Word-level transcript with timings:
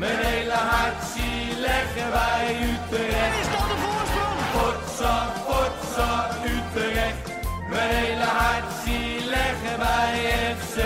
Mijn 0.00 0.18
hele 0.18 0.52
hart 0.52 1.02
zie 1.14 1.60
leggen 1.60 2.10
wij 2.10 2.56
Utrecht. 2.70 3.34
Is 3.40 3.50
dat 3.54 3.66
de 3.72 3.76
voorsprong? 3.84 4.38
Potsa, 4.56 5.16
potsa, 5.46 6.10
Utrecht. 6.54 7.24
Mijn 7.70 7.90
hele 7.94 8.28
hart 8.40 8.68
zie 8.84 9.24
leggen 9.36 9.76
wij 9.84 10.12
FC 10.58 10.76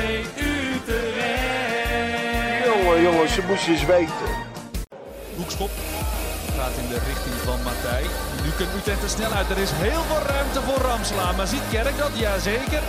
Utrecht. 0.52 1.84
Jongen, 2.64 3.02
jongens, 3.02 3.34
ze 3.34 3.42
moesten 3.48 3.72
eens 3.72 3.84
weten. 3.84 4.30
Hoekschop 5.36 5.70
gaat 6.56 6.76
in 6.82 6.88
de 6.88 6.98
richting 7.08 7.34
van 7.44 7.62
Matthij. 7.62 8.04
Nu 8.42 8.50
kan 8.58 8.66
Utrecht 8.78 9.02
er 9.02 9.08
snel 9.08 9.32
uit. 9.32 9.50
Er 9.50 9.58
is 9.58 9.70
heel 9.72 10.02
veel 10.08 10.22
ruimte 10.26 10.60
voor 10.60 10.80
Ramsla. 10.88 11.32
Maar 11.32 11.46
ziet 11.46 11.68
Kerk 11.70 11.98
dat? 11.98 12.10
Jazeker. 12.14 12.82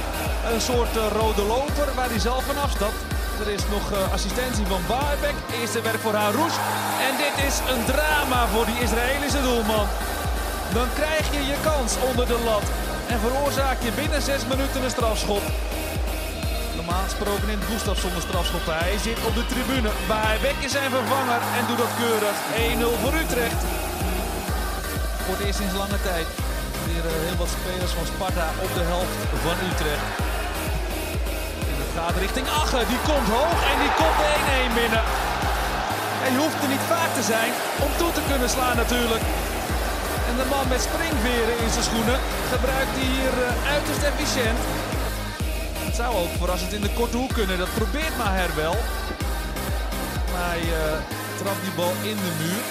Een 0.54 0.62
soort 0.62 0.98
eh, 0.98 1.08
rode 1.20 1.42
loper 1.42 1.88
waar 1.96 2.10
hij 2.10 2.20
zelf 2.20 2.44
vanaf 2.44 2.72
stapt. 2.72 3.15
Er 3.40 3.48
is 3.48 3.68
nog 3.78 3.92
eh, 3.92 4.14
assistentie 4.18 4.66
van 4.66 4.82
Baarbek. 4.88 5.38
Eerste 5.60 5.82
werk 5.82 6.02
voor 6.06 6.14
Harouche. 6.14 6.60
En 7.08 7.14
dit 7.24 7.36
is 7.48 7.56
een 7.72 7.84
drama 7.92 8.48
voor 8.54 8.66
die 8.66 8.80
Israëlische 8.86 9.42
doelman. 9.42 9.88
Dan 10.78 10.88
krijg 11.00 11.26
je 11.36 11.42
je 11.52 11.58
kans 11.70 11.92
onder 12.10 12.26
de 12.28 12.40
lat. 12.50 12.66
En 13.14 13.20
veroorzaak 13.26 13.80
je 13.86 13.92
binnen 14.02 14.22
zes 14.22 14.42
minuten 14.52 14.84
een 14.84 14.96
strafschop. 14.98 15.44
Normaal 16.76 17.04
gesproken 17.10 17.50
in 17.56 17.62
Gustafsson 17.70 18.14
de 18.18 18.24
strafschop. 18.28 18.66
Hij 18.84 18.98
zit 19.08 19.20
op 19.28 19.34
de 19.40 19.46
tribune. 19.52 19.90
Baarbek 20.12 20.58
is 20.66 20.72
zijn 20.78 20.92
vervanger 20.98 21.42
en 21.58 21.64
doet 21.68 21.82
dat 21.84 21.94
keurig. 22.02 22.38
1-0 22.80 23.02
voor 23.02 23.14
Utrecht. 23.24 23.62
Voor 25.24 25.36
het 25.36 25.46
eerst 25.46 25.60
sinds 25.62 25.76
lange 25.82 26.00
tijd. 26.10 26.28
Weer 26.88 27.06
eh, 27.10 27.12
heel 27.26 27.38
wat 27.44 27.52
spelers 27.58 27.94
van 27.98 28.06
Sparta 28.12 28.48
op 28.66 28.72
de 28.78 28.86
helft 28.92 29.18
van 29.46 29.58
Utrecht. 29.70 30.35
Gaat 32.06 32.26
richting 32.28 32.48
Ache. 32.62 32.82
Die 32.94 33.02
komt 33.10 33.30
hoog 33.38 33.60
en 33.72 33.78
die 33.84 33.94
komt 34.00 34.18
de 34.22 34.32
1-1 34.72 34.80
binnen. 34.82 35.04
En 36.26 36.30
je 36.34 36.40
hoeft 36.44 36.64
er 36.64 36.74
niet 36.76 36.88
vaak 36.94 37.12
te 37.18 37.24
zijn 37.34 37.52
om 37.86 37.92
toe 38.00 38.12
te 38.18 38.24
kunnen 38.30 38.50
slaan 38.56 38.78
natuurlijk. 38.84 39.24
En 40.30 40.36
de 40.42 40.48
man 40.54 40.66
met 40.74 40.82
springveren 40.90 41.56
in 41.64 41.72
zijn 41.76 41.88
schoenen 41.90 42.20
gebruikt 42.54 42.96
hij 42.98 43.08
hier 43.16 43.34
eh, 43.44 43.74
uiterst 43.76 44.04
efficiënt. 44.12 44.62
Het 45.88 45.96
zou 46.02 46.10
ook 46.22 46.34
verrassend 46.42 46.74
in 46.78 46.86
de 46.88 46.94
korte 47.00 47.18
hoek 47.22 47.34
kunnen. 47.40 47.58
Dat 47.64 47.78
probeert 47.80 48.18
Maher 48.22 48.52
wel. 48.64 48.76
Maar 50.32 50.48
hij 50.54 50.64
eh, 50.82 50.98
trapt 51.40 51.64
die 51.66 51.76
bal 51.80 51.94
in 52.12 52.18
de 52.26 52.34
muur. 52.42 52.64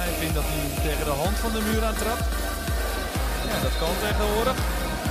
Hij 0.00 0.10
vindt 0.20 0.36
dat 0.38 0.48
hij 0.52 0.64
tegen 0.86 1.06
de 1.10 1.16
hand 1.22 1.36
van 1.44 1.52
de 1.56 1.62
muur 1.68 1.82
aan 1.88 2.00
trapt. 2.02 2.26
Ja, 3.48 3.56
dat 3.66 3.74
kan 3.82 3.94
tegenwoordig. 4.06 4.58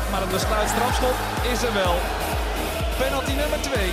Maar 0.10 0.22
het 0.26 0.36
besluit 0.38 0.70
strafschop 0.76 1.18
is 1.54 1.62
er 1.68 1.74
wel. 1.84 1.98
Penalty 3.04 3.36
nummer 3.42 3.62
2 3.62 3.92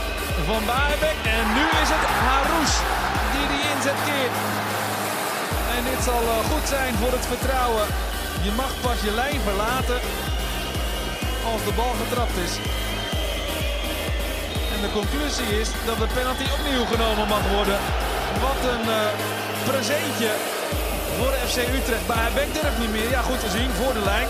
van 0.49 0.63
Baarbek. 0.71 1.19
En 1.39 1.45
nu 1.57 1.65
is 1.83 1.91
het 1.95 2.05
Harouche 2.25 2.79
die 3.33 3.47
die 3.53 3.65
inzet 3.75 4.01
keert. 4.09 4.37
En 5.75 5.83
dit 5.91 6.01
zal 6.09 6.23
eh, 6.29 6.37
goed 6.51 6.67
zijn 6.75 6.93
voor 7.01 7.13
het 7.19 7.27
vertrouwen. 7.33 7.87
Je 8.47 8.53
mag 8.63 8.73
pas 8.85 8.99
je 9.07 9.13
lijn 9.23 9.41
verlaten 9.49 10.01
als 11.53 11.63
de 11.67 11.75
bal 11.79 11.95
getrapt 12.03 12.37
is. 12.47 12.55
En 14.75 14.79
de 14.85 14.91
conclusie 14.99 15.51
is 15.63 15.69
dat 15.89 15.99
de 16.03 16.09
penalty 16.19 16.47
opnieuw 16.57 16.85
genomen 16.95 17.27
mag 17.35 17.45
worden. 17.57 17.79
Wat 18.47 18.61
een 18.73 18.87
eh, 19.01 19.15
presentje 19.71 20.31
voor 21.17 21.33
FC 21.49 21.59
Utrecht. 21.79 22.07
Maar 22.13 22.31
Beck 22.39 22.51
durft 22.57 22.79
niet 22.83 22.95
meer. 22.97 23.11
Ja, 23.17 23.23
goed 23.31 23.41
te 23.45 23.51
zien 23.57 23.71
voor 23.81 23.93
de 23.99 24.05
lijn. 24.13 24.29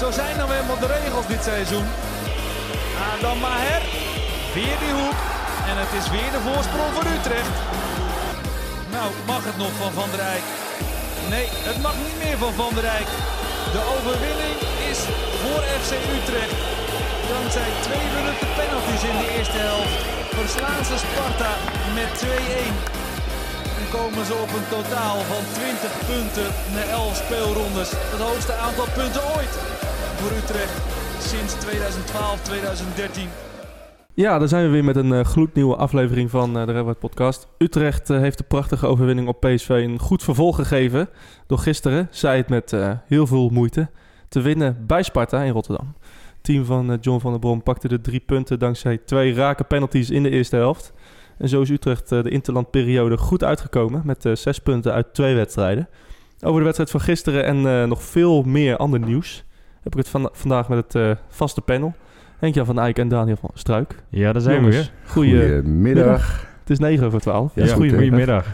Zo 0.00 0.06
zijn 0.20 0.34
dan 0.40 0.50
helemaal 0.54 0.82
de 0.84 0.92
regels 0.98 1.26
dit 1.26 1.42
seizoen. 1.50 1.86
Adam 3.12 3.38
Maher. 3.38 3.82
Weer 4.54 4.78
die 4.84 4.94
hoek. 5.00 5.18
En 5.70 5.76
het 5.82 5.92
is 6.00 6.06
weer 6.14 6.30
de 6.36 6.42
voorsprong 6.48 6.90
voor 6.94 7.06
Utrecht. 7.16 7.54
Nou, 8.94 9.08
mag 9.30 9.42
het 9.50 9.58
nog 9.62 9.72
van 9.82 9.92
Van 9.98 10.08
der 10.12 10.20
Rijk? 10.28 10.46
Nee, 11.34 11.46
het 11.68 11.78
mag 11.86 11.96
niet 12.06 12.18
meer 12.24 12.38
van 12.44 12.52
Van 12.60 12.72
der 12.76 12.84
Rijk. 12.92 13.10
De 13.74 13.82
overwinning 13.94 14.56
is 14.90 15.00
voor 15.42 15.62
FC 15.80 15.92
Utrecht. 16.16 16.56
Dankzij 17.34 17.70
twee 17.86 18.06
minuten 18.16 18.48
penalties 18.58 19.04
in 19.10 19.16
de 19.22 19.28
eerste 19.36 19.60
helft 19.68 19.96
verslaan 20.38 20.84
ze 20.88 20.96
Sparta 21.04 21.52
met 21.98 22.10
2-1. 22.22 22.26
En 23.78 23.86
komen 23.96 24.24
ze 24.28 24.34
op 24.44 24.50
een 24.58 24.68
totaal 24.76 25.18
van 25.32 25.44
20 25.52 25.92
punten 26.10 26.48
na 26.74 26.82
11 26.82 27.16
speelrondes. 27.22 27.90
Het 28.14 28.22
hoogste 28.28 28.54
aantal 28.66 28.88
punten 28.98 29.22
ooit 29.36 29.54
voor 30.18 30.32
Utrecht 30.42 30.76
sinds 31.24 31.54
2012-2013. 31.54 31.68
Ja, 34.14 34.38
daar 34.38 34.48
zijn 34.48 34.64
we 34.64 34.70
weer 34.70 34.84
met 34.84 34.96
een 34.96 35.12
eh, 35.12 35.24
gloednieuwe 35.24 35.76
aflevering 35.76 36.30
van 36.30 36.58
eh, 36.58 36.66
de 36.66 36.72
Red 36.72 36.98
Podcast. 36.98 37.48
Utrecht 37.58 38.10
eh, 38.10 38.18
heeft 38.18 38.38
de 38.38 38.44
prachtige 38.44 38.86
overwinning 38.86 39.28
op 39.28 39.40
PSV 39.40 39.68
een 39.68 39.98
goed 39.98 40.22
vervolg 40.22 40.56
gegeven. 40.56 41.08
Door 41.46 41.58
gisteren, 41.58 42.08
zij 42.10 42.36
het 42.36 42.48
met 42.48 42.76
heel 43.06 43.26
veel 43.26 43.48
moeite, 43.48 43.90
te 44.28 44.40
winnen 44.40 44.84
bij 44.86 45.02
Sparta 45.02 45.42
in 45.42 45.52
Rotterdam. 45.52 45.94
Het 46.00 46.42
team 46.42 46.64
van 46.64 46.98
John 47.00 47.20
van 47.20 47.30
der 47.30 47.40
Brom 47.40 47.62
pakte 47.62 47.88
de 47.88 48.00
drie 48.00 48.20
punten 48.20 48.58
dankzij 48.58 48.98
twee 48.98 49.34
rake 49.34 49.64
penalties 49.64 50.10
in 50.10 50.22
de 50.22 50.30
eerste 50.30 50.56
helft. 50.56 50.92
En 51.38 51.48
zo 51.48 51.60
is 51.60 51.70
Utrecht 51.70 52.08
de 52.08 52.30
interlandperiode 52.30 53.16
goed 53.16 53.44
uitgekomen 53.44 54.02
met 54.04 54.28
zes 54.32 54.58
punten 54.58 54.92
uit 54.92 55.14
twee 55.14 55.34
wedstrijden. 55.34 55.88
Over 56.40 56.58
de 56.58 56.64
wedstrijd 56.64 56.90
van 56.90 57.00
gisteren 57.00 57.44
en 57.44 57.88
nog 57.88 58.02
veel 58.02 58.42
meer 58.42 58.76
ander 58.76 59.00
nieuws 59.00 59.44
heb 59.84 59.92
ik 59.92 59.98
het 59.98 60.08
van- 60.08 60.28
vandaag 60.32 60.68
met 60.68 60.78
het 60.78 60.94
eh, 60.94 61.10
vaste 61.28 61.60
panel. 61.60 61.94
Henk-Jan 62.38 62.66
van 62.66 62.78
Eyck 62.80 62.98
en 62.98 63.08
Daniel 63.08 63.36
van 63.36 63.50
Struik. 63.54 63.94
Ja, 64.08 64.32
daar 64.32 64.42
zijn 64.42 64.54
Jongens, 64.56 64.76
we 64.76 64.82
weer. 64.82 64.90
Goeie, 65.10 65.40
Goedemiddag. 65.54 66.46
het 66.60 66.70
is 66.70 66.78
9 66.78 67.06
over 67.06 67.20
12. 67.20 67.52
Ja, 67.54 67.62
Dus 67.62 67.72
goedemiddag. 67.72 68.46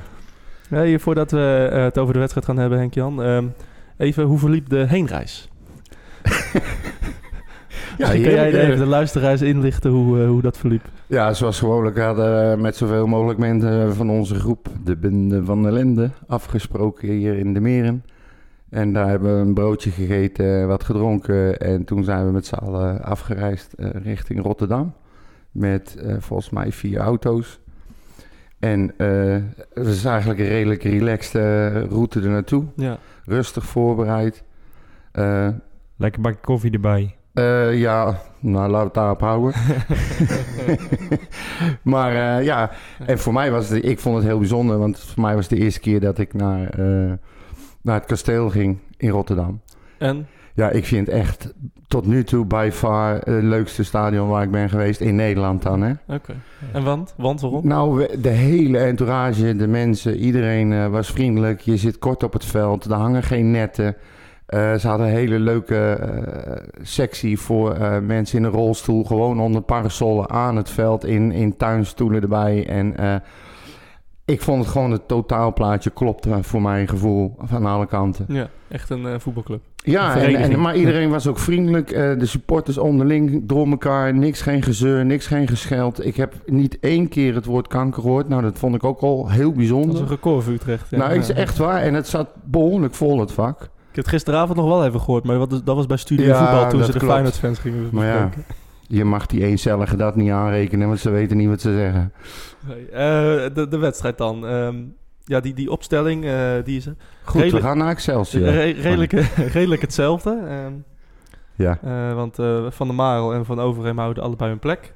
Hey, 0.69 0.99
voordat 0.99 1.31
we 1.31 1.69
eh, 1.73 1.83
het 1.83 1.99
over 1.99 2.13
de 2.13 2.19
wedstrijd 2.19 2.47
gaan 2.47 2.57
hebben, 2.59 2.79
Henk-Jan. 2.79 3.23
ehm, 3.23 3.45
even, 3.97 4.25
hoe 4.25 4.39
verliep 4.39 4.69
de 4.69 4.87
heenreis? 4.89 5.49
Ja, 7.99 8.11
Kun 8.11 8.21
jij 8.21 8.53
even 8.55 8.79
de 8.79 8.87
luisteraars 8.87 9.43
inlichten 9.43 9.91
hoe, 9.91 10.21
eh, 10.23 10.27
hoe 10.29 10.43
dat 10.43 10.59
verliep? 10.59 10.83
Ja, 11.07 11.33
zoals 11.35 11.59
gewoonlijk 11.59 11.99
hadden 11.99 12.51
we 12.51 12.57
met 12.63 12.77
zoveel 12.77 13.07
mogelijk 13.07 13.39
mensen 13.39 13.95
van 13.95 14.11
onze 14.11 14.35
groep 14.35 14.69
de 14.85 14.97
Bende 14.97 15.45
van 15.45 15.63
de 15.63 15.73
Lende 15.73 16.11
afgesproken 16.27 17.09
hier 17.09 17.39
in 17.39 17.55
de 17.55 17.61
Meren. 17.61 18.05
En 18.71 18.93
daar 18.93 19.09
hebben 19.09 19.35
we 19.37 19.41
een 19.41 19.55
broodje 19.55 19.91
gegeten, 19.91 20.67
wat 20.67 20.85
gedronken 20.85 21.59
en 21.59 21.85
toen 21.85 22.05
zijn 22.05 22.27
we 22.27 22.33
met 22.33 22.47
z'n 22.47 22.55
allen 22.55 23.03
afgereisd 23.03 23.73
eh, 23.73 23.89
richting 24.03 24.43
Rotterdam. 24.43 24.95
Met 25.51 25.97
eh, 25.97 26.15
volgens 26.19 26.51
mij 26.51 26.73
vier 26.73 26.99
auto's. 26.99 27.61
En 28.59 28.93
eh, 28.97 29.37
het 29.75 29.87
was 29.87 30.05
eigenlijk 30.05 30.41
een 30.41 30.47
redelijk 30.49 30.83
relaxed 30.83 31.35
eh, 31.35 31.83
route 31.83 32.21
er 32.21 32.29
naartoe. 32.29 32.65
Ja. 32.77 32.99
Rustig 33.25 33.65
voorbereid. 33.65 34.43
Eh, 35.13 35.49
Lekker 35.97 36.21
bakje 36.21 36.41
koffie 36.41 36.71
erbij. 36.71 37.15
Eh, 37.33 37.79
ja, 37.79 38.21
nou 38.41 38.71
laten 38.71 38.79
we 38.79 38.85
het 38.85 38.95
daarop 38.95 39.21
houden. 39.21 39.55
maar 41.93 42.39
eh, 42.39 42.45
ja, 42.45 42.71
en 43.07 43.19
voor 43.19 43.33
mij 43.33 43.51
was 43.51 43.69
het, 43.69 43.85
ik 43.85 43.99
vond 43.99 44.17
het 44.17 44.25
heel 44.25 44.39
bijzonder, 44.39 44.79
want 44.79 44.99
voor 44.99 45.23
mij 45.23 45.35
was 45.35 45.49
het 45.49 45.59
de 45.59 45.65
eerste 45.65 45.81
keer 45.81 46.01
dat 46.01 46.19
ik 46.19 46.35
naar, 46.35 46.69
eh, 46.69 47.13
naar 47.83 47.95
het 47.95 48.05
kasteel 48.05 48.51
ging 48.51 48.79
in 48.97 49.11
Rotterdam. 49.11 49.61
En? 49.99 50.27
Ja, 50.55 50.71
ik 50.71 50.85
vind 50.85 51.09
echt 51.09 51.55
tot 51.89 52.07
nu 52.07 52.25
toe 52.25 52.45
by 52.45 52.69
far 52.73 53.15
het 53.15 53.43
leukste 53.43 53.85
stadion 53.85 54.29
waar 54.29 54.43
ik 54.43 54.51
ben 54.51 54.69
geweest 54.69 55.01
in 55.01 55.15
Nederland 55.15 55.63
dan, 55.63 55.83
hè. 55.83 55.93
Oké. 56.07 56.35
En 56.73 56.85
want? 56.85 57.15
Want 57.17 57.41
waarom? 57.41 57.67
Nou, 57.67 58.07
de 58.21 58.29
hele 58.29 58.79
entourage, 58.79 59.57
de 59.57 59.67
mensen, 59.67 60.17
iedereen 60.17 60.73
eh, 60.73 60.87
was 60.87 61.11
vriendelijk. 61.11 61.61
Je 61.61 61.77
zit 61.77 61.99
kort 61.99 62.23
op 62.23 62.33
het 62.33 62.45
veld, 62.45 62.85
er 62.85 62.93
hangen 62.93 63.23
geen 63.23 63.51
netten. 63.51 63.97
Eh, 64.47 64.75
ze 64.75 64.89
hadden 64.89 65.07
een 65.07 65.13
hele 65.13 65.39
leuke 65.39 65.77
eh, 65.77 66.57
sectie 66.83 67.39
voor 67.39 67.75
eh, 67.75 67.99
mensen 67.99 68.39
in 68.39 68.45
een 68.45 68.51
rolstoel. 68.51 69.05
Gewoon 69.05 69.41
onder 69.41 69.63
parasollen 69.63 70.31
aan 70.31 70.57
het 70.57 70.71
veld, 70.71 71.05
in, 71.05 71.33
in 71.33 71.57
tuinstoelen 71.57 72.23
erbij. 72.23 72.67
En 72.69 72.97
eh, 72.97 73.15
ik 74.31 74.43
vond 74.43 74.63
het 74.63 74.73
gewoon 74.73 74.91
het 74.91 75.09
totaalplaatje 75.09 75.91
klopte 75.91 76.39
voor 76.43 76.63
mijn 76.63 76.89
gevoel 76.89 77.35
van 77.39 77.67
alle 77.67 77.87
kanten. 77.87 78.25
Ja, 78.29 78.49
echt 78.69 78.91
een 78.91 79.07
eh, 79.07 79.15
voetbalclub. 79.19 79.61
Ja, 79.77 80.17
en, 80.17 80.61
maar 80.61 80.77
iedereen 80.77 81.11
was 81.17 81.27
ook 81.27 81.39
vriendelijk. 81.39 81.91
Eh, 81.91 82.19
de 82.19 82.27
supporters 82.27 82.79
onderling 82.79 83.47
door 83.47 83.67
elkaar. 83.67 84.15
Niks, 84.15 84.43
geen 84.43 84.63
gezeur, 84.63 85.05
niks, 85.05 85.27
geen 85.27 85.49
gescheld. 85.49 86.07
Ik 86.07 86.17
heb 86.17 86.35
niet 86.47 86.79
één 86.81 87.09
keer 87.09 87.35
het 87.35 87.45
woord 87.45 87.69
kanker 87.69 88.03
gehoord. 88.03 88.29
Nou, 88.29 88.43
dat 88.43 88.59
vond 88.59 88.75
ik 88.75 88.85
ook 88.85 89.01
al 89.01 89.31
heel 89.31 89.41
Dat 89.43 89.51
is 89.51 89.57
bijzonder. 89.57 90.01
een 90.01 90.09
record 90.09 90.45
voor 90.45 90.53
Utrecht. 90.53 90.91
ja. 90.91 90.99
nou, 90.99 91.13
het 91.13 91.23
is 91.23 91.33
echt 91.33 91.59
waar. 91.59 91.83
En 91.83 91.95
het 91.95 92.09
zat 92.09 92.29
behoorlijk 92.45 92.95
vol, 92.95 93.21
het 93.21 93.33
vak. 93.33 93.61
Ik 93.63 93.97
heb 93.97 94.05
het 94.05 94.09
gisteravond 94.09 94.59
nog 94.59 94.67
wel 94.69 94.85
even 94.87 95.01
gehoord, 95.01 95.25
maar 95.25 95.39
dat 95.39 95.51
was, 95.51 95.65
dat 95.65 95.77
was 95.77 95.87
bij 95.87 95.97
Studio 95.97 96.27
Ja, 96.27 96.39
Voetbal 96.39 96.71
toen 96.71 96.85
ze 96.85 96.93
de 96.93 96.99
klopt. 96.99 97.13
Feyenoord-fans 97.13 97.59
gingen 97.59 97.89
Maar 97.93 98.07
ja. 98.07 98.31
Je 98.93 99.05
mag 99.05 99.27
die 99.27 99.45
eencellige 99.45 99.97
dat 99.97 100.17
niet 100.17 100.31
aanrekenen, 100.31 100.87
want 100.87 101.01
ze 101.01 101.11
weten 101.11 101.37
niet 101.37 101.49
wat 101.49 101.61
ze 101.61 101.73
zeggen. 101.73 102.13
Nee, 102.69 102.87
eh, 102.91 103.55
de, 103.55 103.67
de 103.69 103.79
wedstrijd 103.79 104.19
dan. 104.19 104.47
Ehm, 104.47 104.77
ja, 105.25 105.41
die, 105.41 105.55
die 105.55 105.71
opstelling, 105.71 106.25
eh, 106.25 106.51
die 106.65 106.77
is 106.77 106.85
Goed, 107.25 107.41
Redelijk- 107.41 107.63
we 107.63 107.69
gaan 107.69 107.79
naar 107.79 107.89
Excelsior. 107.91 108.45
re- 108.45 108.71
redelijk, 108.71 109.13
redelijk 109.59 109.81
hetzelfde. 109.81 110.39
Ehm, 110.49 110.73
Ja. 111.55 111.79
eh, 111.83 112.15
want 112.15 112.39
eh, 112.39 112.65
Van 112.69 112.87
der 112.87 112.97
Marel 112.97 113.33
en 113.35 113.45
Van 113.45 113.61
Overheem 113.61 113.99
houden 113.99 114.23
allebei 114.23 114.51
hun 114.51 114.59
plek. 114.59 114.95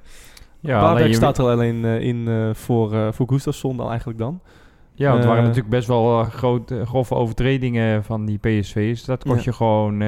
Ja, 0.60 0.98
je- 0.98 1.12
staat 1.14 1.38
er 1.38 1.44
alleen 1.44 1.84
eh, 1.84 2.00
in 2.00 2.28
eh, 2.28 2.48
voor, 2.54 2.92
eh 2.94 3.08
voor 3.12 3.28
Gustafsson 3.28 3.76
dan 3.76 3.88
eigenlijk 3.88 4.18
dan. 4.18 4.40
Ja, 4.94 5.06
want 5.06 5.18
het 5.18 5.26
waren 5.28 5.42
natuurlijk 5.42 5.70
best 5.70 5.88
wel 5.88 6.24
grote, 6.24 6.86
grove 6.86 7.14
overtredingen 7.14 8.04
van 8.04 8.24
die 8.24 8.38
PSV's. 8.38 9.04
Dat 9.04 9.24
kost 9.24 9.36
Ja. 9.36 9.42
je 9.44 9.52
gewoon... 9.52 10.02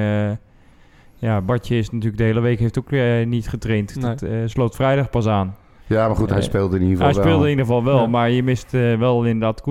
ja, 1.17 1.41
Bartje 1.41 1.77
is 1.77 1.89
natuurlijk 1.89 2.17
de 2.17 2.23
hele 2.23 2.39
week 2.39 2.59
heeft 2.59 2.79
ook 2.79 2.91
eh, 2.91 3.25
niet 3.25 3.49
getraind. 3.49 3.95
Nee. 3.95 4.03
Dat 4.09 4.21
eh, 4.21 4.31
sloot 4.45 4.75
vrijdag 4.75 5.09
pas 5.09 5.27
aan. 5.27 5.55
Ja, 5.89 6.07
maar 6.07 6.15
goed, 6.15 6.29
hij 6.29 6.37
Eh, 6.37 6.43
speelde 6.43 6.75
in 6.75 6.81
ieder 6.81 6.97
Hij 6.97 7.07
geval 7.07 7.23
wel. 7.23 7.31
speelde 7.31 7.43
in 7.51 7.57
ieder 7.57 7.65
geval 7.65 7.83
wel, 7.93 8.01
Ja. 8.01 8.07
maar 8.07 8.29
je 8.29 8.43
mist 8.43 8.71
wel 8.71 9.23
inderdaad 9.25 9.61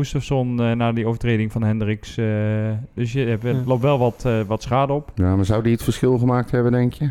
eh 0.61 0.71
na 0.73 0.93
die 0.93 1.07
overtreding 1.07 1.53
van 1.53 1.63
Hendricks. 1.63 2.17
eh, 2.17 2.27
dus 2.95 3.13
je 3.13 3.21
hebt, 3.27 3.43
Ja. 3.43 3.55
loopt 3.67 3.83
wel 3.83 3.99
wat, 3.99 4.23
eh, 4.27 4.41
wat 4.47 4.63
schade 4.63 4.93
op. 4.93 5.11
Ja, 5.15 5.37
maar 5.37 5.45
zou 5.45 5.63
die 5.63 5.73
het 5.73 5.83
verschil 5.83 6.19
gemaakt 6.19 6.51
hebben, 6.51 6.73
denk 6.73 6.93
je? 6.93 7.11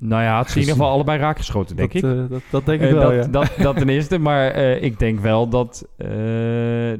Nou 0.00 0.22
ja, 0.22 0.38
het 0.38 0.46
is 0.48 0.54
in 0.54 0.60
ieder 0.60 0.74
geval 0.76 0.90
allebei 0.90 1.18
raakgeschoten, 1.18 1.76
denk 1.76 1.92
dat, 1.92 2.02
ik. 2.02 2.10
eh, 2.18 2.24
dat, 2.30 2.40
dat 2.50 2.66
denk 2.66 2.80
ik 2.80 2.88
Eh, 2.88 2.92
wel, 2.94 3.02
dat, 3.10 3.24
ja. 3.24 3.30
dat, 3.30 3.50
dat 3.66 3.76
ten 3.76 3.88
eerste, 3.88 4.18
maar 4.18 4.46
eh, 4.50 4.82
ik 4.82 4.98
denk 4.98 5.20
wel 5.20 5.48
dat... 5.48 5.88
eh, 5.96 6.08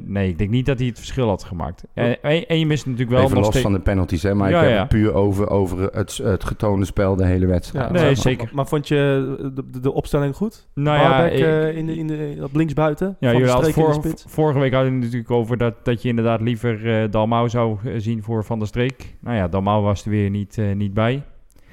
nee, 0.04 0.28
ik 0.28 0.38
denk 0.38 0.50
niet 0.50 0.66
dat 0.66 0.78
hij 0.78 0.87
het 0.88 0.98
verschil 0.98 1.28
had 1.28 1.44
gemaakt. 1.44 1.84
En, 1.94 2.22
en, 2.22 2.46
en 2.46 2.58
je 2.58 2.66
mist 2.66 2.84
natuurlijk 2.84 3.10
wel 3.10 3.20
Even 3.20 3.31
nog 3.34 3.40
los 3.44 3.48
steeds- 3.54 3.64
van 3.69 3.75
de 3.75 3.81
penalties, 3.81 4.22
hè. 4.22 4.34
Maar 4.34 4.50
Ja, 4.50 4.56
ik 4.58 4.62
heb 4.64 4.72
ja. 4.75 4.78
het 4.81 4.88
puur 4.88 5.14
over, 5.14 5.48
over 5.50 5.82
het, 5.93 6.16
het 6.16 6.44
getoonde 6.44 6.87
spel 6.87 7.16
de 7.16 7.26
hele 7.26 7.46
wedstrijd. 7.46 7.87
Ja, 7.87 7.93
Nee, 7.93 8.04
maar, 8.04 8.16
zeker. 8.16 8.44
Maar, 8.44 8.54
maar 8.54 8.66
vond 8.66 8.88
je 8.88 9.37
de, 9.54 9.64
de, 9.70 9.81
de 9.81 9.92
opstelling 9.92 10.37
goed? 10.37 10.69
Nou 10.75 10.99
ja, 10.99 11.25
ik- 11.26 11.40
eh, 11.40 11.76
in 11.76 11.87
de, 11.87 11.96
in 11.96 12.06
de, 12.06 12.38
op 12.42 12.54
linksbuiten? 12.56 13.06
Ja, 13.06 13.14
Van 13.19 13.28
jullie 13.28 13.44
de 13.46 13.52
hadden 13.52 14.14
vorige 14.26 14.58
week 14.58 14.72
hadden 14.72 14.90
we 14.90 14.96
het 14.96 15.04
natuurlijk 15.04 15.31
over 15.31 15.56
dat, 15.56 15.75
dat 15.84 16.02
je 16.02 16.08
inderdaad 16.08 16.40
liever 16.40 17.02
eh 17.02 17.10
Dalmau 17.10 17.49
zou 17.49 17.78
zien 17.96 18.22
voor 18.22 18.44
Van 18.44 18.58
der 18.58 18.69
Streek. 18.69 19.14
Nou 19.20 19.37
ja, 19.37 19.49
Dalmau 19.49 19.82
was 19.82 20.04
er 20.04 20.10
weer 20.10 20.31
niet, 20.31 20.58
eh, 20.58 20.75
niet 20.75 20.94
bij. 20.94 21.22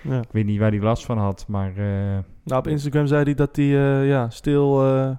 Ja. 0.04 0.18
Ik 0.20 0.28
weet 0.32 0.46
niet 0.46 0.60
waar 0.60 0.72
hij 0.72 0.80
last 0.80 1.06
van 1.06 1.18
had, 1.18 1.46
maar 1.48 1.70
eh, 1.78 2.18
Nou, 2.44 2.60
op 2.60 2.68
Instagram 2.68 3.08
zei 3.08 3.24
hij 3.24 3.34
dat 3.34 3.56
hij 3.56 3.66
eh, 3.66 4.08
ja, 4.08 4.30
still 4.30 4.78
eh, 4.80 5.10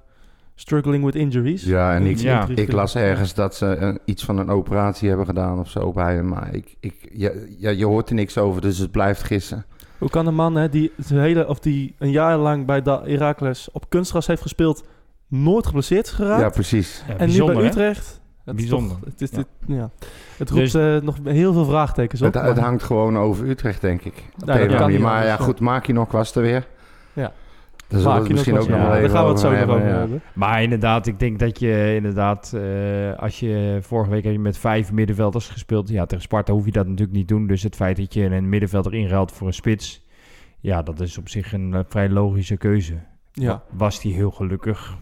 struggling 0.54 1.04
with 1.04 1.14
injuries. 1.14 1.64
Ja, 1.64 1.94
en 1.94 2.06
ik, 2.06 2.16
Ja. 2.18 2.46
ik 2.54 2.72
las 2.72 2.94
ergens 2.94 3.34
dat 3.34 3.54
ze 3.54 3.66
een- 3.66 3.98
iets 4.04 4.24
van 4.24 4.38
een 4.38 4.48
operatie 4.50 5.08
hebben 5.08 5.26
gedaan 5.26 5.58
of 5.58 5.68
zo 5.70 5.92
bij 5.92 6.14
hem. 6.14 6.28
Maar 6.28 6.54
ik, 6.54 6.74
ik, 6.80 7.08
ja, 7.12 7.30
ja, 7.58 7.70
je 7.70 7.86
hoort 7.86 8.08
er 8.08 8.14
niks 8.14 8.38
over, 8.38 8.60
dus 8.60 8.78
het 8.78 8.90
blijft 8.90 9.22
gissen. 9.22 9.64
Hoe 9.98 10.10
kan 10.10 10.26
een 10.26 10.34
man 10.34 10.54
hè, 10.54 10.68
die, 10.68 10.92
zijn 10.96 11.20
hele, 11.20 11.48
of 11.48 11.58
die 11.58 11.94
een 11.98 12.10
jaar 12.10 12.36
lang 12.38 12.66
bij 12.66 12.82
da 12.82 13.02
Heracles 13.04 13.68
op 13.72 13.90
kunstgras 13.90 14.26
heeft 14.26 14.42
gespeeld, 14.42 14.84
nooit 15.28 15.66
geblesseerd 15.66 16.08
geraakt? 16.08 16.40
Ja, 16.40 16.48
precies. 16.48 17.04
ja, 17.08 17.16
en 17.16 17.28
nu 17.30 17.44
bij 17.44 17.54
hè? 17.54 17.92
Het 18.44 18.54
is 18.54 18.60
Bijzonder. 18.60 18.96
toch- 18.96 19.04
het, 19.04 19.20
is 19.20 19.30
Ja. 19.30 19.36
dit, 19.36 19.46
ja. 19.66 19.90
het 20.38 20.50
roept 20.50 20.62
Dus- 20.62 20.74
eh, 20.74 21.00
nog 21.00 21.16
heel 21.24 21.52
veel 21.52 21.64
vraagtekens 21.64 22.22
op. 22.22 22.34
Het, 22.34 22.42
het 22.42 22.58
hangt 22.58 22.82
gewoon 22.82 23.18
over 23.18 23.48
Utrecht, 23.48 23.80
denk 23.80 24.02
ik. 24.02 24.14
Op 24.16 24.46
dat 24.46 24.46
de 24.46 24.52
een 24.52 24.56
of 24.56 24.60
andere 24.60 24.68
kan 24.68 24.80
manier. 24.80 24.98
niet 24.98 25.06
maar 25.06 25.24
ja, 25.24 25.36
goed, 25.36 25.60
Makinok 25.60 26.12
was 26.12 26.34
er 26.34 26.42
weer. 26.42 26.66
Ja. 27.12 27.32
Daar 27.88 28.00
zullen 28.00 28.16
we 28.16 28.22
het 28.22 28.32
misschien 28.32 28.58
ook 28.58 28.68
nog 28.68 28.80
wel 28.80 28.94
even 28.94 29.10
gaan 29.10 29.24
we 29.24 29.30
het 29.30 29.40
zo 29.40 29.46
over 29.46 29.62
over 29.62 29.72
hebben, 29.74 29.92
ja. 29.92 29.98
hebben. 29.98 30.22
Maar 30.32 30.62
inderdaad, 30.62 31.06
ik 31.06 31.18
denk 31.18 31.38
dat 31.38 31.58
je 31.58 31.92
inderdaad, 31.96 32.52
eh, 32.54 33.18
als 33.18 33.40
je 33.40 33.78
vorige 33.82 34.10
week 34.10 34.24
heb 34.24 34.32
je 34.32 34.38
met 34.38 34.58
vijf 34.58 34.92
middenvelders 34.92 35.48
gespeeld. 35.48 35.88
Ja, 35.88 36.06
tegen 36.06 36.24
Sparta 36.24 36.52
hoef 36.52 36.64
je 36.64 36.70
dat 36.70 36.86
natuurlijk 36.86 37.16
niet 37.16 37.28
doen. 37.28 37.46
Dus 37.46 37.62
het 37.62 37.74
feit 37.76 37.96
dat 37.96 38.14
je 38.14 38.24
een 38.24 38.48
middenvelder 38.48 38.94
inruilt 38.94 39.32
voor 39.32 39.46
een 39.46 39.52
spits, 39.54 40.04
ja, 40.60 40.82
dat 40.82 41.00
is 41.00 41.18
op 41.18 41.28
zich 41.28 41.52
een 41.52 41.74
eh, 41.74 41.80
vrij 41.88 42.08
logische 42.08 42.56
keuze. 42.56 42.94
Ja. 43.32 43.62
Was 43.70 44.02
hij 44.02 44.12
heel 44.12 44.30
gelukkig? 44.30 44.96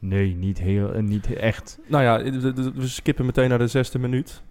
Nee, 0.00 0.34
niet, 0.34 0.58
heel, 0.58 0.92
eh, 0.92 1.02
niet 1.02 1.32
echt. 1.32 1.78
Nou 1.88 2.02
ja, 2.04 2.40
we 2.74 2.86
skippen 2.88 3.26
meteen 3.26 3.48
naar 3.48 3.58
de 3.58 3.66
zesde 3.66 3.98
minuut. 3.98 4.42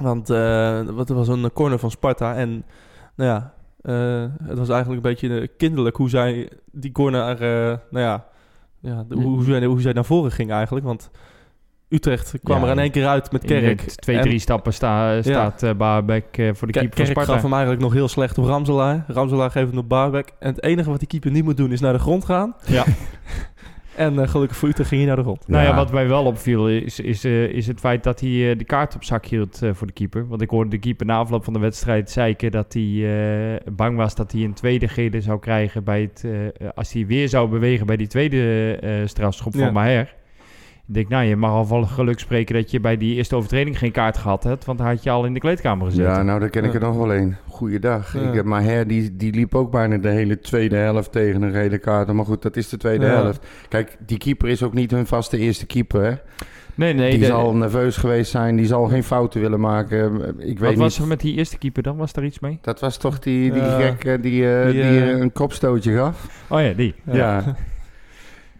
Want 0.00 0.30
eh, 0.30 0.82
wat 0.82 1.08
er 1.10 1.14
was 1.14 1.28
een 1.28 1.52
corner 1.52 1.78
van 1.78 1.90
Sparta. 1.90 2.34
En 2.34 2.64
nou 3.16 3.30
ja, 3.30 3.54
eh, 3.82 4.46
het 4.48 4.58
was 4.58 4.68
eigenlijk 4.68 5.04
een 5.06 5.10
beetje 5.12 5.48
kinderlijk 5.56 5.96
hoe 5.96 6.08
zij 6.08 6.48
die 6.72 6.92
corner, 6.92 7.36
nou 7.90 8.04
ja, 8.06 8.26
ja 8.80 9.04
de- 9.08 9.14
hoe, 9.14 9.24
hoe, 9.24 9.44
zij, 9.44 9.64
hoe 9.64 9.80
zij 9.80 9.92
naar 9.92 10.04
voren 10.04 10.32
ging 10.32 10.50
eigenlijk. 10.50 10.86
Want 10.86 11.10
Utrecht 11.88 12.34
kwam 12.42 12.58
Ja, 12.60 12.64
er 12.66 12.70
in 12.72 12.78
één 12.78 12.90
keer 12.90 13.06
uit 13.06 13.32
met 13.32 13.44
Kerk. 13.44 13.80
twee, 13.80 14.16
En 14.16 14.22
drie 14.22 14.38
stappen 14.38 14.72
sta, 14.74 15.22
staat 15.22 15.76
Baarbek 15.76 16.38
eh, 16.38 16.50
voor 16.54 16.66
de 16.66 16.72
Ke- 16.72 16.78
keeper 16.78 16.96
van 16.96 17.04
Kerk 17.04 17.10
Sparta. 17.10 17.32
gaf 17.32 17.42
hem 17.42 17.52
eigenlijk 17.52 17.82
nog 17.82 17.92
heel 17.92 18.08
slecht 18.08 18.38
op 18.38 18.44
Ramselaar. 18.44 19.04
Ramselaar 19.08 19.50
geeft 19.50 19.68
hem 19.68 19.78
op 19.78 19.88
Baarbek. 19.88 20.32
En 20.38 20.48
het 20.54 20.62
enige 20.62 20.90
wat 20.90 20.98
die 20.98 21.08
keeper 21.08 21.30
niet 21.30 21.44
moet 21.44 21.56
doen 21.56 21.72
is 21.72 21.80
naar 21.80 21.92
de 21.92 21.98
grond 21.98 22.24
gaan. 22.24 22.54
Ja. 22.66 22.84
En 23.96 24.18
eh, 24.18 24.28
gelukkig 24.28 24.56
voor 24.56 24.68
Utrecht 24.68 24.88
ging 24.88 25.00
hij 25.00 25.08
naar 25.08 25.18
de 25.18 25.22
grond. 25.28 25.48
Nou 25.48 25.64
ja, 25.64 25.74
wat 25.76 25.92
mij 25.92 26.08
wel 26.08 26.24
opviel 26.24 26.68
is, 26.68 27.00
is, 27.00 27.24
eh, 27.24 27.44
is 27.44 27.66
het 27.66 27.80
feit 27.80 28.04
dat 28.04 28.20
hij 28.20 28.50
eh, 28.50 28.58
de 28.58 28.64
kaart 28.64 28.94
op 28.94 29.04
zak 29.04 29.26
hield 29.26 29.62
eh, 29.62 29.70
voor 29.72 29.86
de 29.86 29.92
keeper. 29.92 30.28
Want 30.28 30.42
ik 30.42 30.50
hoorde 30.50 30.70
de 30.70 30.78
keeper 30.78 31.06
na 31.06 31.16
afloop 31.16 31.44
van 31.44 31.52
de 31.52 31.58
wedstrijd 31.58 32.10
zeiken 32.10 32.50
dat 32.50 32.72
hij 32.72 32.82
eh, 33.62 33.72
bang 33.72 33.96
was 33.96 34.14
dat 34.14 34.32
hij 34.32 34.40
een 34.42 34.54
tweede 34.54 34.88
gele 34.88 35.20
zou 35.20 35.38
krijgen 35.38 35.84
bij 35.84 36.00
het, 36.00 36.24
eh, 36.24 36.68
als 36.74 36.92
hij 36.92 37.06
weer 37.06 37.28
zou 37.28 37.48
bewegen 37.48 37.86
bij 37.86 37.96
die 37.96 38.06
tweede 38.06 38.74
eh, 38.80 38.90
strafschop 39.04 39.54
Ja. 39.54 39.64
van 39.64 39.72
Maher. 39.72 40.14
Ik 40.88 40.94
denk, 40.94 41.08
nou, 41.08 41.24
je 41.24 41.36
mag 41.36 41.50
al 41.50 41.64
van 41.64 41.88
geluk 41.88 42.18
spreken 42.18 42.54
dat 42.54 42.70
je 42.70 42.80
bij 42.80 42.96
die 42.96 43.14
eerste 43.14 43.36
overtreding 43.36 43.78
geen 43.78 43.92
kaart 43.92 44.16
gehad 44.18 44.42
hebt, 44.44 44.64
want 44.64 44.80
had 44.80 45.02
je 45.02 45.10
al 45.10 45.24
in 45.24 45.34
de 45.34 45.40
kleedkamer 45.40 45.86
gezeten. 45.86 46.10
Ja, 46.10 46.22
nou, 46.22 46.40
daar 46.40 46.48
ken 46.50 46.64
ik 46.64 46.72
Ja. 46.72 46.78
er 46.80 46.86
nog 46.86 46.96
wel 46.96 47.14
een. 47.14 47.36
Goeiedag. 47.48 48.14
Ja. 48.14 48.28
Ik 48.28 48.34
heb 48.34 48.44
maar 48.44 48.62
her, 48.62 48.86
die, 48.86 49.16
die 49.16 49.32
liep 49.34 49.54
ook 49.54 49.70
bijna 49.70 49.96
de 49.98 50.08
hele 50.08 50.38
tweede 50.38 50.76
helft 50.76 51.12
tegen 51.12 51.42
een 51.42 51.62
rode 51.62 51.78
kaart. 51.78 52.12
Maar 52.12 52.24
goed, 52.24 52.42
dat 52.42 52.56
is 52.56 52.68
de 52.68 52.76
tweede 52.76 53.04
Ja. 53.06 53.12
helft. 53.12 53.46
Kijk, 53.68 53.96
die 54.06 54.18
keeper 54.18 54.48
is 54.48 54.62
ook 54.62 54.72
niet 54.74 54.90
hun 54.90 55.06
vaste 55.06 55.38
eerste 55.38 55.66
keeper. 55.66 56.02
Hè? 56.02 56.14
nee, 56.74 56.94
nee. 56.94 57.10
die 57.10 57.18
de- 57.18 57.24
zal 57.26 57.54
nerveus 57.56 57.96
geweest 57.96 58.30
zijn. 58.30 58.56
Die 58.56 58.66
zal 58.66 58.84
geen 58.86 59.04
fouten 59.04 59.40
willen 59.40 59.60
maken. 59.60 60.34
Ik 60.38 60.58
weet 60.58 60.70
wat 60.70 60.78
was 60.78 60.98
er 60.98 61.06
met 61.06 61.20
die 61.20 61.34
eerste 61.36 61.58
keeper 61.58 61.82
dan? 61.82 61.96
Was 61.96 62.12
daar 62.12 62.24
iets 62.24 62.40
mee? 62.40 62.58
Dat 62.62 62.80
was 62.80 62.96
toch 62.96 63.18
die, 63.18 63.52
die 63.52 63.62
gek 63.62 64.04
eh, 64.04 64.22
die, 64.22 64.54
eh, 64.56 64.64
Die, 64.64 64.72
die, 64.72 64.82
eh, 65.00 65.18
een 65.18 65.32
kopstootje 65.32 65.96
gaf? 65.96 66.44
Oh 66.48 66.60
ja, 66.60 66.72
die. 66.72 66.94
Ja. 67.04 67.42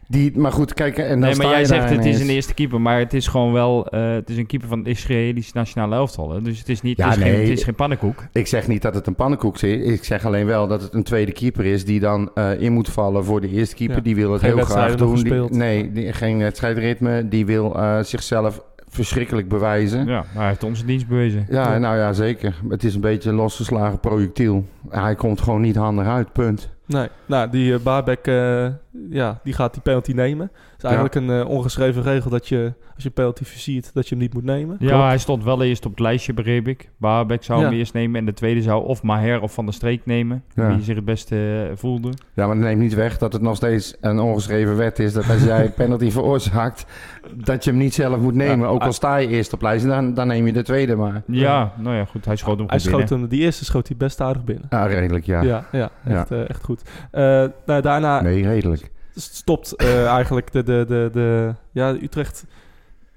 Die, 0.08 0.38
maar 0.38 0.52
goed, 0.52 0.74
kijk, 0.74 0.98
en 0.98 1.08
dan 1.08 1.18
Nee, 1.18 1.32
sta 1.34 1.42
maar 1.42 1.52
jij 1.52 1.60
je 1.60 1.66
zegt 1.66 1.90
het 1.90 2.04
is 2.04 2.20
een 2.20 2.28
eerste 2.28 2.54
keeper, 2.54 2.80
maar 2.80 2.98
het 2.98 3.14
is 3.14 3.26
gewoon 3.26 3.52
wel... 3.52 3.88
eh, 3.88 4.12
het 4.12 4.30
is 4.30 4.36
een 4.36 4.46
keeper 4.46 4.68
van 4.68 4.78
het 4.78 4.86
Israëlische 4.88 5.52
nationale 5.54 5.94
elftal. 5.94 6.30
Hè? 6.30 6.42
Dus 6.42 6.58
het 6.58 6.68
is, 6.68 6.82
niet, 6.82 6.96
Ja, 6.96 7.08
het, 7.08 7.16
is 7.16 7.22
geen, 7.22 7.32
nee. 7.32 7.40
het 7.48 7.58
is 7.58 7.64
geen 7.64 7.74
pannenkoek. 7.74 8.24
Ik 8.32 8.46
zeg 8.46 8.68
niet 8.68 8.82
dat 8.82 8.94
het 8.94 9.06
een 9.06 9.14
pannenkoek 9.14 9.60
is. 9.60 9.92
Ik 9.92 10.04
zeg 10.04 10.24
alleen 10.24 10.46
wel 10.46 10.66
dat 10.66 10.82
het 10.82 10.94
een 10.94 11.02
tweede 11.02 11.32
keeper 11.32 11.64
is 11.64 11.84
die 11.84 12.00
dan 12.00 12.30
eh, 12.34 12.60
in 12.60 12.72
moet 12.72 12.88
vallen 12.88 13.24
voor 13.24 13.40
de 13.40 13.48
eerste 13.48 13.74
keeper. 13.74 13.96
Ja. 13.96 14.02
Die 14.02 14.14
wil 14.14 14.32
het 14.32 14.40
Geen 14.42 14.54
heel 14.56 14.64
graag 14.64 14.94
doen. 14.94 15.14
Die- 15.14 15.34
nee, 15.50 15.92
die, 15.92 16.12
geen 16.12 16.38
wedstrijdritme. 16.38 17.28
Die 17.28 17.46
wil 17.46 17.76
eh, 17.76 17.98
zichzelf 18.02 18.62
verschrikkelijk 18.88 19.48
bewijzen. 19.48 20.06
Ja. 20.06 20.24
Hij 20.28 20.48
heeft 20.48 20.64
onze 20.64 20.84
dienst 20.84 21.08
bewezen. 21.08 21.46
Ja. 21.50 21.78
nou 21.78 21.96
ja, 21.96 22.12
zeker. 22.12 22.54
Het 22.68 22.84
is 22.84 22.94
een 22.94 23.00
beetje 23.00 23.28
een 23.30 23.36
losgeslagen 23.36 24.00
projectiel. 24.00 24.64
Hij 24.88 25.14
komt 25.14 25.40
gewoon 25.40 25.60
niet 25.60 25.76
handig 25.76 26.06
uit, 26.06 26.32
punt. 26.32 26.70
Nee, 26.86 27.08
nou, 27.26 27.50
die 27.50 27.72
uh, 27.72 27.78
Baarbek, 27.82 28.26
uh, 28.26 28.66
ja, 29.10 29.40
die 29.44 29.52
gaat 29.52 29.72
die 29.72 29.82
penalty 29.82 30.12
nemen. 30.12 30.50
Het 30.52 30.76
is 30.78 30.84
eigenlijk 30.84 31.14
een 31.14 31.28
uh, 31.28 31.48
ongeschreven 31.48 32.02
regel 32.02 32.30
dat 32.30 32.48
je, 32.48 32.72
als 32.94 33.02
je 33.04 33.10
penalty 33.10 33.44
versiert, 33.44 33.90
dat 33.94 34.08
je 34.08 34.14
hem 34.14 34.24
niet 34.24 34.34
moet 34.34 34.44
nemen. 34.44 34.76
Ja, 34.78 34.88
Klopt. 34.88 35.02
hij 35.04 35.18
stond 35.18 35.44
wel 35.44 35.62
eerst 35.62 35.84
op 35.84 35.90
het 35.90 36.00
lijstje, 36.00 36.34
begreep 36.34 36.68
ik. 36.68 36.90
Baarbek 36.96 37.44
zou 37.44 37.60
Ja. 37.60 37.66
hem 37.68 37.74
eerst 37.78 37.92
nemen 37.94 38.20
en 38.20 38.26
de 38.26 38.32
tweede 38.32 38.62
zou 38.62 38.84
of 38.86 39.02
Maher 39.02 39.40
of 39.40 39.54
Van 39.54 39.64
der 39.64 39.74
Streek 39.74 40.06
nemen. 40.06 40.42
Ja. 40.54 40.68
Wie 40.74 40.82
zich 40.84 40.94
het 40.96 41.04
beste 41.04 41.66
eh, 41.70 41.76
voelde. 41.76 42.08
Ja, 42.34 42.46
maar 42.46 42.56
dat 42.56 42.64
neemt 42.64 42.80
niet 42.80 42.94
weg 42.94 43.18
dat 43.18 43.32
het 43.32 43.42
nog 43.42 43.56
steeds 43.56 43.96
een 44.00 44.20
ongeschreven 44.20 44.76
wet 44.76 44.98
is. 44.98 45.12
Dat 45.12 45.28
als 45.30 45.44
jij 45.44 45.70
penalty 45.76 46.10
veroorzaakt, 46.10 46.86
dat 47.34 47.64
je 47.64 47.70
hem 47.70 47.78
niet 47.78 47.94
zelf 47.94 48.18
moet 48.18 48.34
nemen. 48.34 48.58
Ja, 48.58 48.66
Ook 48.66 48.78
al 48.78 48.84
hij- 48.84 48.92
sta 48.92 49.16
je 49.16 49.28
eerst 49.28 49.52
op 49.52 49.62
lijst, 49.62 49.86
dan, 49.86 50.14
dan 50.14 50.26
neem 50.26 50.46
je 50.46 50.52
de 50.52 50.62
tweede 50.62 50.96
maar. 50.96 51.22
Ja, 51.26 51.72
nou 51.78 51.96
ja, 51.96 52.04
goed. 52.04 52.24
Hij 52.24 52.36
schoot 52.36 52.58
hem 52.58 52.66
Hij 52.68 52.78
goed 52.78 52.88
binnen. 52.90 53.06
schoot 53.08 53.20
hem, 53.20 53.28
die 53.28 53.40
eerste 53.40 53.64
schoot 53.64 53.88
hij 53.88 53.96
best 53.96 54.20
aardig 54.20 54.44
binnen. 54.44 54.66
Ja, 54.70 54.86
redelijk, 54.86 55.24
ja. 55.26 55.42
Ja, 55.42 55.64
ja, 55.72 55.90
echt, 56.04 56.30
eh, 56.30 56.48
echt 56.48 56.64
goed. 56.64 56.82
Eh, 57.10 57.22
nou, 57.66 57.82
daarna 57.82 58.20
Nee, 58.22 58.42
redelijk. 58.42 58.81
Stopt 59.14 59.76
eh, 59.76 60.06
eigenlijk 60.06 60.52
de, 60.52 60.62
de, 60.62 60.84
de, 60.88 61.08
de... 61.12 61.54
Ja, 61.72 61.94
Utrecht 62.02 62.44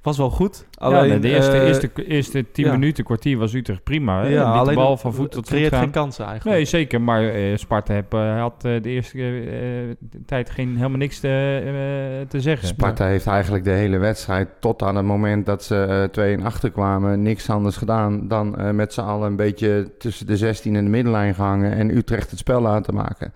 was 0.06 0.18
wel 0.18 0.30
goed. 0.30 0.66
Ja, 0.72 0.86
Alleen, 0.86 1.10
nee, 1.10 1.20
de 1.20 1.30
eerste, 1.30 1.52
eh, 1.52 1.68
eerste, 1.68 2.06
eerste 2.06 2.52
tien 2.52 2.66
ja. 2.66 2.72
minuten, 2.72 3.04
kwartier 3.04 3.38
was 3.38 3.54
Utrecht 3.54 3.84
prima. 3.84 4.22
Hè? 4.22 4.28
ja, 4.28 4.44
Liet 4.44 4.54
de 4.54 4.60
alleen 4.60 4.76
bal 4.76 4.98
van 4.98 5.14
voet 5.14 5.32
tot 5.32 5.34
voet 5.34 5.46
creëert 5.46 5.74
gaan. 5.74 5.82
geen 5.82 5.92
kansen 5.92 6.26
eigenlijk. 6.26 6.56
Nee, 6.58 6.66
zeker. 6.66 7.02
Maar 7.02 7.28
eh, 7.28 7.58
Sparta 7.58 7.94
heb, 7.94 8.14
eh, 8.14 8.40
had 8.40 8.62
de 8.62 8.82
eerste 8.84 9.18
eh, 9.20 10.08
tijd 10.26 10.50
geen, 10.50 10.76
helemaal 10.76 10.98
niks 10.98 11.20
te, 11.20 11.62
eh, 11.66 12.30
te 12.30 12.42
zeggen. 12.42 12.68
Sparta 12.68 13.06
heeft 13.06 13.28
eigenlijk 13.28 13.64
de 13.64 13.72
hele 13.72 13.98
wedstrijd 13.98 14.50
tot 14.60 14.82
aan 14.82 14.96
het 14.96 15.06
moment 15.06 15.46
dat 15.46 15.64
ze 15.64 15.76
eh 15.76 16.04
2 16.04 16.34
en 16.34 16.44
achter 16.44 16.72
kwamen 16.72 17.22
niks 17.22 17.50
anders 17.50 17.78
gedaan 17.78 18.28
dan 18.28 18.58
eh, 18.58 18.72
met 18.72 18.94
z'n 18.94 19.02
allen 19.02 19.28
een 19.28 19.36
beetje 19.36 19.92
tussen 19.98 20.26
de 20.26 20.38
16 20.38 20.76
en 20.76 20.84
de 20.84 20.90
middenlijn 20.90 21.36
gehangen 21.36 21.72
en 21.72 21.98
Utrecht 21.98 22.30
het 22.30 22.40
spel 22.40 22.62
laten 22.62 22.94
maken. 22.94 23.34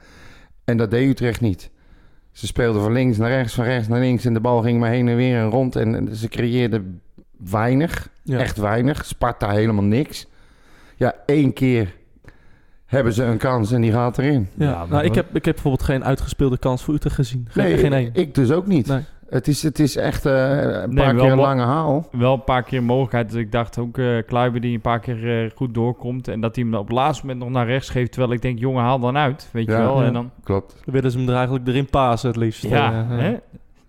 En 0.66 0.78
dat 0.78 0.92
deed 0.92 1.10
Utrecht 1.10 1.42
niet. 1.42 1.72
Ze 2.32 2.48
speelden 2.48 2.82
van 2.82 2.92
links 2.92 3.18
naar 3.18 3.30
rechts, 3.30 3.54
van 3.54 3.64
rechts 3.66 3.88
naar 3.88 4.00
links 4.00 4.26
en 4.26 4.34
de 4.34 4.40
bal 4.40 4.62
ging 4.62 4.80
maar 4.80 4.90
heen 4.90 5.08
en 5.08 5.16
weer 5.16 5.38
en 5.38 5.50
rond 5.50 5.76
en 5.76 5.96
en 5.96 6.16
ze 6.16 6.28
creëerden 6.28 7.02
weinig, 7.38 8.10
Ja. 8.24 8.40
echt 8.40 8.58
weinig. 8.58 9.06
Sparta 9.06 9.50
helemaal 9.50 9.84
niks. 9.84 10.28
Ja, 10.96 11.14
één 11.26 11.54
keer 11.54 11.96
hebben 12.86 13.14
ze 13.14 13.24
een 13.24 13.38
kans 13.38 13.72
en 13.72 13.82
die 13.82 13.92
gaat 13.92 14.18
erin. 14.18 14.48
Ja, 14.58 14.86
nou, 14.86 15.04
ik, 15.04 15.16
heb, 15.16 15.36
ik 15.36 15.46
heb 15.46 15.54
bijvoorbeeld 15.54 15.84
geen 15.84 16.04
uitgespeelde 16.04 16.58
kans 16.58 16.84
voor 16.84 16.94
Utrecht 16.94 17.16
gezien. 17.16 17.48
Geen, 17.50 17.64
Nee, 17.64 17.78
geen 17.78 17.94
één. 17.94 18.10
ik 18.14 18.36
dus 18.36 18.52
ook 18.52 18.68
niet. 18.68 18.88
Nee. 18.88 19.02
Het, 19.30 19.48
is, 19.48 19.64
het 19.64 19.80
is 19.80 19.96
echt 19.96 20.26
eh, 20.26 20.34
een 20.60 20.94
Nee, 20.94 21.04
paar 21.06 21.16
wel 21.16 21.24
keer 21.24 21.32
een 21.32 21.38
lange 21.40 21.64
haal. 21.64 22.08
Wel 22.12 22.34
een 22.34 22.44
paar 22.44 22.64
keer 22.64 22.84
mogelijkheid. 22.84 23.30
Dus 23.32 23.40
ik 23.42 23.52
dacht 23.52 23.78
ook 23.78 23.98
eh 23.98 24.18
Kluiber 24.26 24.62
die 24.62 24.74
een 24.74 24.82
paar 24.82 25.00
keer 25.00 25.44
eh, 25.44 25.52
goed 25.56 25.74
doorkomt. 25.74 26.28
En 26.28 26.42
dat 26.42 26.56
hij 26.56 26.64
hem 26.66 26.74
op 26.74 26.88
het 26.88 26.96
laatste 26.96 27.26
moment 27.26 27.44
nog 27.44 27.54
naar 27.54 27.66
rechts 27.68 27.90
geeft. 27.90 28.12
Terwijl 28.12 28.34
ik 28.34 28.42
denk, 28.42 28.60
jongen, 28.60 28.84
haal 28.84 29.00
dan 29.00 29.18
uit. 29.18 29.50
Weet 29.52 29.68
Ja. 29.68 29.78
je 29.78 29.84
wel. 29.84 30.00
Ja. 30.02 30.06
En 30.08 30.14
dan, 30.14 30.22
Dan 30.24 30.32
Klopt. 30.44 30.82
willen 30.86 31.12
ze 31.12 31.18
hem 31.18 31.28
er 31.30 31.36
eigenlijk 31.36 31.68
erin 31.68 31.86
pasen 31.90 32.28
het 32.28 32.38
liefst. 32.38 32.64
ja, 32.66 33.06
hè? 33.08 33.32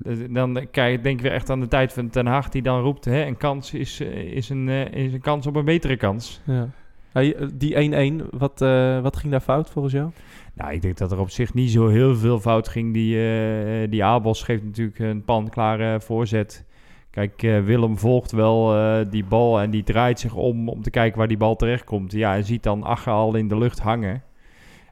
Eh, 0.05 0.17
Dan 0.31 0.67
kijk, 0.71 1.03
denk 1.03 1.17
ik 1.17 1.23
weer 1.23 1.33
echt 1.33 1.51
aan 1.51 1.61
de 1.61 1.69
tijd 1.69 1.93
van 1.93 2.09
Ten 2.11 2.27
Hag 2.27 2.49
die 2.49 2.63
dan 2.63 2.81
roept... 2.81 3.05
Hè, 3.05 3.25
een 3.27 3.37
kans 3.37 3.73
is, 3.75 4.01
is, 4.35 4.49
een, 4.49 4.69
eh, 4.69 4.93
is 5.05 5.13
een 5.13 5.21
kans 5.21 5.47
op 5.47 5.57
een 5.57 5.65
betere 5.65 5.97
kans. 5.97 6.41
Ja. 6.45 6.69
Hey, 7.13 7.37
die 7.55 7.75
1-1, 7.75 8.29
wat, 8.31 8.63
eh, 8.63 9.01
wat 9.01 9.17
ging 9.17 9.33
daar 9.33 9.41
fout 9.41 9.71
volgens 9.71 9.95
jou? 9.95 10.11
Nou, 10.61 10.73
ik 10.73 10.83
denk 10.83 10.99
dat 10.99 11.13
er 11.13 11.19
op 11.19 11.31
zich 11.31 11.55
niet 11.55 11.71
zo 11.71 11.89
heel 11.89 12.17
veel 12.17 12.41
fout 12.41 12.69
ging. 12.69 12.93
Die, 12.93 13.17
eh 13.17 13.91
die 13.91 14.05
Abels 14.05 14.43
geeft 14.43 14.65
natuurlijk 14.65 14.99
een 14.99 15.25
pan-klare 15.25 16.01
voorzet. 16.01 16.65
Kijk, 17.11 17.43
eh, 17.43 17.61
Willem 17.65 17.99
volgt 17.99 18.33
wel 18.33 18.75
eh, 18.77 19.07
die 19.11 19.25
bal 19.25 19.61
en 19.61 19.71
die 19.71 19.83
draait 19.83 20.21
zich 20.21 20.35
om 20.35 20.69
om 20.69 20.83
te 20.83 20.91
kijken 20.91 21.19
waar 21.19 21.29
die 21.29 21.37
bal 21.37 21.57
terecht 21.57 21.85
komt. 21.85 22.13
Ja, 22.13 22.35
en 22.37 22.45
ziet 22.45 22.63
dan 22.63 22.83
Ache 22.85 23.11
al 23.11 23.35
in 23.35 23.49
de 23.49 23.59
lucht 23.59 23.79
hangen. 23.79 24.23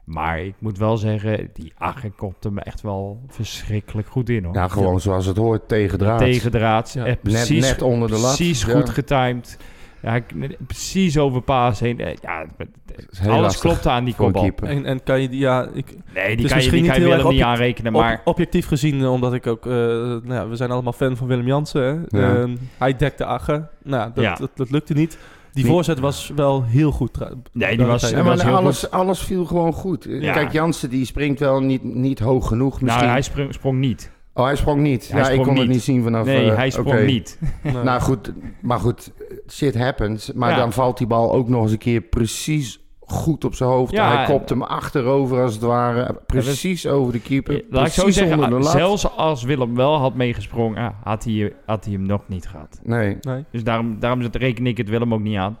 Maar 0.03 0.39
ik 0.39 0.55
moet 0.59 0.77
wel 0.77 0.97
zeggen, 0.97 1.49
die 1.53 1.73
Ache 1.77 2.09
komt 2.09 2.43
hem 2.43 2.57
echt 2.57 2.81
wel 2.81 3.21
verschrikkelijk 3.27 4.07
goed 4.07 4.29
in 4.29 4.43
hoor. 4.43 4.53
Ja, 4.53 4.67
gewoon 4.67 4.99
zoals 4.99 5.25
het 5.25 5.37
hoort, 5.37 5.67
tegen 5.67 5.97
draad. 5.97 6.19
Tegen 6.19 6.51
draad. 6.51 6.93
Ja. 6.93 7.01
Eh, 7.01 7.07
net, 7.07 7.21
precies, 7.21 7.65
net 7.65 7.81
onder 7.81 8.07
de 8.07 8.17
lat. 8.17 8.35
precies 8.35 8.65
Ja. 8.65 8.73
goed 8.73 8.89
getimed. 8.89 9.57
Ja, 10.01 10.19
precies 10.67 11.17
over 11.17 11.41
paas 11.41 11.79
heen. 11.79 11.99
Eh, 11.99 12.13
Ja, 12.21 12.45
alles 13.27 13.41
lastig 13.41 13.61
klopte 13.61 13.89
aan 13.89 14.03
die 14.03 14.15
kopbal. 14.15 14.41
keeper. 14.41 14.67
En, 14.67 14.85
en 14.85 15.03
kan 15.03 15.21
je 15.21 15.29
die, 15.29 15.39
ja, 15.39 15.67
ik, 15.73 15.85
Nee, 16.13 16.27
die 16.27 16.35
Dus 16.35 16.35
kan 16.35 16.35
je, 16.35 16.37
misschien 16.55 16.71
die 16.71 16.81
niet 16.81 16.91
kan 16.91 16.99
je 16.99 17.05
heel 17.07 17.09
Willem 17.09 17.25
erg 17.25 17.33
niet 17.35 17.43
aanrekenen. 17.43 17.91
Maar 17.91 18.21
objectief 18.25 18.67
gezien, 18.67 19.01
eh, 19.01 19.11
omdat 19.11 19.33
ik 19.33 19.47
ook, 19.47 19.65
eh, 19.65 19.71
nou 19.71 20.33
ja, 20.33 20.47
we 20.47 20.55
zijn 20.55 20.71
allemaal 20.71 20.93
fan 20.93 21.17
van 21.17 21.27
Willem 21.27 21.45
Jansen. 21.45 22.05
Ja. 22.07 22.35
Ehm, 22.35 22.55
hij 22.77 22.95
dekte 22.95 23.25
Agge. 23.25 23.67
Nou, 23.83 24.11
dat, 24.13 24.23
Ja. 24.23 24.35
dat, 24.35 24.49
dat 24.55 24.71
lukte 24.71 24.93
niet. 24.93 25.17
Die 25.53 25.63
Niet- 25.63 25.73
voorzet 25.73 25.99
was 25.99 26.31
wel 26.35 26.63
heel 26.63 26.91
goed. 26.91 27.17
Nee, 27.51 27.77
die 27.77 27.85
was-. 27.85 28.09
Ja, 28.09 28.23
was 28.23 28.37
maar 28.37 28.45
heel 28.45 28.55
alles, 28.55 28.91
alles 28.91 29.19
viel 29.19 29.45
gewoon 29.45 29.73
goed. 29.73 30.05
Ja. 30.09 30.33
Kijk, 30.33 30.51
Jansen 30.51 30.89
die 30.89 31.05
springt 31.05 31.39
wel 31.39 31.61
niet, 31.61 31.83
niet 31.83 32.19
hoog 32.19 32.47
genoeg 32.47 32.71
nou, 32.73 32.83
misschien. 32.83 33.09
hij 33.09 33.21
sprong, 33.21 33.53
sprong 33.53 33.77
niet. 33.79 34.11
Oh, 34.39 34.45
hij 34.45 34.55
sprong 34.55 34.81
niet. 34.81 35.11
Hij 35.11 35.21
ja, 35.21 35.29
ik 35.29 35.41
kon 35.43 35.57
het 35.57 35.67
niet. 35.67 35.81
zien 35.81 36.03
vanaf... 36.03 36.25
Nee, 36.25 36.49
eh, 36.51 36.55
hij 36.55 36.69
sprong 36.69 37.05
niet. 37.05 37.39
Nee. 37.63 37.73
Nou 37.83 38.01
goed, 38.01 38.31
maar 38.61 38.79
goed, 38.79 39.11
shit 39.49 39.77
happens. 39.77 40.31
Maar 40.33 40.49
Ja. 40.49 40.55
dan 40.57 40.73
valt 40.73 40.97
die 40.97 41.07
bal 41.07 41.33
ook 41.33 41.49
nog 41.49 41.61
eens 41.61 41.71
een 41.71 41.77
keer 41.77 42.01
precies 42.01 42.79
goed 42.99 43.45
op 43.45 43.55
zijn 43.55 43.69
hoofd. 43.69 43.91
Ja, 43.91 44.15
hij 44.15 44.25
kopt 44.25 44.49
hem 44.49 44.61
achterover 44.63 45.41
als 45.41 45.53
het 45.53 45.61
ware. 45.63 46.19
Precies 46.25 46.87
over 46.87 47.13
de 47.13 47.19
keeper. 47.21 47.63
Laat 47.69 47.87
ik 47.87 47.93
zo 47.93 48.01
precies 48.03 48.19
zeggen, 48.19 48.43
onder 48.43 48.57
de 48.59 48.63
lat. 48.63 48.73
zelfs 48.73 49.15
als 49.15 49.43
Willem 49.43 49.75
wel 49.75 49.97
had 49.97 50.15
meegesprongen, 50.15 50.93
had 51.03 51.23
hij, 51.23 51.53
had 51.65 51.83
hij 51.85 51.93
hem 51.93 52.05
nog 52.05 52.21
niet 52.27 52.47
gehad. 52.47 52.79
Nee, 52.83 53.17
Nee. 53.21 53.45
Dus 53.51 53.63
daarom, 53.63 53.99
daarom 53.99 54.21
reken 54.31 54.67
ik 54.67 54.77
het 54.77 54.89
Willem 54.89 55.13
ook 55.13 55.21
niet 55.21 55.37
aan. 55.37 55.57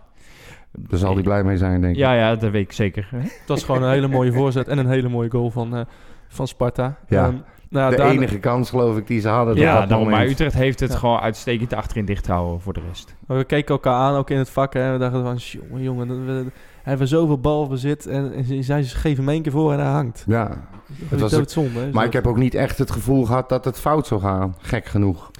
daar 0.71 0.99
zal 0.99 1.13
hij 1.13 1.23
blij 1.23 1.43
mee 1.43 1.57
zijn, 1.57 1.81
denk 1.81 1.93
ik. 1.93 1.99
Ja, 1.99 2.13
ja, 2.13 2.35
dat 2.35 2.51
weet 2.51 2.63
ik 2.63 2.71
zeker. 2.71 3.07
Het 3.11 3.41
was 3.47 3.63
gewoon 3.63 3.83
een 3.83 3.91
hele 3.91 4.07
mooie 4.07 4.31
voorzet 4.33 4.67
en 4.67 4.77
een 4.77 4.87
hele 4.89 5.09
mooie 5.09 5.29
goal 5.29 5.49
van, 5.51 5.75
eh, 5.75 5.81
van 6.27 6.47
Sparta. 6.47 6.97
Ja. 7.07 7.25
Ehm, 7.25 7.35
nou, 7.69 7.95
de 7.95 8.03
enige 8.03 8.39
kans, 8.39 8.69
geloof 8.69 8.97
ik, 8.97 9.07
die 9.07 9.19
ze 9.21 9.27
hadden 9.27 9.55
Ja, 9.55 9.85
dat 9.85 10.05
maar. 10.05 10.25
Utrecht 10.25 10.53
heeft 10.53 10.79
het 10.79 10.91
Ja. 10.91 10.97
gewoon 10.97 11.19
uitstekend 11.19 11.73
achterin 11.73 12.05
dicht 12.05 12.27
houden 12.27 12.61
voor 12.61 12.73
de 12.73 12.81
rest. 12.87 13.15
Maar 13.27 13.37
we 13.37 13.43
keken 13.43 13.73
elkaar 13.73 13.93
aan, 13.93 14.15
ook 14.15 14.29
in 14.29 14.37
het 14.37 14.49
vak. 14.49 14.73
Hè. 14.73 14.91
We 14.91 14.97
dachten 14.97 15.21
van, 15.23 15.37
jongen, 15.37 15.83
jongen, 15.83 16.25
we, 16.25 16.43
we 16.43 16.51
hebben 16.83 17.07
zoveel 17.07 17.39
balbezit. 17.39 18.05
En, 18.07 18.33
en 18.33 18.43
ze- 18.43 18.61
zij 18.61 18.83
geven 18.83 19.23
hem 19.23 19.33
één 19.33 19.41
keer 19.41 19.51
voor 19.51 19.71
en 19.73 19.79
hij 19.79 19.91
hangt. 19.91 20.23
Ja, 20.27 20.67
Het 21.09 21.19
was 21.19 21.33
ook- 21.33 21.49
zonde. 21.49 21.79
hè. 21.79 21.89
maar 21.91 22.05
ik 22.05 22.13
heb 22.13 22.27
ook 22.27 22.37
niet 22.37 22.55
echt 22.55 22.77
het 22.77 22.91
gevoel 22.91 23.25
gehad 23.25 23.49
dat 23.49 23.65
het 23.65 23.79
fout 23.79 24.07
zou 24.07 24.21
gaan. 24.21 24.55
Gek 24.59 24.85
genoeg. 24.85 25.31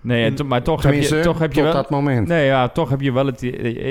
Nee, 0.00 0.24
en 0.24 0.34
to- 0.34 0.44
maar 0.44 0.62
toch 0.62 0.82
heb 0.82 0.94
je, 0.94 1.20
toch 1.20 1.38
heb 1.38 1.52
je 1.52 1.62
wel... 1.62 1.72
dat 1.72 1.90
moment. 1.90 2.28
Nee, 2.28 2.46
ja, 2.46 2.68
toch 2.68 2.88
heb 2.90 3.00
je 3.00 3.12
wel 3.12 3.26
het... 3.26 3.42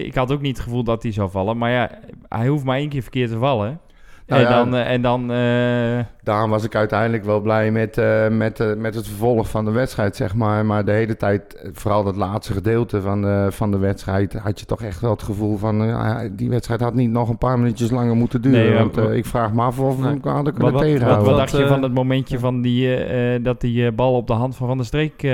Ik 0.06 0.16
had 0.16 0.32
ook 0.32 0.42
niet 0.42 0.56
het 0.58 0.66
gevoel 0.66 0.84
dat 0.84 1.04
hij 1.04 1.12
zou 1.12 1.30
vallen. 1.30 1.58
Maar 1.58 1.72
ja, 1.72 1.92
hij 2.30 2.48
hoeft 2.48 2.64
maar 2.64 2.78
één 2.78 2.90
keer 2.90 3.02
verkeerd 3.02 3.30
te 3.32 3.38
vallen. 3.38 3.80
Nou 4.28 4.42
en, 4.44 4.50
ja. 4.50 4.56
dan, 4.56 4.76
eh, 4.76 4.92
en 4.92 5.02
dan... 5.02 5.32
eh, 5.32 6.06
Daarom 6.24 6.50
was 6.50 6.64
ik 6.64 6.76
uiteindelijk 6.76 7.24
wel 7.26 7.40
blij 7.42 7.72
met, 7.72 7.98
eh, 7.98 8.28
met, 8.28 8.60
eh, 8.60 8.74
met 8.78 8.96
het 8.96 9.08
vervolg 9.08 9.50
van 9.50 9.66
de 9.66 9.72
wedstrijd, 9.72 10.16
zeg 10.16 10.36
maar. 10.36 10.66
Maar 10.66 10.86
de 10.86 10.92
hele 10.92 11.18
tijd, 11.18 11.70
vooral 11.74 12.04
dat 12.04 12.16
laatste 12.16 12.54
gedeelte 12.54 13.02
van 13.02 13.22
de, 13.22 13.48
van 13.50 13.72
de 13.72 13.78
wedstrijd, 13.78 14.34
had 14.34 14.60
je 14.60 14.66
toch 14.66 14.82
echt 14.82 15.00
wel 15.02 15.12
het 15.12 15.24
gevoel 15.24 15.58
van... 15.58 15.82
eh, 15.82 15.88
ja, 15.88 16.28
die 16.32 16.50
wedstrijd 16.50 16.80
had 16.82 16.94
niet 16.94 17.10
nog 17.12 17.30
een 17.30 17.38
paar 17.38 17.60
minuutjes 17.60 17.92
langer 17.92 18.16
moeten 18.16 18.42
duren. 18.42 18.60
Nee, 18.60 18.70
ja, 18.72 18.78
want 18.78 18.98
eh, 18.98 19.14
ik 19.14 19.26
vraag 19.26 19.54
me 19.54 19.62
af 19.62 19.80
of 19.80 19.98
we 19.98 20.04
hadden 20.04 20.22
wat, 20.44 20.54
kunnen 20.54 20.72
wat, 20.74 20.82
tegenhouden. 20.82 21.18
wat 21.26 21.26
Wat, 21.26 21.38
dacht 21.38 21.58
je 21.62 21.68
van 21.68 21.84
het 21.84 21.94
momentje 21.94 22.40
van 22.40 22.62
die, 22.62 23.42
dat 23.42 23.62
die 23.62 23.92
bal 23.92 24.14
op 24.16 24.28
de 24.28 24.34
hand 24.34 24.56
van 24.56 24.68
Van 24.68 24.78
der 24.78 24.86
Streek 24.86 25.24
eh 25.24 25.32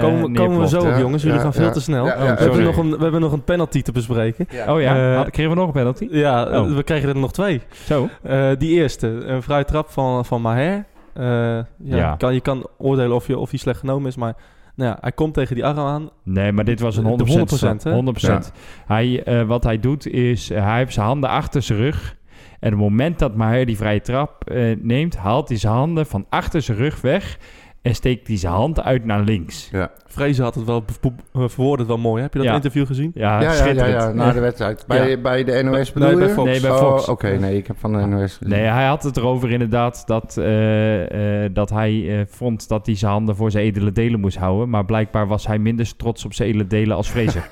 Komen, 0.00 0.34
komen 0.34 0.60
we 0.60 0.68
zo 0.68 0.78
op, 0.80 0.84
Ja, 0.86 0.98
jongens. 0.98 1.22
Jullie 1.22 1.36
ja, 1.36 1.42
gaan 1.42 1.52
veel 1.52 1.64
ja. 1.64 1.70
te 1.70 1.80
snel. 1.80 2.06
Ja, 2.06 2.14
ja, 2.24 2.34
we, 2.34 2.42
hebben 2.42 2.62
nog 2.64 2.76
een, 2.76 2.90
we 2.96 3.02
hebben 3.02 3.20
nog 3.20 3.32
een 3.32 3.44
penalty 3.44 3.82
te 3.82 3.92
bespreken. 3.92 4.46
Ja. 4.50 4.74
Oh 4.74 4.80
ja, 4.80 5.14
Had- 5.14 5.30
kregen 5.30 5.50
we 5.50 5.56
nog 5.56 5.66
een 5.66 5.72
penalty? 5.72 6.08
Ja, 6.10 6.42
Oh. 6.60 6.74
we 6.74 6.82
kregen 6.82 7.08
er 7.08 7.16
nog 7.16 7.32
twee. 7.32 7.60
Zo. 7.84 8.08
Eh, 8.30 8.50
die 8.58 8.70
eerste, 8.70 9.06
een 9.06 9.42
vrije 9.42 9.64
trap 9.64 9.90
van, 9.90 10.24
van 10.24 10.42
Maher. 10.42 10.84
Eh, 11.12 11.24
ja, 11.24 11.64
Ja. 11.78 12.16
Kan, 12.16 12.34
je 12.34 12.40
kan 12.40 12.66
oordelen 12.78 13.16
of, 13.16 13.26
je, 13.26 13.38
of 13.38 13.50
hij 13.50 13.58
slecht 13.58 13.78
genomen 13.78 14.08
is, 14.08 14.16
maar 14.16 14.36
nou 14.74 14.90
ja, 14.90 14.98
hij 15.00 15.12
komt 15.12 15.34
tegen 15.34 15.54
die 15.54 15.64
arm 15.64 15.78
aan. 15.78 16.10
Nee, 16.22 16.52
maar 16.52 16.64
dit 16.64 16.80
was 16.80 16.96
een 16.96 17.16
De 17.16 17.24
100%. 17.24 17.80
100%, 17.80 17.82
hè? 17.82 17.92
100%. 17.92 18.52
Hij, 18.86 19.22
eh, 19.22 19.42
wat 19.42 19.64
hij 19.64 19.80
doet 19.80 20.06
is, 20.06 20.48
hij 20.48 20.78
heeft 20.78 20.92
zijn 20.92 21.06
handen 21.06 21.30
achter 21.30 21.62
zijn 21.62 21.78
rug. 21.78 22.16
En 22.60 22.72
op 22.72 22.78
het 22.78 22.88
moment 22.88 23.18
dat 23.18 23.34
Maher 23.34 23.66
die 23.66 23.76
vrije 23.76 24.00
trap 24.00 24.50
neemt, 24.78 25.16
haalt 25.16 25.48
hij 25.48 25.58
zijn 25.58 25.72
handen 25.72 26.06
van 26.06 26.26
achter 26.28 26.62
zijn 26.62 26.76
rug 26.78 27.00
weg. 27.00 27.38
En 27.82 27.94
steekt 27.94 28.26
hij 28.28 28.36
zijn 28.36 28.52
hand 28.52 28.82
uit 28.82 29.04
naar 29.04 29.20
links. 29.20 29.70
Vrezen 30.06 30.44
had 30.44 30.54
het 30.54 30.64
wel 30.64 30.84
eh, 31.32 31.42
verwoord 31.46 31.78
het 31.78 31.88
wel 31.88 31.98
mooi. 31.98 32.22
Heb 32.22 32.32
je 32.32 32.38
dat 32.38 32.48
Ja. 32.48 32.54
interview 32.54 32.86
gezien? 32.86 33.10
Ja, 33.14 33.40
Ja, 33.40 33.52
ja, 33.52 33.66
ja, 33.66 33.86
ja, 33.86 34.12
na 34.12 34.32
de 34.32 34.40
wedstrijd. 34.40 34.84
Bij, 34.86 35.20
bij 35.20 35.44
de 35.44 35.62
NOS 35.62 35.92
bedoel 35.92 36.08
Nee, 36.08 36.18
bij? 36.18 36.28
Fox. 36.28 36.50
Nee, 36.50 36.60
bij 36.60 36.70
Oh, 36.70 36.78
Fox. 36.78 37.08
Oké, 37.08 37.28
nee, 37.38 37.56
ik 37.56 37.66
heb 37.66 37.76
van 37.78 37.92
de 37.92 37.98
NOS 38.06 38.32
gezien. 38.36 38.48
Nee, 38.48 38.64
hij 38.64 38.86
had 38.86 39.02
het 39.02 39.16
erover 39.16 39.50
inderdaad 39.50 40.02
dat, 40.06 40.36
eh, 40.36 41.44
eh, 41.44 41.50
dat 41.54 41.70
hij 41.70 42.18
eh, 42.18 42.26
vond 42.28 42.68
dat 42.68 42.86
hij 42.86 42.96
zijn 42.96 43.12
handen 43.12 43.36
voor 43.36 43.50
zijn 43.50 43.64
edele 43.64 43.92
delen 43.92 44.20
moest 44.20 44.36
houden. 44.36 44.70
Maar 44.70 44.84
blijkbaar 44.84 45.26
was 45.26 45.46
hij 45.46 45.58
minder 45.58 45.96
trots 45.96 46.24
op 46.24 46.34
zijn 46.34 46.48
edele 46.48 46.66
delen 46.66 46.96
als 46.96 47.08
Fraser. 47.08 47.48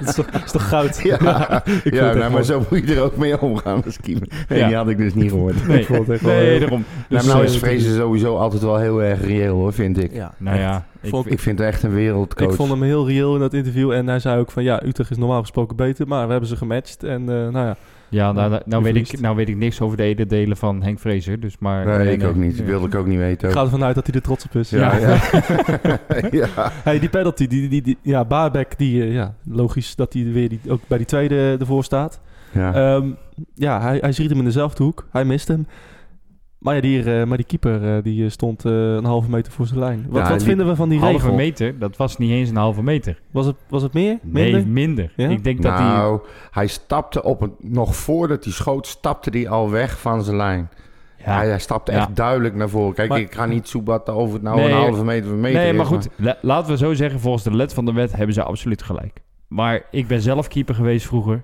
dat, 0.00 0.08
is 0.08 0.14
toch, 0.14 0.26
dat 0.30 0.44
is 0.44 0.50
toch 0.52 0.68
goud? 0.68 1.00
Ja, 1.02 1.18
ja 1.22 1.62
echt 1.84 1.90
nou, 2.00 2.16
maar 2.18 2.30
mooi. 2.30 2.44
zo 2.44 2.62
moet 2.70 2.88
je 2.88 2.94
er 2.94 3.02
ook 3.02 3.16
mee 3.16 3.40
omgaan 3.40 3.84
als 3.84 4.00
keeper. 4.00 4.28
Nee, 4.48 4.58
Ja. 4.58 4.66
die 4.66 4.76
had 4.76 4.88
ik 4.88 4.96
dus 4.96 5.14
niet 5.14 5.30
gehoord. 5.30 5.66
Nee, 5.66 5.80
Ik 5.80 5.86
vond 5.86 5.98
het 5.98 6.08
echt 6.10 6.20
wel 6.22 6.34
nee 6.34 6.58
daarom. 6.58 6.84
Nou, 7.08 7.22
Dus, 7.22 7.26
nou 7.32 7.38
eh, 7.44 7.44
is 7.48 7.58
Vrezen 7.58 7.94
sowieso 7.96 8.36
altijd 8.36 8.62
wel 8.62 8.76
heel 8.78 8.91
erg 8.98 9.20
reëel 9.20 9.54
hoor, 9.54 9.72
vind 9.72 10.02
ik. 10.02 10.12
Ja, 10.12 10.34
Nou 10.38 10.56
echt. 10.56 10.66
ja, 10.66 10.86
ik, 11.00 11.10
Vond- 11.10 11.30
Ik 11.30 11.38
vind 11.40 11.58
het 11.58 11.68
echt 11.68 11.82
een 11.82 11.94
wereldcoach. 11.94 12.48
Ik 12.50 12.54
vond 12.56 12.70
hem 12.70 12.82
heel 12.82 13.06
reëel 13.08 13.34
in 13.34 13.40
dat 13.40 13.54
interview. 13.54 13.90
En 13.92 14.06
hij 14.06 14.18
zei 14.18 14.40
ook 14.40 14.50
van 14.50 14.62
ja, 14.62 14.82
Utrecht 14.84 15.10
is 15.10 15.16
normaal 15.16 15.40
gesproken 15.40 15.76
beter. 15.76 16.08
Maar 16.08 16.24
we 16.24 16.30
hebben 16.30 16.48
ze 16.48 16.56
gematcht. 16.56 17.04
En 17.04 17.20
eh, 17.20 17.26
nou 17.26 17.52
ja, 17.66 17.76
ja, 18.08 18.32
nou, 18.32 18.50
nou, 18.50 18.62
nou 18.66 18.82
weet 18.82 18.96
ik, 18.96 19.20
nou 19.20 19.36
weet 19.36 19.48
ik 19.48 19.56
niks 19.56 19.80
over 19.80 19.96
de 19.96 20.26
delen 20.26 20.56
van 20.56 20.82
Henk 20.82 20.98
Fraser. 20.98 21.40
Dus 21.40 21.56
maar, 21.58 21.86
Nee, 21.98 22.12
ik 22.12 22.24
ook 22.24 22.34
niet. 22.36 22.56
Ja. 22.56 22.64
Wilde 22.64 22.86
ik 22.86 22.94
ook 22.94 23.06
niet 23.06 23.18
weten. 23.18 23.48
ik 23.48 23.54
ook. 23.54 23.60
ga 23.60 23.64
ervan 23.64 23.84
uit 23.84 23.94
dat 23.94 24.06
hij 24.06 24.14
er 24.14 24.22
trots 24.22 24.44
op 24.44 24.54
is. 24.54 24.70
Ja, 24.70 24.96
ja. 24.96 25.16
ja. 26.30 26.48
Hey, 26.84 26.98
die 26.98 27.08
penalty, 27.08 27.46
die, 27.46 27.68
die, 27.68 27.82
die, 27.82 27.98
ja, 28.02 28.24
Baarbek, 28.24 28.74
die, 28.78 29.02
eh, 29.02 29.12
ja, 29.14 29.34
logisch 29.44 29.94
dat 29.96 30.12
hij 30.12 30.32
weer 30.32 30.48
die, 30.48 30.60
ook 30.68 30.80
bij 30.86 30.98
die 30.98 31.06
tweede 31.06 31.56
ervoor 31.60 31.84
staat. 31.84 32.20
ja. 32.52 32.74
Ehm, 32.74 33.06
ja, 33.54 33.80
hij, 33.80 33.98
hij 34.00 34.12
schiet 34.12 34.28
hem 34.30 34.38
in 34.38 34.44
dezelfde 34.44 34.82
hoek. 34.82 35.06
Hij 35.10 35.24
mist 35.24 35.48
hem. 35.48 35.66
Maar 36.62 36.74
ja, 36.74 36.80
die, 36.80 37.02
eh, 37.20 37.24
maar 37.26 37.36
die 37.36 37.46
keeper 37.46 37.96
eh, 37.96 38.02
die 38.02 38.24
eh, 38.24 38.30
stond 38.30 38.64
eh, 38.64 38.72
een 38.72 39.04
halve 39.04 39.30
meter 39.30 39.52
voor 39.52 39.66
zijn 39.66 39.78
lijn. 39.78 40.06
Wat, 40.08 40.22
Ja, 40.22 40.28
wat 40.30 40.42
vinden 40.42 40.66
we 40.66 40.76
van 40.76 40.88
die 40.88 40.98
halve 40.98 41.16
regel? 41.16 41.34
meter, 41.34 41.78
dat 41.78 41.96
was 41.96 42.18
niet 42.18 42.30
eens 42.30 42.48
een 42.48 42.56
halve 42.56 42.82
meter. 42.82 43.20
Was 43.30 43.46
het, 43.46 43.56
was 43.68 43.82
het 43.82 43.92
meer? 43.92 44.18
Nee, 44.22 44.52
Minder? 44.52 44.68
minder. 44.72 45.12
Ja? 45.16 45.28
Ik 45.28 45.44
denk 45.44 45.62
dat 45.62 45.72
hij... 45.72 45.82
nou, 45.86 46.20
hij 46.50 46.66
stapte 46.66 47.22
op 47.22 47.40
een, 47.40 47.54
nog 47.58 47.96
voordat 47.96 48.44
hij 48.44 48.52
schoot, 48.52 48.86
stapte 48.86 49.30
hij 49.30 49.48
al 49.48 49.70
weg 49.70 50.00
van 50.00 50.24
zijn 50.24 50.36
lijn. 50.36 50.68
Ja. 51.24 51.36
Hij, 51.36 51.48
hij 51.48 51.58
stapte 51.58 51.92
Ja. 51.92 51.98
echt 51.98 52.16
duidelijk 52.16 52.54
naar 52.54 52.68
voren. 52.68 52.94
Kijk, 52.94 53.08
Maar- 53.08 53.20
ik 53.20 53.34
ga 53.34 53.46
niet 53.46 53.68
soebatten 53.68 54.14
over 54.14 54.34
het 54.34 54.42
nou 54.42 54.56
Nee, 54.56 54.66
een 54.70 54.76
halve 54.76 55.04
meter 55.04 55.26
of 55.26 55.32
een 55.34 55.40
meter 55.40 55.60
nee, 55.60 55.70
is, 55.70 55.76
maar 55.76 55.86
goed, 55.86 56.08
la- 56.16 56.38
laten 56.42 56.70
we 56.70 56.76
zo 56.76 56.94
zeggen, 56.94 57.20
volgens 57.20 57.44
de 57.44 57.56
let 57.56 57.74
van 57.74 57.84
de 57.84 57.92
wet 57.92 58.12
hebben 58.16 58.34
ze 58.34 58.42
absoluut 58.42 58.82
gelijk. 58.82 59.22
Maar 59.48 59.82
ik 59.90 60.06
ben 60.06 60.20
zelf 60.22 60.48
keeper 60.48 60.74
geweest 60.74 61.06
vroeger. 61.06 61.42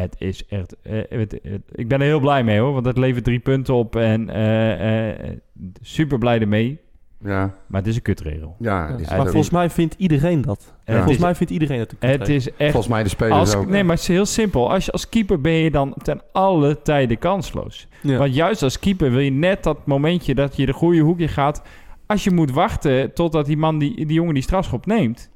Het 0.00 0.14
is 0.18 0.46
echt... 0.46 0.76
eh, 0.82 0.92
het- 1.08 1.38
het- 1.42 1.62
ik 1.72 1.88
ben 1.88 2.00
er 2.00 2.06
heel 2.06 2.20
blij 2.20 2.44
mee 2.44 2.58
hoor, 2.58 2.72
want 2.72 2.86
het 2.86 2.98
levert 2.98 3.24
drie 3.24 3.38
punten 3.38 3.74
op 3.74 3.96
en 3.96 4.30
eh, 4.30 5.10
eh, 5.10 5.36
super 5.80 6.18
blij 6.18 6.40
ermee. 6.40 6.80
Ja, 7.24 7.54
Maar 7.66 7.80
het 7.80 7.90
is 7.90 7.96
een 7.96 8.02
kutregel. 8.02 8.56
ja, 8.58 8.88
Ja, 8.88 8.94
is 8.94 9.00
het 9.00 9.16
maar 9.16 9.26
volgens 9.26 9.50
mij 9.50 9.70
vindt 9.70 9.94
iedereen 9.98 10.42
dat. 10.42 10.74
Ja. 10.84 10.92
Volgens 10.94 11.14
is, 11.16 11.22
mij 11.22 11.34
vindt 11.34 11.52
iedereen 11.52 11.78
dat. 11.78 11.94
een 11.98 12.08
het 12.08 12.28
is 12.28 12.46
echt... 12.56 12.70
Volgens 12.70 12.92
mij 12.92 13.02
de 13.02 13.08
spelers 13.08 13.38
Als, 13.38 13.54
ook. 13.54 13.66
nee, 13.68 13.82
maar 13.84 13.92
het 13.94 14.00
is 14.02 14.08
heel 14.08 14.26
simpel. 14.26 14.70
Als 14.72 14.84
je 14.84 14.92
als 14.92 15.08
keeper 15.08 15.40
ben 15.40 15.52
je 15.52 15.70
dan 15.70 15.94
ten 16.02 16.20
alle 16.32 16.82
tijden 16.82 17.18
kansloos. 17.18 17.88
Ja. 18.02 18.18
Want 18.18 18.34
juist 18.34 18.62
als 18.62 18.78
keeper 18.78 19.10
wil 19.10 19.20
je 19.20 19.30
net 19.30 19.62
dat 19.62 19.86
momentje 19.86 20.34
dat 20.34 20.56
je 20.56 20.66
de 20.66 20.72
goede 20.72 21.00
hoekje 21.00 21.28
gaat. 21.28 21.62
Als 22.06 22.24
je 22.24 22.30
moet 22.30 22.50
wachten 22.50 23.12
totdat 23.14 23.46
die 23.46 23.56
man, 23.56 23.78
die, 23.78 23.94
die 24.06 24.14
jongen 24.16 24.34
die 24.34 24.42
strafschop 24.42 24.86
neemt, 24.86 25.30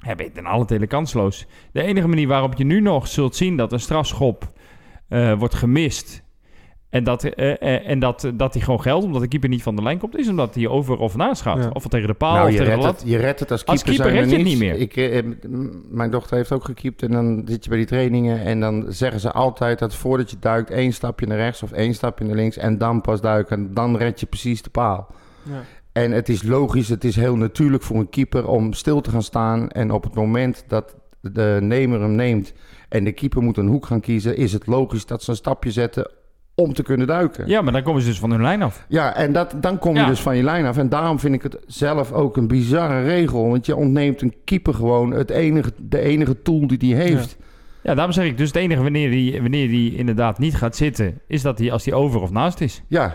ja, 0.00 0.14
ben 0.14 0.26
je 0.26 0.32
ten 0.32 0.46
alle 0.46 0.64
tijden 0.64 0.88
kansloos. 0.88 1.46
De 1.72 1.82
enige 1.82 2.08
manier 2.08 2.28
waarop 2.28 2.54
je 2.54 2.64
nu 2.64 2.80
nog 2.80 3.08
zult 3.08 3.36
zien 3.36 3.56
dat 3.56 3.72
een 3.72 3.80
strafschop 3.80 4.52
eh, 5.08 5.38
wordt 5.38 5.54
gemist. 5.54 6.22
En 6.90 7.04
dat, 7.04 7.24
eh, 7.24 7.50
eh, 7.50 7.88
en 7.88 7.98
dat, 7.98 8.30
dat 8.34 8.52
die 8.52 8.62
gewoon 8.62 8.80
geldt, 8.80 9.04
omdat 9.04 9.20
de 9.20 9.28
keeper 9.28 9.48
niet 9.48 9.62
van 9.62 9.76
de 9.76 9.82
lijn 9.82 9.98
komt, 9.98 10.16
is 10.16 10.28
omdat 10.28 10.54
hij 10.54 10.68
over 10.68 10.98
of 10.98 11.16
naast 11.16 11.42
gaat. 11.42 11.58
Ja. 11.58 11.70
Of 11.72 11.86
tegen 11.86 12.06
de 12.06 12.14
paal 12.14 12.34
nou, 12.34 12.46
of 12.46 12.52
je 12.52 12.58
tegen 12.58 12.78
de 12.78 12.84
lat. 12.84 13.00
het, 13.00 13.08
je 13.08 13.16
redt 13.16 13.40
het 13.40 13.50
als 13.50 13.64
keeper, 13.64 13.88
Als 13.88 13.96
keeper 13.96 14.04
zijn 14.04 14.16
red 14.16 14.30
je 14.30 14.36
er 14.36 14.42
het 14.42 14.48
niet 14.48 14.58
meer. 14.58 14.74
Ik, 14.74 14.96
eh, 14.96 15.22
mijn 15.90 16.10
dochter 16.10 16.36
heeft 16.36 16.52
ook 16.52 16.64
gekiept 16.64 17.02
en 17.02 17.10
dan 17.10 17.42
zit 17.46 17.62
je 17.62 17.68
bij 17.68 17.78
die 17.78 17.86
trainingen 17.86 18.44
en 18.44 18.60
dan 18.60 18.84
zeggen 18.88 19.20
ze 19.20 19.32
altijd 19.32 19.78
dat 19.78 19.94
voordat 19.94 20.30
je 20.30 20.36
duikt 20.40 20.70
één 20.70 20.92
stapje 20.92 21.26
naar 21.26 21.36
rechts 21.36 21.62
of 21.62 21.72
één 21.72 21.94
stapje 21.94 22.24
naar 22.24 22.36
links 22.36 22.56
en 22.56 22.78
dan 22.78 23.00
pas 23.00 23.20
duiken. 23.20 23.56
En 23.56 23.74
dan 23.74 23.96
red 23.96 24.20
je 24.20 24.26
precies 24.26 24.62
de 24.62 24.70
paal. 24.70 25.06
Ja. 25.42 25.62
En 25.92 26.10
het 26.12 26.28
is 26.28 26.42
logisch, 26.42 26.88
het 26.88 27.04
is 27.04 27.16
heel 27.16 27.36
natuurlijk 27.36 27.82
voor 27.82 27.96
een 27.96 28.10
keeper 28.10 28.48
om 28.48 28.72
stil 28.72 29.00
te 29.00 29.10
gaan 29.10 29.22
staan. 29.22 29.68
En 29.70 29.90
op 29.92 30.02
het 30.04 30.14
moment 30.14 30.64
dat 30.68 30.96
de 31.20 31.58
nemer 31.60 32.00
hem 32.00 32.14
neemt 32.14 32.52
en 32.88 33.04
de 33.04 33.12
keeper 33.12 33.42
moet 33.42 33.56
een 33.56 33.68
hoek 33.68 33.86
gaan 33.86 34.00
kiezen, 34.00 34.36
is 34.36 34.52
het 34.52 34.66
logisch 34.66 35.06
dat 35.06 35.22
ze 35.22 35.30
een 35.30 35.36
stapje 35.36 35.70
zetten 35.70 36.10
om 36.54 36.72
te 36.72 36.82
kunnen 36.82 37.06
duiken. 37.06 37.48
Ja, 37.48 37.62
maar 37.62 37.72
dan 37.72 37.82
komen 37.82 38.02
ze 38.02 38.08
dus 38.08 38.18
van 38.18 38.30
hun 38.30 38.42
lijn 38.42 38.62
af. 38.62 38.84
Ja, 38.88 39.14
en 39.16 39.32
dat, 39.32 39.54
dan 39.60 39.78
kom 39.78 39.94
je 39.94 40.00
Ja. 40.00 40.06
dus 40.06 40.20
van 40.20 40.36
je 40.36 40.42
lijn 40.42 40.66
af. 40.66 40.76
En 40.76 40.88
daarom 40.88 41.18
vind 41.18 41.34
ik 41.34 41.42
het 41.42 41.56
zelf 41.66 42.12
ook 42.12 42.36
een 42.36 42.46
bizarre 42.48 43.02
regel. 43.02 43.48
Want 43.48 43.66
je 43.66 43.76
ontneemt 43.76 44.22
een 44.22 44.34
keeper 44.44 44.74
gewoon 44.74 45.10
het 45.10 45.30
enige, 45.30 45.70
de 45.78 45.98
enige 46.00 46.42
tool 46.42 46.66
die 46.66 46.94
hij 46.96 47.04
heeft. 47.04 47.36
Ja, 47.82 47.94
daarom 47.94 48.12
zeg 48.14 48.24
ik 48.24 48.38
dus 48.38 48.46
het 48.46 48.56
enige 48.56 48.82
wanneer 48.82 49.10
die, 49.10 49.40
wanneer 49.40 49.68
die 49.68 49.96
inderdaad 49.96 50.38
niet 50.38 50.54
gaat 50.56 50.76
zitten, 50.76 51.20
is 51.26 51.42
dat 51.42 51.58
hij 51.58 51.72
als 51.72 51.84
hij 51.84 51.94
over 51.94 52.20
of 52.20 52.30
naast 52.30 52.60
is. 52.60 52.82
Ja, 52.86 53.14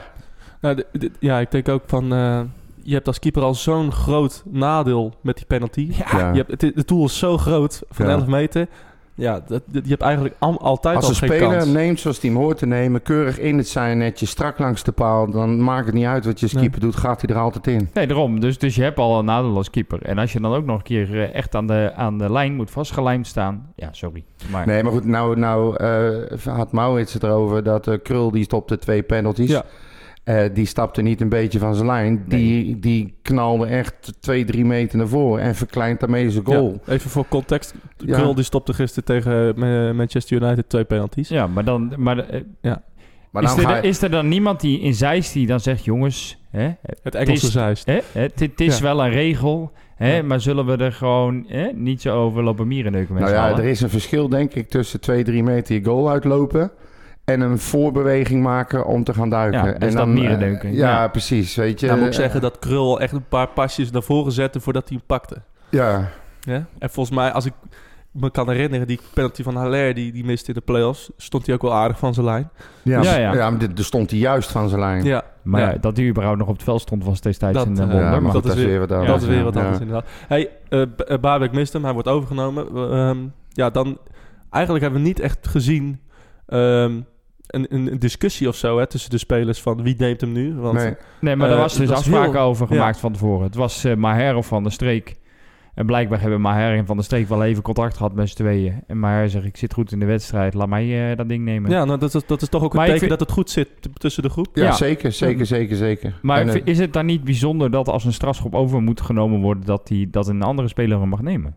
Nou, 0.62 0.84
ja, 1.20 1.40
ik 1.40 1.52
denk 1.52 1.70
ook 1.70 1.84
van... 1.86 2.14
eh, 2.14 2.42
je 2.86 2.94
hebt 2.94 3.08
als 3.08 3.20
keeper 3.20 3.42
al 3.44 3.54
zo'n 3.56 3.92
groot 3.92 4.44
nadeel 4.50 5.14
met 5.22 5.36
die 5.36 5.46
penalty. 5.46 5.92
ja. 6.12 6.32
Je 6.32 6.44
hebt, 6.48 6.62
het, 6.62 6.76
de 6.76 6.86
tool 6.86 7.06
is 7.06 7.18
zo 7.18 7.38
groot, 7.38 7.82
van 7.90 8.06
Ja. 8.06 8.12
11 8.12 8.26
meter. 8.28 8.68
Ja, 9.18 9.42
dat, 9.48 9.62
je 9.72 9.82
hebt 9.90 10.02
eigenlijk 10.02 10.36
al- 10.40 10.60
altijd 10.62 10.96
Als 10.96 11.04
al 11.06 11.10
een 11.10 11.16
geen 11.16 11.28
speler 11.30 11.50
kans. 11.50 11.64
hem 11.64 11.74
neemt 11.74 12.00
zoals 12.00 12.22
hij 12.22 12.30
hem 12.30 12.40
hoort 12.40 12.58
te 12.58 12.66
nemen, 12.66 13.02
keurig 13.02 13.40
in 13.40 13.58
het 13.58 13.68
zijnetje, 13.68 14.26
strak 14.26 14.60
langs 14.60 14.84
de 14.84 14.92
paal, 14.92 15.32
dan 15.32 15.64
maakt 15.64 15.86
het 15.86 15.96
niet 15.96 16.06
uit 16.06 16.26
wat 16.26 16.40
je 16.40 16.46
als 16.46 16.54
Nee. 16.54 16.62
keeper 16.64 16.80
doet, 16.80 16.96
gaat 16.96 17.22
hij 17.22 17.36
er 17.36 17.42
altijd 17.42 17.68
in. 17.68 17.90
Nee, 17.94 18.08
daarom. 18.08 18.40
Dus, 18.40 18.58
dus 18.58 18.76
je 18.76 18.82
hebt 18.84 18.98
al 18.98 19.20
een 19.20 19.26
nadeel 19.26 19.56
als 19.58 19.70
keeper. 19.70 20.02
En 20.02 20.18
als 20.18 20.34
je 20.34 20.40
dan 20.40 20.54
ook 20.54 20.66
nog 20.66 20.78
een 20.78 20.84
keer 20.84 21.14
eh, 21.14 21.34
echt 21.36 21.56
aan 21.56 21.68
de, 21.68 21.92
aan 21.96 22.18
de 22.18 22.32
lijn 22.32 22.56
moet 22.56 22.72
vastgelijmd 22.72 23.28
staan. 23.28 23.68
Ja, 23.76 23.90
sorry. 23.92 24.24
Maar 24.52 24.68
Nee, 24.68 24.84
maar 24.84 24.92
goed, 24.92 25.06
nou, 25.06 25.40
nou 25.40 25.76
eh, 25.76 26.56
had 26.56 26.72
Maurits 26.72 27.14
het 27.14 27.24
erover 27.24 27.64
dat 27.64 27.88
eh, 27.88 27.98
Krul 28.04 28.32
die 28.32 28.44
stopte 28.44 28.78
twee 28.78 29.04
penalties. 29.04 29.50
Ja. 29.50 29.64
Eh, 30.26 30.44
die 30.54 30.66
stapte 30.66 31.02
niet 31.02 31.22
een 31.22 31.30
beetje 31.30 31.60
van 31.60 31.76
zijn 31.76 31.88
lijn. 31.88 32.24
Die, 32.28 32.80
die 32.80 33.18
knalde 33.22 33.66
echt 33.66 34.14
twee, 34.20 34.46
drie 34.46 34.66
meter 34.66 34.98
naar 34.98 35.08
voren 35.08 35.44
en 35.44 35.56
verkleint 35.56 36.00
daarmee 36.00 36.32
zijn 36.32 36.46
goal. 36.46 36.82
Ja, 36.86 36.94
even 36.94 37.10
voor 37.10 37.28
context. 37.28 37.74
Ja. 37.98 38.18
Krul 38.18 38.36
die 38.36 38.44
stopte 38.44 38.74
gisteren 38.74 39.04
tegen 39.04 39.96
Manchester 39.96 40.42
United 40.42 40.70
twee 40.70 40.84
penalties. 40.84 41.30
ja, 41.30 41.48
maar 41.48 41.64
dan... 41.66 41.94
Maar, 41.98 42.18
eh, 42.30 42.42
Maar 43.32 43.44
is, 43.44 43.56
dan 43.56 43.66
er, 43.72 43.82
je- 43.82 43.88
is 43.88 44.02
er 44.02 44.10
dan 44.12 44.28
niemand 44.28 44.60
die 44.62 44.80
in 44.80 44.94
Zeist 44.94 45.34
die 45.34 45.48
dan 45.48 45.60
zegt... 45.60 45.84
Jongens, 45.84 46.42
hè, 46.50 46.70
Het 47.04 47.16
Engelse 47.16 47.46
is- 47.46 47.52
zuist. 47.52 47.86
hè, 47.86 48.00
het, 48.12 48.40
het 48.40 48.62
is 48.62 48.78
Ja. 48.78 48.84
wel 48.84 49.04
een 49.06 49.12
regel. 49.12 49.72
Hè, 49.96 50.16
Ja. 50.16 50.24
Maar 50.24 50.42
zullen 50.42 50.66
we 50.66 50.78
er 50.78 50.92
gewoon 50.92 51.46
hè, 51.48 51.68
niet 51.74 52.02
zo 52.02 52.16
over 52.24 52.44
lopen 52.44 52.68
mierenneuken 52.68 53.14
met 53.14 53.24
Nou 53.24 53.36
ja, 53.36 53.58
er 53.58 53.64
is 53.66 53.82
een 53.82 53.90
verschil 53.90 54.30
denk 54.30 54.54
ik 54.54 54.70
tussen 54.70 55.00
twee, 55.02 55.24
drie 55.24 55.44
meter 55.44 55.76
je 55.76 55.84
goal 55.84 56.10
uitlopen 56.10 56.72
en 57.26 57.42
een 57.42 57.60
voorbeweging 57.60 58.44
maken 58.44 58.86
om 58.86 59.04
te 59.04 59.14
gaan 59.14 59.30
duiken. 59.30 59.66
Ja, 59.66 59.72
dus 59.72 59.90
en 59.90 59.96
dat 59.98 60.08
eh, 60.08 60.14
mierendeuken, 60.14 60.74
ja, 60.74 60.90
ja. 61.02 61.08
precies. 61.08 61.56
Weet 61.56 61.80
je. 61.80 61.88
Nou 61.88 62.00
moet 62.00 62.08
ik 62.08 62.14
zeggen 62.14 62.42
dat 62.42 62.60
Krul 62.60 63.00
echt 63.00 63.14
een 63.14 63.28
paar 63.30 63.48
pasjes 63.48 63.92
naar 63.92 64.04
voren 64.04 64.32
zette 64.32 64.60
voordat 64.60 64.90
hij 64.90 64.98
hem 64.98 65.06
pakte. 65.08 65.42
Ja, 65.70 66.10
Ja? 66.40 66.66
En 66.80 66.90
volgens 66.90 67.16
mij, 67.16 67.32
als 67.32 67.46
ik 67.46 67.54
me 68.12 68.30
kan 68.32 68.50
herinneren, 68.50 68.88
die 68.88 69.00
penalty 69.14 69.44
van 69.44 69.56
Haller 69.56 69.94
die, 69.94 70.12
die 70.12 70.26
miste 70.26 70.48
in 70.48 70.54
de 70.54 70.62
play-offs, 70.62 71.12
stond 71.18 71.46
hij 71.46 71.56
ook 71.56 71.62
wel 71.62 71.74
aardig 71.74 72.00
van 72.00 72.14
zijn 72.14 72.26
lijn. 72.26 72.50
ja, 72.84 73.02
Ja, 73.02 73.14
ja, 73.14 73.20
ja. 73.20 73.34
ja. 73.34 73.50
maar 73.50 73.60
dit- 73.60 73.78
er 73.80 73.86
stond 73.86 74.10
hij 74.12 74.20
juist 74.20 74.52
van 74.52 74.70
zijn 74.70 74.82
lijn. 74.82 75.04
Ja, 75.04 75.24
Maar 75.44 75.62
ja, 75.62 75.70
Ja. 75.72 75.78
dat 75.78 75.98
hij 75.98 76.08
überhaupt 76.08 76.38
nog 76.40 76.48
op 76.48 76.54
het 76.54 76.64
veld 76.64 76.82
stond 76.82 77.04
was 77.04 77.22
destijds 77.22 77.58
Dat, 77.58 77.68
een 77.68 77.78
eh, 77.78 77.84
eh, 77.84 77.88
Ja, 77.88 77.94
wonder. 77.94 78.12
maar 78.12 78.22
maar 78.22 78.32
dat 78.34 78.44
is 78.44 78.50
dat 78.50 78.58
is 78.58 78.64
weer- 78.64 78.72
weer 78.72 78.88
wat 78.88 78.90
ja, 78.90 79.06
dat 79.06 79.22
is 79.22 79.28
weer 79.28 79.38
ja, 79.38 79.44
wat 79.44 79.54
ja. 79.54 79.60
anders 79.60 79.80
inderdaad. 79.80 80.06
Hey, 80.28 80.50
eh 80.70 80.82
eh, 80.82 81.20
Babek 81.22 81.52
mist 81.52 81.74
hem, 81.74 81.84
hij 81.84 81.94
wordt 81.94 82.08
overgenomen. 82.08 82.74
We, 82.74 82.88
ehm, 82.96 83.18
ja, 83.50 83.70
dan 83.70 83.98
eigenlijk 84.50 84.84
hebben 84.84 85.02
we 85.02 85.08
niet 85.08 85.20
echt 85.20 85.48
gezien 85.48 86.00
ehm, 86.48 87.00
een, 87.56 87.76
een, 87.92 88.00
discussie 88.00 88.48
of 88.48 88.56
zo 88.56 88.78
hè, 88.78 88.88
tussen 88.88 89.10
de 89.10 89.18
spelers 89.18 89.62
van 89.62 89.84
wie 89.84 89.96
neemt 89.98 90.22
hem 90.22 90.32
nu. 90.32 90.56
Want 90.56 90.78
Nee. 90.78 90.94
Nee, 91.22 91.36
maar 91.36 91.48
Eh, 91.48 91.54
er 91.54 91.60
was 91.60 91.76
dus 91.78 91.90
afspraken 91.92 92.32
heel- 92.32 92.42
over 92.42 92.68
gemaakt 92.68 93.00
van 93.00 93.12
tevoren. 93.12 93.44
Het 93.46 93.56
was 93.56 93.84
eh, 93.84 93.96
Maher 93.96 94.36
of 94.36 94.48
Van 94.48 94.64
der 94.64 94.72
Streek. 94.72 95.16
En 95.76 95.86
blijkbaar 95.86 96.22
hebben 96.22 96.42
Maher 96.42 96.78
en 96.78 96.86
Van 96.86 96.96
der 96.96 97.06
Streek 97.06 97.28
wel 97.28 97.44
even 97.44 97.64
contact 97.64 97.98
gehad 97.98 98.14
met 98.16 98.30
z'n 98.30 98.36
tweeën. 98.36 98.84
En 98.88 99.00
Maher 99.00 99.30
zegt, 99.30 99.46
ik 99.46 99.58
zit 99.58 99.74
goed 99.74 99.92
in 99.92 100.00
de 100.00 100.06
wedstrijd, 100.06 100.54
laat 100.54 100.68
mij 100.68 101.10
eh, 101.12 101.18
dat 101.18 101.30
ding 101.30 101.44
nemen. 101.44 101.72
ja, 101.72 101.86
nou, 101.86 102.00
dat, 102.00 102.14
is, 102.16 102.26
dat 102.26 102.42
is 102.42 102.50
toch 102.50 102.64
ook 102.64 102.72
een 102.72 102.78
Maar 102.78 102.86
teken 102.86 103.00
vind- 103.00 103.12
dat 103.12 103.20
het 103.20 103.32
goed 103.32 103.50
zit 103.50 103.70
tussen 103.94 104.24
de 104.24 104.30
groep. 104.30 104.48
Ja, 104.54 104.64
Ja. 104.64 104.72
zeker, 104.72 105.12
zeker, 105.12 105.46
zeker, 105.46 105.76
zeker. 105.76 106.20
Maar 106.22 106.42
En, 106.42 106.50
eh, 106.50 106.62
is 106.64 106.78
het 106.80 106.94
dan 106.94 107.06
niet 107.06 107.24
bijzonder 107.24 107.72
dat 107.72 107.88
als 107.90 108.06
een 108.06 108.14
strafschop 108.14 108.56
over 108.56 108.82
moet 108.82 109.02
genomen 109.02 109.42
worden... 109.42 109.66
dat, 109.66 109.88
die, 109.88 110.10
dat 110.10 110.28
een 110.28 110.42
andere 110.42 110.68
speler 110.68 111.00
hem 111.00 111.10
mag 111.10 111.22
nemen? 111.22 111.56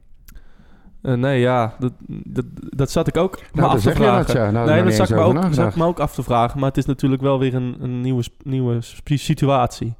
Eh, 1.03 1.15
nee, 1.15 1.41
ja, 1.41 1.75
dat, 1.79 1.93
dat, 2.07 2.45
dat 2.53 2.91
zat 2.91 3.09
ik 3.09 3.17
ook 3.17 3.41
nou, 3.53 3.69
af 3.69 3.83
dan 3.83 3.93
te 3.93 3.99
vragen. 3.99 4.27
dat, 4.27 4.37
ja. 4.37 4.51
Nou, 4.51 4.67
daar 4.67 4.75
nee, 4.75 4.85
dat 4.85 4.95
zat 4.95 5.11
ik, 5.11 5.17
me 5.17 5.23
ook, 5.23 5.55
zat 5.55 5.69
ik 5.69 5.77
me 5.77 5.85
ook 5.85 6.01
af 6.01 6.15
te 6.15 6.23
vragen. 6.23 6.59
Maar 6.59 6.69
het 6.69 6.79
is 6.79 6.87
natuurlijk 6.87 7.23
wel 7.23 7.39
weer 7.39 7.55
een, 7.55 7.77
een 7.81 8.01
nieuwe, 8.01 8.23
nieuwe 8.43 8.79
situatie. 9.05 9.95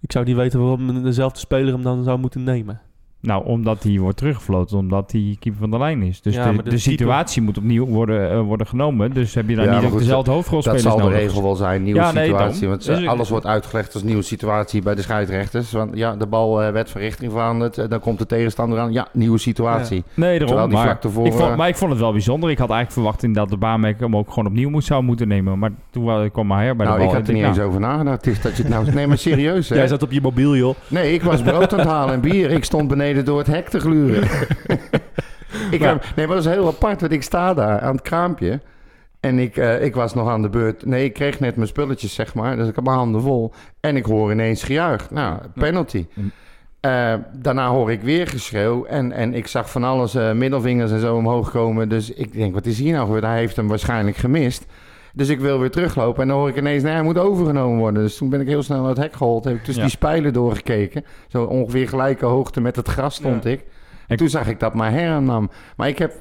Ik 0.00 0.12
zou 0.12 0.24
niet 0.24 0.36
weten 0.36 0.60
waarom 0.60 1.02
dezelfde 1.02 1.38
speler 1.38 1.72
hem 1.72 1.82
dan 1.82 2.04
zou 2.04 2.18
moeten 2.18 2.42
nemen. 2.42 2.80
Nou, 3.24 3.44
omdat 3.44 3.82
hij 3.82 3.98
wordt 3.98 4.16
teruggefloten, 4.16 4.78
omdat 4.78 5.12
hij 5.12 5.36
keeper 5.40 5.60
van 5.60 5.70
de 5.70 5.78
lijn 5.78 6.02
is. 6.02 6.20
Dus 6.22 6.34
Ja, 6.34 6.44
de, 6.44 6.50
de 6.56 6.62
keeper- 6.62 6.80
situatie 6.80 7.42
moet 7.42 7.58
opnieuw 7.58 7.86
worden, 7.86 8.30
eh, 8.30 8.40
worden 8.40 8.66
genomen. 8.66 9.12
Dus 9.12 9.34
heb 9.34 9.48
je 9.48 9.56
dan 9.56 9.64
Ja, 9.64 9.80
niet 9.80 9.90
goed, 9.90 9.98
dezelfde 9.98 10.24
Dat 10.26 10.34
hoofdrolspelers 10.34 10.82
zal 10.82 10.96
de 10.96 11.02
nodig. 11.02 11.18
regel 11.18 11.42
wel 11.42 11.54
zijn, 11.54 11.82
nieuwe 11.82 12.00
Ja, 12.00 12.06
situatie. 12.10 12.68
want 12.68 12.88
eh, 12.88 12.96
Dus- 12.96 13.06
alles 13.06 13.28
wordt 13.28 13.46
uitgelegd 13.46 13.94
als 13.94 14.02
nieuwe 14.02 14.22
situatie 14.22 14.82
bij 14.82 14.94
de 14.94 15.02
scheidsrechters. 15.02 15.72
Want 15.72 15.90
ja, 15.96 16.16
de 16.16 16.26
bal 16.26 16.62
eh, 16.62 16.72
werd 16.72 16.90
van 16.90 17.00
richting 17.00 17.32
veranderd. 17.32 17.90
dan 17.90 18.00
komt 18.00 18.18
de 18.18 18.26
tegenstander 18.26 18.78
aan. 18.78 18.92
Ja, 18.92 19.08
nieuwe 19.12 19.38
situatie. 19.38 20.04
Nee, 20.14 20.38
daarom. 20.38 20.68
die 20.68 20.78
Maar, 20.78 20.98
ik 21.24 21.32
vond, 21.32 21.56
maar 21.56 21.68
ik 21.68 21.76
vond 21.76 21.90
het 21.90 22.00
wel 22.00 22.12
bijzonder. 22.12 22.50
Ik 22.50 22.58
had 22.58 22.70
eigenlijk 22.70 22.92
verwacht 23.00 23.22
inderdaad 23.22 23.50
de 23.50 23.56
baanmerk 23.56 24.00
hem 24.00 24.16
ook 24.16 24.28
gewoon 24.28 24.46
opnieuw 24.46 24.70
moet, 24.70 24.84
zou 24.84 25.02
moeten 25.02 25.28
nemen. 25.28 25.58
Maar 25.58 25.70
toen 25.90 26.04
wa- 26.04 26.28
kwam 26.28 26.46
maar 26.46 26.62
her 26.64 26.76
bij 26.76 26.86
Nou, 26.86 26.98
de 26.98 27.04
ik 27.04 27.10
bal. 27.10 27.18
had 27.18 27.28
er 27.28 27.34
niet 27.34 27.44
eens 27.44 27.58
over 27.58 27.80
nagedacht. 27.80 28.24
Het 28.24 28.34
is 28.34 28.40
dat 28.42 28.56
je 28.56 28.62
het 28.62 28.72
nou... 28.72 28.92
Nee, 28.94 29.06
maar 29.06 29.18
serieus, 29.18 29.68
hè? 29.68 29.76
Jij 29.76 29.86
zat 29.88 30.02
op 30.02 30.12
je 30.12 30.20
mobiel, 30.20 30.56
joh. 30.56 30.74
Nee, 30.88 31.12
ik 31.12 31.22
was 31.22 31.42
brood 31.42 31.72
aan 31.72 31.78
het 31.78 31.88
halen 31.88 32.14
en 32.14 32.20
bier. 32.20 32.50
Ik 32.50 32.64
stond 32.64 32.88
beneden 32.88 33.13
door 33.22 33.38
het 33.38 33.46
hek 33.46 33.68
te 33.68 33.80
gluren. 33.80 34.22
ik 35.70 35.80
Maar- 35.80 35.88
heb, 35.88 36.04
nee, 36.16 36.26
maar 36.26 36.36
dat 36.36 36.44
is 36.46 36.52
heel 36.52 36.66
apart, 36.68 37.00
want 37.00 37.12
ik 37.12 37.22
sta 37.22 37.54
daar 37.54 37.80
aan 37.80 37.94
het 37.94 38.02
kraampje. 38.02 38.60
En 39.20 39.38
ik, 39.38 39.56
eh, 39.56 39.84
ik 39.84 39.94
was 39.94 40.14
nog 40.14 40.28
aan 40.28 40.42
de 40.42 40.48
beurt. 40.48 40.86
Nee, 40.86 41.04
ik 41.04 41.12
kreeg 41.12 41.40
net 41.40 41.56
mijn 41.56 41.68
spulletjes, 41.68 42.14
zeg 42.14 42.34
maar. 42.34 42.56
Dus 42.56 42.68
ik 42.68 42.74
heb 42.74 42.84
mijn 42.84 42.96
handen 42.96 43.20
vol. 43.20 43.52
En 43.80 43.96
ik 43.96 44.04
hoor 44.04 44.32
ineens 44.32 44.62
gejuich. 44.62 45.10
Nou, 45.10 45.38
penalty. 45.54 46.06
Mm. 46.14 46.30
Eh, 46.80 47.14
daarna 47.32 47.68
hoor 47.68 47.92
ik 47.92 48.02
weer 48.02 48.26
geschreeuw. 48.26 48.84
En, 48.84 49.12
en 49.12 49.34
ik 49.34 49.46
zag 49.46 49.70
van 49.70 49.84
alles, 49.84 50.14
eh, 50.14 50.32
middelvingers 50.32 50.90
en 50.90 51.00
zo 51.00 51.16
omhoog 51.16 51.50
komen. 51.50 51.88
Dus 51.88 52.10
ik 52.10 52.32
denk, 52.32 52.54
wat 52.54 52.66
is 52.66 52.78
hier 52.78 52.92
nou 52.92 53.04
gebeurd? 53.06 53.24
Hij 53.24 53.38
heeft 53.38 53.56
hem 53.56 53.68
waarschijnlijk 53.68 54.16
gemist. 54.16 54.66
Dus 55.14 55.28
ik 55.28 55.40
wil 55.40 55.58
weer 55.60 55.70
teruglopen. 55.70 56.22
En 56.22 56.28
dan 56.28 56.36
hoor 56.38 56.48
ik 56.48 56.56
ineens, 56.56 56.82
nee, 56.82 56.92
hij 56.92 57.02
moet 57.02 57.18
overgenomen 57.18 57.78
worden. 57.78 58.02
Dus 58.02 58.16
toen 58.16 58.28
ben 58.28 58.40
ik 58.40 58.46
heel 58.46 58.62
snel 58.62 58.80
naar 58.80 58.88
het 58.88 58.98
hek 58.98 59.14
gehold. 59.16 59.44
Heb 59.44 59.54
ik 59.54 59.62
tussen 59.64 59.82
Ja. 59.82 59.88
die 59.88 59.96
spijlen 59.96 60.32
doorgekeken. 60.32 61.04
Zo 61.28 61.44
ongeveer 61.44 61.88
gelijke 61.88 62.26
hoogte 62.26 62.60
met 62.60 62.76
het 62.76 62.88
gras 62.88 63.14
stond 63.14 63.44
ik. 63.44 63.60
En 64.06 64.12
Ik- 64.12 64.18
toen 64.18 64.28
zag 64.28 64.48
ik 64.48 64.60
dat 64.60 64.74
mijn 64.74 64.92
her 64.92 65.22
nam. 65.22 65.50
Maar 65.76 65.88
ik 65.88 65.98
heb, 65.98 66.12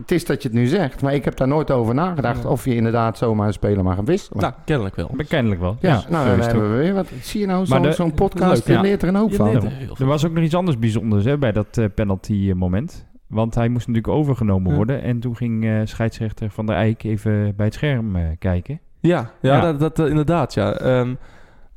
het 0.00 0.10
is 0.10 0.24
dat 0.24 0.42
je 0.42 0.48
het 0.48 0.56
nu 0.58 0.66
zegt, 0.66 1.02
maar 1.02 1.14
ik 1.14 1.24
heb 1.24 1.36
daar 1.36 1.48
nooit 1.48 1.70
over 1.70 1.94
nagedacht. 1.94 2.42
Ja. 2.42 2.48
Of 2.48 2.64
je 2.64 2.74
inderdaad 2.74 3.18
zomaar 3.18 3.46
een 3.46 3.52
speler 3.52 3.84
mag 3.84 3.94
gaan 3.94 4.04
wisselen. 4.04 4.40
Nou, 4.42 4.52
kennelijk 4.64 4.96
wel. 4.96 5.10
kennelijk 5.28 5.60
wel. 5.60 5.76
ja, 5.80 6.02
nou, 6.08 6.28
dan 6.28 6.40
hebben 6.46 6.70
we 6.70 6.76
weer 6.76 6.94
wat. 6.94 7.06
Zie 7.22 7.40
je 7.40 7.46
nou, 7.46 7.68
Maar 7.68 7.92
zo'n 7.92 8.12
podcast, 8.14 8.54
leuk, 8.54 8.66
je 8.66 8.72
ja. 8.72 8.80
leert 8.80 9.02
er 9.02 9.08
een 9.08 9.14
hoop 9.16 9.30
Je 9.30 9.36
van. 9.36 9.48
er 9.48 9.72
Er 9.98 10.06
was 10.06 10.26
ook 10.26 10.32
nog 10.32 10.44
iets 10.44 10.54
anders 10.54 10.78
bijzonders 10.78 11.24
hè, 11.24 11.38
bij 11.38 11.52
dat 11.52 11.78
eh, 11.78 11.84
penalty 11.94 12.46
eh, 12.48 12.54
moment. 12.54 13.06
Want 13.28 13.54
hij 13.54 13.68
moest 13.68 13.86
natuurlijk 13.86 14.14
overgenomen 14.14 14.70
Ja. 14.70 14.76
worden. 14.76 15.02
En 15.02 15.20
toen 15.20 15.36
ging 15.36 15.64
eh, 15.64 15.80
scheidsrechter 15.84 16.50
Van 16.50 16.66
der 16.66 16.76
Eyck 16.76 17.02
even 17.02 17.56
bij 17.56 17.66
het 17.66 17.74
scherm 17.74 18.16
eh, 18.16 18.22
kijken. 18.38 18.80
Ja, 19.00 19.30
ja, 19.40 19.54
Ja. 19.56 19.60
Dat, 19.60 19.80
dat, 19.80 19.98
eh, 19.98 20.06
inderdaad, 20.10 20.54
ja. 20.54 20.72
Ehm, 20.72 21.14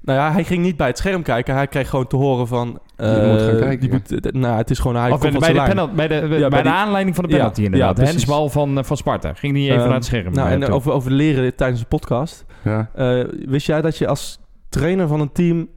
nou 0.02 0.20
ja, 0.20 0.32
hij 0.32 0.44
ging 0.44 0.64
niet 0.64 0.78
bij 0.78 0.88
het 0.88 0.98
scherm 0.98 1.22
kijken. 1.24 1.56
Hij 1.56 1.68
kreeg 1.68 1.90
gewoon 1.90 2.08
te 2.08 2.16
horen 2.16 2.48
van... 2.48 2.68
Je 2.98 3.28
moet 3.32 3.42
gaan 3.42 3.58
kijken, 3.60 3.80
die 3.80 3.90
ja. 3.90 3.96
moet, 4.22 4.34
nou, 4.34 4.58
het 4.58 4.70
is 4.70 4.80
gewoon... 4.80 4.96
Hij 5.02 5.12
of 5.12 5.20
bij, 5.20 5.30
komt 5.32 5.42
de- 5.44 5.46
van 5.56 5.66
bij, 5.66 5.76
de, 5.76 5.90
bij, 5.96 6.08
de, 6.08 6.28
bij, 6.28 6.40
bij 6.50 6.50
de 6.50 6.62
die- 6.70 6.72
aanleiding 6.78 7.16
van 7.16 7.24
de 7.26 7.30
Ja, 7.32 7.38
penalty 7.38 7.60
ja, 7.60 7.66
inderdaad. 7.66 7.90
de 7.96 8.02
precies. 8.02 8.16
hensbal 8.16 8.50
van, 8.50 8.86
van 8.86 8.98
Sparta. 8.98 9.34
Ging 9.34 9.54
die 9.54 9.64
even 9.66 9.76
Ehm, 9.78 9.86
naar 9.86 9.96
het 9.96 10.06
scherm. 10.06 10.34
Nou, 10.34 10.50
en 10.50 10.68
over, 10.70 10.92
over 10.92 11.12
leren 11.12 11.56
tijdens 11.56 11.80
de 11.82 11.88
podcast. 11.88 12.46
Ja. 12.64 12.90
Eh, 12.96 13.24
wist 13.46 13.66
jij 13.68 13.82
dat 13.82 13.98
je 13.98 14.08
als 14.08 14.40
trainer 14.70 15.08
van 15.08 15.20
een 15.20 15.32
team... 15.32 15.70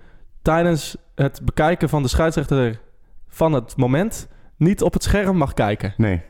tijdens 0.42 0.96
het 1.14 1.40
bekijken 1.44 1.88
van 1.88 2.02
de 2.02 2.08
scheidsrechter 2.08 2.80
van 3.28 3.52
het 3.52 3.76
moment... 3.76 4.28
niet 4.56 4.82
op 4.82 4.92
het 4.92 5.02
scherm 5.02 5.36
mag 5.36 5.54
kijken? 5.54 5.94
Nee. 5.96 6.20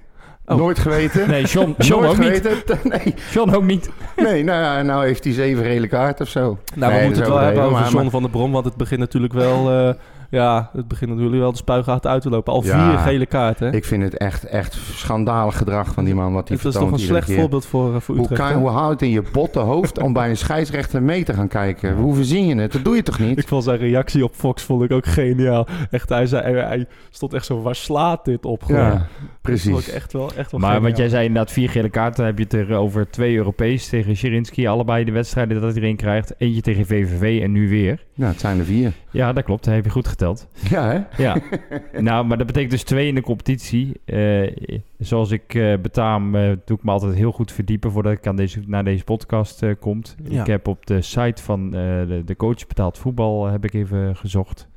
Oh. 0.46 0.56
Nooit 0.56 0.78
geweten. 0.78 1.28
Nee, 1.30 1.44
John, 1.44 1.74
John 1.78 2.02
Nooit 2.02 2.18
ook 2.18 2.24
niet. 2.24 2.40
geweten. 2.40 2.78
Nee, 2.98 3.14
John 3.32 3.50
ook 3.54 3.62
niet. 3.62 3.90
nee 4.16 4.44
nou, 4.44 4.62
ja, 4.62 4.82
nou 4.82 5.06
heeft 5.06 5.24
hij 5.24 5.32
zeven 5.32 5.64
gele 5.64 5.87
kaarten 5.87 6.24
of 6.24 6.30
zo. 6.30 6.58
Nou, 6.74 6.92
Nee, 6.92 7.00
we 7.00 7.06
moeten 7.06 7.22
het 7.24 7.32
wel 7.32 7.42
hebben 7.42 7.62
over 7.62 7.80
maar- 7.80 7.90
John 7.90 8.10
van 8.10 8.22
der 8.22 8.30
Brom... 8.30 8.52
want 8.52 8.64
het 8.64 8.76
begint 8.76 9.00
natuurlijk 9.00 9.32
wel... 9.32 9.70
eh, 9.70 9.94
Ja, 10.35 10.70
het 10.73 10.88
begint 10.88 11.11
natuurlijk 11.11 11.38
wel 11.40 11.51
de 11.51 11.57
spuigaten 11.57 12.11
uit 12.11 12.23
te 12.23 12.29
lopen. 12.31 12.53
Al 12.53 12.64
Ja. 12.64 12.88
vier 12.90 12.99
gele 12.99 13.27
kaarten. 13.27 13.73
Ik 13.73 13.85
vind 13.85 14.03
het 14.03 14.16
echt, 14.16 14.44
echt 14.44 14.73
schandalig 14.75 15.57
gedrag 15.57 15.92
van 15.94 16.05
die 16.05 16.14
man 16.14 16.33
wat 16.33 16.49
hij 16.49 16.57
Het 16.57 16.66
is 16.66 16.75
toch 16.75 16.92
een 16.92 16.99
slecht 16.99 17.27
keer. 17.27 17.38
voorbeeld 17.38 17.66
voor, 17.66 17.94
eh, 17.94 18.01
voor 18.01 18.14
Hoe, 18.14 18.25
Utrecht. 18.25 18.40
kan, 18.42 18.51
hè? 18.53 18.59
hoe 18.59 18.68
houdt 18.68 18.90
het 18.90 19.03
in 19.03 19.11
je 19.11 19.23
botte 19.33 19.59
hoofd 19.59 19.99
om 20.03 20.12
bij 20.12 20.29
een 20.31 20.37
scheidsrechter 20.37 21.03
mee 21.03 21.25
te 21.25 21.33
gaan 21.33 21.49
kijken? 21.49 21.94
Hoe 21.97 22.14
verzin 22.14 22.47
je 22.47 22.55
het? 22.57 22.73
Dat 22.73 22.85
doe 22.85 22.97
je 22.97 23.03
toch 23.03 23.18
niet? 23.18 23.38
Ik 23.38 23.49
vond 23.49 23.64
zijn 23.64 23.79
reactie 23.79 24.25
op 24.25 24.35
Fox 24.35 24.62
vond 24.62 24.83
ik 24.83 24.92
ook 24.92 25.07
geniaal. 25.07 25.66
Echt, 25.90 26.09
hij, 26.09 26.27
zei, 26.27 26.42
hij, 26.42 26.53
hij 26.66 26.87
stond 27.11 27.35
echt 27.35 27.47
zo, 27.47 27.62
waar 27.62 27.75
slaat 27.75 28.25
dit 28.25 28.44
op? 28.44 28.62
Gewoon. 28.62 28.81
Ja, 28.81 28.90
Dat 28.90 28.99
vond 29.01 29.29
ik 29.33 29.40
precies. 29.40 29.90
echt 29.90 30.12
wel, 30.12 30.31
echt 30.37 30.51
wel 30.51 30.61
Maar 30.61 30.70
geniaal. 30.73 30.88
wat 30.90 30.99
jij 30.99 31.09
zei, 31.09 31.27
inderdaad, 31.27 31.53
vier 31.53 31.70
gele 31.70 31.88
kaarten. 31.88 32.25
Heb 32.25 32.38
je 32.38 32.44
het 32.44 32.53
er 32.53 32.75
over 32.75 33.11
twee 33.11 33.37
Europees 33.37 33.88
tegen 33.88 34.16
Shirinski. 34.16 34.66
Allebei 34.66 35.05
de 35.05 35.12
wedstrijden 35.12 35.61
dat 35.61 35.73
hij 35.73 35.83
erin 35.83 35.97
krijgt. 35.97 36.35
Eentje 36.38 36.61
tegen 36.61 36.87
VVV 36.87 37.42
en 37.42 37.53
nu 37.53 37.68
weer. 37.68 38.05
Ja, 38.14 38.27
het 38.27 38.40
zijn 38.40 38.59
er 38.59 38.64
vier. 38.64 38.92
Ja, 39.11 39.33
dat 39.33 39.44
klopt. 39.44 39.64
Dat 39.64 39.75
heb 39.75 39.85
je 39.85 39.90
goed 39.90 40.09
geteld. 40.09 40.23
Ja, 40.70 40.88
hè? 40.90 41.22
Ja. 41.22 41.37
nou, 42.00 42.26
maar 42.26 42.38
dat 42.38 42.46
betekent 42.46 42.70
dus 42.70 42.82
twee 42.82 43.08
in 43.08 43.14
de 43.14 43.20
competitie. 43.20 44.00
Eh, 44.04 44.56
zoals 44.98 45.30
ik 45.30 45.54
eh, 45.54 45.78
betaam, 45.82 46.34
eh, 46.34 46.52
doe 46.64 46.76
ik 46.76 46.82
me 46.84 46.90
altijd 46.90 47.14
heel 47.14 47.32
goed 47.32 47.52
verdiepen 47.52 47.90
voordat 47.90 48.12
ik 48.12 48.26
aan 48.26 48.37
deze, 48.37 48.60
naar 48.66 48.84
deze 48.84 49.04
podcast 49.04 49.62
eh 49.62 49.70
komt. 49.80 50.16
Ja. 50.28 50.40
Ik 50.40 50.46
heb 50.46 50.68
op 50.68 50.87
de 50.87 51.02
site 51.02 51.42
van 51.42 51.64
eh, 51.66 51.80
de, 52.06 52.22
de 52.24 52.37
coach 52.37 52.66
betaald 52.66 52.98
voetbal 52.98 53.46
heb 53.46 53.64
ik 53.64 53.74
even 53.74 54.16
gezocht. 54.16 54.68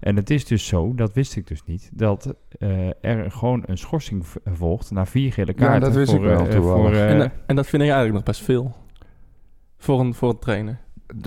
En 0.00 0.16
het 0.16 0.30
is 0.30 0.44
dus 0.44 0.66
zo, 0.66 0.94
dat 0.94 1.12
wist 1.12 1.36
ik 1.36 1.46
dus 1.46 1.64
niet, 1.64 1.90
dat 1.92 2.34
eh, 2.58 2.88
er 3.00 3.30
gewoon 3.30 3.62
een 3.66 3.78
schorsing 3.78 4.24
volgt 4.44 4.90
na 4.90 5.06
vier 5.06 5.32
gele 5.32 5.52
Ja, 5.56 5.64
kaarten. 5.64 5.80
dat 5.80 5.94
wist 5.94 6.10
voor, 6.10 6.20
ik 6.20 6.36
wel 6.50 6.62
voor, 6.62 6.92
en, 6.92 7.20
eh, 7.20 7.28
en 7.46 7.56
dat 7.56 7.66
vind 7.66 7.82
ik 7.82 7.88
eigenlijk 7.88 8.12
nog 8.14 8.22
best 8.22 8.42
veel. 8.42 8.74
Voor 9.78 10.00
een, 10.00 10.14
voor 10.14 10.28
een 10.28 10.38
trainer. 10.38 10.78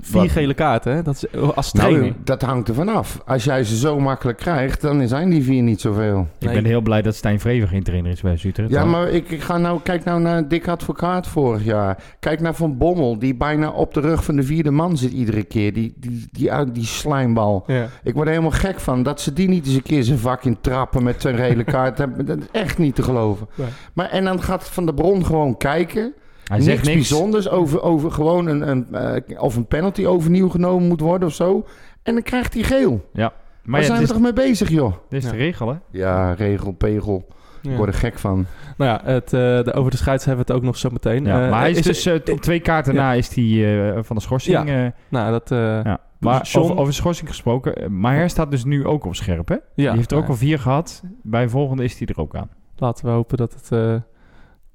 Vier 0.02 0.22
Wat- 0.22 0.32
gele 0.32 0.54
kaarten, 0.54 0.96
hè? 0.96 1.02
Dat 1.02 1.16
is, 1.16 1.40
oh, 1.40 1.58
als 1.58 1.72
trainer. 1.72 2.02
Nou, 2.02 2.14
dat 2.24 2.42
hangt 2.42 2.68
er 2.68 2.74
vanaf. 2.74 3.22
Als 3.26 3.44
jij 3.44 3.64
ze 3.64 3.78
zo 3.78 4.00
makkelijk 4.00 4.38
krijgt, 4.38 4.82
dan 4.82 5.08
zijn 5.08 5.30
die 5.30 5.44
vier 5.44 5.62
niet 5.62 5.82
zoveel. 5.82 6.28
ik 6.40 6.46
Nee. 6.46 6.54
ben 6.56 6.66
heel 6.66 6.82
blij 6.82 7.02
dat 7.02 7.16
Stijn 7.16 7.40
Vreven 7.40 7.68
geen 7.68 7.84
trainer 7.84 8.12
is 8.12 8.22
bij 8.22 8.38
Utrecht. 8.46 8.70
Ja, 8.70 8.86
maar 8.86 9.10
ik, 9.10 9.30
ik 9.30 9.42
ga 9.42 9.58
nou, 9.58 9.80
kijk 9.84 10.04
nou 10.04 10.22
naar 10.22 10.48
Dick 10.48 10.68
Advocaat 10.68 11.28
vorig 11.28 11.64
jaar. 11.64 12.04
Kijk 12.20 12.40
naar 12.40 12.54
Van 12.56 12.78
Bommel, 12.78 13.20
die 13.20 13.36
bijna 13.36 13.70
op 13.70 13.94
de 13.94 14.00
rug 14.00 14.24
van 14.24 14.36
de 14.36 14.44
vierde 14.44 14.72
man 14.72 14.98
zit 14.98 15.12
iedere 15.12 15.44
keer. 15.44 15.74
Die, 15.74 15.94
die, 15.98 16.28
die, 16.32 16.50
die, 16.52 16.72
die 16.72 16.86
slijmbal. 16.86 17.64
Ja. 17.68 17.88
Ik 18.04 18.14
word 18.14 18.26
er 18.28 18.34
helemaal 18.34 18.60
gek 18.60 18.80
van. 18.80 19.04
Dat 19.04 19.22
ze 19.22 19.34
die 19.34 19.48
niet 19.48 19.66
eens 19.66 19.76
een 19.76 19.82
keer 19.82 20.04
zijn 20.04 20.20
vak 20.20 20.44
in 20.44 20.58
trappen 20.62 21.04
met 21.04 21.22
zijn 21.22 21.40
hele 21.40 21.64
kaart. 21.74 21.98
Dat 21.98 22.10
is 22.38 22.46
echt 22.52 22.78
niet 22.78 22.96
te 22.96 23.04
geloven. 23.04 23.48
Nee. 23.56 23.68
Maar, 23.94 24.10
en 24.10 24.24
dan 24.24 24.42
gaat 24.42 24.70
Van 24.70 24.86
der 24.86 24.94
Bron 24.96 25.26
gewoon 25.26 25.58
kijken. 25.58 26.14
Hij 26.50 26.62
zegt 26.62 26.84
niks, 26.84 26.96
niks. 26.96 27.10
bijzonders 27.10 27.50
over, 27.50 27.82
over 27.82 28.12
gewoon 28.12 28.48
een, 28.48 28.70
een, 28.70 28.94
eh, 28.94 29.42
of 29.42 29.56
een 29.56 29.66
penalty 29.66 30.06
overnieuw 30.06 30.50
genomen 30.50 30.88
moet 30.88 31.00
worden 31.02 31.28
of 31.28 31.34
zo. 31.34 31.66
En 32.04 32.14
dan 32.14 32.24
krijgt 32.24 32.54
hij 32.54 32.64
geel. 32.64 33.10
Ja. 33.14 33.22
Waar 33.22 33.32
Maar 33.64 33.80
ja, 33.80 33.86
zijn 33.86 33.98
we 33.98 34.04
is, 34.04 34.10
toch 34.10 34.22
mee 34.22 34.34
bezig, 34.34 34.70
joh? 34.70 34.94
dit 35.10 35.20
is 35.24 35.26
Ja. 35.26 35.32
de 35.32 35.38
regel, 35.38 35.68
hè? 35.70 35.76
Ja, 35.92 36.34
regel, 36.34 36.72
pegel. 36.72 37.28
Ja. 37.62 37.72
Ik 37.72 37.78
word 37.78 37.90
er 37.90 37.96
gek 38.00 38.20
van. 38.20 38.46
Nou 38.78 38.92
ja, 38.92 39.12
het, 39.12 39.26
eh, 39.26 39.40
de, 39.40 39.74
over 39.74 39.92
de 39.92 39.98
scheids 39.98 40.26
hebben 40.26 40.46
we 40.46 40.52
het 40.52 40.62
ook 40.62 40.66
nog 40.68 40.78
zo 40.78 40.90
meteen. 40.90 41.26
Ja, 41.26 41.44
Eh, 41.44 41.50
maar 41.50 41.60
hij 41.60 41.70
is, 41.72 41.78
is 41.88 42.04
dus 42.04 42.32
op 42.32 42.42
twee 42.42 42.60
kaarten 42.60 42.94
Ja. 42.94 43.00
na 43.02 43.14
is 43.14 43.36
hij 43.36 43.90
eh, 43.96 44.00
van 44.04 44.16
de 44.16 44.22
schorsing. 44.22 44.70
Ja. 44.70 44.84
eh, 44.86 44.92
Nou, 45.10 45.32
dat... 45.32 45.52
eh, 45.52 45.58
ja. 45.84 46.00
Maar 46.20 46.42
John- 46.44 46.66
over, 46.66 46.78
over 46.82 46.94
schorsing 46.94 47.30
gesproken, 47.30 47.76
eh, 47.76 47.88
Maher 47.88 48.30
staat 48.30 48.52
dus 48.52 48.64
nu 48.64 48.86
ook 48.86 49.06
op 49.06 49.16
scherp, 49.16 49.48
hè? 49.48 49.54
ja, 49.54 49.62
Die 49.76 49.90
heeft 49.90 50.12
er 50.12 50.18
ook 50.18 50.28
al 50.28 50.36
vier 50.36 50.60
gehad. 50.60 51.04
Bij 51.24 51.44
de 51.44 51.50
volgende 51.50 51.84
is 51.84 51.98
hij 52.00 52.08
er 52.08 52.22
ook 52.22 52.36
aan. 52.36 52.50
Laten 52.78 53.06
we 53.06 53.12
hopen 53.12 53.38
dat 53.38 53.54
het, 53.54 53.72
eh, 53.72 53.96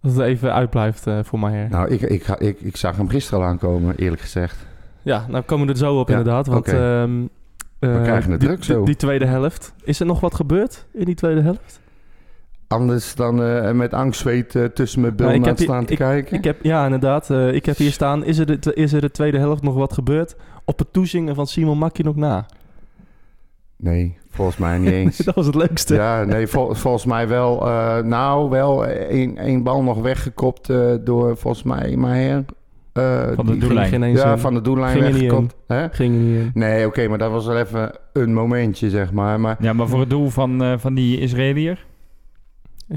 dat 0.04 0.12
het 0.12 0.26
even 0.26 0.52
uitblijft 0.54 1.06
eh, 1.06 1.18
voor 1.22 1.38
mij. 1.38 1.52
her. 1.52 1.68
Nou, 1.70 1.88
ik, 1.90 2.00
ik, 2.00 2.24
ga- 2.24 2.38
ik, 2.38 2.60
ik 2.60 2.76
zag 2.76 2.96
hem 2.96 3.08
gisteren 3.08 3.40
al 3.40 3.46
aankomen, 3.46 3.96
eerlijk 3.96 4.22
gezegd. 4.22 4.66
Ja, 5.02 5.24
nou 5.28 5.44
komen 5.44 5.66
we 5.66 5.72
er 5.72 5.78
zo 5.78 5.98
op 5.98 6.08
Ja, 6.08 6.16
inderdaad. 6.18 6.46
Want 6.46 6.68
ehm, 6.68 7.22
eh, 7.78 8.02
krijgen 8.02 8.30
het 8.30 8.40
die- 8.40 8.48
druk 8.48 8.64
zo. 8.64 8.84
Die, 8.84 8.96
tweede 8.96 9.26
helft. 9.26 9.74
Is 9.84 10.00
er 10.00 10.06
nog 10.06 10.20
wat 10.20 10.34
gebeurd 10.34 10.86
in 10.92 11.04
die 11.04 11.14
tweede 11.14 11.40
helft? 11.40 11.80
Anders 12.68 13.14
dan 13.14 13.42
eh, 13.42 13.70
met 13.72 13.92
angstzweet 13.94 14.50
tussen 14.74 15.00
mijn 15.00 15.14
Nou, 15.16 15.32
ik 15.34 15.40
billen 15.40 15.56
hier- 15.56 15.66
staan 15.66 15.84
te 15.84 15.96
kijken. 15.96 16.36
Ik 16.36 16.44
heb, 16.44 16.62
ja, 16.62 16.84
inderdaad. 16.84 17.30
ik 17.30 17.66
heb 17.66 17.76
hier 17.76 17.92
staan. 17.92 18.24
Is 18.24 18.38
er, 18.38 18.60
de, 18.60 18.74
is 18.74 18.92
er 18.92 19.00
de 19.00 19.10
tweede 19.10 19.38
helft 19.38 19.62
nog 19.62 19.74
wat 19.74 19.92
gebeurd? 19.92 20.36
Op 20.64 20.78
het 20.78 20.92
toezingen 20.92 21.34
van 21.34 21.46
Simon 21.46 21.78
Makkie 21.78 22.04
nog 22.04 22.16
na. 22.16 22.46
Nee, 23.76 24.18
volgens 24.34 24.56
mij 24.56 24.78
niet 24.78 24.90
eens. 25.02 25.16
dat 25.16 25.34
was 25.34 25.46
het 25.46 25.54
leukste. 25.54 25.94
ja, 25.94 26.24
nee, 26.24 26.46
vol- 26.46 26.74
volgens 26.74 27.04
mij 27.04 27.28
wel. 27.28 27.66
eh, 27.68 27.98
nou, 27.98 28.50
wel 28.50 28.86
één 28.86 29.36
één 29.38 29.62
bal 29.62 29.82
nog 29.82 30.00
weggekopt 30.00 30.70
eh, 30.70 30.92
door 31.00 31.36
volgens 31.36 31.62
mij 31.62 31.96
Maher. 31.96 32.44
Eh, 32.92 33.22
Van 33.34 33.46
de 33.46 33.58
doellijn. 33.58 33.88
Ging 33.88 34.16
Ja, 34.18 34.32
in. 34.32 34.38
van 34.38 34.54
de 34.54 34.60
doellijn 34.60 34.90
Ging 34.92 35.04
niet 35.04 35.12
weggekopt. 35.14 35.54
Hè? 35.66 35.88
Ging 35.90 36.14
er 36.14 36.20
niet 36.20 36.38
in. 36.38 36.50
Nee, 36.54 36.86
oké, 36.86 37.08
maar 37.08 37.18
dat 37.18 37.30
was 37.30 37.46
wel 37.46 37.58
even 37.58 37.90
een 38.12 38.34
momentje, 38.34 38.90
zeg 38.90 39.12
maar. 39.12 39.40
Maar 39.40 39.56
Ja, 39.60 39.72
maar 39.72 39.88
voor 39.88 40.00
het 40.00 40.10
doel 40.10 40.28
van, 40.28 40.62
eh, 40.62 40.72
van 40.78 40.94
die 40.94 41.18
Israëliër? 41.20 41.86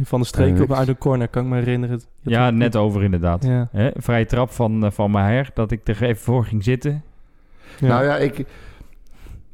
Van 0.03 0.19
de 0.19 0.25
streken 0.25 0.55
Eh, 0.55 0.61
op 0.61 0.73
uit 0.73 0.87
een 0.87 0.97
corner, 0.97 1.27
kan 1.27 1.43
ik 1.43 1.49
me 1.49 1.55
herinneren. 1.55 2.01
Ja, 2.21 2.49
net 2.49 2.75
over 2.75 3.03
inderdaad. 3.03 3.43
Ja, 3.45 3.67
Hè? 3.71 3.89
Vrije 3.95 4.25
trap 4.25 4.51
van, 4.51 4.85
eh, 4.85 4.91
van 4.91 5.11
Maher, 5.11 5.49
dat 5.53 5.71
ik 5.71 5.87
er 5.87 6.03
even 6.03 6.23
voor 6.23 6.45
ging 6.45 6.63
zitten. 6.63 7.03
ja. 7.79 7.87
nou 7.87 8.03
ja, 8.05 8.17
ik, 8.17 8.45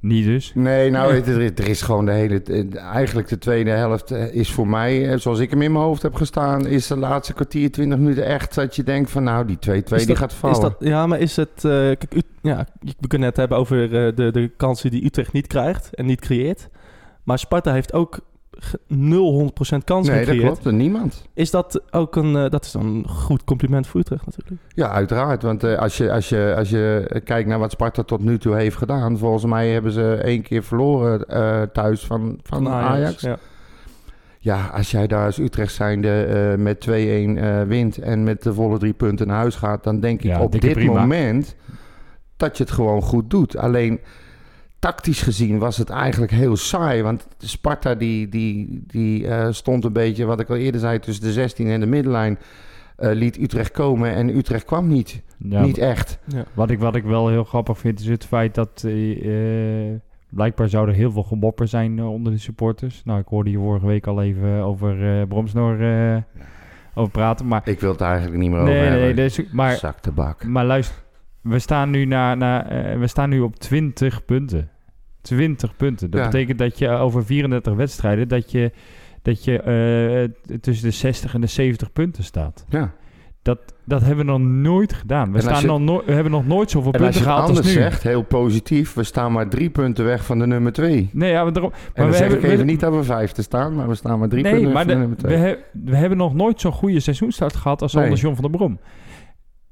Niet 0.04 0.26
dus. 0.26 0.52
Nee, 0.56 0.90
nou, 0.90 1.14
het- 1.16 1.60
er, 1.60 1.68
is- 1.68 1.82
gewoon 1.82 2.06
de 2.06 2.12
hele... 2.12 2.42
eh, 2.44 2.76
Eigenlijk 2.94 3.28
de 3.28 3.38
tweede 3.38 3.70
helft 3.70 4.12
eh, 4.12 4.34
is 4.36 4.52
voor 4.52 4.68
mij, 4.68 5.10
eh, 5.12 5.18
zoals 5.20 5.40
ik 5.40 5.50
hem 5.50 5.62
in 5.62 5.72
mijn 5.72 5.84
hoofd 5.84 6.02
heb 6.02 6.16
gestaan... 6.16 6.66
is 6.68 6.88
de 6.88 6.98
laatste 6.98 7.34
kwartier, 7.34 7.72
20 7.72 7.98
minuten 8.00 8.26
echt 8.26 8.56
dat 8.56 8.76
je 8.76 8.84
denkt 8.84 9.12
van... 9.12 9.24
nou, 9.24 9.46
die 9.46 9.58
2-2 9.82 9.84
Is 9.84 10.06
die 10.06 10.16
gaat 10.16 10.34
vallen. 10.34 10.56
Is 10.56 10.62
dat, 10.62 10.76
ja, 10.80 11.08
maar 11.08 11.20
is 11.20 11.36
het... 11.36 11.50
eh, 11.56 11.62
kijk, 11.72 12.14
ja, 12.42 12.66
we 13.00 13.08
kunnen 13.08 13.28
het 13.28 13.38
hebben 13.38 13.58
over 13.58 13.84
eh, 13.84 14.16
de, 14.16 14.32
de 14.32 14.52
kansen 14.58 14.92
die 14.92 15.06
Utrecht 15.06 15.34
niet 15.34 15.48
krijgt 15.48 15.94
en 15.96 16.06
niet 16.06 16.22
creëert. 16.22 16.70
Maar 17.24 17.40
Sparta 17.40 17.74
heeft 17.74 17.94
ook 17.94 18.20
ge- 18.58 18.80
0-100% 18.90 19.84
kansen 19.84 20.14
nee, 20.14 20.26
dat 20.26 20.34
gecreëerd. 20.34 20.60
klopt. 20.60 20.76
Niemand. 20.78 21.28
Is 21.34 21.52
dat 21.52 21.82
ook 21.92 22.16
een... 22.16 22.36
eh, 22.36 22.50
dat 22.50 22.66
is 22.66 22.72
dan 22.72 22.86
een 22.86 23.08
goed 23.08 23.44
compliment 23.44 23.88
voor 23.88 24.00
Utrecht 24.00 24.26
natuurlijk. 24.26 24.62
Ja, 24.68 24.90
uiteraard. 24.90 25.42
Want 25.44 25.64
eh, 25.64 25.78
als, 25.78 25.98
je, 25.98 26.12
als, 26.12 26.30
je, 26.30 26.54
als 26.58 26.70
je 26.70 27.22
kijkt 27.24 27.50
naar 27.50 27.60
wat 27.60 27.72
Sparta 27.72 28.04
tot 28.04 28.22
nu 28.24 28.38
toe 28.38 28.56
heeft 28.56 28.78
gedaan... 28.78 29.18
volgens 29.18 29.46
mij 29.46 29.70
hebben 29.70 29.92
ze 29.92 30.14
één 30.16 30.42
keer 30.42 30.64
verloren 30.64 31.26
eh, 31.28 31.62
thuis 31.62 32.06
van, 32.06 32.40
van, 32.44 32.70
Ajax. 32.70 33.22
Ja. 33.22 33.38
Ja, 34.40 34.66
als 34.74 34.92
jij 34.92 35.08
daar 35.08 35.26
als 35.26 35.38
Utrecht 35.40 35.74
zijnde 35.74 36.24
eh, 36.24 36.58
met 36.64 36.88
2-1 36.90 36.92
eh, 36.92 37.62
wint... 37.62 37.98
en 37.98 38.24
met 38.24 38.44
de 38.44 38.54
volle 38.54 38.78
drie 38.78 38.94
punten 38.94 39.28
naar 39.28 39.38
huis 39.38 39.56
gaat... 39.56 39.84
dan 39.84 40.00
denk 40.00 40.20
ik 40.20 40.26
Ja, 40.26 40.42
op 40.42 40.52
dit 40.52 40.74
prima. 40.74 41.00
moment 41.00 41.56
dat 42.38 42.58
je 42.58 42.64
het 42.64 42.72
gewoon 42.74 43.02
goed 43.02 43.30
doet. 43.30 43.58
Alleen 43.58 44.00
tactisch 44.84 45.22
gezien 45.22 45.58
was 45.58 45.78
het 45.78 45.90
eigenlijk 45.90 46.32
heel 46.32 46.56
saai. 46.56 47.02
Want 47.02 47.28
Sparta 47.38 47.96
die, 47.96 48.30
die, 48.30 48.84
die 48.88 49.28
eh, 49.28 49.48
stond 49.52 49.84
een 49.86 49.94
beetje, 49.94 50.26
wat 50.26 50.40
ik 50.40 50.50
al 50.50 50.56
eerder 50.56 50.82
zei... 50.82 51.00
tussen 51.00 51.24
de 51.24 51.32
16 51.32 51.68
en 51.68 51.80
de 51.80 51.86
middenlijn... 51.86 52.38
eh, 52.96 53.12
liet 53.12 53.38
Utrecht 53.40 53.72
komen 53.72 54.14
en 54.14 54.38
Utrecht 54.38 54.66
kwam 54.66 54.88
niet. 54.88 55.22
Ja, 55.38 55.62
niet 55.62 55.78
echt. 55.78 56.20
Wat 56.54 56.70
ik, 56.70 56.80
wat 56.80 56.96
ik 56.96 57.04
wel 57.04 57.30
heel 57.30 57.44
grappig 57.44 57.78
vind 57.78 58.00
is 58.00 58.08
het 58.08 58.26
feit 58.26 58.56
dat 58.56 58.84
eh, 58.86 59.92
blijkbaar 60.30 60.70
zou 60.70 60.88
er 60.88 60.94
heel 60.94 61.12
veel 61.12 61.24
gemopper 61.24 61.68
zijn 61.68 62.04
onder 62.04 62.32
de 62.32 62.40
supporters. 62.40 63.02
Nou, 63.06 63.20
ik 63.20 63.28
hoorde 63.28 63.50
hier 63.50 63.60
vorige 63.60 63.86
week 63.86 64.08
al 64.08 64.22
even 64.22 64.62
over 64.62 65.20
eh 65.20 65.28
Bromsnor 65.28 65.82
eh, 65.82 66.18
over 66.94 67.12
praten. 67.12 67.48
Maar, 67.48 67.62
Ik 67.66 67.80
wil 67.80 67.92
het 67.92 68.02
eigenlijk 68.02 68.38
niet 68.38 68.50
meer 68.50 68.60
over 68.60 68.74
nee, 68.74 68.84
hebben. 68.84 69.02
nee, 69.02 69.14
dus, 69.14 69.42
maar, 69.52 69.76
Zak 69.76 70.00
tabak. 70.00 70.46
maar 70.46 70.66
luister, 70.66 70.96
we 71.42 71.60
staan 71.60 71.90
nu, 71.90 72.06
na, 72.06 72.36
na, 72.36 72.66
we 72.98 73.08
staan 73.08 73.30
nu 73.30 73.40
op 73.40 73.56
20 73.56 74.26
punten. 74.26 74.72
20 75.24 75.76
punten. 75.76 76.10
Dat 76.12 76.20
Ja. 76.20 76.26
betekent 76.26 76.58
dat 76.60 76.78
je 76.78 76.90
over 76.90 77.26
34 77.26 77.74
wedstrijden 77.74 78.28
dat 78.28 78.52
je, 78.52 78.72
dat 79.22 79.44
je 79.44 79.60
eh, 80.50 80.58
tussen 80.60 80.86
de 80.90 80.96
60 80.96 81.34
en 81.34 81.42
de 81.42 81.48
70 81.48 81.92
punten 81.94 82.24
staat. 82.24 82.66
Ja. 82.70 82.92
Dat, 83.42 83.60
dat 83.86 84.02
hebben 84.02 84.26
we 84.26 84.32
nog 84.32 84.40
nooit 84.42 84.94
gedaan. 84.94 85.30
We, 85.30 85.36
als 85.36 85.44
staan 85.44 85.62
je- 85.62 85.68
nog 85.68 85.80
no- 85.80 86.04
we 86.06 86.14
hebben 86.14 86.32
nog 86.32 86.48
nooit 86.48 86.72
zoveel 86.72 86.92
En 86.92 87.00
als 87.00 87.10
punten 87.10 87.22
je 87.22 87.28
het 87.30 87.36
gehaald 87.38 87.50
als 87.50 87.58
anders 87.58 87.76
nu. 87.76 87.82
zegt, 87.82 88.04
heel 88.04 88.22
positief... 88.24 88.94
we 88.94 89.04
staan 89.04 89.32
maar 89.32 89.50
drie 89.50 89.70
punten 89.70 90.06
weg 90.06 90.26
van 90.26 90.40
de 90.40 90.48
nummer 90.48 90.72
twee. 90.72 91.10
Nee, 91.14 91.32
ja, 91.32 91.44
maar 91.44 91.54
daarom, 91.54 91.72
En 91.72 91.80
dan 91.94 92.06
we 92.06 92.12
zeg 92.12 92.22
hebben, 92.22 92.38
ik 92.40 92.46
even 92.46 92.58
we- 92.66 92.72
niet 92.72 92.80
dat 92.80 92.94
we 92.96 93.04
vijfde 93.04 93.42
staan... 93.42 93.76
maar 93.76 93.88
we 93.88 93.96
staan 93.96 94.20
maar 94.20 94.30
drie 94.30 94.44
Nee, 94.44 94.52
punten 94.54 94.74
weg 94.74 94.78
van 94.84 94.88
de, 94.88 94.94
de- 94.94 95.00
nummer 95.00 95.18
we, 95.18 95.24
twee. 95.24 95.38
he- 95.38 95.58
we 95.92 95.96
hebben 95.96 96.18
nog 96.18 96.34
nooit 96.34 96.62
zo'n 96.62 96.72
goede 96.72 97.00
seizoenstart 97.00 97.56
gehad 97.56 97.82
als 97.82 97.94
Nee. 97.94 98.04
onder 98.04 98.20
John 98.20 98.34
van 98.36 98.44
der 98.44 98.52
Brom. 98.58 98.80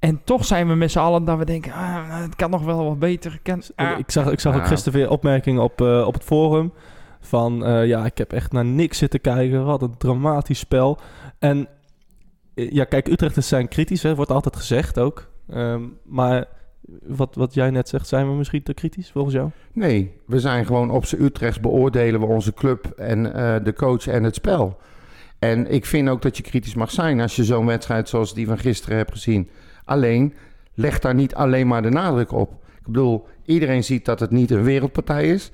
En 0.01 0.21
toch 0.23 0.45
zijn 0.45 0.67
we 0.67 0.75
met 0.75 0.91
z'n 0.91 0.99
allen 0.99 1.25
dat 1.25 1.37
we 1.37 1.45
denken, 1.45 1.73
ah, 1.73 2.21
het 2.21 2.35
kan 2.35 2.49
nog 2.49 2.63
wel 2.63 2.85
wat 2.85 2.99
beter. 2.99 3.39
Kan, 3.43 3.61
ah. 3.75 3.99
Ik 3.99 4.11
zag, 4.11 4.31
ik 4.31 4.39
zag 4.39 4.55
ook 4.55 4.67
gisteren 4.67 4.99
weer 4.99 5.09
opmerkingen 5.09 5.61
op, 5.61 5.81
eh, 5.81 6.03
op 6.07 6.13
het 6.13 6.23
forum. 6.23 6.73
Van 7.19 7.65
eh, 7.65 7.85
ja, 7.85 8.05
ik 8.05 8.17
heb 8.17 8.33
echt 8.33 8.51
naar 8.51 8.65
niks 8.65 8.97
zitten 8.97 9.21
kijken. 9.21 9.65
Wat 9.65 9.81
een 9.81 9.97
dramatisch 9.97 10.59
spel. 10.59 10.99
En 11.39 11.67
eh, 12.53 12.71
ja, 12.71 12.83
kijk, 12.83 13.07
Utrechters 13.07 13.47
zijn 13.47 13.67
kritisch, 13.67 14.03
hè, 14.03 14.15
wordt 14.15 14.31
altijd 14.31 14.55
gezegd 14.55 14.99
ook. 14.99 15.29
Ehm, 15.49 15.81
maar 16.03 16.45
wat, 17.07 17.35
wat 17.35 17.53
jij 17.53 17.69
net 17.69 17.89
zegt, 17.89 18.07
zijn 18.07 18.29
we 18.29 18.35
misschien 18.35 18.63
te 18.63 18.73
kritisch 18.73 19.11
volgens 19.11 19.35
jou? 19.35 19.49
Nee, 19.73 20.11
we 20.25 20.39
zijn 20.39 20.65
gewoon 20.65 20.91
op 20.91 21.05
z'n 21.05 21.23
Utrechts 21.23 21.59
beoordelen 21.59 22.19
we 22.19 22.25
onze 22.25 22.53
club 22.53 22.85
en 22.85 23.33
eh, 23.33 23.63
de 23.63 23.73
coach 23.73 24.07
en 24.07 24.23
het 24.23 24.35
spel. 24.35 24.77
En 25.39 25.71
ik 25.71 25.85
vind 25.85 26.09
ook 26.09 26.21
dat 26.21 26.37
je 26.37 26.43
kritisch 26.43 26.75
mag 26.75 26.91
zijn 26.91 27.21
als 27.21 27.35
je 27.35 27.43
zo'n 27.43 27.65
wedstrijd 27.65 28.09
zoals 28.09 28.33
die 28.33 28.47
van 28.47 28.57
gisteren 28.57 28.97
hebt 28.97 29.11
gezien. 29.11 29.49
Alleen, 29.91 30.33
leg 30.73 30.99
daar 30.99 31.15
niet 31.15 31.35
alleen 31.35 31.67
maar 31.67 31.81
de 31.81 31.89
nadruk 31.89 32.31
op. 32.31 32.51
Ik 32.51 32.85
bedoel, 32.85 33.27
iedereen 33.45 33.83
ziet 33.83 34.05
dat 34.05 34.19
het 34.19 34.31
niet 34.31 34.51
een 34.51 34.63
wereldpartij 34.63 35.29
is. 35.29 35.51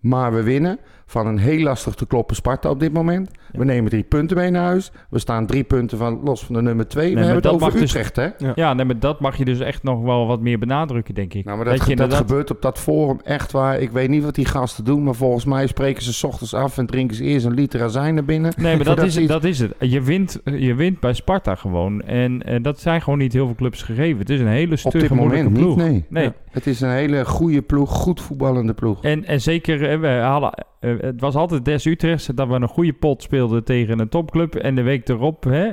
Maar 0.00 0.34
we 0.34 0.42
winnen 0.42 0.78
van 1.10 1.26
een 1.26 1.38
heel 1.38 1.62
lastig 1.62 1.94
te 1.94 2.06
kloppen 2.06 2.36
Sparta 2.36 2.70
op 2.70 2.80
dit 2.80 2.92
moment. 2.92 3.30
We 3.52 3.64
nemen 3.64 3.90
drie 3.90 4.02
punten 4.02 4.36
mee 4.36 4.50
naar 4.50 4.64
huis. 4.64 4.92
We 5.10 5.18
staan 5.18 5.46
drie 5.46 5.64
punten 5.64 5.98
van, 5.98 6.20
los 6.24 6.44
van 6.44 6.54
de 6.54 6.62
nummer 6.62 6.88
twee. 6.88 7.08
we 7.08 7.14
maar 7.14 7.24
hebben 7.24 7.42
het 7.42 7.52
dat 7.52 7.62
over 7.68 7.80
dus- 7.80 7.90
Utrecht, 7.90 8.16
hè? 8.16 8.28
Ja, 8.54 8.74
nee, 8.74 8.84
maar 8.84 8.98
dat 8.98 9.20
mag 9.20 9.36
je 9.36 9.44
dus 9.44 9.60
echt 9.60 9.82
nog 9.82 10.02
wel 10.02 10.26
wat 10.26 10.40
meer 10.40 10.58
benadrukken, 10.58 11.14
denk 11.14 11.34
ik. 11.34 11.44
Nou, 11.44 11.56
maar 11.56 11.66
dat, 11.66 11.78
dat 11.78 11.88
inderdaad- 11.88 12.16
gebeurt 12.18 12.50
op 12.50 12.62
dat 12.62 12.78
forum 12.78 13.20
echt 13.24 13.52
waar. 13.52 13.80
Ik 13.80 13.90
weet 13.90 14.08
niet 14.08 14.24
wat 14.24 14.34
die 14.34 14.44
gasten 14.44 14.84
doen, 14.84 15.02
maar 15.02 15.14
volgens 15.14 15.44
mij 15.44 15.66
spreken 15.66 16.02
ze 16.02 16.12
's 16.12 16.22
ochtends 16.24 16.54
af 16.54 16.78
en 16.78 16.86
drinken 16.86 17.16
ze 17.16 17.24
eerst 17.24 17.46
een 17.46 17.54
liter 17.54 17.82
azijn 17.82 18.14
naar 18.14 18.24
binnen. 18.24 18.52
Nee, 18.56 18.76
maar 18.76 18.84
dat 18.94 19.02
is, 19.02 19.16
iets- 19.18 19.28
dat 19.28 19.44
is 19.44 19.58
het. 19.58 19.74
Je 19.78 20.02
wint, 20.02 20.40
je 20.44 20.74
wint 20.74 21.00
bij 21.00 21.12
Sparta 21.12 21.54
gewoon. 21.54 22.00
En 22.02 22.42
eh, 22.42 22.62
dat 22.62 22.80
zijn 22.80 23.02
gewoon 23.02 23.18
niet 23.18 23.32
heel 23.32 23.46
veel 23.46 23.54
clubs 23.54 23.82
gegeven. 23.82 24.18
Het 24.18 24.30
is 24.30 24.40
een 24.40 24.46
hele 24.46 24.72
Op 24.72 24.78
stugge, 24.78 24.98
dit 24.98 25.10
moeilijke 25.10 25.44
moment 25.44 25.62
ploeg. 25.64 25.76
niet, 25.76 25.86
nee. 25.86 26.04
Nee. 26.08 26.24
Ja. 26.24 26.32
Het 26.50 26.66
is 26.66 26.80
een 26.80 26.90
hele 26.90 27.24
goede 27.24 27.62
ploeg, 27.62 27.90
goed 27.90 28.20
voetballende 28.20 28.74
ploeg. 28.74 29.02
En, 29.04 29.24
en 29.24 29.40
zeker, 29.40 29.90
eh, 29.90 29.98
we 30.00 30.08
hadden, 30.08 30.64
eh, 30.80 30.94
het 31.00 31.20
was 31.20 31.34
altijd 31.34 31.64
des 31.64 31.84
Utrechts 31.84 32.26
dat 32.34 32.48
we 32.48 32.54
een 32.54 32.68
goede 32.68 32.92
pot 32.92 33.22
speelden 33.22 33.64
tegen 33.64 33.98
een 33.98 34.08
topclub. 34.08 34.54
En 34.54 34.74
de 34.74 34.82
week 34.82 35.08
erop, 35.08 35.44
hè, 35.44 35.66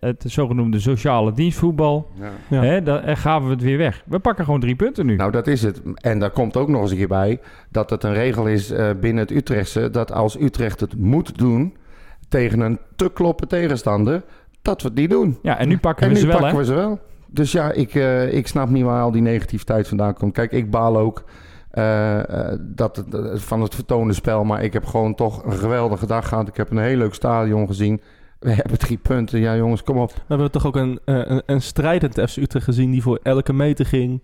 het 0.00 0.24
zogenoemde 0.26 0.80
sociale 0.80 1.32
dienstvoetbal, 1.32 2.08
Ja. 2.48 2.62
hè, 2.62 2.82
dan 2.82 3.00
eh, 3.00 3.16
gaven 3.16 3.48
we 3.48 3.54
het 3.54 3.62
weer 3.62 3.78
weg. 3.78 4.02
We 4.06 4.18
pakken 4.18 4.44
gewoon 4.44 4.60
drie 4.60 4.76
punten 4.76 5.06
nu. 5.06 5.16
Nou, 5.16 5.30
dat 5.30 5.46
is 5.46 5.62
het. 5.62 5.82
En 5.94 6.18
daar 6.18 6.30
komt 6.30 6.56
ook 6.56 6.68
nog 6.68 6.80
eens 6.80 6.90
een 6.90 6.96
keer 6.96 7.08
bij 7.08 7.40
dat 7.70 7.90
het 7.90 8.04
een 8.04 8.14
regel 8.14 8.46
is 8.46 8.70
eh, 8.70 8.90
binnen 9.00 9.22
het 9.22 9.30
Utrechtse... 9.36 9.90
dat 9.90 10.12
als 10.12 10.40
Utrecht 10.40 10.80
het 10.80 10.96
moet 10.98 11.38
doen 11.38 11.76
tegen 12.28 12.60
een 12.60 12.78
te 12.96 13.10
kloppen 13.12 13.48
tegenstander... 13.48 14.22
dat 14.62 14.82
we 14.82 14.88
het 14.88 14.96
niet 14.96 15.10
doen. 15.10 15.38
ja, 15.42 15.58
en 15.58 15.68
nu 15.68 15.78
pakken 15.78 16.02
En 16.06 16.08
we 16.08 16.14
nu 16.14 16.20
ze 16.20 16.26
wel, 16.26 16.36
pakken 16.38 16.56
hè? 16.58 16.62
we 16.64 16.68
ze 16.68 16.74
wel. 16.74 16.98
Dus 17.26 17.52
ja, 17.52 17.72
ik, 17.72 17.94
eh, 17.94 18.32
ik 18.32 18.46
snap 18.46 18.68
niet 18.68 18.84
waar 18.84 19.02
al 19.02 19.10
die 19.10 19.22
negativiteit 19.22 19.88
vandaan 19.88 20.14
komt. 20.14 20.32
Kijk, 20.32 20.52
ik 20.52 20.70
baal 20.70 20.98
ook 20.98 21.24
eh, 21.78 22.50
eh, 22.52 22.58
dat 22.60 23.04
eh, 23.12 23.20
van 23.34 23.62
het 23.62 23.74
vertoonde 23.74 24.12
spel. 24.14 24.44
Maar 24.44 24.62
ik 24.62 24.72
heb 24.72 24.84
gewoon 24.86 25.14
toch 25.14 25.44
een 25.44 25.52
geweldige 25.52 26.06
dag 26.06 26.28
gehad. 26.28 26.48
Ik 26.48 26.56
heb 26.56 26.70
een 26.70 26.78
heel 26.78 26.96
leuk 26.96 27.14
stadion 27.14 27.66
gezien. 27.66 28.00
We 28.38 28.50
hebben 28.60 28.78
drie 28.78 28.96
punten. 28.96 29.40
Ja, 29.40 29.56
jongens, 29.56 29.82
kom 29.82 29.96
op. 29.98 30.12
We 30.12 30.20
hebben 30.28 30.50
toch 30.50 30.66
ook 30.66 30.76
een, 30.76 30.98
eh, 31.04 31.20
een, 31.24 31.42
een 31.46 31.62
strijdend 31.62 32.14
FC 32.30 32.36
Utrecht 32.36 32.64
gezien 32.64 32.90
die 32.90 33.02
voor 33.02 33.18
elke 33.22 33.52
meter 33.52 33.86
ging. 33.86 34.22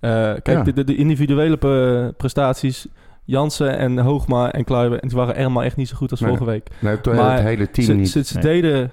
Eh, 0.00 0.10
kijk, 0.10 0.46
Ja. 0.46 0.62
de, 0.62 0.72
de, 0.72 0.84
de 0.84 0.96
individuele 0.96 1.56
pre- 1.56 2.12
prestaties, 2.16 2.86
Jansen 3.24 3.78
en 3.78 3.98
Hoogma 3.98 4.52
en 4.52 4.64
Kluiber, 4.64 5.00
en 5.00 5.08
die 5.08 5.16
waren 5.16 5.36
helemaal 5.36 5.62
echt 5.62 5.76
niet 5.76 5.88
zo 5.88 5.96
goed 5.96 6.10
als 6.10 6.20
Nee. 6.20 6.28
vorige 6.28 6.50
week. 6.50 6.68
Nee, 6.80 6.96
het, 6.96 7.06
Maar 7.06 7.34
het 7.34 7.42
hele 7.42 7.70
team 7.70 7.86
Ze, 7.86 7.92
niet. 7.94 8.08
ze, 8.10 8.24
ze 8.24 8.34
Nee. 8.38 8.42
deden 8.42 8.90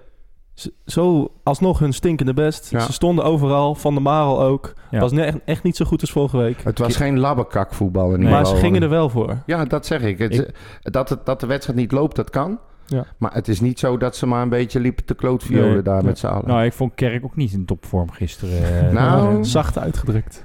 zo 0.85 1.31
alsnog 1.43 1.79
hun 1.79 1.93
stinkende 1.93 2.33
best. 2.33 2.71
Ja. 2.71 2.79
Ze 2.79 2.93
stonden 2.93 3.25
overal, 3.25 3.75
Van 3.75 3.93
der 3.93 4.01
Marel 4.03 4.41
ook. 4.41 4.73
Ja. 4.91 4.99
Was 4.99 5.11
ne- 5.11 5.41
echt, 5.45 5.63
niet 5.63 5.75
zo 5.75 5.85
goed 5.85 6.01
als 6.01 6.11
vorige 6.11 6.37
week. 6.37 6.63
Het 6.63 6.79
was 6.79 6.95
geen 6.95 7.19
labbekak 7.19 7.73
voetbal 7.73 8.07
in 8.13 8.17
ieder 8.17 8.29
maar 8.33 8.45
ze 8.45 8.55
gingen 8.55 8.81
er 8.81 8.89
wel 8.89 9.09
voor. 9.09 9.37
Ja, 9.45 9.65
dat 9.65 9.85
zeg 9.85 10.01
ik. 10.01 10.17
Het, 10.17 10.51
dat, 10.81 11.09
het, 11.09 11.25
dat 11.25 11.39
de 11.39 11.47
wedstrijd 11.47 11.79
niet 11.79 11.91
loopt, 11.91 12.15
dat 12.15 12.29
kan. 12.29 12.59
Ja. 12.85 13.05
Maar 13.17 13.33
het 13.33 13.47
is 13.47 13.61
niet 13.61 13.79
zo 13.79 13.97
dat 13.97 14.15
ze 14.15 14.25
maar 14.27 14.41
een 14.41 14.49
beetje 14.49 14.79
liepen 14.79 15.05
te 15.05 15.13
klootviolen 15.15 15.73
Nee, 15.73 15.81
daar 15.81 15.95
nee. 15.97 16.03
met 16.05 16.19
z'n 16.19 16.25
allen. 16.27 16.47
Nou, 16.47 16.63
ik 16.65 16.73
vond 16.73 16.95
Kerk 16.95 17.23
ook 17.23 17.35
niet 17.35 17.53
in 17.53 17.65
topvorm 17.65 18.11
gisteren. 18.11 18.87
eh. 18.87 18.93
Nou, 18.93 19.45
Zacht 19.45 19.77
uitgedrukt. 19.77 20.43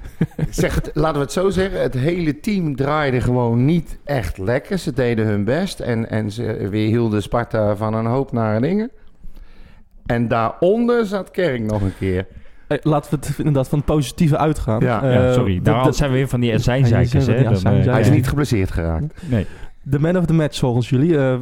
zeg, 0.49 0.75
het- 0.75 0.91
laten 0.93 1.15
we 1.15 1.21
het 1.21 1.31
zo 1.31 1.49
zeggen. 1.49 1.81
Het 1.81 1.93
hele 1.93 2.39
team 2.39 2.75
draaide 2.75 3.21
gewoon 3.21 3.65
niet 3.65 3.99
echt 4.03 4.37
lekker. 4.37 4.77
Ze 4.77 4.93
deden 4.93 5.25
hun 5.25 5.43
best. 5.43 5.79
En, 5.79 6.09
en 6.09 6.31
ze 6.31 6.67
weerhielden 6.69 7.21
Sparta 7.21 7.75
van 7.75 7.93
een 7.93 8.05
hoop 8.05 8.31
nare 8.31 8.61
dingen. 8.61 8.91
En 10.07 10.27
daaronder 10.27 11.05
zat 11.05 11.31
Kerk 11.31 11.61
nog 11.61 11.81
een 11.81 11.97
keer. 11.99 12.27
Eh, 12.67 12.77
laten 12.81 13.09
we 13.19 13.25
het 13.27 13.37
inderdaad 13.37 13.67
van 13.67 13.77
het 13.77 13.87
positieve 13.87 14.37
uitgaan. 14.37 14.79
Ja, 14.79 15.03
Eh, 15.03 15.13
ja, 15.13 15.33
sorry. 15.33 15.61
Daar 15.61 15.93
zijn 15.93 16.09
we 16.11 16.15
weer 16.15 16.27
van 16.27 16.39
die 16.39 16.53
azijnzeikers, 16.53 17.25
hè? 17.25 17.33
eh. 17.35 17.85
Hij 17.85 17.99
is 18.01 18.09
niet 18.09 18.27
geblesseerd 18.27 18.71
geraakt. 18.71 19.29
Nee. 19.29 19.45
De 19.83 19.99
man 19.99 20.17
of 20.17 20.25
the 20.25 20.33
match 20.33 20.59
volgens 20.59 20.89
jullie. 20.89 21.17
Eh, 21.17 21.35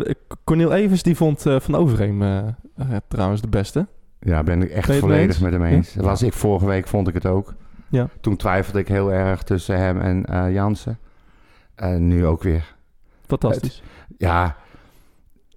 Cornel 0.43 0.73
Evers 0.73 1.03
die 1.03 1.15
vond 1.15 1.41
Van 1.57 1.75
Overheem 1.75 2.23
trouwens 3.07 3.41
de 3.41 3.47
beste. 3.47 3.87
Ja, 4.19 4.43
ben 4.43 4.61
ik 4.61 4.69
echt 4.69 4.95
volledig 4.95 5.25
eens? 5.25 5.39
met 5.39 5.51
hem 5.51 5.65
eens. 5.65 5.95
Was 5.95 6.21
ik 6.23 6.33
vorige 6.33 6.65
week, 6.65 6.87
vond 6.87 7.07
ik 7.07 7.13
het 7.13 7.25
ook. 7.25 7.53
Ja. 7.89 8.07
Toen 8.21 8.35
twijfelde 8.35 8.79
ik 8.79 8.87
heel 8.87 9.11
erg 9.13 9.43
tussen 9.43 9.77
hem 9.77 9.99
en 10.01 10.25
eh 10.25 10.53
Jansen. 10.53 10.97
En 11.75 12.07
nu 12.07 12.25
ook 12.25 12.43
weer. 12.43 12.73
Fantastisch. 13.27 13.83
Ja, 14.17 14.55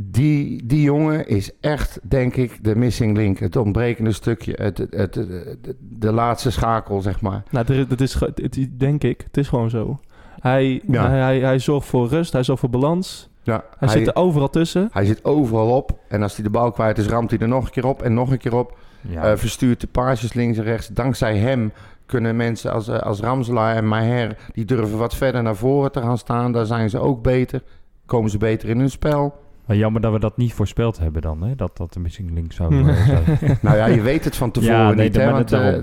die, 0.00 0.66
die 0.66 0.82
jongen 0.82 1.26
is 1.28 1.50
echt, 1.60 1.98
denk 2.02 2.36
ik, 2.36 2.64
de 2.64 2.76
missing 2.76 3.16
link. 3.16 3.38
Het 3.38 3.56
ontbrekende 3.56 4.12
stukje. 4.12 4.52
Het, 4.56 4.78
het, 4.78 4.94
het, 4.94 5.14
het- 5.14 5.74
de 5.78 6.12
laatste 6.12 6.50
schakel, 6.50 7.00
zeg 7.00 7.20
maar. 7.20 7.42
Nou, 7.50 7.74
is- 7.74 7.88
dat 7.88 8.00
is, 8.00 8.14
ge- 8.14 8.32
het 8.34 8.56
is- 8.56 8.66
denk 8.76 9.02
ik, 9.04 9.20
het 9.24 9.36
is 9.36 9.48
gewoon 9.48 9.70
zo. 9.70 9.98
Hij, 10.40 10.82
Ja. 10.86 11.08
hij, 11.08 11.18
hij, 11.20 11.38
hij 11.40 11.58
zorgt 11.58 11.86
voor 11.88 12.08
rust, 12.08 12.32
hij 12.32 12.42
zorgt 12.42 12.60
voor 12.60 12.70
balans. 12.70 13.28
Ja, 13.42 13.64
Hij, 13.78 13.88
zit 13.88 14.06
er 14.06 14.14
overal 14.16 14.50
tussen. 14.50 14.88
hij 14.92 15.04
zit 15.04 15.24
overal 15.24 15.76
op. 15.76 15.98
En 16.08 16.22
als 16.22 16.34
hij 16.34 16.44
de 16.44 16.50
bal 16.50 16.70
kwijt 16.70 16.98
is, 16.98 17.06
ramt 17.06 17.30
hij 17.30 17.38
er 17.38 17.48
nog 17.48 17.64
een 17.64 17.70
keer 17.70 17.86
op 17.86 18.02
en 18.02 18.14
nog 18.14 18.30
een 18.30 18.38
keer 18.38 18.54
op. 18.56 18.76
Ja. 19.00 19.22
Eh, 19.22 19.36
verstuurt 19.36 19.80
de 19.80 19.86
paasjes 19.86 20.32
links 20.32 20.58
en 20.58 20.64
rechts. 20.64 20.88
Dankzij 20.88 21.36
hem 21.36 21.72
kunnen 22.06 22.36
mensen 22.36 22.72
als, 22.72 22.88
eh, 22.88 22.98
als 22.98 23.20
Ramselaar 23.20 23.76
en 23.76 23.88
Maher... 23.88 24.36
die 24.52 24.64
durven 24.64 24.98
wat 24.98 25.14
verder 25.14 25.42
naar 25.42 25.56
voren 25.56 25.92
te 25.92 26.00
gaan 26.00 26.18
staan. 26.18 26.52
Daar 26.52 26.66
zijn 26.66 26.90
ze 26.90 26.98
ook 26.98 27.22
beter. 27.22 27.62
Komen 28.06 28.30
ze 28.30 28.38
beter 28.38 28.68
in 28.68 28.78
hun 28.78 28.90
spel. 28.90 29.34
Maar 29.68 29.76
jammer 29.76 30.00
dat 30.00 30.12
we 30.12 30.18
dat 30.18 30.36
niet 30.36 30.52
voorspeld 30.52 30.98
hebben 30.98 31.22
dan, 31.22 31.42
hè? 31.42 31.54
Dat 31.54 31.76
dat 31.76 31.92
de 31.92 32.00
missing 32.00 32.30
link 32.34 32.52
zou 32.52 32.88
eh, 32.88 33.06
zijn. 33.06 33.24
Nou 33.62 33.76
ja, 33.76 33.86
je 33.86 34.00
weet 34.00 34.24
het 34.24 34.36
van 34.36 34.50
tevoren 34.52 34.76
Ja, 34.76 34.92
nee, 34.92 35.04
niet. 35.04 35.16
Hè? 35.16 35.30
Want 35.30 35.52
eh, 35.52 35.76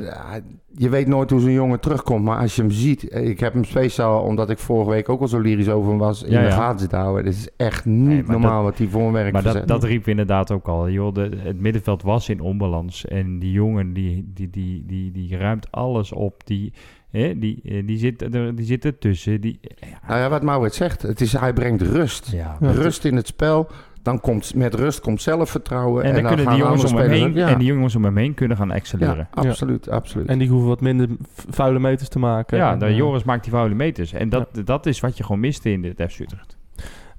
je 0.77 0.89
weet 0.89 1.07
nooit 1.07 1.29
hoe 1.29 1.39
zo'n 1.39 1.51
jongen 1.51 1.79
terugkomt. 1.79 2.23
Maar 2.23 2.37
als 2.39 2.55
je 2.55 2.61
hem 2.61 2.71
ziet... 2.71 3.07
eh, 3.09 3.27
Ik 3.27 3.39
heb 3.39 3.53
hem 3.53 3.63
speciaal, 3.63 4.21
omdat 4.23 4.49
ik 4.49 4.57
vorige 4.59 4.89
week 4.89 5.09
ook 5.09 5.21
al 5.21 5.27
zo 5.27 5.39
lyrisch 5.39 5.69
over 5.69 5.89
hem 5.89 5.99
was... 5.99 6.23
in 6.23 6.31
Ja, 6.31 6.41
de 6.41 6.47
ja. 6.47 6.51
gaten 6.55 6.79
zitten 6.79 6.99
houden. 6.99 7.25
Het 7.25 7.33
is 7.33 7.49
echt 7.57 7.85
niet 7.85 8.07
Nee, 8.07 8.23
normaal 8.23 8.63
wat 8.63 8.77
hij 8.77 8.87
voor 8.87 9.01
een 9.01 9.11
werk 9.11 9.33
Maar 9.33 9.43
dat, 9.43 9.67
dat 9.67 9.83
riep 9.83 10.07
inderdaad 10.07 10.51
ook 10.51 10.67
al. 10.67 10.89
Joh, 10.89 11.13
de, 11.13 11.29
het 11.37 11.59
middenveld 11.59 12.01
was 12.03 12.29
in 12.29 12.39
onbalans. 12.41 13.05
En 13.05 13.39
die 13.39 13.51
jongen 13.51 13.93
die, 13.93 14.31
die, 14.33 14.49
die, 14.49 14.83
die, 14.85 15.11
die 15.11 15.37
ruimt 15.37 15.71
alles 15.71 16.11
op. 16.11 16.45
Die, 16.45 16.73
hè, 17.15 17.39
die, 17.39 17.61
eh, 17.63 17.87
die, 17.87 17.97
zit, 17.97 18.21
er, 18.33 18.55
die 18.55 18.65
zit 18.65 18.85
ertussen. 18.85 19.41
Die, 19.41 19.59
Nou 20.07 20.19
ja, 20.19 20.29
wat 20.29 20.43
Maurits 20.43 20.77
zegt. 20.77 21.01
Het 21.01 21.21
is, 21.21 21.33
hij 21.33 21.53
brengt 21.53 21.81
rust. 21.81 22.31
ja. 22.31 22.57
Ja. 22.59 22.71
Rust 22.71 23.05
in 23.05 23.15
het 23.15 23.27
spel. 23.27 23.67
Dan 24.01 24.19
komt 24.19 24.55
met 24.55 24.73
rust 24.73 24.99
komt 24.99 25.21
zelfvertrouwen. 25.21 26.03
En 26.03 26.13
dan 26.13 26.25
kunnen 26.25 26.49
die 26.49 26.57
jongens 26.57 26.91
om 26.91 26.97
hem 26.97 27.09
heen, 27.09 27.33
ja. 27.33 27.47
en 27.47 27.57
die 27.57 27.67
jongens 27.67 27.95
om 27.95 28.03
hem 28.03 28.17
heen 28.17 28.33
kunnen 28.33 28.57
gaan 28.57 28.71
excelleren. 28.71 29.27
Ja, 29.33 29.41
absoluut, 29.49 29.89
absoluut. 29.89 30.27
En 30.27 30.37
die 30.37 30.49
hoeven 30.49 30.67
wat 30.67 30.81
minder 30.81 31.07
vuile 31.49 31.79
meters 31.79 32.09
te 32.09 32.19
maken. 32.19 32.57
Ja, 32.57 32.71
En, 32.71 32.79
de 32.79 32.85
eh, 32.85 32.97
Joris 32.97 33.23
maakt 33.23 33.43
die 33.43 33.53
vuile 33.53 33.75
meters. 33.75 34.13
En 34.13 34.29
dat, 34.29 34.47
dat 34.65 34.85
is 34.85 34.99
wat 34.99 35.17
je 35.17 35.23
gewoon 35.23 35.39
miste 35.41 35.71
in 35.71 35.81
dit 35.81 36.03
FC 36.11 36.19
Utrecht. 36.19 36.57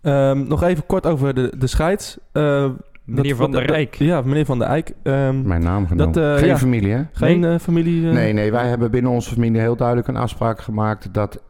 ehm, 0.03 0.49
nog 0.49 0.63
even 0.63 0.87
kort 0.87 1.07
over 1.07 1.35
de, 1.35 1.53
de 1.59 1.67
scheids. 1.67 2.19
Eh, 2.33 2.71
Meneer 3.07 3.37
Van 3.37 3.51
der 3.51 3.67
Rijk. 3.67 3.95
Ja, 3.95 4.21
meneer 4.23 4.45
Van 4.45 4.59
der 4.59 4.69
Eyck. 4.69 4.93
Ehm, 5.03 5.43
Mijn 5.49 5.63
naam 5.63 5.87
genomen. 5.87 6.13
Dat, 6.13 6.25
eh, 6.33 6.39
Geen 6.39 6.49
ja. 6.49 6.59
familie, 6.59 6.93
hè? 6.93 7.03
geen 7.13 7.45
eh, 7.45 7.59
familie... 7.59 8.09
eh, 8.09 8.15
Nee, 8.15 8.33
nee. 8.33 8.51
Wij 8.53 8.69
hebben 8.69 8.91
binnen 8.91 9.11
onze 9.11 9.31
familie 9.33 9.61
heel 9.61 9.77
duidelijk 9.77 10.09
een 10.09 10.17
afspraak 10.17 10.61
gemaakt... 10.61 11.15
dat 11.15 11.43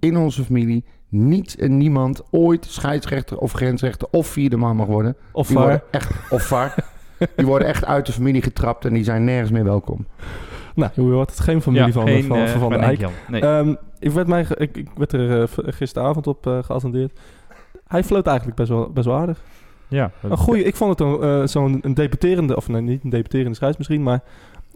in 0.00 0.16
onze 0.16 0.44
familie 0.44 0.84
niet 1.08 1.56
en 1.58 1.76
niemand 1.76 2.22
ooit 2.30 2.64
scheidsrechter 2.64 3.38
of 3.38 3.52
grensrechter... 3.52 4.08
of 4.10 4.26
vierde 4.26 4.56
man 4.56 4.76
mag 4.76 4.86
worden. 4.86 5.16
Of 5.32 5.46
Die 5.46 5.56
VAR. 5.56 5.82
echt, 5.90 6.10
of 6.30 6.42
VAR. 6.42 6.74
Die 7.36 7.46
worden 7.46 7.68
echt 7.68 7.84
uit 7.84 8.06
de 8.06 8.12
familie 8.12 8.42
getrapt 8.42 8.84
en 8.84 8.94
die 8.94 9.04
zijn 9.04 9.24
nergens 9.24 9.50
meer 9.50 9.64
welkom. 9.64 10.06
Nou, 10.74 10.90
je 10.94 11.00
hoort 11.00 11.30
het 11.30 11.40
geen 11.40 11.62
familie 11.62 11.92
van, 11.92 12.06
geen, 12.06 12.24
van, 12.24 12.48
van. 12.48 12.96
Jan. 12.96 13.10
Nee. 13.28 13.40
Ehm, 13.40 13.74
ik, 13.98 14.10
werd 14.10 14.26
mij 14.26 14.46
ik, 14.56 14.76
ik 14.76 14.88
werd 14.96 15.12
er 15.12 15.48
gisteravond 15.66 16.26
op 16.26 16.46
eh, 16.46 16.58
geattendeerd. 16.62 17.18
Hij 17.86 18.04
floot 18.04 18.26
eigenlijk 18.26 18.56
best 18.56 18.68
wel, 18.68 18.90
best 18.92 19.06
wel 19.06 19.16
aardig. 19.16 19.40
Ja, 19.88 20.10
Een 20.22 20.36
goeie, 20.36 20.62
ik 20.64 20.76
vond 20.76 20.98
het 20.98 21.08
een, 21.08 21.20
eh, 21.22 21.46
zo'n 21.46 21.78
een 21.82 21.94
debuterende, 21.94 22.56
of 22.56 22.68
nee, 22.68 22.80
niet 22.80 23.04
een 23.04 23.10
debuterende 23.10 23.54
scheids 23.56 23.76
misschien, 23.76 24.02
maar 24.02 24.20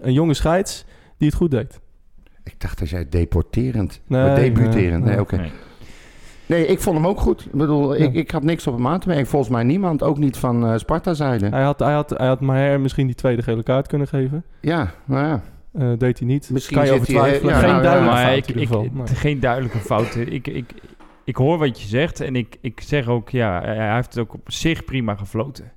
een 0.00 0.12
jonge 0.12 0.34
scheids 0.34 0.84
die 1.18 1.28
het 1.28 1.36
goed 1.36 1.50
deed. 1.50 1.80
Ik 2.44 2.54
dacht 2.60 2.78
dat 2.78 2.88
jij 2.88 3.06
deporterend... 3.08 4.00
Nee, 4.06 4.22
maar 4.24 4.34
debuterend. 4.34 4.74
nee, 4.74 4.90
Nee, 4.98 5.02
nee. 5.10 5.20
oké. 5.20 5.36
Nee. 5.36 5.50
Nee, 6.46 6.66
ik 6.66 6.80
vond 6.80 6.96
hem 6.96 7.06
ook 7.06 7.20
goed. 7.20 7.44
Ik 7.44 7.52
bedoel, 7.52 7.96
Ja. 7.96 8.04
ik, 8.04 8.14
ik 8.14 8.30
had 8.30 8.42
niks 8.42 8.66
op 8.66 8.74
hem 8.74 8.86
aan 8.86 9.00
te 9.00 9.08
merken. 9.08 9.26
Volgens 9.26 9.50
mij 9.52 9.62
niemand, 9.62 10.02
ook 10.02 10.18
niet 10.18 10.36
van 10.36 10.66
eh 10.66 10.78
Sparta 10.78 11.14
zijde. 11.14 11.48
Hij 11.48 11.62
had, 11.62 11.78
hij, 11.78 11.92
had, 11.92 12.10
hij 12.10 12.26
had 12.26 12.40
Maher 12.40 12.80
misschien 12.80 13.06
die 13.06 13.14
tweede 13.16 13.42
gele 13.42 13.62
kaart 13.62 13.86
kunnen 13.86 14.08
geven. 14.08 14.44
Ja, 14.60 14.90
nou 15.04 15.26
ja. 15.26 15.42
Eh, 15.72 15.88
deed 15.98 16.18
hij 16.18 16.28
niet. 16.28 16.50
Misschien 16.52 16.76
kan 16.76 16.86
je 16.86 16.92
over 16.92 17.06
twijfelen. 17.06 17.54
eh, 17.54 17.60
ja, 17.60 17.66
Geen 17.66 17.82
nou, 17.82 17.82
duidelijke 17.82 18.52
ik, 18.52 18.70
ik, 18.70 18.92
Nee. 18.92 19.06
geen 19.06 19.40
duidelijke 19.40 19.78
fouten. 19.78 20.32
Ik, 20.32 20.46
ik, 20.46 20.72
ik 21.30 21.36
hoor 21.36 21.58
wat 21.58 21.80
je 21.80 21.88
zegt 21.88 22.20
en 22.20 22.36
ik, 22.36 22.56
ik 22.60 22.80
zeg 22.80 23.08
ook, 23.08 23.28
ja, 23.28 23.60
hij 23.64 23.94
heeft 23.94 24.14
het 24.14 24.18
ook 24.18 24.34
op 24.34 24.50
zich 24.52 24.84
prima 24.84 25.14
gefloten. 25.14 25.72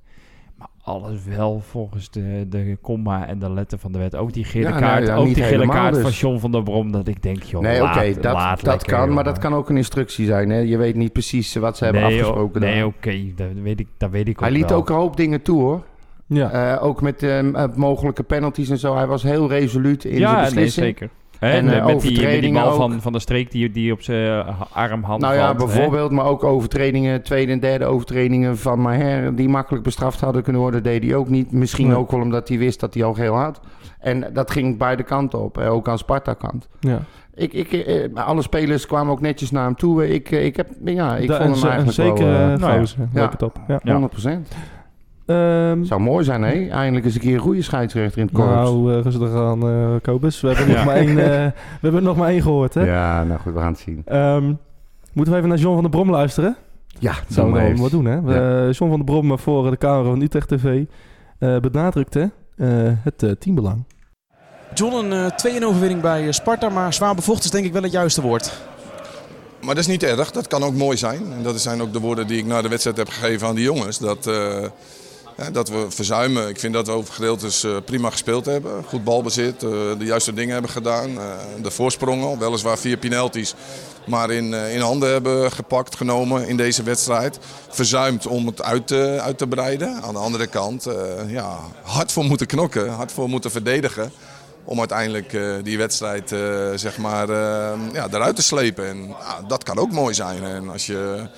Maar 0.58 0.68
alles 0.82 1.24
wel 1.24 1.60
volgens 1.60 2.10
de, 2.10 2.46
de 2.48 2.78
komma 2.82 3.26
en 3.26 3.38
de 3.38 3.50
letter 3.50 3.78
van 3.78 3.92
de 3.92 3.98
wet. 3.98 4.16
Ook 4.16 4.32
die 4.32 4.44
gele 4.44 4.64
Ja, 4.64 4.68
nou 4.70 4.80
kaart, 4.82 5.06
ja, 5.06 5.14
ook 5.16 5.34
die 5.34 5.42
gele 5.42 5.68
kaart 5.68 5.94
dus. 5.94 6.02
van 6.02 6.10
John 6.10 6.38
van 6.38 6.52
der 6.52 6.62
Brom. 6.62 6.92
Dat 6.92 7.08
ik 7.08 7.22
denk, 7.22 7.42
joh, 7.42 7.62
Nee, 7.62 7.80
laat, 7.80 7.96
oké, 7.96 8.20
dat, 8.20 8.32
laat 8.32 8.64
dat 8.64 8.66
lekker, 8.66 8.96
kan. 8.96 9.12
Maar 9.14 9.24
dat 9.24 9.38
kan 9.38 9.54
ook 9.54 9.68
een 9.68 9.76
instructie 9.76 10.26
zijn. 10.26 10.50
Hè? 10.50 10.58
Je 10.58 10.76
weet 10.76 10.94
niet 10.94 11.12
precies 11.12 11.54
wat 11.54 11.76
ze 11.76 11.84
hebben 11.84 12.02
nee, 12.02 12.12
afgesproken. 12.12 12.62
oh, 12.62 12.68
Nee, 12.68 12.86
oké, 12.86 13.32
dat 13.36 13.48
weet 13.62 13.80
ik, 13.80 13.88
dat 13.98 14.10
weet 14.10 14.28
ik 14.28 14.38
Hij 14.38 14.48
ook 14.48 14.54
liet 14.56 14.68
wel. 14.68 14.78
ook 14.78 14.88
een 14.88 14.96
hoop 14.96 15.16
dingen 15.16 15.42
toe, 15.42 15.60
hoor. 15.60 15.84
Ja. 16.26 16.74
Eh, 16.76 16.84
ook 16.84 17.02
met 17.02 17.22
eh, 17.22 17.38
eh, 17.38 17.74
mogelijke 17.74 18.22
penalties 18.22 18.70
en 18.70 18.78
zo. 18.78 18.94
Hij 18.96 19.06
was 19.06 19.22
heel 19.22 19.48
resoluut 19.48 20.04
in 20.04 20.10
zijn 20.10 20.20
ja, 20.22 20.34
nee, 20.34 20.44
beslissing. 20.44 20.86
zeker. 20.86 21.08
Hè, 21.38 21.50
En, 21.50 21.64
met, 21.64 21.74
eh, 21.74 21.84
met 21.86 21.86
die, 21.86 21.94
met 21.94 22.00
die 22.02 22.10
overtredingen 22.12 22.62
bal 22.62 22.70
ook. 22.72 22.76
van, 22.76 23.00
van 23.00 23.12
de 23.12 23.18
streek 23.18 23.50
die, 23.50 23.70
die 23.70 23.92
op 23.92 24.02
zijn 24.02 24.46
eh, 24.46 24.60
arm 24.72 25.02
hand 25.02 25.20
Nou 25.20 25.34
ja, 25.34 25.46
valt, 25.46 25.58
hè. 25.60 25.64
bijvoorbeeld, 25.66 26.10
maar 26.10 26.24
ook 26.26 26.44
overtredingen, 26.44 27.22
tweede 27.22 27.52
en 27.52 27.60
derde 27.60 27.84
overtredingen 27.84 28.58
van 28.58 28.80
Maher, 28.80 29.34
die 29.36 29.48
makkelijk 29.48 29.84
bestraft 29.84 30.20
hadden 30.20 30.42
kunnen 30.42 30.60
worden, 30.62 30.82
deed 30.82 31.02
hij 31.04 31.14
ook 31.14 31.28
niet. 31.28 31.52
Misschien 31.52 31.94
ook 31.94 32.10
wel 32.10 32.20
omdat 32.20 32.48
hij 32.48 32.58
wist 32.58 32.80
dat 32.80 32.94
hij 32.94 33.04
al 33.04 33.14
geel 33.14 33.34
had. 33.34 33.60
En 33.98 34.30
dat 34.32 34.50
ging 34.50 34.78
beide 34.78 35.02
kanten 35.02 35.42
op, 35.42 35.56
hè, 35.56 35.70
ook 35.70 35.88
aan 35.88 35.98
Sparta-kant. 35.98 36.68
Ja. 36.80 36.98
Ik, 37.34 37.52
ik, 37.52 37.72
eh, 37.72 38.24
alle 38.26 38.42
spelers 38.42 38.86
kwamen 38.86 39.12
ook 39.12 39.20
netjes 39.20 39.50
naar 39.50 39.64
hem 39.64 39.76
toe. 39.76 40.08
Ik, 40.14 40.30
ik, 40.30 40.56
heb, 40.56 40.68
ja, 40.84 41.16
ik 41.16 41.28
Da- 41.28 41.42
vond 41.42 41.54
hem 41.60 41.70
eigenlijk 41.70 41.92
zeker 41.92 42.24
wel... 42.30 42.50
eh, 42.50 42.58
nou 42.58 42.80
ja. 43.14 43.30
Ja. 43.68 43.80
Ja. 43.82 43.94
100%. 43.94 44.56
Ehm, 45.26 45.84
Zou 45.84 46.00
mooi 46.00 46.24
zijn, 46.24 46.42
hè? 46.42 46.68
Eindelijk 46.68 47.04
eens 47.04 47.14
een 47.14 47.20
keer 47.20 47.34
een 47.34 47.40
goede 47.40 47.62
scheidsrechter 47.62 48.18
in 48.18 48.26
het 48.26 48.34
korps. 48.34 48.50
nou, 48.50 48.94
eh, 48.96 49.02
rustig 49.02 49.34
aan, 49.34 49.68
eh 49.68 49.94
Kobus. 50.02 50.40
We 50.40 50.48
hebben, 50.48 50.66
Ja. 50.74 50.74
nog 50.76 50.84
maar 50.84 50.96
één, 50.96 51.08
eh, 51.08 51.14
we 51.24 51.52
hebben 51.80 52.00
er 52.00 52.06
nog 52.06 52.16
maar 52.16 52.28
één 52.28 52.42
gehoord, 52.42 52.74
hè? 52.74 52.84
ja, 52.84 53.24
nou 53.24 53.40
goed, 53.40 53.52
we 53.52 53.58
gaan 53.58 53.72
het 53.72 53.78
zien. 53.78 54.02
Ehm, 54.04 54.52
moeten 55.12 55.32
we 55.32 55.38
even 55.38 55.48
naar 55.50 55.58
John 55.58 55.72
van 55.74 55.82
der 55.82 55.90
Brom 55.90 56.10
luisteren? 56.10 56.56
Ja, 56.98 57.12
Dat 57.12 57.22
zouden 57.28 57.54
we 57.62 57.68
eens. 57.68 57.80
wel 57.80 57.90
doen, 57.90 58.04
hè? 58.04 58.14
Ja. 58.14 58.70
John 58.70 58.90
van 58.90 58.96
der 58.96 59.04
Brom 59.04 59.38
voor 59.38 59.70
de 59.70 59.78
camera 59.78 60.08
van 60.08 60.20
Utrecht 60.20 60.48
TV 60.48 60.82
eh, 61.38 61.56
benadrukte 61.58 62.30
eh, 62.56 62.68
het 63.02 63.22
eh, 63.22 63.30
teambelang. 63.30 63.84
John, 64.74 64.94
een 65.12 65.30
eh, 65.44 65.56
2-1 65.60 65.64
overwinning 65.64 66.00
bij 66.00 66.32
Sparta, 66.32 66.68
maar 66.68 66.92
zwaar 66.94 67.14
bevochten 67.14 67.44
is 67.44 67.50
denk 67.50 67.64
ik 67.64 67.72
wel 67.72 67.82
het 67.82 67.92
juiste 67.92 68.22
woord. 68.22 68.60
Maar 69.60 69.74
dat 69.74 69.84
is 69.84 69.90
niet 69.90 70.02
erg, 70.02 70.30
dat 70.30 70.46
kan 70.46 70.62
ook 70.62 70.74
mooi 70.74 70.96
zijn. 70.96 71.20
En 71.36 71.42
dat 71.42 71.60
zijn 71.60 71.82
ook 71.82 71.92
de 71.92 72.00
woorden 72.00 72.26
die 72.26 72.38
ik 72.38 72.46
na 72.46 72.62
de 72.62 72.68
wedstrijd 72.68 72.96
heb 72.96 73.08
gegeven 73.08 73.46
aan 73.48 73.54
de 73.54 73.62
jongens. 73.62 73.98
Dat, 73.98 74.26
eh, 74.26 74.56
dat 75.52 75.68
we 75.68 75.86
verzuimen. 75.88 76.48
Ik 76.48 76.58
vind 76.58 76.74
dat 76.74 76.86
we 76.86 76.92
over 76.92 77.14
gedeeltes 77.14 77.64
eh, 77.64 77.76
prima 77.84 78.10
gespeeld 78.10 78.44
hebben. 78.44 78.84
Goed 78.84 79.04
balbezit, 79.04 79.62
eh, 79.62 79.70
de 79.98 80.04
juiste 80.04 80.34
dingen 80.34 80.52
hebben 80.52 80.70
gedaan. 80.70 81.18
eh, 81.18 81.24
de 81.62 81.70
voorsprongen, 81.70 82.38
weliswaar 82.38 82.78
vier 82.78 82.96
penalties. 82.96 83.54
Maar 84.06 84.30
in, 84.30 84.54
in 84.54 84.80
handen 84.80 85.10
hebben 85.10 85.52
gepakt, 85.52 85.96
genomen 85.96 86.48
in 86.48 86.56
deze 86.56 86.82
wedstrijd. 86.82 87.38
Verzuimd 87.68 88.26
om 88.26 88.46
het 88.46 88.62
uit 88.62 88.86
te, 88.86 89.18
uit 89.20 89.38
te 89.38 89.46
breiden. 89.46 90.02
Aan 90.02 90.14
de 90.14 90.20
andere 90.20 90.46
kant, 90.46 90.86
ja, 91.26 91.58
hard 91.82 92.12
voor 92.12 92.24
moeten 92.24 92.46
knokken, 92.46 92.88
hard 92.88 93.12
voor 93.12 93.28
moeten 93.28 93.50
verdedigen 93.50 94.12
om 94.64 94.78
uiteindelijk 94.78 95.38
die 95.62 95.78
wedstrijd 95.78 96.28
zeg 96.74 96.98
maar, 96.98 97.28
ja, 97.92 98.08
eruit 98.10 98.36
te 98.36 98.42
slepen. 98.42 98.88
En 98.88 99.08
ja, 99.08 99.40
dat 99.48 99.62
kan 99.62 99.78
ook 99.78 99.92
mooi 99.92 100.14
zijn. 100.14 100.44
En 100.44 100.68
als 100.68 100.86
je, 100.86 101.28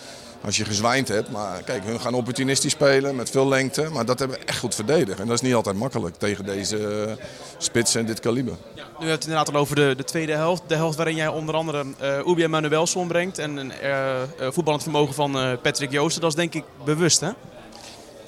als 0.46 0.56
je 0.56 0.64
gezwijnd 0.64 1.08
hebt. 1.08 1.30
Maar 1.30 1.62
kijk, 1.62 1.84
hun 1.84 2.00
gaan 2.00 2.14
opportunistisch 2.14 2.72
spelen 2.72 3.16
met 3.16 3.30
veel 3.30 3.48
lengte. 3.48 3.88
Maar 3.92 4.04
dat 4.04 4.18
hebben 4.18 4.38
we 4.38 4.44
echt 4.44 4.58
goed 4.58 4.74
verdedigd. 4.74 5.20
En 5.20 5.26
dat 5.26 5.34
is 5.34 5.40
niet 5.40 5.54
altijd 5.54 5.76
makkelijk 5.76 6.16
tegen 6.16 6.44
deze 6.44 7.06
eh, 7.06 7.12
spitsen 7.58 8.00
en 8.00 8.06
dit 8.06 8.20
kaliber. 8.20 8.54
Nu 8.74 9.06
we 9.06 9.10
het 9.10 9.22
inderdaad 9.22 9.54
al 9.54 9.60
over 9.60 9.76
de, 9.76 9.94
de 9.96 10.04
tweede 10.04 10.32
helft. 10.32 10.62
De 10.66 10.74
helft 10.74 10.96
waarin 10.96 11.16
jij 11.16 11.28
onder 11.28 11.54
andere 11.54 11.84
eh 11.98 12.26
Ubi 12.26 12.42
en 12.42 12.50
Manuelson 12.50 13.08
brengt. 13.08 13.38
En 13.38 13.56
een 13.56 13.72
eh, 13.72 14.22
voetballend 14.50 14.82
vermogen 14.82 15.14
van 15.14 15.58
Patrick 15.62 15.90
Joosten. 15.90 16.20
Dat 16.20 16.30
is 16.30 16.36
denk 16.36 16.54
ik 16.54 16.64
bewust, 16.84 17.20
hè? 17.20 17.30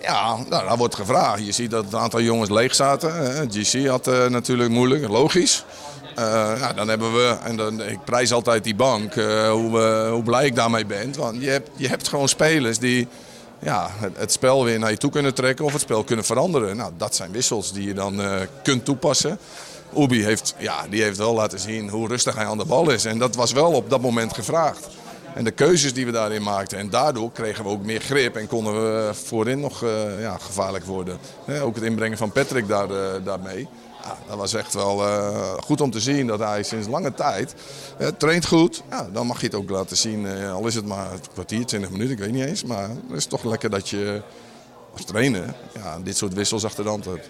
Ja, 0.02 0.36
nou, 0.36 0.66
daar 0.66 0.76
wordt 0.76 0.94
gevraagd. 0.94 1.44
Je 1.44 1.52
ziet 1.52 1.70
dat 1.70 1.92
een 1.92 1.98
aantal 1.98 2.20
jongens 2.20 2.50
leeg 2.50 2.74
zaten. 2.74 3.14
hè. 3.14 3.46
GC 3.48 3.86
had 3.86 4.06
natuurlijk 4.06 4.70
moeilijk, 4.70 5.08
logisch. 5.08 5.64
Eh, 6.18 6.52
ja, 6.58 6.72
dan 6.72 6.88
hebben 6.88 7.12
we, 7.12 7.36
en 7.44 7.56
dan, 7.56 7.82
ik 7.82 8.04
prijs 8.04 8.32
altijd 8.32 8.64
die 8.64 8.74
bank, 8.74 9.14
eh, 9.14 9.50
hoe, 9.50 9.80
hoe 10.10 10.22
blij 10.22 10.46
ik 10.46 10.54
daarmee 10.54 10.86
ben. 10.86 11.14
Want 11.16 11.42
je 11.42 11.48
hebt, 11.50 11.70
je 11.76 11.88
hebt 11.88 12.08
gewoon 12.08 12.28
spelers 12.28 12.78
die 12.78 13.08
ja, 13.58 13.90
het, 14.16 14.32
spel 14.32 14.64
weer 14.64 14.78
naar 14.78 14.90
je 14.90 14.96
toe 14.96 15.10
kunnen 15.10 15.34
trekken 15.34 15.64
of 15.64 15.72
het 15.72 15.80
spel 15.80 16.04
kunnen 16.04 16.24
veranderen. 16.24 16.76
Nou, 16.76 16.92
dat 16.96 17.14
zijn 17.14 17.32
wissels 17.32 17.72
die 17.72 17.86
je 17.86 17.94
dan 17.94 18.22
eh, 18.22 18.32
kunt 18.62 18.84
toepassen. 18.84 19.38
Ubi 19.96 20.24
heeft, 20.24 20.54
ja, 20.58 20.86
die 20.90 21.02
heeft 21.02 21.18
wel 21.18 21.34
laten 21.34 21.58
zien 21.58 21.88
hoe 21.88 22.08
rustig 22.08 22.34
hij 22.34 22.46
aan 22.46 22.58
de 22.58 22.64
bal 22.64 22.90
is. 22.90 23.04
En 23.04 23.18
dat 23.18 23.34
was 23.34 23.52
wel 23.52 23.72
op 23.72 23.90
dat 23.90 24.00
moment 24.00 24.34
gevraagd. 24.34 24.88
En 25.34 25.44
de 25.44 25.50
keuzes 25.50 25.94
die 25.94 26.06
we 26.06 26.12
daarin 26.12 26.42
maakten. 26.42 26.78
En 26.78 26.90
daardoor 26.90 27.32
kregen 27.32 27.64
we 27.64 27.70
ook 27.70 27.84
meer 27.84 28.00
grip 28.00 28.36
en 28.36 28.46
konden 28.46 28.74
we 28.74 29.14
voorin 29.14 29.60
nog 29.60 29.84
ja, 30.20 30.38
gevaarlijk 30.38 30.84
worden. 30.84 31.18
Ook 31.62 31.74
het 31.74 31.84
inbrengen 31.84 32.18
van 32.18 32.32
Patrick 32.32 32.68
daar, 32.68 32.88
daarmee. 33.24 33.68
Dat 34.28 34.36
was 34.36 34.54
echt 34.54 34.74
wel 34.74 35.06
eh, 35.06 35.52
goed 35.64 35.80
om 35.80 35.90
te 35.90 36.00
zien 36.00 36.26
dat 36.26 36.38
hij 36.38 36.62
sinds 36.62 36.88
lange 36.88 37.14
tijd 37.14 37.54
eh, 37.98 38.08
traint 38.08 38.46
goed. 38.46 38.82
Ja, 38.90 39.08
dan 39.12 39.26
mag 39.26 39.40
je 39.40 39.46
het 39.46 39.54
ook 39.54 39.70
laten 39.70 39.96
zien. 39.96 40.26
eh, 40.26 40.52
al 40.52 40.66
is 40.66 40.74
het 40.74 40.86
maar 40.86 41.12
een 41.12 41.20
kwartier, 41.32 41.66
20 41.66 41.90
minuten, 41.90 42.12
ik 42.12 42.18
weet 42.18 42.32
niet 42.32 42.44
eens. 42.44 42.64
Maar 42.64 42.88
het 42.88 43.16
is 43.16 43.26
toch 43.26 43.44
lekker 43.44 43.70
dat 43.70 43.88
je 43.88 44.22
als 44.92 45.04
trainer 45.04 45.54
ja, 45.74 45.98
dit 46.02 46.16
soort 46.16 46.34
wissels 46.34 46.64
achter 46.64 46.84
de 46.84 46.90
hand 46.90 47.04
hebt. 47.04 47.28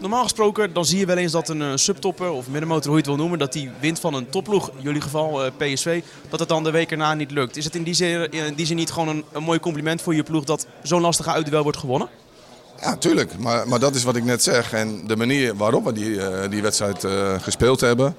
Normaal 0.00 0.22
gesproken 0.22 0.72
dan 0.72 0.84
zie 0.84 0.98
je 0.98 1.06
wel 1.06 1.16
eens 1.16 1.32
dat 1.32 1.48
een 1.48 1.78
subtopper 1.78 2.30
of 2.30 2.48
middenmotor, 2.48 2.84
hoe 2.86 2.92
je 2.92 2.98
het 2.98 3.06
wil 3.06 3.16
noemen, 3.16 3.38
dat 3.38 3.52
die 3.52 3.70
wint 3.80 4.00
van 4.00 4.14
een 4.14 4.30
topploeg, 4.30 4.68
in 4.68 4.82
jullie 4.82 5.00
geval 5.00 5.50
PSV, 5.56 6.02
dat 6.28 6.40
het 6.40 6.48
dan 6.48 6.64
de 6.64 6.70
week 6.70 6.90
erna 6.90 7.14
niet 7.14 7.30
lukt. 7.30 7.56
Is 7.56 7.64
het 7.64 7.74
in 7.74 7.82
die 7.82 7.94
zin, 7.94 8.30
in 8.30 8.54
die 8.54 8.66
zin 8.66 8.76
niet 8.76 8.90
gewoon 8.90 9.08
een, 9.08 9.24
een 9.32 9.42
mooi 9.42 9.60
compliment 9.60 10.02
voor 10.02 10.14
je 10.14 10.22
ploeg 10.22 10.44
dat 10.44 10.66
zo'n 10.82 11.00
lastige 11.00 11.30
uitduel 11.30 11.62
wordt 11.62 11.78
gewonnen? 11.78 12.08
Ja, 12.80 12.96
tuurlijk. 12.96 13.38
Maar, 13.38 13.68
maar 13.68 13.78
dat 13.78 13.94
is 13.94 14.04
wat 14.04 14.16
ik 14.16 14.24
net 14.24 14.42
zeg. 14.42 14.72
En 14.72 15.06
de 15.06 15.16
manier 15.16 15.56
waarop 15.56 15.84
we 15.84 15.92
die, 15.92 16.22
eh, 16.22 16.50
die 16.50 16.62
wedstrijd 16.62 17.04
eh, 17.04 17.40
gespeeld 17.40 17.80
hebben, 17.80 18.16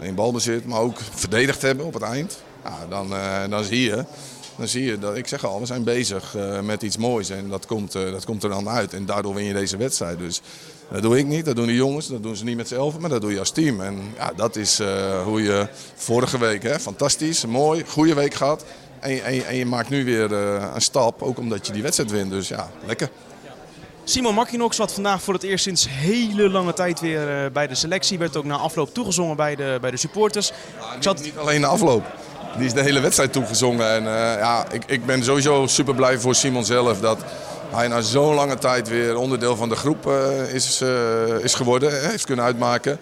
in 0.00 0.14
balbezit, 0.14 0.66
maar 0.66 0.80
ook 0.80 0.98
verdedigd 1.14 1.62
hebben 1.62 1.86
op 1.86 1.94
het 1.94 2.02
eind, 2.02 2.42
ja, 2.64 2.86
dan, 2.88 3.14
eh, 3.14 3.48
dan 3.48 3.64
zie 3.64 3.82
je. 3.82 4.04
Dan 4.56 4.68
zie 4.68 4.84
je 4.84 4.98
dat, 4.98 5.16
ik 5.16 5.26
zeg 5.26 5.44
al, 5.44 5.60
we 5.60 5.66
zijn 5.66 5.84
bezig 5.84 6.36
met 6.62 6.82
iets 6.82 6.96
moois 6.96 7.30
en 7.30 7.48
dat 7.48 7.66
komt, 7.66 7.92
dat 7.92 8.24
komt 8.24 8.42
er 8.42 8.48
dan 8.48 8.68
uit. 8.68 8.94
En 8.94 9.06
daardoor 9.06 9.34
win 9.34 9.44
je 9.44 9.52
deze 9.52 9.76
wedstrijd. 9.76 10.18
Dus 10.18 10.40
dat 10.92 11.02
doe 11.02 11.18
ik 11.18 11.26
niet, 11.26 11.44
dat 11.44 11.56
doen 11.56 11.66
de 11.66 11.74
jongens, 11.74 12.06
dat 12.06 12.22
doen 12.22 12.36
ze 12.36 12.44
niet 12.44 12.56
met 12.56 12.68
z'n 12.68 12.74
elfen, 12.74 13.00
maar 13.00 13.10
dat 13.10 13.20
doe 13.20 13.32
je 13.32 13.38
als 13.38 13.50
team. 13.50 13.80
En 13.80 13.98
ja, 14.16 14.32
dat 14.36 14.56
is 14.56 14.80
hoe 15.24 15.42
je 15.42 15.68
vorige 15.94 16.38
week, 16.38 16.62
hè, 16.62 16.80
fantastisch, 16.80 17.46
mooi, 17.46 17.84
goede 17.86 18.14
week 18.14 18.34
gehad. 18.34 18.64
En, 18.98 19.24
en, 19.24 19.46
en 19.46 19.56
je 19.56 19.66
maakt 19.66 19.88
nu 19.88 20.04
weer 20.04 20.32
een 20.32 20.82
stap, 20.82 21.22
ook 21.22 21.38
omdat 21.38 21.66
je 21.66 21.72
die 21.72 21.82
wedstrijd 21.82 22.10
wint. 22.10 22.30
Dus 22.30 22.48
ja, 22.48 22.70
lekker. 22.86 23.10
Simon 24.10 24.34
Makkinox 24.34 24.76
zat 24.76 24.92
vandaag 24.92 25.22
voor 25.22 25.34
het 25.34 25.42
eerst 25.42 25.64
sinds 25.64 25.86
hele 25.88 26.50
lange 26.50 26.72
tijd 26.72 27.00
weer 27.00 27.44
eh, 27.44 27.50
bij 27.50 27.66
de 27.66 27.74
selectie. 27.74 28.18
Werd 28.18 28.36
ook 28.36 28.44
na 28.44 28.56
afloop 28.56 28.94
toegezongen 28.94 29.36
bij 29.36 29.56
de, 29.56 29.78
bij 29.80 29.90
de 29.90 29.96
supporters. 29.96 30.48
Ik 30.96 31.02
zat, 31.02 31.22
Niet 31.22 31.36
alleen 31.36 31.60
de 31.60 31.66
afloop. 31.66 32.04
Die 32.56 32.66
is 32.66 32.72
de 32.72 32.82
hele 32.82 33.00
wedstrijd 33.00 33.32
toegezongen. 33.32 33.90
En 33.94 34.06
eh, 34.06 34.38
ja, 34.38 34.66
ik, 34.70 34.82
ik 34.86 35.06
ben 35.06 35.24
sowieso 35.24 35.66
super 35.66 35.94
blij 35.94 36.18
voor 36.18 36.34
Simon 36.34 36.64
zelf 36.64 37.00
dat 37.00 37.18
hij 37.70 37.88
na 37.88 38.00
zo'n 38.00 38.34
lange 38.34 38.58
tijd 38.58 38.88
weer 38.88 39.16
onderdeel 39.16 39.56
van 39.56 39.68
de 39.68 39.76
groep 39.76 40.06
eh, 40.06 40.54
is, 40.54 40.82
is 41.42 41.54
geworden. 41.54 42.10
Heeft 42.10 42.26
kunnen 42.26 42.44
uitmaken. 42.44 42.98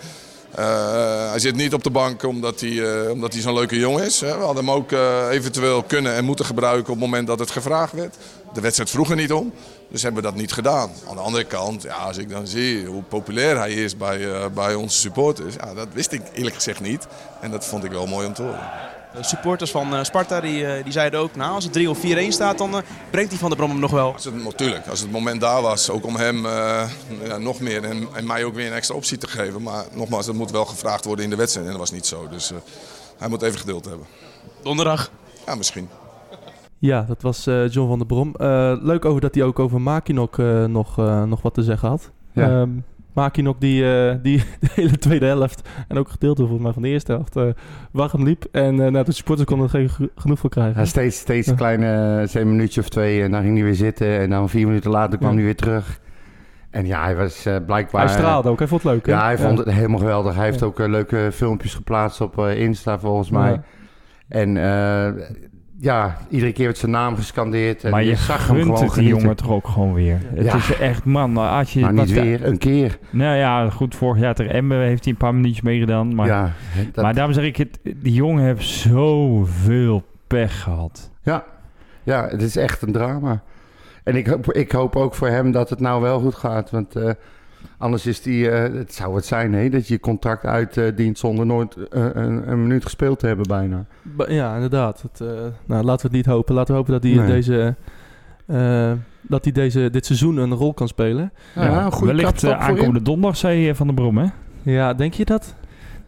Eh, 0.55 1.31
hij 1.31 1.39
zit 1.39 1.57
niet 1.57 1.75
op 1.75 1.83
de 1.83 1.91
bank 1.91 2.23
omdat 2.23 2.61
hij, 2.61 3.03
eh, 3.03 3.11
omdat 3.11 3.33
hij 3.33 3.43
zo'n 3.43 3.55
leuke 3.55 3.79
jongen 3.79 4.05
is. 4.05 4.21
hè. 4.21 4.39
We 4.39 4.45
hadden 4.45 4.65
hem 4.65 4.75
ook 4.75 4.93
eh, 4.93 5.29
eventueel 5.31 5.83
kunnen 5.83 6.15
en 6.15 6.25
moeten 6.25 6.45
gebruiken 6.45 6.93
op 6.93 7.01
het 7.01 7.11
moment 7.11 7.27
dat 7.27 7.39
het 7.39 7.51
gevraagd 7.51 7.93
werd. 7.93 8.17
De 8.53 8.61
wedstrijd 8.61 8.91
vroeg 8.91 9.11
er 9.11 9.17
niet 9.17 9.33
om. 9.33 9.53
Dus 9.89 10.03
hebben 10.03 10.23
we 10.23 10.29
dat 10.29 10.39
niet 10.39 10.53
gedaan. 10.53 10.91
Aan 11.09 11.17
de 11.17 11.23
andere 11.23 11.45
kant, 11.45 11.83
ja, 11.83 11.95
als 11.95 12.17
ik 12.17 12.29
dan 12.29 12.47
zie 12.47 12.87
hoe 12.87 13.03
populair 13.03 13.57
hij 13.57 13.73
is 13.73 13.97
bij, 13.97 14.51
bij 14.53 14.75
onze 14.75 14.99
supporters. 14.99 15.55
Ja, 15.55 15.75
dat 15.75 15.89
wist 15.93 16.13
ik 16.13 16.23
eerlijk 16.33 16.55
gezegd 16.55 16.81
niet. 16.81 17.07
En 17.41 17.51
dat 17.51 17.65
vond 17.65 17.85
ik 17.85 17.91
wel 17.91 18.07
mooi 18.07 18.27
om 18.27 18.35
te 18.35 18.43
horen. 18.43 18.71
De 19.19 19.25
supporters 19.25 19.71
van 19.71 19.95
eh, 19.95 20.05
Sparta 20.05 20.41
die, 20.41 20.67
eh, 20.67 20.85
die 20.85 20.93
zeiden 20.93 21.21
ook, 21.21 21.37
nou 21.37 21.53
als 21.55 21.65
het 21.65 21.73
3 21.73 21.91
of 21.91 21.99
4-1 21.99 22.03
staat 22.29 22.59
dan 22.59 22.75
eh, 22.75 22.83
brengt 23.11 23.31
die 23.31 23.39
Van 23.39 23.49
der 23.49 23.59
Brom 23.59 23.71
hem 23.71 23.81
nog 23.81 23.91
wel. 23.91 24.13
Als 24.13 24.25
het, 24.25 24.45
natuurlijk, 24.45 24.87
als 24.87 25.01
het 25.01 25.11
moment 25.11 25.41
daar 25.41 25.63
was, 25.63 25.91
ook 25.91 26.07
om 26.07 26.17
hem 26.17 26.47
eh, 26.47 26.91
ja, 27.25 27.39
nog 27.39 27.61
meer 27.61 27.85
en, 27.85 28.09
en 28.15 28.27
mij 28.27 28.45
ook 28.45 28.55
weer 28.55 28.67
een 28.67 28.73
extra 28.73 28.95
optie 28.95 29.19
te 29.19 29.29
geven. 29.29 29.63
Maar 29.63 29.85
nogmaals, 29.93 30.27
dat 30.27 30.35
moet 30.35 30.51
wel 30.51 30.65
gevraagd 30.65 31.05
worden 31.05 31.25
in 31.25 31.31
de 31.31 31.37
wedstrijd 31.37 31.67
en 31.67 31.73
dat 31.73 31.81
was 31.81 31.91
niet 31.93 32.07
zo. 32.07 32.29
Dus 32.29 32.51
eh, 32.51 32.59
hij 33.19 33.29
moet 33.29 33.43
even 33.43 33.59
geduld 33.59 33.85
hebben. 33.85 34.07
Donderdag. 34.63 35.11
Ja, 35.47 35.55
misschien. 35.55 35.89
Ja, 36.79 37.03
dat 37.09 37.23
was 37.23 37.47
eh, 37.47 37.69
John 37.69 37.89
van 37.89 37.99
der 37.99 38.07
Brom. 38.07 38.35
Eh, 38.37 38.73
leuk 38.81 39.05
over 39.05 39.21
dat 39.21 39.35
hij 39.35 39.45
ook 39.45 39.59
over 39.59 39.81
Makinok 39.81 40.39
eh, 40.39 40.65
nog, 40.65 40.99
eh, 40.99 41.23
nog 41.23 41.43
wat 41.43 41.55
te 41.55 41.63
zeggen 41.63 41.89
had. 41.89 42.11
Ja. 42.33 42.61
Ehm, 42.61 42.71
Makinok 43.19 43.61
die, 43.61 43.93
eh, 44.09 44.15
die 44.23 44.43
de 44.61 44.69
hele 44.75 44.99
tweede 44.99 45.27
helft 45.27 45.69
en 45.89 45.99
ook 45.99 46.09
gedeelte 46.09 46.41
volgens 46.43 46.63
mij 46.63 46.73
van 46.73 46.83
de 46.83 46.89
eerste 46.89 47.13
helft 47.13 47.37
eh 47.37 47.45
warm 47.93 48.25
liep. 48.25 48.45
En 48.53 48.81
eh 48.85 48.91
nou, 48.91 49.05
de 49.05 49.13
supporters 49.13 49.49
konden 49.49 49.67
er 49.67 49.73
geen 49.73 49.89
ge- 49.89 50.11
genoeg 50.17 50.39
van 50.39 50.51
krijgen. 50.51 50.81
Ja, 50.81 50.85
steeds, 50.87 51.19
steeds 51.19 51.47
een 51.47 51.57
kleine, 51.57 52.23
uh, 52.35 52.41
een 52.43 52.49
minuutje 52.51 52.81
of 52.81 52.89
twee 52.89 53.23
en 53.23 53.31
dan 53.31 53.43
ging 53.43 53.55
hij 53.55 53.65
weer 53.65 53.75
zitten. 53.75 54.19
En 54.19 54.31
dan 54.31 54.49
vier 54.49 54.67
minuten 54.67 54.91
later 54.91 55.19
kwam 55.19 55.35
hij 55.35 55.45
weer 55.45 55.57
terug. 55.57 56.01
En 56.71 56.87
ja, 56.87 57.03
hij 57.03 57.17
was 57.17 57.47
eh, 57.47 57.57
blijkbaar... 57.67 58.05
hij 58.05 58.15
straalde 58.15 58.49
ook, 58.49 58.59
hij 58.59 58.69
vond 58.69 58.83
het 58.83 58.93
leuk. 58.93 59.07
hè? 59.07 59.13
Ja, 59.13 59.25
hij 59.25 59.39
vond 59.39 59.59
het 59.59 59.71
helemaal 59.71 59.99
geweldig. 59.99 60.35
Hij 60.35 60.45
heeft 60.45 60.63
ook 60.63 60.81
eh, 60.81 60.89
leuke 60.89 61.29
filmpjes 61.33 61.75
geplaatst 61.75 62.21
op 62.21 62.39
eh, 62.39 62.61
Insta 62.61 62.99
volgens 62.99 63.31
mij. 63.31 63.51
Ja. 63.51 63.63
En 64.29 64.57
eh, 64.57 65.25
ja, 65.81 66.17
iedere 66.31 66.53
keer 66.53 66.65
werd 66.65 66.79
zijn 66.79 66.91
naam 66.91 67.17
gescandeerd. 67.17 67.85
En 67.85 67.91
maar 67.91 68.05
je 68.05 68.17
zag 68.17 68.47
hem 68.49 68.61
gewoon 68.61 68.83
het 68.85 68.95
die 68.95 69.09
jongen 69.09 69.37
toch 69.37 69.51
ook 69.51 69.69
gewoon 69.69 69.93
weer. 69.95 70.19
Het 70.35 70.45
Ja. 70.45 70.55
is 70.57 70.77
echt, 70.79 71.05
man, 71.05 71.37
als 71.37 71.73
je... 71.73 71.81
Maar 71.81 71.93
niet 71.93 72.11
weer, 72.11 72.45
een 72.47 72.59
keer. 72.59 72.99
Nou 73.11 73.37
ja, 73.37 73.71
goed, 73.71 73.95
vorig 73.95 74.21
jaar 74.23 74.35
tegen 74.35 74.53
Emmen 74.53 74.79
heeft 74.81 75.05
hij 75.05 75.13
een 75.13 75.19
paar 75.19 75.35
minuutjes 75.35 75.61
meegedaan. 75.61 76.15
Maar, 76.15 76.27
ja, 76.27 76.53
dat- 76.93 77.05
maar 77.05 77.15
daarom 77.15 77.33
zeg 77.35 77.45
ik, 77.45 77.57
het, 77.57 77.79
die 77.97 78.13
jongen 78.13 78.45
heeft 78.45 78.65
zoveel 78.69 80.05
pech 80.27 80.63
gehad. 80.63 81.11
ja, 81.23 81.45
ja, 82.03 82.29
het 82.29 82.43
is 82.43 82.57
echt 82.57 82.83
een 82.83 82.93
drama. 82.93 83.43
En 84.05 84.17
ik 84.17 84.27
hoop, 84.27 84.53
ik 84.53 84.73
hoop 84.73 84.97
ook 84.97 85.15
voor 85.15 85.29
hem 85.29 85.51
dat 85.53 85.71
het 85.71 85.81
nou 85.81 86.03
wel 86.03 86.21
goed 86.21 86.35
gaat. 86.35 86.71
Want 86.71 86.97
eh, 86.97 87.11
Anders 87.79 88.07
is 88.07 88.23
die, 88.23 88.51
eh, 88.51 88.75
het 88.75 88.95
zou 88.95 89.15
het 89.15 89.27
zijn, 89.27 89.53
hè, 89.53 89.69
dat 89.69 89.89
je 89.89 89.95
je 89.95 90.01
contract 90.01 90.45
uitdient 90.45 91.19
zonder 91.19 91.47
nooit 91.47 91.77
eh, 91.77 92.05
een, 92.13 92.51
een 92.51 92.63
minuut 92.63 92.83
gespeeld 92.85 93.19
te 93.19 93.27
hebben 93.27 93.47
bijna. 93.49 93.85
Ba- 94.03 94.31
Ja, 94.31 94.55
inderdaad. 94.55 95.03
Het, 95.03 95.21
eh, 95.21 95.29
nou, 95.67 95.85
laten 95.85 96.11
we 96.11 96.17
het 96.17 96.27
niet 96.27 96.35
hopen. 96.35 96.55
Laten 96.55 96.73
we 96.75 96.79
hopen 96.81 96.93
dat 96.93 97.03
hij 97.03 97.13
Nee. 97.13 97.27
deze, 97.27 97.75
eh, 98.47 98.93
dat 99.21 99.45
hij 99.45 99.53
deze, 99.53 99.91
dit 99.91 100.07
seizoen 100.07 100.37
een 100.37 100.55
rol 100.55 100.75
kan 100.75 100.89
spelen. 100.89 101.33
Ja, 101.55 101.85
een 101.85 101.93
goede 101.93 102.15
wellicht 102.15 102.45
aankomende 102.47 103.03
donderdag, 103.03 103.37
zei 103.37 103.75
Van 103.75 103.87
der 103.87 103.97
Brom, 103.97 104.19
hè? 104.19 104.27
Ja, 104.63 104.95
denk 104.95 105.15
je 105.15 105.25
dat? 105.25 105.55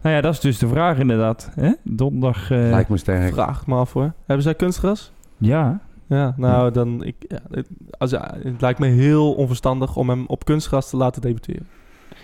Nou 0.02 0.14
ja, 0.14 0.20
dat 0.20 0.32
is 0.32 0.40
dus 0.40 0.58
de 0.58 0.68
vraag 0.68 0.98
inderdaad. 0.98 1.50
Hè? 1.54 1.72
Donderdag, 1.82 2.50
eh, 2.50 2.58
Lijkt 2.58 2.88
me 2.88 2.96
sterk. 2.96 3.32
Vraag 3.32 3.66
me 3.66 3.74
af 3.74 3.92
hoor. 3.92 4.12
Hebben 4.26 4.42
zij 4.44 4.54
kunstgras? 4.54 5.12
ja. 5.38 5.80
Ja, 6.10 6.34
nou 6.36 6.70
dan... 6.70 7.04
Ik, 7.04 7.16
ja, 7.28 7.40
het, 7.50 7.68
als, 7.98 8.10
het 8.10 8.60
lijkt 8.60 8.78
me 8.78 8.86
heel 8.86 9.32
onverstandig 9.32 9.96
om 9.96 10.08
hem 10.08 10.24
op 10.26 10.44
kunstgras 10.44 10.90
te 10.90 10.96
laten 10.96 11.22
debuteren. 11.22 11.66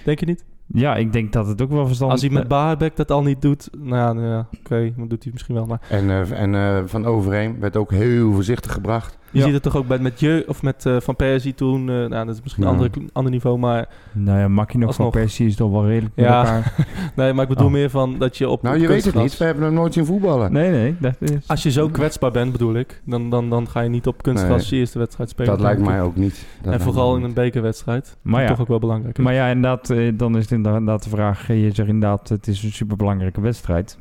Denk 0.05 0.21
je 0.21 0.27
niet? 0.27 0.45
ja, 0.67 0.97
ik 0.97 1.13
denk 1.13 1.33
dat 1.33 1.47
het 1.47 1.63
ook 1.63 1.71
wel 1.71 1.87
verstandig 1.87 2.17
Als 2.17 2.25
hij 2.25 2.35
met 2.35 2.49
Baarbek 2.49 2.97
dat 2.97 3.11
al 3.11 3.23
niet 3.23 3.43
doet, 3.43 3.69
nou 3.79 3.97
ja, 3.97 4.13
nou 4.13 4.45
oké, 4.59 4.93
dan 4.97 5.09
doet 5.09 5.23
hij 5.23 5.33
misschien 5.33 5.55
wel. 5.55 5.67
Maar 5.67 5.81
En, 5.89 6.11
eh, 6.11 6.41
en 6.41 6.55
eh, 6.55 6.83
Van 6.85 7.07
Overheem 7.07 7.61
werd 7.61 7.77
ook 7.77 7.91
heel 7.91 8.33
voorzichtig 8.33 8.73
gebracht. 8.73 9.19
Je 9.37 9.43
Ja. 9.43 9.45
ziet 9.45 9.55
het 9.55 9.73
toch 9.73 9.77
ook 9.77 9.87
bij, 9.87 9.99
met 9.99 10.21
Je 10.21 10.45
of 10.49 10.63
met 10.63 10.87
eh, 10.87 10.97
Van 11.01 11.17
Persie 11.17 11.55
toen. 11.55 11.81
eh, 11.81 11.95
nou, 11.95 12.27
dat 12.27 12.35
is 12.35 12.43
misschien 12.43 12.63
een 12.65 12.71
Ja. 12.71 12.77
andere, 12.77 13.01
ander 13.13 13.33
niveau, 13.33 13.59
maar... 13.59 13.89
Nou 14.13 14.39
ja, 14.39 14.49
Makkie 14.49 14.79
nog 14.81 14.95
van. 14.95 15.11
Persie 15.11 15.47
is 15.47 15.57
toch 15.57 15.71
wel 15.71 15.87
redelijk 15.87 16.17
met 16.17 16.25
Ja. 16.25 16.39
elkaar. 16.45 16.75
Nee, 17.17 17.33
maar 17.33 17.43
ik 17.43 17.49
bedoel 17.49 17.67
Oh. 17.67 17.73
meer 17.73 17.91
van 17.91 18.19
dat 18.19 18.37
je 18.37 18.49
op 18.49 18.63
Nou, 18.63 18.75
op 18.75 18.81
je 18.83 18.89
weet 18.89 19.05
het 19.05 19.15
niet. 19.15 19.37
We 19.37 19.45
hebben 19.45 19.65
hem 19.65 19.75
nooit 19.75 19.93
zien 19.95 20.07
voetballen. 20.07 20.53
Nee, 20.53 20.71
nee, 20.71 20.95
dat 20.99 21.15
is... 21.19 21.31
Als 21.47 21.63
je 21.63 21.71
zo 21.71 21.89
kwetsbaar 21.89 22.31
bent, 22.31 22.53
bedoel 22.53 22.75
ik, 22.75 23.03
dan, 23.05 23.31
dan, 23.31 23.51
dan 23.51 23.69
ga 23.69 23.81
je 23.81 23.89
niet 23.89 24.07
op 24.07 24.23
kunstgras 24.23 24.61
Nee. 24.61 24.71
je 24.71 24.77
eerste 24.77 24.99
wedstrijd 24.99 25.31
spelen. 25.31 25.51
dat 25.53 25.61
lijkt 25.61 25.81
mij 25.85 26.03
ook 26.03 26.17
niet. 26.17 26.47
Dat 26.63 26.73
En 26.73 26.81
vooral 26.81 27.11
in 27.17 27.21
een 27.21 27.27
niet. 27.27 27.35
bekerwedstrijd. 27.35 28.17
Maar 28.23 28.43
ja. 28.43 28.49
Toch 28.49 28.61
ook 28.61 28.69
wel 28.69 28.79
belangrijk. 28.79 29.19
Maar 29.19 29.35
ja, 29.35 29.47
inderdaad, 29.47 29.91
eh, 29.91 30.13
dan 30.15 30.37
is 30.37 30.43
het 30.43 30.51
inderdaad 30.53 31.03
de 31.03 31.09
vraag. 31.11 31.47
Je 31.47 31.71
zegt 31.73 31.89
inderdaad, 31.89 32.29
het 32.29 32.47
is 32.47 32.63
een 32.63 32.73
superbelangrijke 32.73 33.41
wedstrijd. 33.41 33.99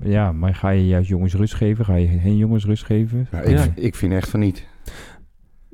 Ja, 0.00 0.32
maar 0.32 0.54
ga 0.54 0.68
je 0.70 0.86
juist 0.86 1.08
jongens 1.08 1.34
rust 1.34 1.54
geven? 1.54 1.84
Ga 1.84 1.94
je 1.94 2.06
geen 2.08 2.36
jongens 2.36 2.64
rust 2.64 2.84
geven? 2.84 3.28
Ja, 3.32 3.40
ik, 3.40 3.58
Ja. 3.58 3.64
ik 3.74 3.94
vind 3.94 4.12
echt 4.12 4.28
van 4.28 4.40
niet. 4.40 4.66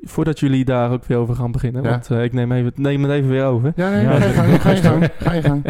Voordat 0.01 0.39
jullie 0.39 0.65
daar 0.65 0.91
ook 0.91 1.05
weer 1.05 1.17
over 1.17 1.35
gaan 1.35 1.51
beginnen, 1.51 1.83
Ja. 1.83 1.89
want 1.89 2.11
eh, 2.11 2.23
ik 2.23 2.33
neem, 2.33 2.51
even, 2.51 2.71
neem 2.75 3.03
het 3.03 3.11
even 3.11 3.29
weer 3.29 3.43
over. 3.45 3.73
Ja, 3.75 3.89
nee, 3.89 4.01
Ja, 4.03 4.19
ga 4.19 4.25
je 4.25 4.33
gang. 4.33 4.61
Ga 4.61 4.71
je 4.71 4.81
gang. 4.89 5.09
Ga 5.19 5.33
je 5.33 5.41
gang. 5.41 5.65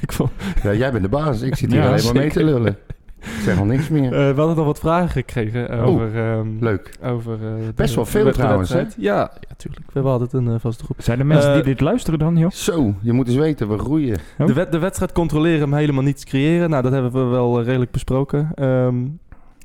ik 0.00 0.12
vond, 0.12 0.30
Ja, 0.62 0.74
jij 0.74 0.90
bent 0.90 1.02
de 1.02 1.08
baas. 1.08 1.40
Ik 1.42 1.56
zit 1.56 1.70
hier 1.72 1.80
Ja, 1.80 1.88
alleen 1.88 2.04
maar 2.04 2.14
mee 2.14 2.30
te 2.30 2.44
lullen. 2.44 2.76
Ik 3.36 3.42
zeg 3.44 3.58
al 3.58 3.64
niks 3.64 3.88
meer. 3.88 4.04
eh, 4.04 4.10
we 4.10 4.34
hadden 4.40 4.56
nog 4.56 4.64
wat 4.66 4.78
vragen 4.78 5.08
gekregen 5.08 5.70
Oh, 5.80 5.86
over... 5.86 6.16
ehm, 6.16 6.48
Leuk. 6.60 6.96
over 7.02 7.32
eh, 7.34 7.40
de- 7.40 7.72
Best 7.74 7.94
wel 7.94 8.06
veel 8.06 8.24
de 8.24 8.30
trouwens, 8.30 8.70
hè? 8.72 8.78
Ja, 8.78 8.86
ja, 8.96 9.54
tuurlijk. 9.56 9.86
We 9.86 9.92
hebben 9.92 10.12
altijd 10.12 10.32
een 10.32 10.48
eh, 10.48 10.54
vaste 10.58 10.84
groep. 10.84 10.96
Zijn 11.02 11.18
er 11.18 11.26
mensen 11.26 11.54
die 11.54 11.62
dit 11.62 11.80
luisteren 11.80 12.18
dan, 12.18 12.36
joh? 12.36 12.50
Zo, 12.50 12.94
je 13.00 13.12
moet 13.12 13.26
eens 13.26 13.36
weten, 13.36 13.68
we 13.68 13.78
groeien. 13.78 14.18
Oh. 14.38 14.46
De, 14.46 14.68
de 14.70 14.78
wedstrijd 14.78 15.12
controleren, 15.12 15.60
hem 15.60 15.74
helemaal 15.74 16.02
niets 16.02 16.24
creëren. 16.24 16.70
Nou, 16.70 16.82
dat 16.82 16.92
hebben 16.92 17.12
we 17.12 17.24
wel 17.24 17.62
redelijk 17.62 17.90
besproken. 17.90 18.50
Ehm 18.54 18.96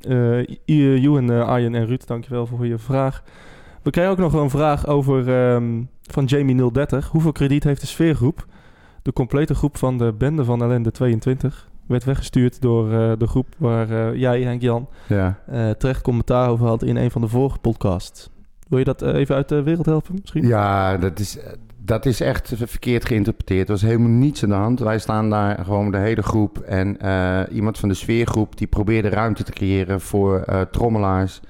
eh, 0.08 0.44
you 0.64 1.18
en 1.18 1.30
eh, 1.30 1.48
Arjen 1.48 1.74
en 1.74 1.86
Ruud, 1.86 2.06
dankjewel 2.06 2.46
voor 2.46 2.66
je 2.66 2.78
vraag. 2.78 3.22
We 3.82 3.90
kregen 3.90 4.10
ook 4.10 4.18
nog 4.18 4.32
een 4.32 4.50
vraag 4.50 4.86
over 4.86 5.28
ehm, 5.52 5.82
van 6.02 6.24
Jamie 6.24 6.70
030. 6.72 7.08
Hoeveel 7.08 7.32
krediet 7.32 7.64
heeft 7.64 7.80
de 7.80 7.86
sfeergroep? 7.86 8.46
De 9.02 9.12
complete 9.12 9.54
groep 9.54 9.76
van 9.76 9.98
de 9.98 10.12
bende 10.12 10.44
van 10.44 10.62
ellende 10.62 10.90
22 10.90 11.68
werd 11.86 12.04
weggestuurd 12.04 12.60
door 12.60 12.92
eh, 12.92 13.12
de 13.18 13.26
groep 13.26 13.46
waar 13.58 13.90
eh, 13.90 14.20
jij, 14.20 14.42
Henk 14.42 14.62
Jan, 14.62 14.88
Ja. 15.06 15.38
eh, 15.46 15.70
terecht 15.70 16.02
commentaar 16.02 16.48
over 16.48 16.66
had 16.66 16.82
in 16.82 16.96
een 16.96 17.10
van 17.10 17.20
de 17.20 17.28
vorige 17.28 17.58
podcasts. 17.58 18.30
Wil 18.68 18.78
je 18.78 18.84
dat 18.84 19.02
even 19.02 19.34
uit 19.34 19.48
de 19.48 19.62
wereld 19.62 19.86
helpen 19.86 20.18
misschien? 20.20 20.46
Ja, 20.46 20.96
dat 20.96 21.18
is, 21.18 21.38
dat 21.78 22.06
is 22.06 22.20
echt 22.20 22.52
verkeerd 22.56 23.04
geïnterpreteerd. 23.04 23.66
Er 23.66 23.72
was 23.72 23.82
helemaal 23.82 24.08
niets 24.08 24.42
aan 24.42 24.48
de 24.48 24.54
hand. 24.54 24.80
Wij 24.80 24.98
staan 24.98 25.30
daar 25.30 25.64
gewoon 25.64 25.90
de 25.90 25.98
hele 25.98 26.22
groep. 26.22 26.58
En 26.58 26.98
iemand 27.52 27.78
van 27.78 27.88
de 27.88 27.94
sfeergroep 27.94 28.56
die 28.58 28.66
probeerde 28.66 29.08
ruimte 29.08 29.42
te 29.42 29.52
creëren 29.52 30.00
voor 30.00 30.44
trommelaars 30.70 31.40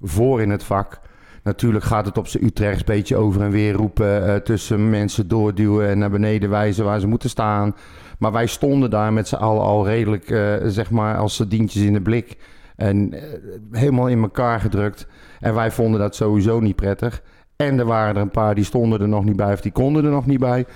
voor 0.00 0.42
in 0.42 0.50
het 0.50 0.64
vak. 0.64 1.00
Natuurlijk 1.42 1.84
gaat 1.84 2.06
het 2.06 2.18
op 2.18 2.26
zijn 2.26 2.44
Utrechts 2.44 2.84
beetje 2.84 3.16
over 3.16 3.42
en 3.42 3.50
weer 3.50 3.72
roepen, 3.72 4.42
tussen 4.44 4.90
mensen 4.90 5.28
doorduwen 5.28 5.88
en 5.88 5.98
naar 5.98 6.10
beneden 6.10 6.50
wijzen 6.50 6.84
waar 6.84 7.00
ze 7.00 7.06
moeten 7.06 7.30
staan. 7.30 7.74
Maar 8.18 8.32
wij 8.32 8.46
stonden 8.46 8.90
daar 8.90 9.12
met 9.12 9.28
z'n 9.28 9.34
allen 9.34 9.62
al 9.62 9.86
redelijk, 9.86 10.30
eh, 10.30 10.54
zeg 10.66 10.90
maar, 10.90 11.16
als 11.16 11.34
sardientjes 11.34 11.82
in 11.82 11.92
de 11.92 12.00
blik. 12.00 12.36
En 12.76 13.12
eh, 13.12 13.22
helemaal 13.70 14.08
in 14.08 14.22
elkaar 14.22 14.60
gedrukt. 14.60 15.06
En 15.40 15.54
wij 15.54 15.70
vonden 15.70 16.00
dat 16.00 16.14
sowieso 16.14 16.60
niet 16.60 16.76
prettig. 16.76 17.22
En 17.56 17.78
er 17.78 17.84
waren 17.84 18.16
er 18.16 18.22
een 18.22 18.30
paar 18.30 18.54
die 18.54 18.64
stonden 18.64 19.00
er 19.00 19.08
nog 19.08 19.24
niet 19.24 19.36
bij 19.36 19.52
of 19.52 19.60
die 19.60 19.72
konden 19.72 20.04
er 20.04 20.10
nog 20.10 20.26
niet 20.26 20.38
bij. 20.38 20.66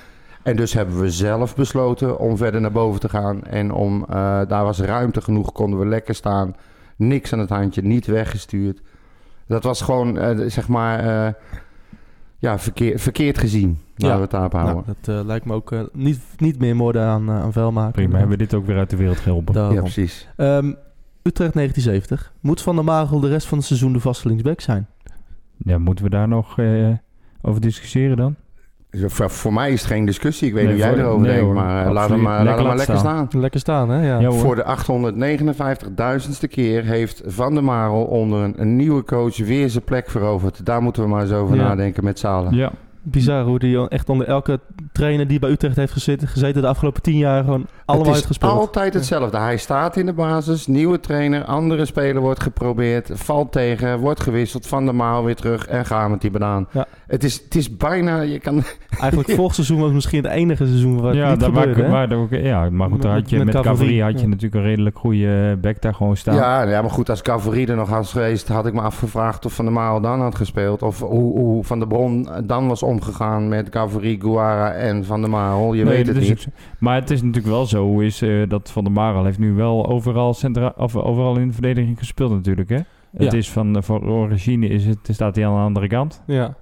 En 0.43 0.57
dus 0.57 0.73
hebben 0.73 1.01
we 1.01 1.11
zelf 1.11 1.57
besloten 1.57 2.19
om 2.19 2.37
verder 2.37 2.61
naar 2.61 2.73
boven 2.73 3.01
te 3.01 3.09
gaan. 3.09 3.45
En 3.45 3.73
om, 3.73 4.05
eh, 4.09 4.41
daar 4.49 4.65
was 4.65 4.81
ruimte 4.81 5.21
genoeg, 5.21 5.53
konden 5.53 5.79
we 5.79 5.87
lekker 5.87 6.15
staan. 6.15 6.57
Niks 6.97 7.33
aan 7.33 7.39
het 7.39 7.49
handje, 7.49 7.83
niet 7.83 8.07
weggestuurd. 8.07 8.81
Dat 9.47 9.65
was 9.65 9.81
gewoon, 9.81 10.19
zeg 10.51 10.69
maar, 10.69 11.35
ja, 12.41 12.59
verkeer, 12.59 12.99
verkeerd 12.99 13.39
gezien. 13.39 13.79
Laten 13.97 14.09
Ja. 14.09 14.15
we 14.15 14.21
het 14.21 14.31
daarop 14.31 14.53
houden. 14.53 14.75
Nou, 14.75 14.97
dat 15.01 15.15
eh, 15.19 15.25
lijkt 15.25 15.45
me 15.45 15.55
ook 15.55 15.73
eh, 15.73 15.81
niet, 15.93 16.21
niet 16.37 16.59
meer 16.59 16.77
moorden 16.77 17.03
aan, 17.03 17.29
eh, 17.29 17.41
aan 17.43 17.53
vuil 17.53 17.73
maken. 17.73 17.93
Prima, 17.93 18.19
hebben 18.19 18.39
we 18.39 18.45
dit 18.45 18.55
ook 18.55 18.67
weer 18.67 18.79
uit 18.79 18.91
de 18.91 18.97
wereld 18.97 19.19
geholpen. 19.19 19.55
Daarom. 19.55 19.75
ja, 19.75 19.81
precies. 19.81 20.29
Ehm, 20.37 20.73
Utrecht 21.23 21.55
1970. 21.55 22.33
Moet 22.41 22.63
Van 22.63 22.75
der 22.75 22.85
Marel 22.85 23.21
de 23.21 23.29
rest 23.29 23.47
van 23.47 23.59
het 23.59 23.67
seizoen 23.67 23.93
de 23.93 24.01
vaste 24.01 24.29
linksback 24.29 24.61
zijn? 24.61 24.87
Ja, 25.57 25.79
moeten 25.79 26.05
we 26.05 26.11
daar 26.11 26.29
nog 26.29 26.59
eh, 26.59 26.89
over 27.43 27.61
discussiëren 27.61 28.17
dan? 28.17 28.35
Voor, 28.93 29.31
voor 29.31 29.53
mij 29.53 29.73
is 29.73 29.81
het 29.81 29.91
geen 29.91 30.05
discussie. 30.05 30.49
Ik 30.49 30.55
weet 30.55 30.65
Nee, 30.65 30.75
niet 30.75 30.83
hoe 30.85 30.93
jij 30.95 31.01
erover 31.03 31.21
nee, 31.21 31.31
denkt, 31.31 31.45
hoor. 31.45 31.55
maar 31.55 31.87
eh, 31.87 31.93
laat 31.93 31.97
Absoluut. 32.03 32.11
hem, 32.11 32.21
maar, 32.23 32.33
laat 32.35 32.45
Lekker 32.45 32.59
hem 32.59 32.67
maar 32.67 32.77
lekker 32.77 32.99
staan. 32.99 33.29
Lekker 33.41 33.61
staan, 33.61 33.91
hè? 33.91 34.07
Ja. 34.21 34.31
Voor 34.31 34.55
de 34.57 34.65
859.000ste 34.65 36.49
keer 36.51 36.85
heeft 36.85 37.23
Van 37.27 37.55
der 37.55 37.65
Marel 37.65 38.05
onder 38.05 38.43
een, 38.43 38.55
een 38.57 38.77
nieuwe 38.77 39.05
coach 39.05 39.37
weer 39.37 39.71
zijn 39.71 39.85
plek 39.85 40.11
veroverd. 40.11 40.67
Daar 40.67 40.83
moeten 40.83 41.03
we 41.03 41.09
maar 41.09 41.23
eens 41.23 41.33
over 41.33 41.57
Ja. 41.57 41.63
nadenken 41.63 42.05
met 42.05 42.19
z'n 42.19 42.27
allen. 42.27 42.55
Ja, 42.55 42.71
Bizar 43.03 43.45
hoe 43.45 43.59
die 43.59 43.89
echt 43.89 44.09
onder 44.09 44.27
elke 44.27 44.61
trainer 44.93 45.27
die 45.29 45.39
bij 45.39 45.51
Utrecht 45.51 45.77
heeft 45.77 45.93
gezeten, 45.93 46.29
gezeten 46.29 46.63
de 46.63 46.69
afgelopen 46.69 47.03
tien 47.03 47.17
jaar 47.17 47.45
gewoon 47.45 47.67
allemaal 47.85 48.07
het 48.07 48.15
is 48.15 48.21
uitgespeeld. 48.21 48.53
altijd 48.53 48.95
hetzelfde. 48.95 49.39
Hij 49.39 49.57
staat 49.57 49.97
in 49.97 50.07
de 50.07 50.13
basis, 50.13 50.67
nieuwe 50.67 51.01
trainer, 51.01 51.45
andere 51.45 51.85
speler 51.85 52.23
wordt 52.23 52.43
geprobeerd, 52.43 53.11
valt 53.15 53.53
tegen, 53.53 53.99
wordt 53.99 54.21
gewisseld, 54.21 54.67
Van 54.67 54.85
der 54.85 54.95
Marel 54.95 55.25
weer 55.25 55.37
terug 55.37 55.67
en 55.67 55.87
gaan 55.87 56.11
met 56.11 56.21
die 56.21 56.31
banaan. 56.31 56.67
Ja. 56.73 56.87
Het, 57.07 57.25
is, 57.25 57.41
het 57.45 57.55
is 57.55 57.77
bijna, 57.77 58.21
je 58.21 58.39
kan... 58.39 58.63
Eigenlijk 59.01 59.31
vorig 59.39 59.55
seizoen 59.55 59.81
was 59.81 59.93
misschien 59.93 60.23
het 60.25 60.33
enige 60.33 60.67
seizoen 60.67 61.01
waar 61.01 61.11
het 61.11 61.19
ja, 61.19 61.31
niet 61.31 61.41
daar 61.41 61.49
gebeurde. 61.53 61.83
waar, 61.89 62.09
waar, 62.09 62.19
ook- 62.19 62.31
ja, 62.31 62.71
maar 62.71 62.89
goed, 62.91 63.03
daar 63.03 63.13
Met- 63.13 63.21
had 63.21 63.31
je, 63.31 63.37
met 63.37 63.47
met, 63.47 63.65
had 63.65 63.79
je 63.79 63.95
ja. 63.95 64.07
natuurlijk 64.07 64.55
een 64.55 64.63
redelijk 64.63 64.99
goede 64.99 65.59
back 65.61 65.83
daar 65.83 65.95
gewoon 65.95 66.17
staan. 66.17 66.35
Ja, 66.35 66.63
ja, 66.63 66.81
maar 66.81 66.91
goed, 66.91 67.11
als 67.11 67.23
Cavalerie 67.23 67.67
er 67.67 67.77
nog 67.77 67.89
was 67.89 68.13
geweest, 68.13 68.49
had 68.49 68.67
ik 68.67 68.73
me 68.73 68.81
afgevraagd 68.81 69.45
of 69.45 69.53
Van 69.53 69.65
der 69.65 69.75
Marel 69.75 70.01
dan 70.01 70.21
had 70.21 70.35
gespeeld. 70.35 70.83
Of 70.83 71.01
hoe, 71.01 71.39
hoe 71.39 71.65
Van 71.65 71.79
der 71.79 71.89
Bron 71.89 72.29
dan 72.45 72.69
was 72.69 72.83
omgegaan 73.05 73.49
met 73.49 73.69
Cavalerie, 73.69 74.21
Guara 74.21 74.73
en 74.73 75.05
Van 75.05 75.21
der 75.21 75.31
Marel. 75.31 75.75
Je 75.75 75.85
Nee, 75.85 75.95
weet 75.97 76.07
het 76.07 76.21
niet. 76.21 76.49
Maar 76.79 76.95
het 76.95 77.11
is 77.11 77.21
natuurlijk 77.23 77.55
wel 77.55 77.67
zo 77.67 77.99
is, 77.99 78.23
eh, 78.23 78.49
dat 78.49 78.71
Van 78.71 78.85
der 78.85 78.93
Marel 78.93 79.25
heeft 79.25 79.39
nu 79.39 79.53
wel 79.53 79.87
overal, 79.89 80.35
centra 80.35 80.73
of 80.77 80.97
overal 80.97 81.37
in 81.39 81.47
de 81.47 81.53
verdediging 81.53 81.99
gespeeld 81.99 82.31
natuurlijk. 82.31 82.69
Hè? 82.69 82.77
Het 83.17 83.33
Ja. 83.33 83.39
is 83.39 83.51
van, 83.51 83.77
eh, 83.77 83.83
voor 83.83 84.03
origine 84.09 84.67
is 84.67 84.87
het, 84.87 84.99
staat 85.11 85.35
hij 85.37 85.47
aan 85.47 85.55
de 85.55 85.61
andere 85.61 85.87
kant. 85.89 86.23
Ja. 86.27 86.55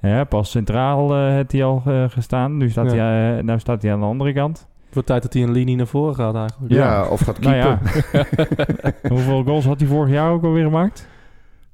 Hè, 0.00 0.26
pas 0.26 0.50
centraal 0.50 1.14
eh 1.14 1.28
heeft 1.28 1.52
hij 1.52 1.64
al 1.64 1.82
eh, 1.86 2.04
gestaan. 2.08 2.56
Nu 2.56 2.70
staat, 2.70 2.92
Ja. 2.92 2.96
hij, 3.04 3.42
nou 3.42 3.58
staat 3.58 3.82
hij 3.82 3.92
aan 3.92 4.00
de 4.00 4.06
andere 4.06 4.32
kant. 4.32 4.58
Het 4.84 4.94
wordt 4.94 5.08
tijd 5.08 5.22
dat 5.22 5.32
hij 5.32 5.42
een 5.42 5.52
linie 5.52 5.76
naar 5.76 5.86
voren 5.86 6.14
gaat 6.14 6.34
eigenlijk. 6.34 6.72
Ja, 6.72 7.06
of 7.08 7.20
gaat 7.20 7.40
Nou 7.40 7.60
keeper. 7.60 8.06
ja. 8.12 8.92
Hoeveel 9.14 9.42
goals 9.44 9.64
had 9.64 9.80
hij 9.80 9.88
vorig 9.88 10.12
jaar 10.12 10.30
ook 10.32 10.44
alweer 10.44 10.64
gemaakt? 10.64 11.08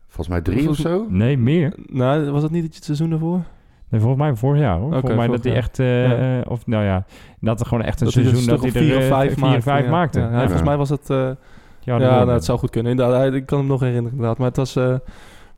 Volgens 0.07 0.29
mij 0.29 0.41
drie 0.41 0.69
of 0.69 0.77
zo. 0.77 1.07
Nee, 1.09 1.39
meer. 1.39 1.75
Nou, 1.87 2.31
was 2.31 2.43
dat 2.43 2.51
niet 2.51 2.75
het 2.75 2.85
seizoen 2.85 3.11
daarvoor? 3.11 3.41
Nee, 3.95 4.03
volgens 4.03 4.23
mij 4.23 4.35
vorig 4.35 4.61
jaar 4.61 4.79
hoor. 4.79 4.91
Volgens 4.93 5.15
mij 5.15 5.27
dat 5.27 5.45
hij 5.45 5.55
echt, 5.55 5.79
eh, 5.79 6.09
Ja. 6.09 6.41
eh, 6.41 6.51
of 6.51 6.67
nou 6.67 6.85
ja, 6.85 7.05
dat 7.41 7.61
er 7.61 7.67
gewoon 7.67 7.85
echt 7.85 8.01
een 8.01 8.05
dat 8.05 8.15
seizoen 8.15 8.47
dat 8.47 8.61
hij 8.61 8.69
er 8.69 8.77
vier 8.77 8.97
of 8.97 9.03
eh, 9.03 9.09
vijf 9.09 9.35
vier 9.35 9.91
maakte. 9.91 10.21
Ja, 10.21 10.31
ja, 10.31 10.39
volgens 10.39 10.63
mij 10.63 10.77
was 10.77 10.89
het... 10.89 11.09
Ja, 11.81 11.99
nou, 11.99 12.31
het 12.31 12.45
zou 12.45 12.59
goed 12.59 12.71
kunnen. 12.71 12.91
Inderdaad, 12.93 13.33
ik 13.33 13.47
kan 13.47 13.59
hem 13.59 13.67
nog 13.67 13.81
herinneren 13.81 14.11
inderdaad. 14.11 14.39
Maar 14.39 14.47
het 14.47 14.57
was... 14.57 14.79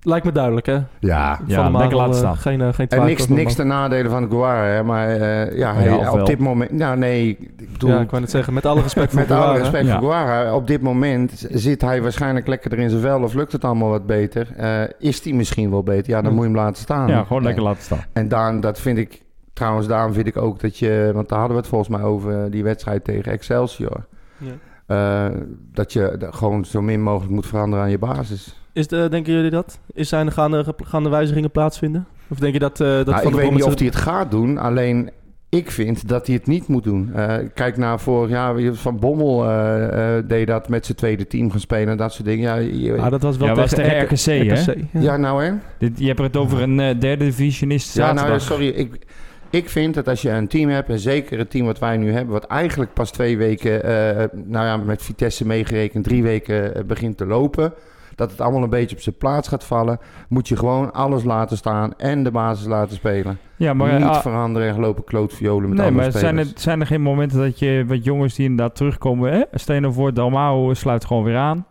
lijkt 0.07 0.25
me 0.25 0.33
duidelijk, 0.33 0.67
hè? 0.67 0.73
Ja. 0.99 1.41
Ja, 1.47 1.63
Van 1.63 1.77
lekker 1.77 1.97
laten 1.97 2.13
eh, 2.13 2.19
staan. 2.19 2.37
Geen, 2.37 2.61
eh, 2.61 2.69
geen 2.73 2.89
En 2.89 3.05
niks, 3.05 3.29
niks 3.29 3.51
de 3.51 3.57
ten 3.57 3.67
nadele 3.67 4.09
van 4.09 4.31
Guara, 4.31 4.65
hè, 4.65 4.83
maar 4.83 5.09
eh, 5.09 5.59
ja, 5.59 5.75
hij- 5.75 5.85
Ja, 5.99 6.13
op 6.13 6.27
dit 6.27 6.39
moment... 6.39 6.71
Nou 6.71 6.97
nee, 6.99 7.29
ik 7.57 7.73
bedoel... 7.73 7.91
Ja, 7.91 8.01
ik 8.01 8.11
wou 8.11 8.23
net 8.23 8.31
zeggen, 8.31 8.55
met 8.55 8.67
alle 8.67 8.83
respect 8.83 9.11
voor 9.11 9.21
met 9.21 9.31
alle 9.31 9.59
respect 9.59 9.87
Ja. 9.87 10.01
voor 10.01 10.11
Guara, 10.11 10.55
op 10.55 10.67
dit 10.67 10.81
moment 10.83 11.47
zit 11.51 11.81
hij 11.81 12.03
waarschijnlijk 12.03 12.47
lekkerder 12.47 12.79
in 12.79 12.91
zijn 12.91 13.03
vel 13.03 13.23
of 13.23 13.35
lukt 13.35 13.53
het 13.53 13.65
allemaal 13.65 13.89
wat 13.89 14.07
beter. 14.07 14.49
Eh, 14.57 14.83
is 14.99 15.25
hij 15.25 15.33
misschien 15.33 15.71
wel 15.71 15.83
beter? 15.83 16.11
Ja, 16.11 16.17
dan 16.23 16.31
Ja. 16.31 16.37
moet 16.37 16.47
je 16.47 16.51
hem 16.53 16.61
laten 16.61 16.83
staan. 16.83 17.09
Ja, 17.09 17.23
gewoon 17.25 17.43
lekker 17.43 17.63
En, 17.63 17.69
laten 17.69 17.83
staan. 17.85 18.05
en 18.13 18.29
Daan, 18.29 18.61
dat 18.61 18.81
vind 18.81 18.99
ik... 18.99 19.23
Trouwens, 19.53 19.87
daarom 19.87 20.13
vind 20.13 20.27
ik 20.27 20.37
ook 20.37 20.61
dat 20.61 20.79
je... 20.79 21.11
Want 21.15 21.29
daar 21.29 21.39
hadden 21.39 21.57
we 21.57 21.63
het 21.63 21.71
volgens 21.71 21.91
mij 21.91 22.03
over, 22.03 22.51
die 22.51 22.63
wedstrijd 22.65 23.05
tegen 23.05 23.33
Excelsior. 23.33 24.07
Ja. 24.39 24.51
Eh, 24.87 25.37
dat 25.73 25.93
je 25.93 26.17
gewoon 26.31 26.65
zo 26.65 26.83
min 26.83 27.03
mogelijk 27.03 27.33
moet 27.33 27.47
veranderen 27.47 27.85
aan 27.85 27.91
je 27.91 27.99
basis. 27.99 28.61
Is 28.77 28.87
de, 28.89 29.07
denken 29.11 29.33
jullie 29.33 29.51
dat? 29.51 29.79
Is 29.95 30.09
zijn, 30.09 30.33
gaan, 30.33 30.55
er, 30.55 30.65
gaan 30.85 31.05
er 31.05 31.11
wijzigingen 31.11 31.51
plaatsvinden? 31.51 32.07
Of 32.29 32.39
denk 32.39 32.53
je 32.53 32.59
dat, 32.59 32.81
eh 32.81 32.87
dat 32.87 33.07
Nou, 33.07 33.19
Van 33.19 33.27
ik 33.27 33.33
der 33.37 33.43
weet 33.45 33.55
niet 33.55 33.65
of 33.65 33.79
hij 33.79 33.87
het 33.87 33.97
gaat 33.97 34.31
doen, 34.31 34.59
alleen 34.59 35.11
ik 35.49 35.71
vind 35.71 36.09
dat 36.09 36.27
hij 36.27 36.35
het 36.37 36.47
niet 36.47 36.69
moet 36.69 36.85
doen. 36.85 37.11
Eh, 37.15 37.37
kijk 37.55 37.77
naar 37.77 38.01
vorig 38.01 38.31
jaar, 38.31 38.55
Van 38.73 38.99
Bommel 38.99 39.45
eh, 39.45 40.17
eh, 40.19 40.25
deed 40.29 40.47
dat 40.47 40.69
met 40.69 40.85
zijn 40.87 40.99
tweede 40.99 41.27
team 41.27 41.51
gaan 41.51 41.61
spelen 41.61 41.89
en 41.89 41.97
dat 41.97 42.13
soort 42.13 42.25
dingen. 42.25 42.43
Ja, 42.43 42.55
je- 42.95 43.01
Ah, 43.01 43.11
dat 43.11 43.23
was 43.23 43.37
wel 43.37 43.49
Ja, 43.49 43.55
was 43.55 43.71
tegen 43.71 44.03
RK- 44.03 44.11
RKC, 44.11 44.25
hè? 44.25 44.43
ja. 44.43 45.01
ja 45.01 45.17
nou 45.17 45.45
hè? 45.45 45.53
Dit, 45.79 45.99
je 45.99 46.07
hebt 46.07 46.19
het 46.21 46.37
over 46.37 46.63
een 46.63 46.77
derde 46.77 47.17
divisionist 47.17 47.95
Ja, 47.95 48.03
zaterdag. 48.03 48.27
nou 48.29 48.41
sorry, 48.41 48.69
ik, 48.69 49.07
ik 49.51 49.69
vind 49.69 49.95
dat 49.95 50.09
als 50.09 50.23
je 50.23 50.31
een 50.31 50.49
team 50.49 50.69
hebt, 50.71 50.89
en 50.89 50.99
zeker 50.99 51.39
het 51.39 51.51
team 51.51 51.67
wat 51.67 51.79
wij 51.79 51.97
nu 51.97 52.13
hebben, 52.13 52.33
wat 52.33 52.47
eigenlijk 52.47 52.93
pas 52.93 53.11
twee 53.11 53.37
weken, 53.37 53.83
eh, 53.85 54.25
nou 54.45 54.67
ja, 54.67 54.77
met 54.77 55.03
Vitesse 55.03 55.47
meegerekend, 55.47 56.05
drie 56.05 56.23
weken 56.23 56.87
begint 56.87 57.17
te 57.17 57.27
lopen, 57.27 57.73
dat 58.17 58.31
het 58.31 58.41
allemaal 58.41 58.63
een 58.63 58.71
beetje 58.71 58.97
op 58.97 59.03
zijn 59.03 59.17
plaats 59.17 59.49
gaat 59.49 59.65
vallen, 59.65 59.99
moet 60.29 60.49
je 60.49 60.57
gewoon 60.57 60.93
alles 60.93 61.25
laten 61.25 61.57
staan 61.57 61.97
en 61.97 62.23
de 62.23 62.31
basis 62.31 62.67
laten 62.67 62.97
spelen. 62.97 63.39
ja, 63.57 63.75
maar, 63.75 63.93
niet 63.93 64.09
ah, 64.09 64.21
veranderen 64.21 64.69
en 64.69 64.81
lopen 64.81 65.05
klootviolen 65.05 65.69
met 65.69 65.79
nee, 65.79 65.91
maar 65.91 66.13
zijn 66.13 66.39
er, 66.39 66.47
zijn 66.55 66.81
er 66.81 66.87
geen 66.87 67.03
momenten 67.03 67.39
dat 67.39 67.59
je 67.59 67.85
wat 67.87 68.05
jongens 68.05 68.35
die 68.35 68.49
inderdaad 68.49 68.77
terugkomen... 68.77 69.33
Hè? 69.33 69.81
Nou 69.81 69.93
voor, 69.93 70.15
Dalmau 70.15 70.75
sluit 70.75 71.05
gewoon 71.05 71.25
weer 71.25 71.37
aan. 71.37 71.67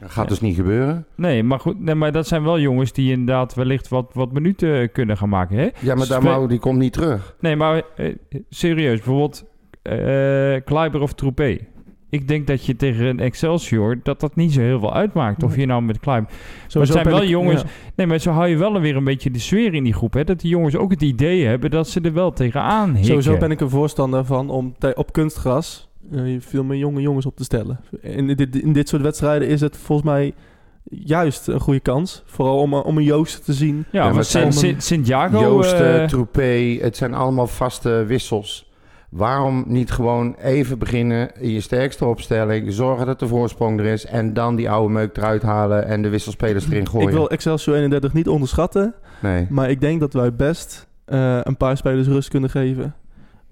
Dat 0.00 0.10
gaat 0.10 0.28
dus 0.28 0.40
niet 0.40 0.56
gebeuren. 0.56 1.06
Nee, 1.14 1.42
maar 1.42 1.60
goed, 1.60 1.80
nee, 1.80 1.94
maar 1.94 2.12
dat 2.12 2.26
zijn 2.26 2.42
wel 2.42 2.58
jongens 2.60 2.92
die 2.92 3.10
inderdaad 3.10 3.54
wellicht 3.54 3.88
wat, 3.88 4.10
wat 4.12 4.32
minuten 4.32 4.92
kunnen 4.92 5.16
gaan 5.16 5.28
maken. 5.28 5.56
Hè? 5.56 5.68
Ja, 5.80 5.94
maar 5.94 6.06
Damau 6.06 6.48
die 6.48 6.58
komt 6.58 6.78
niet 6.78 6.92
terug. 6.92 7.36
Nee, 7.40 7.56
maar 7.56 7.82
eh, 7.96 8.14
serieus, 8.48 8.96
bijvoorbeeld 8.96 9.44
eh 9.82 10.64
Kleiber 10.64 11.00
of 11.00 11.12
Troepé. 11.12 11.58
Ik 12.14 12.28
denk 12.28 12.46
dat 12.46 12.64
je 12.66 12.76
tegen 12.76 13.04
een 13.06 13.20
Excelsior 13.20 13.98
dat 14.02 14.20
dat 14.20 14.36
niet 14.36 14.52
zo 14.52 14.60
heel 14.60 14.78
veel 14.78 14.94
uitmaakt. 14.94 15.42
Of 15.42 15.56
je 15.56 15.66
nou 15.66 15.82
met 15.82 16.00
Kleiber... 16.00 16.30
Sowieso 16.66 16.92
zijn 16.92 17.04
ben 17.04 17.12
wel 17.14 17.22
ik- 17.22 17.28
jongens- 17.28 17.62
ja. 17.62 17.68
Nee, 17.94 18.06
maar 18.06 18.18
zo 18.18 18.30
hou 18.30 18.48
je 18.48 18.56
wel 18.56 18.80
weer 18.80 18.96
een 18.96 19.04
beetje 19.04 19.30
de 19.30 19.38
sfeer 19.38 19.74
in 19.74 19.84
die 19.84 19.92
groep. 19.94 20.12
Hè? 20.12 20.24
Dat 20.24 20.40
die 20.40 20.50
jongens 20.50 20.76
ook 20.76 20.90
het 20.90 21.02
idee 21.02 21.46
hebben 21.46 21.70
dat 21.70 21.88
ze 21.88 22.00
er 22.00 22.12
wel 22.12 22.32
tegenaan 22.32 22.86
hikken. 22.88 23.04
Sowieso 23.04 23.36
ben 23.36 23.50
ik 23.50 23.60
een 23.60 23.70
voorstander 23.70 24.24
van 24.24 24.50
om 24.50 24.74
op 24.94 25.12
kunstgras 25.12 25.88
eh, 26.12 26.20
veel 26.38 26.64
meer 26.64 26.78
jonge 26.78 27.00
jongens 27.00 27.26
op 27.26 27.36
te 27.36 27.44
stellen. 27.44 27.80
In 28.00 28.26
dit, 28.26 28.56
in 28.62 28.72
dit 28.72 28.88
soort 28.88 29.02
wedstrijden 29.02 29.48
is 29.48 29.60
het 29.60 29.76
volgens 29.76 30.08
mij 30.08 30.34
juist 30.90 31.46
een 31.48 31.60
goede 31.60 31.80
kans. 31.80 32.22
Vooral 32.26 32.58
om, 32.58 32.74
om 32.74 32.96
een 32.96 33.04
Joost 33.04 33.44
te 33.44 33.52
zien. 33.52 33.84
Ja, 33.92 34.04
Ja, 34.06 34.12
Sint- 34.12 34.26
zijn- 34.26 34.52
Sint- 34.52 34.82
Sint-Jago... 34.82 35.40
Joost, 35.40 35.72
eh, 35.72 36.02
eh, 36.02 36.08
Troepé, 36.08 36.78
het 36.80 36.96
zijn 36.96 37.14
allemaal 37.14 37.46
vaste 37.46 38.04
wissels. 38.06 38.72
Waarom 39.14 39.64
niet 39.66 39.90
gewoon 39.90 40.34
even 40.34 40.78
beginnen 40.78 41.30
in 41.40 41.50
je 41.50 41.60
sterkste 41.60 42.04
opstelling, 42.04 42.72
zorgen 42.72 43.06
dat 43.06 43.18
de 43.18 43.26
voorsprong 43.26 43.80
er 43.80 43.86
is 43.86 44.06
en 44.06 44.32
dan 44.32 44.56
die 44.56 44.70
oude 44.70 44.92
meuk 44.92 45.16
eruit 45.16 45.42
halen 45.42 45.86
en 45.86 46.02
de 46.02 46.08
wisselspelers 46.08 46.66
erin 46.66 46.88
gooien? 46.88 47.08
Ik 47.08 47.14
wil 47.14 47.30
Excelsior 47.30 47.76
31 47.76 48.12
niet 48.12 48.28
onderschatten. 48.28 48.94
Nee. 49.20 49.46
Maar 49.50 49.70
ik 49.70 49.80
denk 49.80 50.00
dat 50.00 50.12
wij 50.12 50.34
best 50.34 50.88
eh, 51.04 51.40
een 51.42 51.56
paar 51.56 51.76
spelers 51.76 52.06
rust 52.06 52.28
kunnen 52.28 52.50
geven 52.50 52.94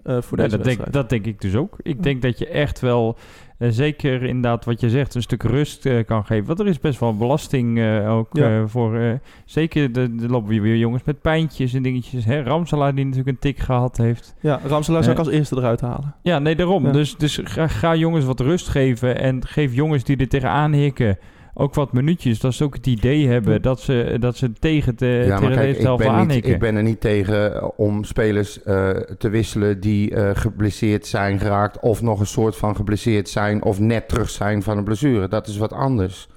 eh, 0.03 0.21
voor 0.21 0.37
deze 0.37 0.49
dat, 0.57 0.67
wedstrijd. 0.67 0.79
denk, 0.79 0.93
dat 0.93 1.09
denk 1.09 1.27
ik 1.27 1.41
dus 1.41 1.55
ook. 1.57 1.77
Ik 1.83 2.03
denk 2.03 2.23
dat 2.23 2.39
je 2.39 2.49
echt 2.49 2.81
wel, 2.81 3.17
eh, 3.59 3.69
zeker 3.71 4.23
inderdaad 4.23 4.65
wat 4.65 4.81
je 4.81 4.91
zegt, 4.91 5.15
een 5.15 5.23
stuk 5.23 5.43
rust 5.43 5.87
eh, 5.87 6.05
kan 6.05 6.25
geven. 6.25 6.47
Want 6.47 6.61
er 6.61 6.67
is 6.67 6.79
best 6.79 7.01
wel 7.01 7.17
belasting 7.17 7.83
ook 8.07 8.29
Ja. 8.33 8.67
voor... 8.67 9.21
zeker, 9.45 9.93
de, 9.93 10.15
de 10.15 10.29
lopen 10.29 10.49
weer, 10.49 10.63
weer 10.63 10.77
jongens 10.77 11.03
met 11.05 11.21
pijntjes 11.21 11.75
en 11.75 11.83
dingetjes. 11.83 12.25
Hè? 12.25 12.43
Ramselaar 12.43 12.95
die 12.95 13.05
natuurlijk 13.05 13.31
een 13.31 13.39
tik 13.39 13.59
gehad 13.59 13.97
heeft. 13.97 14.35
Ja, 14.41 14.61
Ramselaar 14.67 15.03
zou 15.03 15.15
ik 15.15 15.25
als 15.25 15.33
eerste 15.35 15.57
eruit 15.57 15.81
halen. 15.81 16.15
Ja, 16.23 16.39
nee, 16.39 16.57
daarom. 16.57 16.87
Ja. 16.87 16.93
Dus, 16.93 17.17
dus 17.17 17.41
ga, 17.45 17.67
ga 17.67 17.95
jongens 17.95 18.25
wat 18.25 18.41
rust 18.41 18.69
geven 18.69 19.19
en 19.19 19.47
geef 19.47 19.75
jongens 19.75 20.05
die 20.05 20.17
er 20.17 20.29
tegenaan 20.29 20.73
hikken 20.73 21.19
ook 21.55 21.75
wat 21.75 21.93
minuutjes. 21.93 22.41
Dat 22.41 22.55
ze 22.55 22.65
ook 22.65 22.75
het 22.75 22.87
idee 22.87 23.29
hebben 23.29 23.63
dat 23.63 23.81
ze, 23.81 24.17
dat 24.21 24.37
ze 24.37 24.53
tegen, 24.53 24.97
de, 24.97 25.25
ja, 25.27 25.39
tegen 25.39 25.55
kijk, 25.55 25.77
ik 25.77 25.83
helft 25.83 26.07
aanhikken. 26.07 26.53
ik 26.53 26.59
ben 26.59 26.77
er 26.77 26.83
niet 26.83 27.01
tegen 27.01 27.55
eh, 27.55 27.69
om 27.77 28.05
spelers 28.05 28.63
eh, 28.63 28.91
te 28.91 29.29
wisselen 29.29 29.81
die 29.81 30.15
eh, 30.15 30.31
geblesseerd 30.35 31.07
zijn 31.07 31.39
geraakt 31.39 31.81
of 31.81 32.03
nog 32.03 32.21
een 32.21 32.27
soort 32.27 32.57
van 32.57 32.77
geblesseerd 32.77 33.29
zijn 33.29 33.63
of 33.63 33.81
net 33.81 34.09
terug 34.09 34.31
zijn 34.31 34.63
van 34.63 34.79
een 34.79 34.85
blessure. 34.85 35.29
Dat 35.29 35.47
is 35.47 35.57
wat 35.57 35.73
anders. 35.73 36.29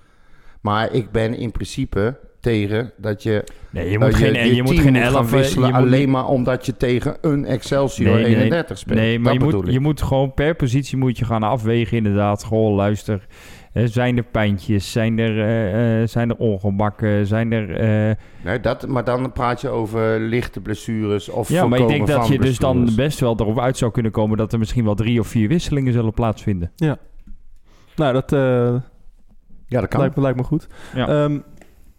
Maar 0.61 0.93
ik 0.93 1.11
ben 1.11 1.38
in 1.38 1.51
principe 1.51 2.18
tegen 2.45 2.91
dat 2.97 3.24
je 3.24 3.43
Nee, 3.70 3.89
je 3.89 3.99
moet 3.99 4.16
geen, 4.16 4.55
je, 4.55 4.63
moet 4.63 4.80
geen 4.80 4.93
moet 4.93 5.01
gaan 5.01 5.16
elf... 5.16 5.32
eh, 5.32 5.38
wisselen 5.38 5.68
je 5.68 5.74
moet 5.74 5.82
alleen 5.82 6.09
maar 6.09 6.28
omdat 6.28 6.66
je 6.66 6.78
tegen 6.78 7.18
een 7.22 7.45
Excelsior 7.45 8.16
Nee, 8.16 8.24
nee, 8.24 8.36
31 8.36 8.78
speelt. 8.78 8.99
Nee, 8.99 9.20
maar 9.20 9.34
Dat 9.34 9.51
je 9.51 9.57
moet, 9.57 9.74
je 9.74 9.80
moet 9.80 10.01
gewoon 10.01 10.34
per 10.34 10.55
positie 10.55 10.97
moet 10.97 11.18
je 11.18 11.26
gaan 11.26 11.43
afwegen 11.43 11.97
inderdaad. 11.97 12.43
Gewoon 12.43 12.74
luister, 12.74 13.26
zijn 13.84 14.17
er 14.17 14.23
pijntjes? 14.23 14.91
Zijn 14.91 15.19
er, 15.19 15.39
eh, 15.39 16.01
eh, 16.01 16.07
zijn 16.07 16.30
er 16.30 16.36
ongemakken? 16.38 17.28
Zijn 17.28 17.51
er... 17.51 17.76
eh, 18.09 18.15
Nee, 18.43 18.59
dat, 18.59 18.88
maar 18.88 19.03
dan 19.03 19.32
praat 19.32 19.61
je 19.61 19.69
over 19.69 20.19
lichte 20.19 20.61
blessures 20.61 21.30
of 21.30 21.49
ja, 21.49 21.67
maar 21.67 21.80
ik 21.80 21.88
denk 21.88 22.07
dat 22.07 22.28
je 22.28 22.39
dus 22.39 22.57
dan 22.57 22.89
best 22.95 23.19
wel 23.19 23.36
erop 23.39 23.59
uit 23.59 23.78
zou 23.78 23.91
kunnen 23.91 24.11
komen... 24.11 24.38
dat 24.38 24.53
er 24.53 24.59
misschien 24.59 24.84
wel 24.86 24.95
drie 24.95 25.19
of 25.19 25.28
vier 25.28 25.47
wisselingen 25.47 25.93
zullen 25.93 26.13
plaatsvinden. 26.13 26.71
Nou, 27.95 28.13
dat 28.13 28.32
eh, 28.34 28.39
Ja, 29.67 29.80
dat 29.80 29.88
kan. 29.88 29.99
lijkt, 29.99 30.15
me, 30.15 30.21
lijkt 30.21 30.38
me 30.38 30.43
goed. 30.43 30.67
Ja. 30.95 31.07
Ehm, 31.07 31.39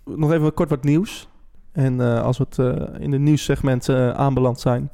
nog 0.04 0.32
even 0.32 0.54
kort 0.54 0.68
wat 0.70 0.84
nieuws. 0.84 1.28
En 1.72 2.00
eh, 2.00 2.22
als 2.22 2.38
we 2.38 2.44
het 2.48 2.58
eh, 2.58 3.00
in 3.02 3.10
de 3.10 3.18
nieuwssegment 3.18 3.88
eh, 3.88 4.10
aanbeland 4.10 4.60
zijn... 4.60 4.90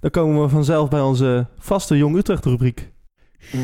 dan 0.00 0.10
komen 0.10 0.42
we 0.42 0.48
vanzelf 0.48 0.88
bij 0.88 1.00
onze 1.00 1.46
vaste 1.58 1.96
Jong 1.96 2.16
Utrecht 2.16 2.44
rubriek. 2.44 2.90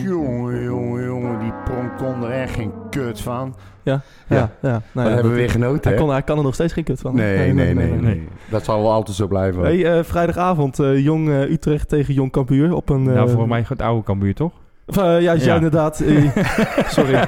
Jongen, 0.05 0.62
jongen, 0.64 1.05
jongen, 1.05 1.39
die 1.41 1.53
pronk 1.64 1.97
kon 1.97 2.24
er 2.24 2.31
echt 2.31 2.55
geen 2.55 2.72
kut 2.91 3.20
van. 3.20 3.57
Ja, 3.83 4.01
Ja. 4.29 4.51
ja. 4.62 4.83
Nou 4.93 5.09
ja, 5.09 5.14
hebben 5.14 5.33
we 5.33 5.39
weer 5.39 5.51
genoten, 5.51 5.83
hij, 5.83 5.93
hè? 5.93 5.99
kon, 5.99 6.11
hij 6.11 6.22
kan 6.22 6.37
er 6.39 6.43
nog 6.45 6.55
steeds 6.55 6.72
geen 6.72 6.85
kut 6.85 7.01
van. 7.01 7.14
Nee, 7.14 7.53
nee, 7.53 7.74
nee, 7.74 7.91
nee, 7.91 8.29
Dat 8.51 8.64
zal 8.64 8.83
wel 8.83 8.93
altijd 8.93 9.16
zo 9.16 9.27
blijven. 9.27 9.62
Hey, 9.62 9.99
eh, 9.99 10.05
vrijdagavond, 10.05 10.79
eh, 10.79 10.99
Jong 11.05 11.29
eh, 11.29 11.41
Utrecht 11.51 11.89
tegen 11.89 12.14
Jong 12.14 12.33
Cambuur 12.33 12.72
op 12.74 12.89
een... 12.89 13.03
nou, 13.03 13.31
voor 13.31 13.49
mij 13.49 13.64
het 13.68 13.83
oude 13.83 14.03
Cambuur, 14.03 14.35
toch? 14.35 14.53
of, 14.87 14.97
eh, 14.97 15.03
ja, 15.03 15.18
ja, 15.18 15.33
Ja. 15.33 15.55
inderdaad. 15.55 15.97
sorry. 16.97 17.27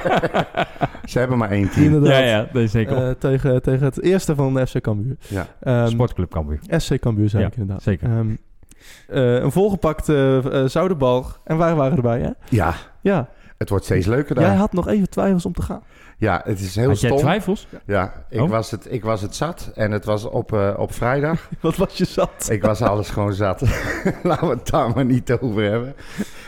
Ze 1.05 1.19
hebben 1.19 1.37
maar 1.37 1.49
één 1.51 1.69
team. 1.69 1.85
inderdaad. 1.85 2.09
Ja, 2.19 2.25
ja, 2.25 2.47
dat 2.53 2.61
is 2.61 2.71
zeker. 2.71 2.97
Eh, 3.07 3.09
tegen, 3.19 3.61
tegen 3.61 3.85
het 3.85 4.01
eerste 4.01 4.35
van 4.35 4.67
FC 4.67 4.79
Cambuur. 4.81 5.15
Ja. 5.27 5.45
Ehm, 5.61 5.87
Sportclub 5.87 6.31
Cambuur. 6.31 6.59
SC 6.77 6.99
Cambuur, 6.99 7.29
zei 7.29 7.41
Ja, 7.43 7.47
ik 7.49 7.55
inderdaad. 7.55 7.83
zeker. 7.83 8.07
Ehm, 8.09 8.19
eh, 8.29 8.35
een 9.07 9.51
volgepakt 9.51 10.09
eh 10.09 10.37
eh, 10.63 10.69
Zoudenbal. 10.69 11.25
En 11.43 11.57
waar 11.57 11.75
waren 11.75 11.95
erbij, 11.95 12.19
hè? 12.19 12.29
ja, 12.49 12.73
Ja. 13.01 13.27
het 13.57 13.69
wordt 13.69 13.85
steeds 13.85 14.05
leuker 14.05 14.35
daar. 14.35 14.43
Jij 14.43 14.55
had 14.55 14.73
nog 14.73 14.87
even 14.87 15.09
twijfels 15.09 15.45
om 15.45 15.53
te 15.53 15.61
gaan. 15.61 15.81
Ja, 16.17 16.41
het 16.43 16.59
is 16.59 16.75
heel 16.75 16.87
Had 16.87 16.99
jij 16.99 17.17
twijfels? 17.17 17.67
Ja, 17.85 18.13
ik, 18.29 18.41
Oh. 18.41 18.49
was 18.49 18.71
het, 18.71 18.87
ik 18.91 19.03
was 19.03 19.21
het 19.21 19.35
zat 19.35 19.71
en 19.75 19.91
het 19.91 20.05
was 20.05 20.25
op, 20.25 20.53
eh, 20.53 20.73
op 20.77 20.93
vrijdag. 20.93 21.49
Wat 21.61 21.75
was 21.75 21.97
je 21.97 22.05
zat? 22.05 22.47
ik 22.49 22.61
was 22.61 22.81
alles 22.81 23.09
gewoon 23.09 23.33
zat. 23.33 23.61
Laten 24.23 24.47
we 24.47 24.53
het 24.53 24.69
daar 24.69 24.89
maar 24.95 25.05
niet 25.05 25.31
over 25.31 25.63
hebben. 25.63 25.95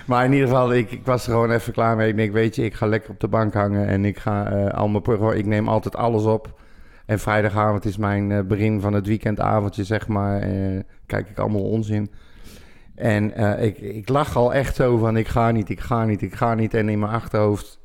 Maar 0.06 0.26
in 0.26 0.32
ieder 0.34 0.48
geval, 0.48 0.74
ik, 0.74 0.92
ik 0.92 1.06
was 1.06 1.26
er 1.26 1.32
gewoon 1.32 1.52
even 1.52 1.74
klaar 1.74 1.96
mee. 1.96 2.10
Ik 2.10 2.16
denk, 2.16 2.34
weet 2.34 2.56
je, 2.56 2.64
ik 2.64 2.74
ga 2.74 2.86
lekker 2.86 3.10
op 3.10 3.20
de 3.20 3.28
bank 3.28 3.54
hangen 3.54 3.88
en 3.88 4.06
ik 4.06 4.18
ga 4.18 4.52
eh, 4.52 4.78
al 4.80 4.88
mijn 4.88 5.04
pro- 5.04 5.32
Ik 5.32 5.46
neem 5.46 5.68
altijd 5.70 5.96
alles 5.96 6.24
op. 6.24 6.60
En 7.06 7.20
vrijdagavond 7.20 7.86
is 7.86 7.98
mijn 7.98 8.32
eh, 8.32 8.44
begin 8.44 8.82
van 8.82 8.94
het 8.94 9.08
weekendavondje, 9.08 9.84
zeg 9.84 10.08
maar. 10.08 10.40
kijk 11.06 11.30
ik 11.30 11.40
allemaal 11.40 11.70
onzin. 11.70 12.10
En 13.02 13.34
eh, 13.34 13.66
ik, 13.66 13.78
ik 13.78 14.10
lach 14.10 14.36
al 14.36 14.54
echt 14.54 14.76
zo 14.76 14.98
van, 14.98 15.18
ik 15.18 15.28
ga 15.28 15.52
niet, 15.52 15.70
ik 15.70 15.80
ga 15.80 16.06
niet, 16.06 16.22
ik 16.22 16.34
ga 16.34 16.54
niet. 16.54 16.74
En 16.74 16.90
in 16.90 17.00
mijn 17.00 17.12
achterhoofd, 17.12 17.80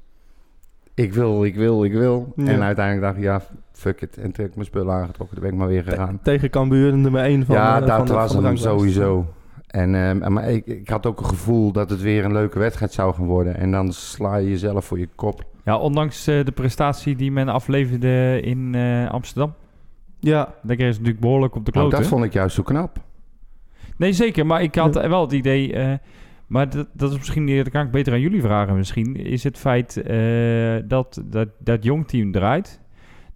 ik 0.94 1.14
wil, 1.14 1.44
ik 1.44 1.54
wil, 1.54 1.84
ik 1.84 1.92
wil. 1.92 2.32
Ja. 2.36 2.46
En 2.46 2.62
uiteindelijk 2.62 3.06
dacht 3.06 3.16
ik, 3.16 3.22
ja, 3.22 3.42
fuck 3.72 4.00
it. 4.00 4.16
En 4.16 4.22
toen 4.22 4.34
heb 4.34 4.46
ik 4.46 4.54
mijn 4.54 4.66
spullen 4.66 4.94
aangetrokken, 4.94 5.36
toen 5.36 5.44
ben 5.44 5.52
ik 5.52 5.58
maar 5.58 5.68
weer 5.68 5.82
gegaan. 5.82 6.18
Tegen 6.22 6.50
Cambuur, 6.50 6.96
nummer 6.96 7.22
1 7.22 7.44
van 7.46 7.54
ja, 7.54 7.80
eh, 7.80 7.86
dat 7.86 8.08
was 8.08 8.32
hem 8.32 8.56
sowieso. 8.56 9.26
En, 9.66 9.94
ehm, 9.94 10.32
maar 10.32 10.50
ik, 10.50 10.66
ik 10.66 10.88
had 10.88 11.06
ook 11.06 11.18
een 11.18 11.26
gevoel 11.26 11.72
dat 11.72 11.90
het 11.90 12.00
weer 12.00 12.24
een 12.24 12.32
leuke 12.32 12.58
wedstrijd 12.58 12.92
zou 12.92 13.14
gaan 13.14 13.26
worden. 13.26 13.56
En 13.56 13.70
dan 13.70 13.92
sla 13.92 14.36
je 14.36 14.48
jezelf 14.48 14.84
voor 14.84 14.98
je 14.98 15.08
kop. 15.14 15.44
Ja, 15.66 15.78
ondanks 15.78 16.26
eh, 16.26 16.44
de 16.44 16.52
prestatie 16.52 17.16
die 17.16 17.32
men 17.32 17.48
afleverde 17.48 18.40
in 18.42 18.74
eh, 18.74 19.10
Amsterdam. 19.10 19.54
Ja, 20.20 20.54
Daar 20.62 20.76
kreeg 20.76 20.92
ze 20.92 20.98
natuurlijk 20.98 21.20
behoorlijk 21.20 21.54
op 21.54 21.64
de 21.64 21.70
Nou, 21.74 21.82
kloten. 21.88 22.02
dat 22.02 22.12
vond 22.14 22.24
ik 22.24 22.32
juist 22.32 22.54
zo 22.54 22.62
knap. 22.62 22.98
Nee, 23.96 24.12
zeker. 24.12 24.46
Maar 24.46 24.62
ik 24.62 24.74
had 24.74 24.94
Ja. 24.94 25.08
wel 25.08 25.20
het 25.20 25.32
idee... 25.32 25.72
eh, 25.72 25.92
maar 26.46 26.70
dat, 26.70 26.86
dat 26.92 27.10
is 27.10 27.16
misschien... 27.16 27.56
Dat 27.56 27.68
kan 27.68 27.84
ik 27.86 27.90
beter 27.90 28.12
aan 28.12 28.20
jullie 28.20 28.40
vragen 28.42 28.76
misschien. 28.76 29.16
Is 29.16 29.44
het 29.44 29.58
feit 29.58 29.96
eh, 30.02 30.76
dat, 30.84 31.22
dat 31.24 31.48
dat 31.58 31.84
jong 31.84 32.08
team 32.08 32.32
draait. 32.32 32.80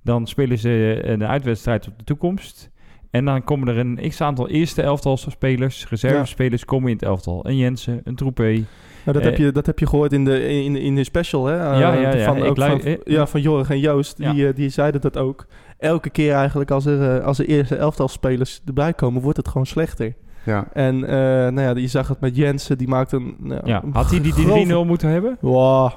Dan 0.02 0.26
spelen 0.26 0.58
ze 0.58 1.00
een 1.02 1.24
uitwedstrijd 1.24 1.88
op 1.88 1.98
de 1.98 2.04
toekomst. 2.04 2.70
En 3.10 3.24
dan 3.24 3.44
komen 3.44 3.68
er 3.68 3.78
een 3.78 3.98
x-aantal 4.08 4.48
eerste 4.48 4.82
elftal 4.82 5.16
spelers, 5.16 5.88
reservespelers, 5.88 6.64
komen 6.64 6.88
in 6.88 6.94
het 6.94 7.04
elftal. 7.04 7.46
Een 7.46 7.56
Jensen, 7.56 8.00
een 8.04 8.14
Troepé. 8.14 8.64
Nou, 9.04 9.16
dat, 9.16 9.16
Eh, 9.16 9.24
heb 9.24 9.36
je, 9.36 9.52
dat 9.52 9.66
heb 9.66 9.78
je 9.78 9.86
gehoord 9.86 10.12
in 10.12 10.24
de, 10.24 10.48
in, 10.48 10.76
in 10.76 10.94
de 10.94 11.04
special, 11.04 11.46
hè? 11.46 11.54
Eh, 11.72 11.78
Ja, 11.80 11.92
ja, 11.92 12.14
ja. 12.14 12.24
Van, 12.24 12.36
Ik 12.36 12.44
ook 12.44 12.56
van, 12.60 12.80
eh, 12.80 12.96
ja, 13.04 13.26
van 13.26 13.40
Jorg 13.40 13.70
en 13.70 13.78
Joost. 13.80 14.18
Ja. 14.18 14.32
Die, 14.32 14.52
die 14.52 14.68
zeiden 14.68 15.00
dat 15.00 15.16
ook. 15.18 15.46
Elke 15.78 16.10
keer 16.10 16.34
eigenlijk 16.34 16.70
als 16.70 16.86
er, 16.86 17.20
als 17.22 17.38
er 17.38 17.46
eerste 17.46 17.76
elftal 17.76 18.08
spelers 18.08 18.62
erbij 18.66 18.92
komen, 18.92 19.22
wordt 19.22 19.36
het 19.36 19.48
gewoon 19.48 19.66
slechter. 19.66 20.14
Ja. 20.44 20.66
En 20.72 21.04
eh, 21.04 21.10
nou 21.52 21.60
ja, 21.60 21.74
je 21.74 21.86
zag 21.88 22.08
het 22.08 22.20
met 22.20 22.36
Jensen, 22.36 22.78
die 22.78 22.88
maakte 22.88 23.16
een... 23.16 23.36
nou, 23.38 23.60
Ja. 23.64 23.82
een 23.84 23.90
Had 23.92 24.10
hij 24.10 24.20
die 24.20 24.32
grove- 24.32 24.84
3-0 24.84 24.86
moeten 24.86 25.08
hebben? 25.08 25.36
Wow. 25.40 25.90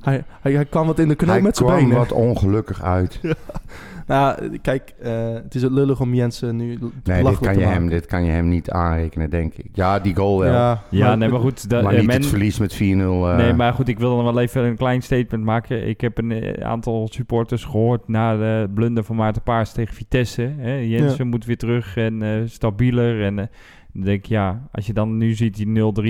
Hij, 0.00 0.24
hij, 0.40 0.52
hij 0.52 0.64
kwam 0.64 0.86
wat 0.86 0.98
in 0.98 1.08
de 1.08 1.14
knoop 1.14 1.30
Hij 1.30 1.40
met 1.42 1.56
zijn 1.56 1.68
kwam 1.68 1.80
benen. 1.80 1.96
wat 1.98 2.12
ongelukkig 2.12 2.82
uit. 2.82 3.20
Nou, 4.10 4.58
kijk, 4.62 4.94
eh, 5.02 5.32
het 5.32 5.54
is 5.54 5.62
het 5.62 5.72
lullig 5.72 6.00
om 6.00 6.14
Jensen 6.14 6.56
nu 6.56 6.78
Nee, 7.04 7.22
dit 7.24 7.38
kan, 7.38 7.52
te 7.52 7.58
je 7.60 7.66
hem, 7.66 7.88
dit 7.88 8.06
kan 8.06 8.24
je 8.24 8.30
hem 8.30 8.48
niet 8.48 8.70
aanrekenen, 8.70 9.30
denk 9.30 9.54
ik. 9.54 9.66
Ja, 9.72 9.98
die 9.98 10.14
goal 10.16 10.38
wel. 10.38 10.52
Ja, 10.52 10.82
Ja, 10.88 11.14
nee, 11.14 11.28
maar 11.28 11.40
goed. 11.40 11.70
da- 11.70 11.82
maar 11.82 11.92
eh, 11.92 11.98
niet 11.98 12.06
men- 12.06 12.16
het 12.16 12.26
verlies 12.26 12.58
met 12.58 12.74
4-0. 12.74 13.28
eh. 13.30 13.36
Nee, 13.36 13.52
maar 13.52 13.72
goed, 13.72 13.88
ik 13.88 13.98
wil 13.98 14.16
dan 14.16 14.24
wel 14.24 14.40
even 14.42 14.64
een 14.64 14.76
klein 14.76 15.02
statement 15.02 15.44
maken. 15.44 15.88
Ik 15.88 16.00
heb 16.00 16.18
een 16.18 16.30
eh, 16.32 16.66
aantal 16.66 17.08
supporters 17.12 17.64
gehoord 17.64 18.08
na 18.08 18.36
de 18.36 18.68
blunder 18.74 19.04
van 19.04 19.16
Maarten 19.16 19.42
Paars 19.42 19.72
tegen 19.72 19.94
Vitesse. 19.94 20.52
Hè. 20.58 20.72
Jensen 20.74 21.26
moet 21.28 21.44
weer 21.44 21.58
terug 21.58 21.96
en 21.96 22.22
eh, 22.22 22.30
stabieler. 22.44 23.24
En 23.24 23.38
eh, 23.38 23.46
dan 23.92 24.02
denk 24.04 24.18
ik, 24.18 24.26
ja, 24.26 24.68
als 24.72 24.86
je 24.86 24.92
dan 24.92 25.16
nu 25.16 25.32
ziet 25.34 25.56
die 25.56 25.66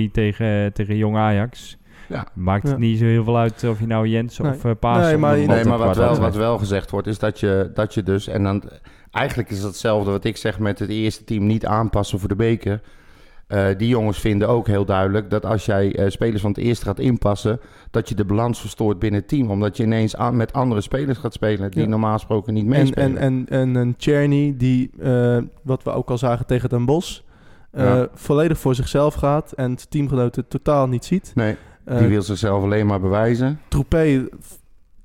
0-3 0.09 0.11
tegen, 0.13 0.73
tegen 0.73 0.97
Jong 0.97 1.17
Ajax... 1.17 1.79
Ja. 2.11 2.27
Maakt 2.35 2.63
het 2.63 2.73
Ja. 2.73 2.79
niet 2.79 2.99
zo 2.99 3.05
heel 3.05 3.25
veel 3.25 3.39
uit 3.39 3.65
of 3.65 3.81
je 3.81 3.87
nou 3.87 4.09
Nee. 4.09 4.25
of 4.43 4.65
uh, 4.65 4.73
Paas... 4.81 5.05
Nee, 5.07 5.17
maar- 5.17 5.37
Nee, 5.37 5.65
maar 5.65 5.79
wat 5.79 5.97
wel, 5.97 6.17
wat 6.19 6.35
wel 6.37 6.59
gezegd 6.59 6.91
wordt, 6.91 7.07
is 7.07 7.19
dat 7.19 7.41
je, 7.41 7.71
dat 7.75 7.95
je 7.95 8.03
dus... 8.03 8.27
En 8.29 8.43
dan, 8.43 8.63
eigenlijk 9.11 9.51
is 9.51 9.57
het 9.59 9.67
hetzelfde 9.67 10.11
wat 10.11 10.25
ik 10.25 10.37
zeg 10.37 10.59
met 10.59 10.79
het 10.79 10.89
eerste 10.89 11.25
team 11.25 11.47
niet 11.47 11.67
aanpassen 11.67 12.19
voor 12.19 12.29
de 12.29 12.37
beker. 12.37 12.81
Eh, 13.47 13.67
die 13.77 13.89
jongens 13.89 14.19
vinden 14.21 14.49
ook 14.49 14.67
heel 14.67 14.85
duidelijk 14.85 15.31
dat 15.31 15.47
als 15.47 15.67
jij 15.67 15.97
eh, 15.97 16.11
spelers 16.11 16.41
van 16.43 16.51
het 16.51 16.61
eerste 16.61 16.85
gaat 16.85 16.99
inpassen... 16.99 17.61
dat 17.91 18.09
je 18.09 18.15
de 18.15 18.25
balans 18.25 18.61
verstoort 18.61 18.99
binnen 18.99 19.21
het 19.21 19.29
team. 19.29 19.51
Omdat 19.51 19.77
je 19.77 19.83
ineens 19.83 20.17
aan, 20.17 20.37
met 20.37 20.53
andere 20.53 20.81
spelers 20.81 21.19
gaat 21.19 21.33
spelen 21.33 21.71
die 21.71 21.83
Ja. 21.83 21.89
normaal 21.89 22.13
gesproken 22.13 22.55
niet 22.55 22.63
En, 22.63 22.69
meespelen. 22.69 23.17
en, 23.17 23.47
en, 23.49 23.59
en 23.59 23.75
een 23.75 23.97
Czerny 23.97 24.55
die, 24.57 24.91
eh, 25.01 25.39
wat 25.63 25.83
we 25.83 25.91
ook 25.93 26.11
al 26.11 26.19
zagen 26.19 26.47
tegen 26.47 26.69
Den 26.69 26.85
Bosch, 26.85 27.21
eh, 27.71 27.85
Ja. 27.85 28.09
volledig 28.15 28.59
voor 28.59 28.75
zichzelf 28.75 29.15
gaat 29.15 29.53
en 29.53 29.67
zijn 29.77 29.89
teamgenoten 29.89 30.49
totaal 30.49 30.87
niet 30.89 31.05
ziet. 31.05 31.33
nee, 31.35 31.57
die 31.99 32.09
wil 32.09 32.23
zichzelf 32.23 32.63
alleen 32.63 32.87
maar 32.87 33.01
bewijzen. 33.01 33.61
Troepé 33.69 34.29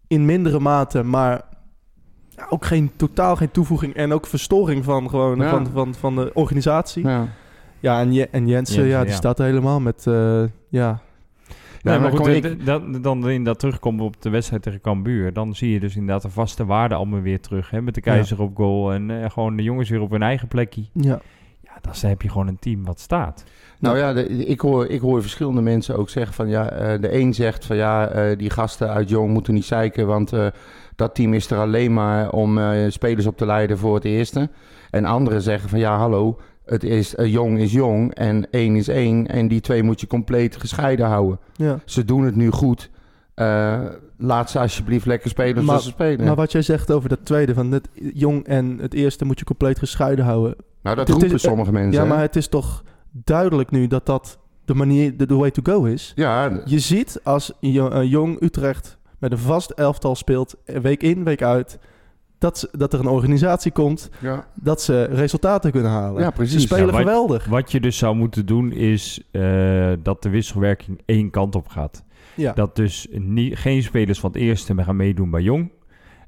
in 0.07 0.25
mindere 0.25 0.59
mate, 0.59 1.03
maar 1.03 1.41
ja, 2.29 2.45
ook 2.49 2.65
geen, 2.65 2.91
totaal 2.95 3.36
geen 3.36 3.51
toevoeging 3.51 3.93
en 3.93 4.13
ook 4.13 4.27
verstoring 4.27 4.83
van, 4.83 5.09
gewoon, 5.09 5.38
Ja. 5.39 5.49
van, 5.49 5.67
van, 5.73 5.95
van 5.95 6.15
de 6.15 6.31
organisatie. 6.33 7.03
Ja, 7.07 7.27
Ja. 7.79 7.99
en, 7.99 8.13
Je- 8.13 8.27
en 8.29 8.47
Jensen, 8.47 8.75
Jensen, 8.75 8.86
ja, 8.86 9.01
die 9.01 9.09
ja. 9.09 9.15
staat 9.15 9.39
er 9.39 9.45
helemaal 9.45 9.79
met, 9.79 10.07
eh, 10.07 10.43
ja, 10.69 10.99
Nee, 11.81 11.99
maar 11.99 12.11
goed, 12.11 12.27
eh, 12.27 12.36
ik- 12.36 12.65
dan, 12.65 13.01
dan 13.01 13.29
in 13.29 13.43
dat 13.43 13.59
terugkomen 13.59 14.05
op 14.05 14.21
de 14.21 14.29
wedstrijd 14.29 14.61
tegen 14.61 14.81
Cambuur... 14.81 15.33
dan 15.33 15.55
zie 15.55 15.71
je 15.71 15.79
dus 15.79 15.95
inderdaad 15.95 16.21
de 16.21 16.29
vaste 16.29 16.65
waarden 16.65 16.97
allemaal 16.97 17.21
weer 17.21 17.39
terug. 17.41 17.69
Hè, 17.69 17.81
met 17.81 17.93
de 17.95 18.01
keizer 18.01 18.41
op 18.41 18.55
goal 18.55 18.93
en 18.93 19.23
eh, 19.23 19.29
gewoon 19.29 19.55
de 19.55 19.63
jongens 19.63 19.89
weer 19.89 20.01
op 20.01 20.11
hun 20.11 20.21
eigen 20.21 20.47
plekje. 20.47 20.83
ja. 20.93 21.19
Ja, 21.84 21.91
dan 22.01 22.09
heb 22.09 22.21
je 22.21 22.30
gewoon 22.30 22.47
een 22.47 22.59
team 22.59 22.86
wat 22.86 22.99
staat. 22.99 23.43
Nou 23.80 23.97
ja, 23.97 24.13
de- 24.13 24.28
ik, 24.28 24.59
hoor, 24.59 24.88
ik 24.88 25.01
hoor 25.01 25.21
verschillende 25.21 25.61
mensen 25.61 25.97
ook 25.97 26.09
zeggen 26.09 26.34
van 26.34 26.49
ja, 26.49 26.69
eh, 26.69 27.01
de 27.01 27.13
een 27.19 27.34
zegt 27.34 27.65
van 27.65 27.76
ja, 27.76 28.07
eh, 28.07 28.38
die 28.38 28.49
gasten 28.49 28.89
uit 28.89 29.09
Jong 29.09 29.34
moeten 29.34 29.53
niet 29.53 29.65
zeiken, 29.65 30.07
want 30.07 30.34
eh, 30.34 30.47
dat 30.95 31.15
team 31.15 31.34
is 31.34 31.49
er 31.51 31.57
alleen 31.57 31.93
maar 31.93 32.30
om 32.32 32.57
eh, 32.57 32.89
spelers 32.91 33.26
op 33.26 33.38
te 33.38 33.45
leiden 33.45 33.78
voor 33.78 33.95
het 33.95 34.05
eerste. 34.05 34.49
En 34.91 35.05
anderen 35.05 35.41
zeggen 35.41 35.69
van 35.69 35.80
ja, 35.80 35.97
hallo, 35.97 36.39
het 36.65 36.84
is 36.84 37.15
eh, 37.15 37.32
Jong 37.32 37.59
is 37.59 37.71
Jong 37.71 38.13
en 38.13 38.47
één 38.51 38.76
is 38.76 38.88
één 38.88 39.28
en 39.28 39.47
die 39.47 39.61
twee 39.61 39.84
moet 39.84 39.99
je 40.01 40.07
compleet 40.07 40.55
gescheiden 40.55 41.05
houden. 41.05 41.39
ja. 41.55 41.80
Ze 41.86 42.05
doen 42.05 42.23
het 42.26 42.36
nu 42.36 42.49
goed. 42.51 42.89
Eh, 43.34 43.80
laat 44.17 44.49
ze 44.49 44.59
alsjeblieft 44.59 45.05
lekker 45.05 45.30
spelen 45.30 45.53
zoals 45.53 45.67
Maar- 45.69 45.80
ze 45.82 45.89
spelen. 45.89 46.26
Maar 46.26 46.36
wat 46.36 46.51
jij 46.51 46.61
zegt 46.61 46.91
over 46.91 47.09
dat 47.09 47.19
tweede, 47.26 47.53
van 47.53 47.71
het 47.71 47.88
jong 48.13 48.45
en 48.45 48.78
het 48.82 48.93
eerste 48.93 49.26
moet 49.26 49.39
je 49.39 49.45
compleet 49.45 49.80
gescheiden 49.80 50.26
houden. 50.26 50.55
Nou, 50.86 50.95
dat 50.95 51.07
het 51.07 51.15
is- 51.17 51.23
roepen 51.23 51.39
sommige 51.39 51.71
mensen. 51.71 51.91
Ja, 51.93 52.01
hè? 52.01 52.07
maar 52.07 52.21
het 52.21 52.36
is 52.36 52.47
toch 52.47 52.83
duidelijk 53.11 53.71
nu 53.71 53.88
dat 53.88 54.05
dat 54.05 54.39
de 54.65 54.73
manier, 54.73 55.17
de, 55.17 55.36
way 55.36 55.51
to 55.51 55.61
go 55.73 55.83
is. 55.83 56.11
ja, 56.15 56.61
Je 56.65 56.79
ziet 56.79 57.19
als 57.23 57.51
eh, 57.61 58.03
Jong 58.03 58.41
Utrecht 58.41 58.97
met 59.19 59.31
een 59.31 59.38
vast 59.38 59.69
elftal 59.69 60.15
speelt, 60.15 60.55
week 60.65 61.03
in, 61.03 61.23
week 61.23 61.41
uit, 61.41 61.79
dat, 62.38 62.57
ze- 62.57 62.69
dat 62.71 62.93
er 62.93 62.99
een 62.99 63.07
organisatie 63.07 63.71
komt, 63.71 64.09
ja, 64.19 64.47
dat 64.53 64.81
ze 64.81 65.03
resultaten 65.03 65.71
kunnen 65.71 65.91
halen. 65.91 66.21
Ja, 66.21 66.29
precies. 66.29 66.53
Ze 66.53 66.59
spelen 66.59 66.86
Ja, 66.86 66.91
wat- 66.91 67.01
geweldig. 67.01 67.45
Wat 67.45 67.71
je 67.71 67.79
dus 67.79 67.97
zou 67.97 68.15
moeten 68.15 68.45
doen 68.45 68.71
is 68.71 69.21
eh, 69.31 69.91
dat 70.03 70.23
de 70.23 70.29
wisselwerking 70.29 71.01
één 71.05 71.29
kant 71.29 71.55
op 71.55 71.67
gaat. 71.67 72.03
Ja. 72.36 72.53
Dat 72.53 72.75
dus 72.75 73.07
niet, 73.11 73.57
geen 73.57 73.83
spelers 73.83 74.19
van 74.19 74.31
het 74.31 74.39
eerste 74.41 74.73
meer 74.73 74.86
gaan 74.86 74.95
meedoen 74.95 75.29
bij 75.29 75.41
Jong. 75.41 75.71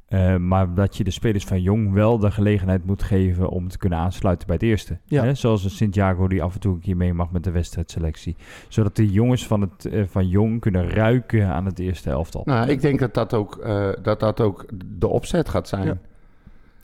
Eh, 0.07 0.35
maar 0.35 0.73
dat 0.73 0.97
je 0.97 1.03
de 1.03 1.11
spelers 1.11 1.45
van 1.45 1.61
Jong 1.61 1.93
wel 1.93 2.17
de 2.19 2.31
gelegenheid 2.31 2.85
moet 2.85 3.03
geven 3.03 3.49
om 3.49 3.67
te 3.67 3.77
kunnen 3.77 3.99
aansluiten 3.99 4.47
bij 4.47 4.55
het 4.55 4.65
eerste. 4.65 4.97
Ja. 5.05 5.23
Hè? 5.23 5.33
Zoals 5.33 5.63
een 5.63 5.69
Santiago 5.69 6.27
die 6.27 6.43
af 6.43 6.53
en 6.53 6.59
toe 6.59 6.73
een 6.73 6.79
keer 6.79 6.97
mee 6.97 7.13
mag 7.13 7.31
met 7.31 7.43
de 7.43 7.51
wedstrijdselectie. 7.51 8.35
Zodat 8.67 8.95
de 8.95 9.09
jongens 9.11 9.47
van, 9.47 9.61
het, 9.61 9.85
eh, 9.85 10.03
van 10.07 10.27
Jong 10.27 10.59
kunnen 10.59 10.89
ruiken 10.89 11.47
aan 11.47 11.65
het 11.65 11.79
eerste 11.79 12.09
elftal. 12.09 12.41
nou, 12.45 12.69
ik 12.69 12.81
denk 12.81 12.99
dat 12.99 13.13
dat 13.13 13.33
ook, 13.33 13.57
eh, 13.57 13.89
dat 14.01 14.19
dat 14.19 14.41
ook 14.41 14.65
de 14.85 15.07
opzet 15.07 15.49
gaat 15.49 15.67
zijn. 15.67 15.85
Ja. 15.85 15.97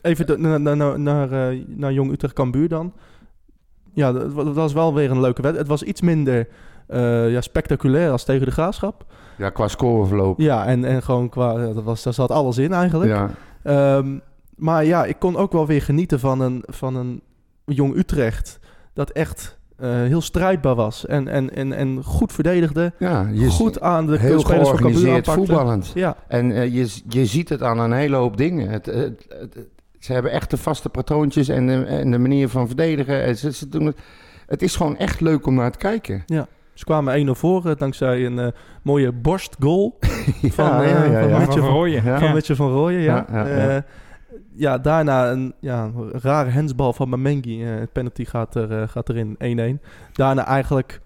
Even 0.02 0.26
de- 0.26 0.38
naar, 0.38 0.60
naar, 0.60 0.76
naar, 0.76 1.00
naar, 1.00 1.32
eh, 1.50 1.58
naar 1.68 1.92
Jong 1.92 2.12
Utrecht 2.12 2.34
Cambuur 2.34 2.68
dan. 2.68 2.92
Ja, 3.92 4.12
dat 4.12 4.32
wa- 4.32 4.44
dat 4.44 4.54
was 4.54 4.72
wel 4.72 4.94
weer 4.94 5.10
een 5.10 5.20
leuke 5.20 5.42
wedstrijd. 5.42 5.56
Het 5.56 5.80
was 5.80 5.82
iets 5.82 6.00
minder 6.00 6.48
eh, 6.86 7.30
ja, 7.32 7.40
spectaculair 7.40 8.10
als 8.10 8.24
tegen 8.24 8.46
de 8.46 8.52
Graafschap. 8.52 9.04
Ja, 9.38 9.50
qua 9.50 9.68
scoreverloop. 9.68 10.38
Ja, 10.40 10.66
en, 10.66 10.84
en 10.84 11.02
gewoon 11.02 11.28
qua... 11.28 11.60
ja, 11.60 11.72
Dat 11.72 11.84
was, 11.84 12.02
daar 12.02 12.14
zat 12.14 12.30
alles 12.30 12.58
in 12.58 12.72
eigenlijk. 12.72 13.10
Ja, 13.10 13.30
Ehm, 13.62 14.18
maar 14.56 14.84
ja, 14.84 15.04
ik 15.04 15.16
kon 15.18 15.36
ook 15.36 15.52
wel 15.52 15.66
weer 15.66 15.82
genieten 15.82 16.20
van 16.20 16.40
een, 16.40 16.62
van 16.66 16.96
een 16.96 17.20
Jong 17.64 17.96
Utrecht... 17.96 18.58
dat 18.92 19.10
echt 19.10 19.58
eh, 19.76 19.90
heel 19.90 20.20
strijdbaar 20.20 20.74
was. 20.74 21.06
En, 21.06 21.28
en, 21.28 21.54
en, 21.54 21.72
en 21.72 22.02
goed 22.04 22.32
verdedigde. 22.32 22.92
ja 22.98 23.28
je 23.32 23.48
goed 23.50 23.80
aan 23.80 24.06
de 24.06 24.18
heel 24.18 24.40
spelers 24.40 24.68
georganiseerd 24.68 25.26
voetballend. 25.30 25.90
Ja, 25.94 26.16
En 26.28 26.52
eh, 26.52 26.74
je, 26.74 27.00
je 27.08 27.26
ziet 27.26 27.48
het 27.48 27.62
aan 27.62 27.78
een 27.78 27.92
hele 27.92 28.16
hoop 28.16 28.36
dingen. 28.36 28.68
Het, 28.68 28.86
het, 28.86 29.26
het- 29.28 29.58
ze 29.98 30.12
hebben 30.12 30.30
echt 30.32 30.50
de 30.50 30.56
vaste 30.56 30.88
patroontjes 30.88 31.48
en 31.48 31.66
de, 31.66 31.84
en 31.84 32.10
de 32.10 32.18
manier 32.18 32.48
van 32.48 32.66
verdedigen. 32.66 33.22
En 33.22 33.36
ze, 33.36 33.52
ze 33.52 33.68
doen 33.68 33.86
het, 33.86 33.98
het 34.46 34.62
is 34.62 34.76
gewoon 34.76 34.96
echt 34.96 35.20
leuk 35.20 35.46
om 35.46 35.54
naar 35.54 35.70
te 35.72 35.78
kijken. 35.78 36.22
Ze 36.74 36.84
kwamen 36.84 37.26
1-0 37.26 37.30
voor 37.30 37.66
eh, 37.66 37.76
dankzij 37.76 38.26
een 38.26 38.38
eh, 38.38 38.48
mooie 38.82 39.12
borstgoal 39.12 39.96
van, 40.56 40.64
ja, 40.64 41.04
ja, 41.04 41.40
van 41.44 41.58
Rooyen. 41.58 42.04
Ja. 42.04 42.18
van 42.18 42.56
van 42.56 42.70
Rooyen. 42.72 43.00
Ja. 43.00 43.26
Ja, 43.32 43.46
ja, 43.46 43.72
ja. 43.72 43.84
ja, 44.52 44.78
daarna 44.78 45.30
een, 45.30 45.54
ja, 45.60 45.84
een 45.84 46.10
rare 46.22 46.50
hensbal 46.50 46.92
van 46.92 47.08
Mamengi. 47.08 47.64
Eh, 47.64 47.78
het 47.78 47.92
penalty 47.92 48.24
gaat, 48.24 48.54
er, 48.54 48.80
eh, 48.82 48.88
gaat 48.88 49.08
erin, 49.08 49.36
1-1. 49.38 49.80
Daarna 50.12 50.46
eigenlijk 50.46 51.00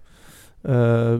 eh, 0.61 1.13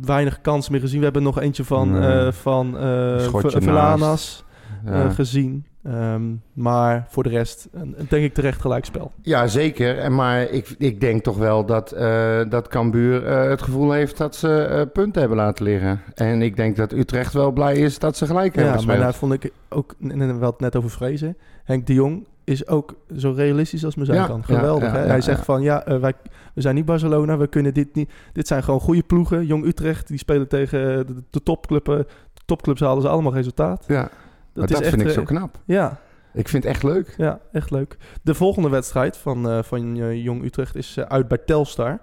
weinig 0.00 0.40
kans 0.40 0.68
meer 0.68 0.80
gezien. 0.80 0.98
We 0.98 1.04
hebben 1.04 1.22
nog 1.22 1.40
eentje 1.40 1.64
van, 1.64 1.90
Nee. 1.90 2.26
eh 2.26 2.32
van 2.32 2.78
eh, 2.78 3.18
Verlanas 3.40 4.44
Ja. 4.84 5.04
eh, 5.04 5.10
gezien. 5.10 5.66
Ehm, 5.84 6.22
maar 6.52 7.06
voor 7.08 7.22
de 7.22 7.28
rest, 7.28 7.68
een, 7.72 7.94
een 7.98 8.06
denk 8.08 8.24
ik 8.24 8.34
terecht 8.34 8.60
gelijkspel. 8.60 9.12
Ja, 9.22 9.46
zeker. 9.46 9.98
En 9.98 10.14
Maar 10.14 10.42
ik, 10.42 10.74
ik 10.78 11.00
denk 11.00 11.22
toch 11.22 11.36
wel 11.36 11.64
dat, 11.66 11.92
eh 11.92 12.40
dat 12.48 12.68
Cambuur 12.68 13.26
eh, 13.26 13.48
het 13.48 13.62
gevoel 13.62 13.92
heeft 13.92 14.16
dat 14.16 14.36
ze 14.36 14.62
eh, 14.64 14.82
punten 14.92 15.20
hebben 15.20 15.38
laten 15.38 15.64
liggen. 15.64 16.00
En 16.14 16.42
ik 16.42 16.56
denk 16.56 16.76
dat 16.76 16.92
Utrecht 16.92 17.32
wel 17.32 17.50
blij 17.52 17.76
is 17.76 17.98
dat 17.98 18.16
ze 18.16 18.26
gelijk 18.26 18.54
hebben 18.54 18.64
Ja, 18.64 18.70
maar 18.70 18.78
gespeeld. 18.78 19.00
daar 19.02 19.14
vond 19.14 19.32
ik 19.32 19.50
ook, 19.68 19.94
en 20.00 20.18
we 20.18 20.24
hadden 20.24 20.46
het 20.48 20.60
net 20.60 20.76
over 20.76 20.90
vrezen. 20.90 21.36
Henk 21.64 21.86
de 21.86 21.94
Jong 21.94 22.26
is 22.44 22.66
ook 22.66 22.94
zo 23.16 23.32
realistisch 23.36 23.84
als 23.84 23.94
me 23.94 24.04
zijn 24.04 24.18
Ja, 24.18 24.26
kan. 24.26 24.44
Geweldig. 24.44 24.92
ja, 24.92 24.98
hè? 24.98 25.06
Hij 25.06 25.20
zegt 25.20 25.44
van 25.44 25.62
ja, 25.62 26.00
wij, 26.00 26.12
we 26.54 26.60
zijn 26.60 26.74
niet 26.74 26.84
Barcelona, 26.84 27.36
we 27.36 27.46
kunnen 27.46 27.74
dit 27.74 27.94
niet. 27.94 28.10
Dit 28.32 28.46
zijn 28.46 28.62
gewoon 28.62 28.80
goede 28.80 29.02
ploegen. 29.02 29.46
Jong 29.46 29.64
Utrecht, 29.64 30.08
die 30.08 30.18
spelen 30.18 30.48
tegen 30.48 31.06
de, 31.06 31.14
de 31.30 31.42
topclubs. 31.42 31.84
De 31.86 32.42
topclubs 32.44 32.80
halen 32.80 33.02
ze 33.02 33.08
allemaal 33.08 33.32
resultaat. 33.34 33.84
ja, 33.88 34.08
dat 34.54 34.70
is 34.70 34.88
vind 34.88 35.00
ik 35.00 35.06
eh, 35.08 35.12
zo 35.12 35.22
knap. 35.22 35.58
Ja, 35.64 36.00
Ik 36.32 36.48
vind 36.48 36.64
het 36.64 36.72
echt 36.72 36.82
leuk. 36.82 37.14
ja, 37.16 37.40
echt 37.52 37.70
leuk. 37.70 37.96
De 38.22 38.34
volgende 38.34 38.68
wedstrijd 38.68 39.16
van, 39.16 39.48
eh, 39.48 39.62
van 39.62 39.96
eh, 40.00 40.24
Jong 40.24 40.44
Utrecht 40.44 40.76
is 40.76 40.96
eh, 40.96 41.04
uit 41.04 41.28
bij 41.28 41.38
Telstar. 41.38 42.00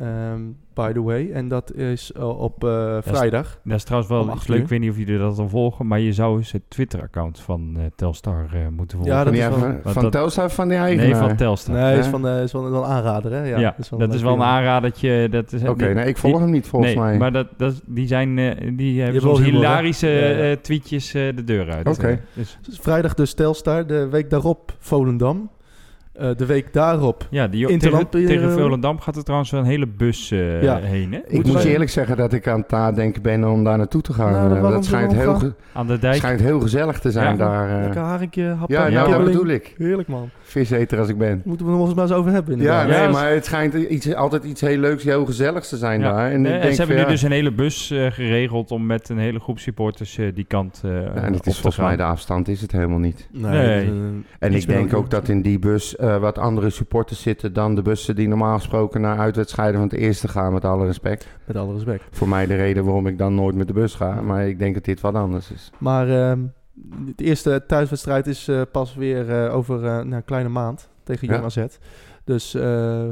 Ehm, 0.00 0.40
by 0.74 0.92
the 0.92 1.02
way. 1.02 1.30
En 1.32 1.48
dat 1.48 1.74
is 1.74 2.12
eh, 2.12 2.40
op 2.40 2.64
eh, 2.64 2.96
vrijdag. 3.00 3.58
Dat 3.64 3.76
is 3.76 3.84
trouwens 3.84 4.12
wel 4.12 4.34
iets 4.34 4.46
leuk. 4.46 4.60
Ik 4.60 4.68
weet 4.68 4.80
niet 4.80 4.90
of 4.90 4.96
jullie 4.96 5.18
dat 5.18 5.38
al 5.38 5.48
volgen. 5.48 5.86
Maar 5.86 6.00
je 6.00 6.12
zou 6.12 6.36
eens 6.36 6.52
het 6.52 6.62
Twitter-account 6.68 7.40
van 7.40 7.74
eh, 7.76 7.82
Telstar 7.96 8.46
eh, 8.52 8.60
moeten 8.76 8.98
volgen. 8.98 9.14
Ja, 9.16 9.24
dat 9.24 9.32
is 9.32 9.38
wel- 9.48 9.80
van 9.84 10.02
dat- 10.02 10.12
Telstar 10.12 10.44
of 10.44 10.54
van 10.54 10.68
die 10.68 10.78
nee, 10.78 10.86
eigenaar? 10.98 11.28
van 11.28 11.36
Telstar. 11.36 11.74
Nee, 11.74 11.98
is 11.98 12.06
van, 12.06 12.26
eh, 12.28 12.42
is 12.42 12.50
van 12.50 12.70
wel 12.70 12.84
een 12.84 12.90
aanrader, 12.90 13.32
hè? 13.32 13.44
Ja, 13.44 13.74
dat 13.98 14.14
is 14.14 14.22
wel 14.22 14.34
een 14.34 14.42
aanradertje. 14.42 15.28
Dat 15.30 15.52
is, 15.52 15.62
Oké, 15.64 15.92
nee, 15.94 16.06
ik 16.06 16.16
volg 16.16 16.40
hem 16.40 16.50
niet 16.50 16.66
volgens 16.66 16.94
nee, 16.94 17.02
mij. 17.02 17.18
maar 17.18 17.32
dat, 17.32 17.46
dat, 17.56 17.82
die, 17.86 18.06
zijn, 18.06 18.38
eh, 18.38 18.76
die 18.76 19.00
hebben 19.02 19.20
soms 19.20 19.38
humor, 19.38 19.52
hilarische 19.54 20.08
Ja, 20.08 20.26
ja. 20.28 20.50
eh, 20.50 20.56
tweetjes 20.56 21.14
eh, 21.14 21.36
de 21.36 21.44
deur 21.44 21.70
uit. 21.70 21.86
Oké. 21.88 22.20
Dus 22.34 22.58
vrijdag 22.80 23.14
dus 23.14 23.34
Telstar, 23.34 23.86
de 23.86 24.08
week 24.08 24.30
daarop 24.30 24.76
Volendam. 24.78 25.50
Eh, 26.18 26.30
de 26.36 26.46
week 26.46 26.72
daarop. 26.72 27.26
Ja, 27.30 27.48
die, 27.48 27.68
Interland, 27.68 28.10
tegen, 28.10 28.28
tegen 28.28 28.48
eh, 28.48 28.54
Volendam 28.56 29.00
gaat 29.00 29.16
er 29.16 29.22
trouwens 29.24 29.50
wel 29.50 29.60
een 29.60 29.66
hele 29.66 29.86
bus 29.86 30.30
eh, 30.30 30.62
Ja. 30.62 30.76
heen, 30.78 31.12
hè? 31.12 31.18
Ik 31.26 31.46
moet 31.46 31.62
je 31.62 31.70
eerlijk 31.70 31.90
zeggen 31.90 32.16
dat 32.16 32.32
ik 32.32 32.48
aan 32.48 32.60
het 32.60 32.70
nadenken 32.70 33.22
ben 33.22 33.44
om 33.44 33.64
daar 33.64 33.76
naartoe 33.76 34.00
te 34.02 34.12
gaan. 34.12 34.32
Nou, 34.32 34.72
dat 34.72 34.84
schijnt 34.84 35.12
heel, 35.12 35.30
gaan? 35.30 35.40
ge- 35.40 35.52
Aan 35.72 35.86
de 35.86 35.98
dijk. 35.98 36.14
schijnt 36.14 36.40
heel 36.40 36.60
gezellig 36.60 36.98
te 37.00 37.10
zijn 37.10 37.36
Ja. 37.36 37.36
daar. 37.36 37.70
eh. 37.76 37.80
Lekker 37.82 38.00
happen, 38.42 38.76
ja, 38.76 38.88
nou, 38.88 39.10
dat 39.12 39.24
bedoel 39.24 39.46
ik. 39.46 39.74
Heerlijk, 39.78 40.08
man. 40.08 40.30
Viseter 40.48 40.98
als 40.98 41.08
ik 41.08 41.18
ben. 41.18 41.42
Moeten 41.44 41.66
we 41.66 41.72
nog 41.72 41.84
eens 41.86 41.94
maar 41.94 42.04
eens 42.04 42.12
over 42.12 42.32
hebben, 42.32 42.60
Ja, 42.60 42.84
nee, 42.84 42.92
Ja, 42.96 43.10
maar 43.10 43.30
het 43.30 43.44
schijnt 43.44 43.74
iets, 43.74 44.14
altijd 44.14 44.44
iets 44.44 44.60
heel 44.60 44.78
leuks, 44.78 45.04
heel 45.04 45.24
gezelligs 45.26 45.68
te 45.68 45.76
zijn 45.76 46.00
Ja. 46.00 46.12
daar. 46.12 46.30
En 46.30 46.46
ik 46.46 46.52
en 46.52 46.60
denk 46.60 46.72
ze 46.74 46.78
hebben 46.78 46.96
van, 46.96 47.04
nu 47.06 47.10
dus 47.12 47.22
een 47.22 47.30
hele 47.32 47.52
bus 47.52 47.90
eh, 47.90 48.06
geregeld 48.10 48.70
om 48.70 48.86
met 48.86 49.08
een 49.08 49.18
hele 49.18 49.40
groep 49.40 49.58
supporters 49.58 50.18
eh, 50.18 50.34
die 50.34 50.44
kant 50.44 50.80
eh 50.84 50.90
ja, 50.90 50.98
en 50.98 51.26
op 51.28 51.34
het 51.34 51.42
te 51.42 51.48
is 51.50 51.54
volgens 51.54 51.74
gaan. 51.76 51.84
mij 51.86 51.96
de 51.96 52.02
afstand 52.02 52.48
is 52.48 52.60
het 52.60 52.72
helemaal 52.72 52.98
niet. 52.98 53.28
Nee, 53.32 53.90
En 54.38 54.52
ik 54.54 54.66
denk 54.66 54.94
ook 54.94 55.10
dat 55.10 55.28
in 55.28 55.42
die 55.42 55.58
bus 55.58 55.96
eh, 55.96 56.16
wat 56.18 56.38
andere 56.38 56.70
supporters 56.70 57.22
zitten 57.22 57.52
dan 57.52 57.74
de 57.74 57.82
bussen 57.82 58.16
die 58.16 58.28
normaal 58.28 58.56
gesproken 58.56 59.00
naar 59.00 59.18
uitwedstrijden 59.18 59.74
van 59.80 59.88
het 59.88 59.98
eerste 59.98 60.28
gaan, 60.28 60.52
met 60.52 60.64
alle 60.64 60.86
respect. 60.86 61.26
Met 61.44 61.56
alle 61.56 61.72
respect. 61.74 62.02
Voor 62.10 62.28
mij 62.28 62.46
de 62.46 62.54
reden 62.56 62.84
waarom 62.84 63.06
ik 63.06 63.18
dan 63.18 63.34
nooit 63.34 63.54
met 63.56 63.66
de 63.66 63.72
bus 63.72 63.94
ga, 63.94 64.20
maar 64.20 64.48
ik 64.48 64.58
denk 64.58 64.74
dat 64.74 64.84
dit 64.84 65.00
wat 65.00 65.14
anders 65.14 65.50
is. 65.50 65.70
Maar 65.78 66.08
ehm, 66.30 66.38
de 67.16 67.24
eerste 67.24 67.64
thuiswedstrijd 67.66 68.26
is 68.26 68.48
eh, 68.48 68.60
pas 68.72 68.94
weer 68.94 69.44
eh, 69.44 69.54
over 69.54 69.76
eh, 69.76 69.82
nou, 69.90 70.12
een 70.12 70.24
kleine 70.24 70.48
maand 70.48 70.88
tegen 71.04 71.26
Jong 71.28 71.38
Ja. 71.40 71.44
AZ. 71.44 71.76
Dus 72.24 72.54
eh, 72.54 72.62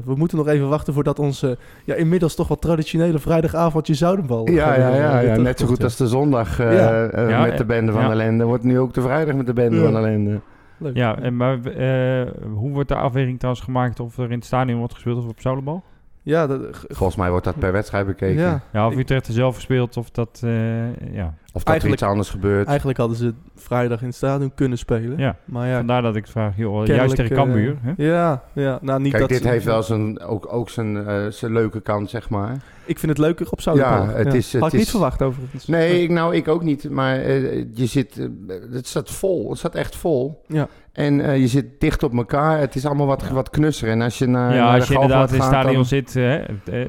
we 0.04 0.14
moeten 0.16 0.38
nog 0.38 0.48
even 0.48 0.68
wachten 0.68 0.94
voordat 0.94 1.18
onze 1.18 1.58
ja, 1.84 1.94
inmiddels 1.94 2.34
toch 2.34 2.48
wel 2.48 2.56
traditionele 2.58 3.18
vrijdagavondje 3.18 3.94
Zoudenbal... 3.94 4.50
Ja, 4.50 4.74
ja, 4.74 5.20
ja, 5.20 5.36
net 5.36 5.58
zo 5.58 5.66
goed 5.66 5.82
als 5.84 5.96
de 5.96 6.06
zondag 6.06 6.58
Ja. 6.58 7.28
Ja, 7.28 7.42
met 7.42 7.58
de 7.58 7.64
bende 7.64 7.92
van 7.92 8.02
ja. 8.02 8.10
ellende, 8.10 8.44
wordt 8.44 8.62
nu 8.64 8.78
ook 8.78 8.94
de 8.94 9.00
vrijdag 9.00 9.34
met 9.34 9.46
de 9.46 9.52
bende 9.52 9.76
Ja. 9.76 9.82
van 9.82 9.96
ellende. 9.96 10.40
Leuk. 10.78 10.96
Ja, 10.96 11.18
en 11.18 11.36
maar 11.36 11.64
eh, 11.64 12.30
hoe 12.54 12.70
wordt 12.70 12.88
de 12.88 12.94
afweging 12.94 13.38
trouwens 13.38 13.64
gemaakt 13.64 14.00
of 14.00 14.18
er 14.18 14.24
in 14.24 14.30
het 14.36 14.44
stadion 14.44 14.78
wordt 14.78 14.94
gespeeld 14.94 15.18
of 15.18 15.28
op 15.28 15.40
Zoudenbal? 15.40 15.82
Ja, 16.22 16.46
dat, 16.46 16.60
Volgens 16.88 17.16
mij 17.18 17.30
wordt 17.30 17.44
dat 17.44 17.58
per 17.58 17.72
wedstrijd 17.72 18.06
bekeken. 18.06 18.42
ja, 18.42 18.60
Ja, 18.72 18.86
of 18.86 18.96
Utrecht 18.96 19.26
er 19.26 19.32
zelf 19.32 19.54
verspeelt 19.54 19.96
of 19.96 20.10
dat, 20.10 20.40
eh, 20.44 21.12
ja. 21.12 21.34
Of 21.56 21.62
dat 21.62 21.74
er 21.74 21.80
Eigenlijk- 21.80 22.00
iets 22.00 22.10
anders 22.10 22.30
gebeurt. 22.30 22.66
eigenlijk 22.66 22.98
hadden 22.98 23.16
ze 23.16 23.32
vrijdag 23.54 24.00
in 24.00 24.06
het 24.06 24.16
stadion 24.16 24.52
kunnen 24.54 24.78
spelen. 24.78 25.18
Ja, 25.18 25.36
Maar 25.44 25.68
ja, 25.68 25.76
vandaar 25.76 26.02
dat 26.02 26.16
ik 26.16 26.26
vraag, 26.26 26.56
joh, 26.56 26.86
juist 26.86 27.16
tegen 27.16 27.36
Cambuur. 27.36 27.76
hè? 27.80 27.92
Ja, 27.96 28.42
ja, 28.52 28.78
nou 28.82 29.00
niet 29.00 29.10
Kijk, 29.10 29.22
dat 29.22 29.30
dit 29.32 29.42
ze- 29.42 29.48
heeft 29.48 29.64
wel 29.64 29.82
zijn, 29.82 30.20
ook, 30.20 30.52
ook 30.52 30.68
zijn, 30.70 31.06
eh, 31.06 31.26
zijn 31.28 31.52
leuke 31.52 31.80
kant, 31.80 32.10
zeg 32.10 32.28
maar. 32.30 32.56
Ik 32.86 32.98
vind 32.98 33.12
het 33.12 33.20
leuker 33.20 33.46
op 33.50 33.60
Zoudenbal. 33.60 34.02
Ja, 34.02 34.12
het 34.12 34.34
is- 34.34 34.52
het 34.52 34.62
Had 34.62 34.72
ik 34.72 34.78
niet 34.78 34.90
verwacht 34.90 35.22
overigens. 35.22 35.66
Nee, 35.66 36.02
ik, 36.02 36.10
nou, 36.10 36.34
ik 36.34 36.48
ook 36.48 36.62
niet. 36.62 36.90
Maar 36.90 37.16
eh, 37.16 37.64
je 37.74 37.86
zit, 37.86 38.18
eh, 38.18 38.26
het 38.72 38.86
staat 38.86 39.10
vol. 39.10 39.48
Het 39.50 39.58
staat 39.58 39.74
echt 39.74 39.96
vol. 39.96 40.42
Ja. 40.46 40.68
En 40.92 41.20
eh, 41.20 41.38
je 41.38 41.46
zit 41.46 41.64
dicht 41.78 42.02
op 42.02 42.14
elkaar. 42.14 42.58
Het 42.58 42.74
is 42.74 42.86
allemaal 42.86 43.06
wat, 43.06 43.28
wat 43.28 43.50
knusser. 43.50 43.88
En 43.88 44.02
als 44.02 44.18
je 44.18 44.26
naar, 44.26 44.54
ja, 44.54 44.64
naar 44.64 44.74
als 44.74 44.86
de 44.86 44.92
je 44.94 45.00
inderdaad 45.00 45.28
in 45.32 45.34
het 45.38 45.44
stadion 45.46 45.84
zit 45.84 46.14
hè, 46.14 46.40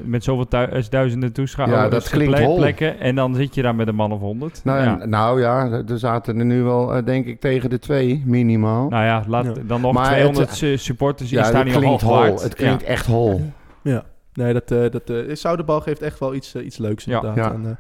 met 0.04 0.24
zoveel 0.24 0.48
tu- 0.48 0.82
duizenden 0.90 1.32
toeschouwers, 1.34 1.82
Ja, 1.82 1.90
dat 1.90 2.10
klinkt 2.10 2.36
ple- 2.36 2.44
hol. 2.46 2.56
plekken, 2.56 3.00
en 3.00 3.16
dan 3.16 3.36
zit 3.36 3.56
je 3.56 3.62
daar 3.62 3.76
met 3.76 3.88
een 3.88 3.96
man 3.96 4.12
of 4.12 4.20
honderd. 4.20 4.62
Nou, 4.64 4.84
ja. 4.84 5.00
en- 5.00 5.10
nou 5.10 5.42
ja, 5.42 5.70
er 5.88 6.00
zaten 6.00 6.40
er 6.40 6.46
nu 6.46 6.62
wel, 6.64 7.04
denk 7.06 7.26
ik, 7.26 7.40
tegen 7.40 7.70
de 7.70 7.80
twee, 7.80 8.24
minimaal. 8.26 8.90
Nou 8.90 9.04
ja, 9.06 9.24
laat 9.28 9.46
Ja. 9.46 9.52
dan 9.68 9.82
nog 9.82 9.94
Maar 9.94 10.06
200 10.06 10.50
het- 10.50 10.58
su- 10.58 10.78
supporters 10.78 11.32
in 11.32 11.38
ja, 11.38 11.44
het 11.44 11.54
het 11.54 11.62
stadion 11.62 11.82
klinkt 11.84 12.02
half 12.04 12.28
hol. 12.28 12.42
Het 12.44 12.56
klinkt 12.56 12.82
Ja. 12.82 12.88
echt 12.88 13.06
hol. 13.06 13.42
Ja, 13.82 14.04
nee, 14.38 14.54
dat, 14.54 14.72
eh 14.72 14.90
dat 14.92 15.10
eh 15.10 15.36
Zoudenbal 15.36 15.82
geeft 15.82 16.02
echt 16.02 16.20
wel 16.20 16.34
iets, 16.34 16.54
eh, 16.56 16.66
iets 16.66 16.78
leuks 16.78 17.04
Ja. 17.04 17.16
inderdaad. 17.16 17.46
Ja. 17.46 17.54
En, 17.54 17.78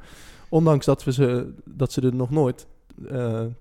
ondanks 0.49 0.85
dat, 0.85 1.03
we 1.03 1.11
ze, 1.11 1.53
dat 1.65 1.91
ze 1.91 2.01
er 2.01 2.15
nog 2.15 2.29
nooit, 2.29 2.67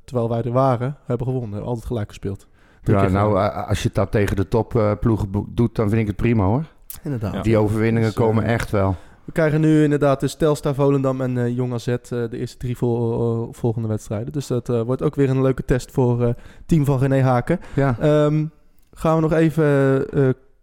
terwijl 0.04 0.28
wij 0.28 0.42
er 0.42 0.52
waren, 0.52 0.96
hebben 1.04 1.26
gewonnen. 1.26 1.62
Altijd 1.62 1.86
gelijk 1.86 2.08
gespeeld. 2.08 2.46
Drie 2.82 2.96
Ja, 2.98 3.08
nou, 3.08 3.50
als 3.66 3.82
je 3.82 3.90
dat 3.92 4.10
tegen 4.10 4.36
de 4.36 4.48
topploegen 4.48 5.46
doet, 5.48 5.74
dan 5.74 5.88
vind 5.88 6.00
ik 6.00 6.06
het 6.06 6.16
prima 6.16 6.44
hoor. 6.44 6.64
inderdaad. 7.02 7.32
Ja. 7.34 7.42
Die 7.42 7.56
overwinningen 7.58 8.08
Dus, 8.08 8.18
komen 8.18 8.44
echt 8.44 8.70
wel. 8.70 8.96
We 9.24 9.32
krijgen 9.32 9.60
nu 9.60 9.82
inderdaad 9.82 10.20
de 10.20 10.36
Telstar, 10.36 10.74
Volendam 10.74 11.20
en 11.20 11.38
eh 11.38 11.56
Jong 11.56 11.72
AZ 11.72 11.84
de 12.08 12.28
eerste 12.30 12.56
drie 12.56 12.76
vol- 12.76 13.48
volgende 13.52 13.88
wedstrijden. 13.88 14.32
Dus 14.32 14.46
dat 14.46 14.68
wordt 14.68 15.02
ook 15.02 15.14
weer 15.14 15.30
een 15.30 15.42
leuke 15.42 15.64
test 15.64 15.90
voor 15.90 16.20
het 16.22 16.36
team 16.66 16.84
van 16.84 16.98
René 16.98 17.20
Haken. 17.22 17.60
Ja. 17.74 17.96
Ehm, 18.00 18.44
gaan 18.92 19.14
we 19.16 19.20
nog 19.22 19.32
even 19.32 20.06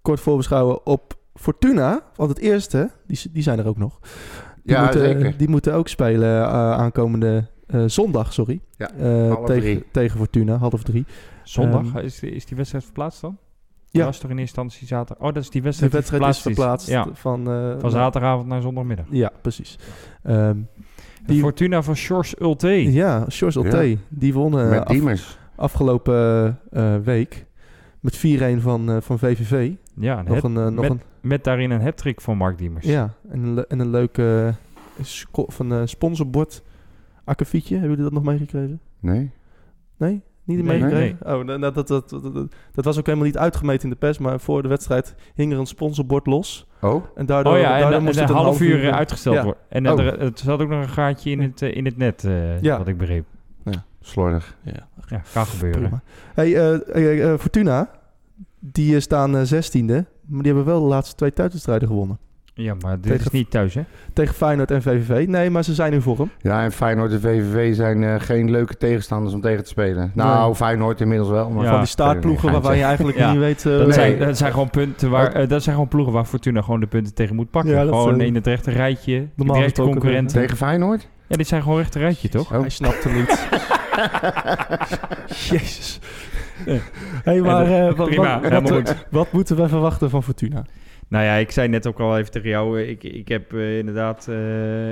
kort 0.02 0.20
voorbeschouwen 0.20 0.86
op 0.86 1.14
Fortuna. 1.34 2.02
Want 2.16 2.30
het 2.30 2.40
eerste, 2.40 2.90
die, 3.08 3.20
die 3.32 3.44
zijn 3.44 3.60
er 3.60 3.68
ook 3.68 3.78
nog. 3.78 4.00
Die, 4.64 4.76
Ja, 4.76 4.82
moeten, 4.84 5.00
zeker. 5.00 5.38
die 5.38 5.50
moeten 5.50 5.74
ook 5.74 5.88
spelen 5.88 6.42
eh, 6.42 6.72
aankomende 6.72 7.48
eh, 7.68 7.84
zondag, 7.86 8.34
sorry. 8.34 8.60
Ja, 8.78 8.90
Eh, 8.92 9.32
half 9.34 9.46
tegen, 9.46 9.62
drie. 9.62 9.84
tegen 9.92 10.18
Fortuna, 10.18 10.58
half 10.58 10.84
drie. 10.84 11.06
Zondag, 11.44 11.86
Ehm, 11.86 11.98
is, 11.98 12.20
die, 12.20 12.32
is 12.32 12.46
die 12.46 12.58
wedstrijd 12.58 12.84
verplaatst 12.84 13.22
dan? 13.22 13.38
Ja. 13.90 14.00
Dat 14.00 14.08
was 14.08 14.20
toch 14.20 14.30
in 14.32 14.38
eerste 14.38 14.62
instantie 14.62 14.88
zaterdag? 14.88 15.28
Oh, 15.28 15.34
dat 15.34 15.44
is 15.44 15.50
die 15.50 15.62
De 15.62 15.68
wedstrijd, 15.68 15.92
die 15.92 16.00
wedstrijd 16.00 16.36
is 16.36 16.42
verplaatst 16.42 16.88
Ja, 16.88 17.08
van... 17.14 17.48
eh, 17.52 17.80
van 17.80 17.92
zaterdagavond 17.92 18.48
naar 18.48 18.62
zondagmiddag. 18.62 19.06
Ja, 19.10 19.32
precies. 19.42 19.80
Ehm, 20.24 20.58
De 21.26 21.34
Die- 21.34 21.42
Fortuna 21.42 21.82
van 21.82 21.96
Sjors 21.96 22.34
Ulte. 22.40 22.92
ja, 22.92 23.26
Sjors 23.30 23.56
Ulte, 23.56 23.98
die 24.10 24.34
wonnen 24.34 24.70
Met 24.70 24.80
af- 24.80 24.88
Diemers. 24.88 25.38
afgelopen 25.56 26.60
eh, 26.72 26.96
week 27.04 27.46
met 28.00 28.18
4-1 28.18 28.22
van, 28.62 28.90
eh, 28.92 28.98
van 29.02 29.20
VVV. 29.20 29.72
Ja, 29.96 30.20
een 30.20 30.26
Nog 30.26 30.44
een, 30.44 30.54
nog 30.54 30.74
met, 30.74 30.90
een, 30.92 31.02
met 31.24 31.44
daarin 31.44 31.72
een 31.72 31.82
hat 31.82 32.22
van 32.22 32.38
Mark 32.38 32.58
Diemers. 32.58 32.86
ja, 32.86 33.14
en 33.30 33.44
een, 33.44 33.54
le- 33.54 33.66
en 33.68 33.80
een 33.80 33.90
leuke 33.90 34.54
sco- 35.02 35.46
van 35.48 35.74
eh 35.74 35.82
sponsorbord 35.86 36.64
akkefietje. 37.24 37.74
Hebben 37.78 37.90
jullie 37.98 38.12
dat 38.12 38.14
nog 38.24 38.24
meegekregen? 38.34 38.80
Nee? 39.00 39.32
Nee? 39.98 40.22
Niet 40.46 40.58
Nee, 40.64 40.68
meegekregen? 40.80 41.18
Oh, 41.36 41.44
nou, 41.44 41.60
dat, 41.60 41.74
dat, 41.76 41.88
dat, 41.88 42.10
dat, 42.10 42.34
dat- 42.34 42.54
dat 42.74 42.86
was 42.86 42.98
ook 43.00 43.06
helemaal 43.06 43.28
niet 43.28 43.38
uitgemeten 43.38 43.84
in 43.84 43.90
de 43.90 43.96
pers, 43.96 44.18
maar 44.18 44.40
voor 44.40 44.62
de 44.62 44.68
wedstrijd 44.68 45.16
hing 45.34 45.52
er 45.54 45.60
een 45.60 45.66
sponsorbord 45.66 46.26
los. 46.26 46.68
Oh? 46.82 47.04
En 47.16 47.26
daardoor, 47.26 47.54
Oh 47.54 47.60
ja, 47.60 47.70
daardoor 47.70 47.90
en, 47.92 47.98
en 47.98 48.04
moest 48.04 48.16
een 48.18 48.24
het 48.24 48.32
half 48.34 48.62
uur 48.62 48.88
eh, 48.88 48.96
uitgesteld 48.96 49.36
ja. 49.36 49.44
worden. 49.44 49.62
En 49.70 49.90
Oh. 49.92 50.00
er, 50.00 50.20
het 50.20 50.40
zat 50.40 50.60
ook 50.62 50.70
nog 50.70 50.82
een 50.84 50.90
gaatje 50.90 51.30
in 51.32 51.42
het, 51.42 51.62
in 51.62 51.86
het 51.86 51.98
net, 51.98 52.24
eh, 52.24 52.62
Ja. 52.62 52.78
wat 52.78 52.88
ik 52.88 52.98
begreep. 52.98 53.26
Slordig. 54.06 54.58
Ja, 54.62 54.88
Ja, 55.08 55.22
kan 55.34 55.46
gebeuren. 55.46 55.82
prima. 55.82 56.02
Hey, 56.34 57.38
Fortuna, 57.38 57.90
die 58.60 59.00
staan 59.00 59.46
zestiende, 59.46 60.06
maar 60.28 60.44
die 60.44 60.54
hebben 60.54 60.72
wel 60.74 60.82
de 60.82 60.88
laatste 60.88 61.16
twee 61.16 61.34
thuiswedstrijden 61.34 61.88
gewonnen. 61.88 62.18
Ja, 62.56 62.74
maar 62.82 62.94
dit 63.00 63.04
Tegen- 63.12 63.26
is 63.26 63.32
niet 63.32 63.50
thuis, 63.52 63.74
hè? 63.74 63.82
Tegen 64.14 64.36
Feyenoord 64.36 64.72
en 64.72 64.82
VVV. 64.82 65.28
Nee, 65.28 65.50
maar 65.50 65.64
ze 65.64 65.74
zijn 65.74 65.94
in 65.94 66.02
vorm. 66.02 66.30
Ja, 66.42 66.64
en 66.64 66.72
Feyenoord 66.72 67.12
en 67.12 67.22
VVV 67.22 67.76
zijn 67.76 68.04
eh, 68.04 68.16
geen 68.18 68.52
leuke 68.52 68.78
tegenstanders 68.78 69.34
om 69.34 69.42
tegen 69.42 69.64
te 69.64 69.70
spelen. 69.70 70.12
Nou, 70.16 70.46
Nee. 70.46 70.56
Feyenoord 70.56 71.02
inmiddels 71.02 71.30
wel. 71.30 71.50
Maar 71.50 71.64
Ja. 71.64 71.70
Van 71.70 71.80
die 71.80 71.88
staartploegen 71.88 72.52
waarvan 72.52 72.78
je 72.78 72.84
eigenlijk 72.84 73.18
Ja. 73.18 73.32
niet 73.32 73.40
weet... 73.40 73.66
eh, 73.66 73.72
Dat, 73.78 73.82
Nee. 73.82 73.92
zijn, 73.94 74.20
dat 74.20 74.38
zijn 74.38 74.52
gewoon 74.52 74.70
punten 74.70 75.10
waar, 75.10 75.32
eh, 75.32 75.48
dat 75.48 75.64
zijn 75.64 75.76
gewoon 75.76 75.90
ploegen 75.90 76.14
waar 76.14 76.26
Fortuna 76.26 76.62
gewoon 76.62 76.80
de 76.80 76.88
punten 76.88 77.14
tegen 77.14 77.36
moet 77.36 77.50
pakken. 77.50 77.72
Ja, 77.72 77.82
gewoon 77.84 78.22
in 78.22 78.36
het 78.36 78.48
rechte 78.48 78.72
rijtje, 78.72 79.28
directe 79.36 79.82
concurrenten. 79.82 80.42
Tegen 80.42 80.58
Feyenoord? 80.58 81.08
Ja, 81.28 81.38
dit 81.38 81.48
zijn 81.48 81.62
gewoon 81.62 81.78
rechte 81.78 82.00
rijtje, 82.00 82.30
toch? 82.30 82.54
Oh. 82.54 82.60
Hij 82.60 82.70
snapt 82.70 83.04
hem 83.04 83.14
niet. 83.14 83.48
Jezus. 85.50 86.00
Hey, 87.24 87.42
maar 87.42 87.66
eh, 87.88 87.94
wat, 87.94 88.08
Prima, 88.08 88.42
wat, 88.62 88.72
goed. 88.72 89.06
wat 89.12 89.32
moeten 89.32 89.56
we 89.56 89.68
verwachten 89.68 90.10
van 90.10 90.24
Fortuna? 90.24 90.66
Nou 91.08 91.24
ja, 91.26 91.34
ik 91.36 91.52
zei 91.52 91.68
net 91.68 91.88
ook 91.88 92.00
al 92.00 92.18
even 92.18 92.32
tegen 92.32 92.50
jou. 92.50 92.82
eh, 92.82 92.90
Ik, 92.90 93.04
ik 93.04 93.28
heb 93.28 93.54
eh, 93.54 93.78
inderdaad. 93.78 94.28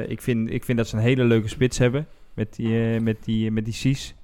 ik, 0.07 0.21
vind, 0.21 0.51
ik 0.51 0.63
vind 0.63 0.77
dat 0.77 0.87
ze 0.87 0.95
een 0.95 1.01
hele 1.01 1.23
leuke 1.23 1.47
spits 1.47 1.77
hebben. 1.77 2.07
Met 2.33 2.55
die, 2.55 2.99
met 2.99 3.17
die, 3.23 3.51
met 3.51 3.65
die 3.65 3.73
Cies. 3.73 4.15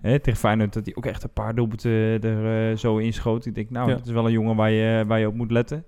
Hè, 0.00 0.18
tegen 0.18 0.38
Feyenoord 0.40 0.72
dat 0.72 0.84
hij 0.84 0.94
ook 0.96 1.06
echt 1.06 1.22
een 1.22 1.32
paar 1.32 1.54
doelpunten 1.54 1.90
er 2.22 2.78
zo 2.78 2.96
inschoot. 2.96 3.46
Ik 3.46 3.54
denk, 3.54 3.70
nou, 3.70 3.88
Ja. 3.90 3.96
dat 3.96 4.06
is 4.06 4.12
wel 4.12 4.26
een 4.26 4.32
jongen 4.32 4.56
waar 4.56 4.70
je, 4.70 5.04
waar 5.06 5.18
je 5.18 5.26
op 5.28 5.34
moet 5.34 5.50
letten. 5.50 5.84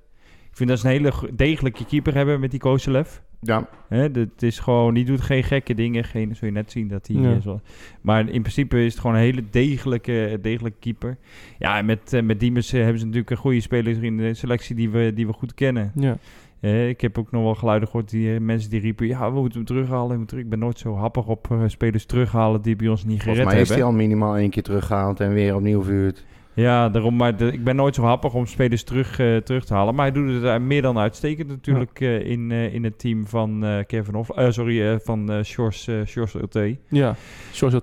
Ik 0.53 0.59
vind 0.59 0.71
dat 0.71 0.79
ze 0.79 0.87
een 0.87 0.93
hele 0.93 1.13
degelijke 1.35 1.85
keeper 1.85 2.15
hebben 2.15 2.41
met 2.41 2.51
die 2.51 2.61
Kozelev. 2.61 3.19
Ja. 3.41 3.69
Hè, 3.89 4.11
dat 4.11 4.29
is 4.43 4.59
gewoon, 4.59 4.95
die 4.95 5.05
doet 5.05 5.21
geen 5.21 5.45
gekke 5.45 5.75
dingen. 5.75 6.05
Geen, 6.05 6.37
zul 6.37 6.49
je 6.49 6.55
net 6.55 6.71
zien 6.71 6.89
dat 6.89 7.07
hij. 7.07 7.17
Ja. 7.17 7.41
zo, 7.41 7.61
maar 8.01 8.29
in 8.29 8.41
principe 8.41 8.85
is 8.85 8.93
het 8.93 9.01
gewoon 9.01 9.17
een 9.17 9.23
hele 9.23 9.45
degelijke, 9.51 10.39
degelijke 10.43 10.79
keeper. 10.79 11.17
Ja, 11.59 11.79
en 11.79 11.85
met, 11.85 12.13
eh, 12.13 12.23
met 12.23 12.41
Diemers 12.41 12.73
eh, 12.73 12.81
hebben 12.81 12.99
ze 12.99 13.05
natuurlijk 13.05 13.31
een 13.31 13.37
goede 13.37 13.61
speler 13.61 14.05
in 14.05 14.17
de 14.17 14.35
selectie 14.35 14.77
die 14.77 14.91
we, 14.91 15.13
die 15.15 15.27
we 15.27 15.33
goed 15.33 15.55
kennen. 15.55 15.93
Ja. 15.95 16.17
Eh, 16.61 16.89
ik 16.89 17.01
heb 17.01 17.19
ook 17.19 17.31
nog 17.31 17.43
wel 17.43 17.55
geluiden 17.55 17.89
gehoord, 17.89 18.11
die 18.11 18.41
mensen 18.41 18.71
die 18.71 18.81
riepen... 18.81 19.07
ja, 19.07 19.33
we 19.33 19.41
moeten 19.41 19.59
hem 19.59 19.67
terughalen. 19.67 20.11
we 20.11 20.17
moeten 20.17 20.27
terug. 20.27 20.45
Ik 20.45 20.51
ben 20.51 20.59
nooit 20.59 20.79
zo 20.79 20.95
happig 20.95 21.27
op 21.27 21.57
spelers 21.67 22.05
terughalen 22.05 22.63
die 22.63 22.77
bij 22.77 22.89
ons 22.89 23.05
niet 23.05 23.23
Volgens 23.23 23.39
gered 23.39 23.53
mij 23.53 23.63
is 23.63 23.69
hebben. 23.69 23.87
hij 23.87 23.95
al 23.95 24.01
minimaal 24.03 24.37
één 24.37 24.51
keer 24.51 24.63
teruggehaald 24.63 25.21
en 25.21 25.33
weer 25.33 25.55
opnieuw 25.55 25.83
vuurt. 25.83 26.25
Ja, 26.55 26.89
daarom, 26.89 27.17
maar 27.17 27.37
de- 27.37 27.53
ik 27.53 27.65
ben 27.65 27.77
nooit 27.77 27.95
zo 27.95 28.03
happig 28.03 28.35
om 28.35 28.47
spelers 28.47 28.83
terug, 28.85 29.19
eh, 29.19 29.37
terug 29.37 29.65
te 29.65 29.75
halen. 29.75 29.95
Maar 29.95 30.05
hij 30.13 30.15
doet 30.15 30.35
het 30.35 30.45
eh, 30.45 30.59
meer 30.59 30.83
dan 30.83 30.99
uitstekend 30.99 31.49
natuurlijk 31.49 32.01
eh, 32.01 32.21
in, 32.31 32.51
eh, 32.51 32.75
in 32.75 32.85
het 32.85 32.99
team 32.99 33.27
van 33.27 33.65
eh, 33.65 33.79
Kevin 33.87 34.15
Hof... 34.15 34.31
eh, 34.31 34.51
sorry, 34.51 34.83
eh, 34.89 34.97
van 35.03 35.31
eh 35.33 35.43
Sjors 35.43 35.89
eh, 35.89 35.95
Sjors 36.07 36.35
Ulte. 36.35 36.77
Ja. 36.89 37.15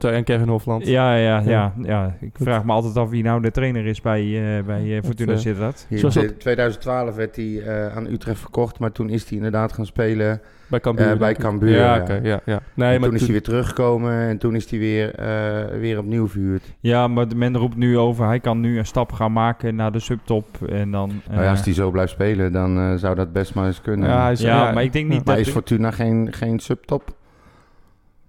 En 0.02 0.24
Kevin 0.24 0.48
Hofland. 0.48 0.86
Ja, 0.88 1.16
ja, 1.16 1.40
Ja. 1.40 1.44
ja, 1.50 1.74
ja. 1.84 2.18
Ik 2.22 2.30
Goed. 2.36 2.46
vraag 2.48 2.64
me 2.64 2.72
altijd 2.72 2.98
af 2.98 3.10
wie 3.10 3.24
nou 3.24 3.42
de 3.42 3.52
trainer 3.52 3.86
is 3.86 4.02
bij, 4.02 4.58
eh 4.58 4.64
bij 4.66 5.02
Fortuna 5.04 5.38
Sittard. 5.38 5.86
In 5.90 6.02
dat- 6.02 6.40
2012 6.40 7.16
werd 7.16 7.36
hij 7.36 7.62
eh, 7.62 7.96
aan 7.96 8.08
Utrecht 8.08 8.40
verkocht, 8.40 8.80
maar 8.80 8.92
toen 8.92 9.10
is 9.10 9.24
hij 9.30 9.38
inderdaad 9.38 9.74
gaan 9.74 9.86
spelen 9.86 10.42
Bij 10.70 10.80
Cambuur. 10.80 11.12
eh, 11.12 11.18
bij. 11.18 11.34
Cambuur. 11.34 11.70
Ja, 11.78 11.96
ja. 11.96 12.02
oké. 12.02 12.20
ja, 12.24 12.40
ja. 12.46 12.62
Nee, 12.74 12.94
en 12.94 13.00
maar 13.00 13.10
toen 13.10 13.18
is 13.18 13.22
hij 13.24 13.32
weer 13.32 13.42
teruggekomen 13.42 14.12
en 14.14 14.38
toen 14.38 14.56
is 14.56 14.70
hij 14.70 14.80
weer, 14.80 15.16
eh, 15.16 15.80
weer 15.80 15.98
opnieuw 15.98 16.28
vuurt. 16.28 16.64
Ja, 16.80 17.08
maar 17.08 17.28
de 17.28 17.36
men 17.36 17.58
roept 17.58 17.76
nu 17.76 17.98
over, 17.98 18.26
hij 18.26 18.40
kan 18.40 18.60
nu 18.60 18.78
een 18.78 18.86
stap 18.86 19.12
gaan 19.12 19.32
maken 19.32 19.76
naar 19.76 19.92
de 19.92 20.00
subtop. 20.00 20.46
En 20.70 20.92
dan, 20.92 21.12
Nou 21.30 21.42
ja, 21.44 21.50
als 21.50 21.60
eh, 21.60 21.66
hij 21.66 21.74
zo 21.74 21.92
blijft 21.92 22.12
spelen, 22.12 22.52
dan 22.52 22.78
eh, 22.78 22.94
zou 22.96 23.16
dat 23.16 23.34
best 23.34 23.54
maar 23.56 23.66
eens 23.66 23.82
kunnen. 23.82 24.10
Ja, 24.10 24.30
is, 24.30 24.42
ja, 24.42 24.72
maar 24.72 24.84
ik 24.84 24.94
denk 24.94 25.08
niet 25.10 25.26
maar 25.26 25.36
dat... 25.36 25.46
is 25.46 25.52
Fortuna 25.52 25.92
geen, 25.92 26.28
geen 26.34 26.60
subtop? 26.60 27.18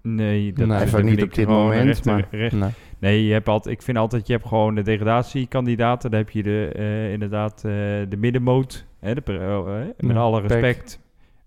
Nee, 0.01 0.53
dat 0.53 0.67
Nee, 0.67 0.87
vind 0.87 1.03
niet 1.03 1.17
ik 1.17 1.23
op 1.23 1.33
dit 1.33 1.47
moment, 1.47 1.85
recht- 1.85 2.05
maar- 2.05 2.27
recht- 2.31 2.55
Nee. 2.55 2.69
Nee, 2.99 3.25
je 3.25 3.33
hebt 3.33 3.47
altijd, 3.47 3.75
ik 3.75 3.81
vind 3.81 3.97
altijd, 3.97 4.27
je 4.27 4.33
hebt 4.33 4.47
gewoon 4.47 4.75
de 4.75 4.81
degradatiekandidaten. 4.81 6.09
Dan 6.11 6.19
heb 6.19 6.29
je 6.29 6.43
de, 6.43 6.69
eh, 6.75 7.11
inderdaad 7.11 7.53
eh, 7.55 7.71
de 8.09 8.17
middenmoot. 8.17 8.85
Hè, 8.99 9.13
de, 9.13 9.21
oh, 9.39 9.69
met 10.07 10.15
alle 10.17 10.41
Pek. 10.41 10.49
respect. 10.51 10.99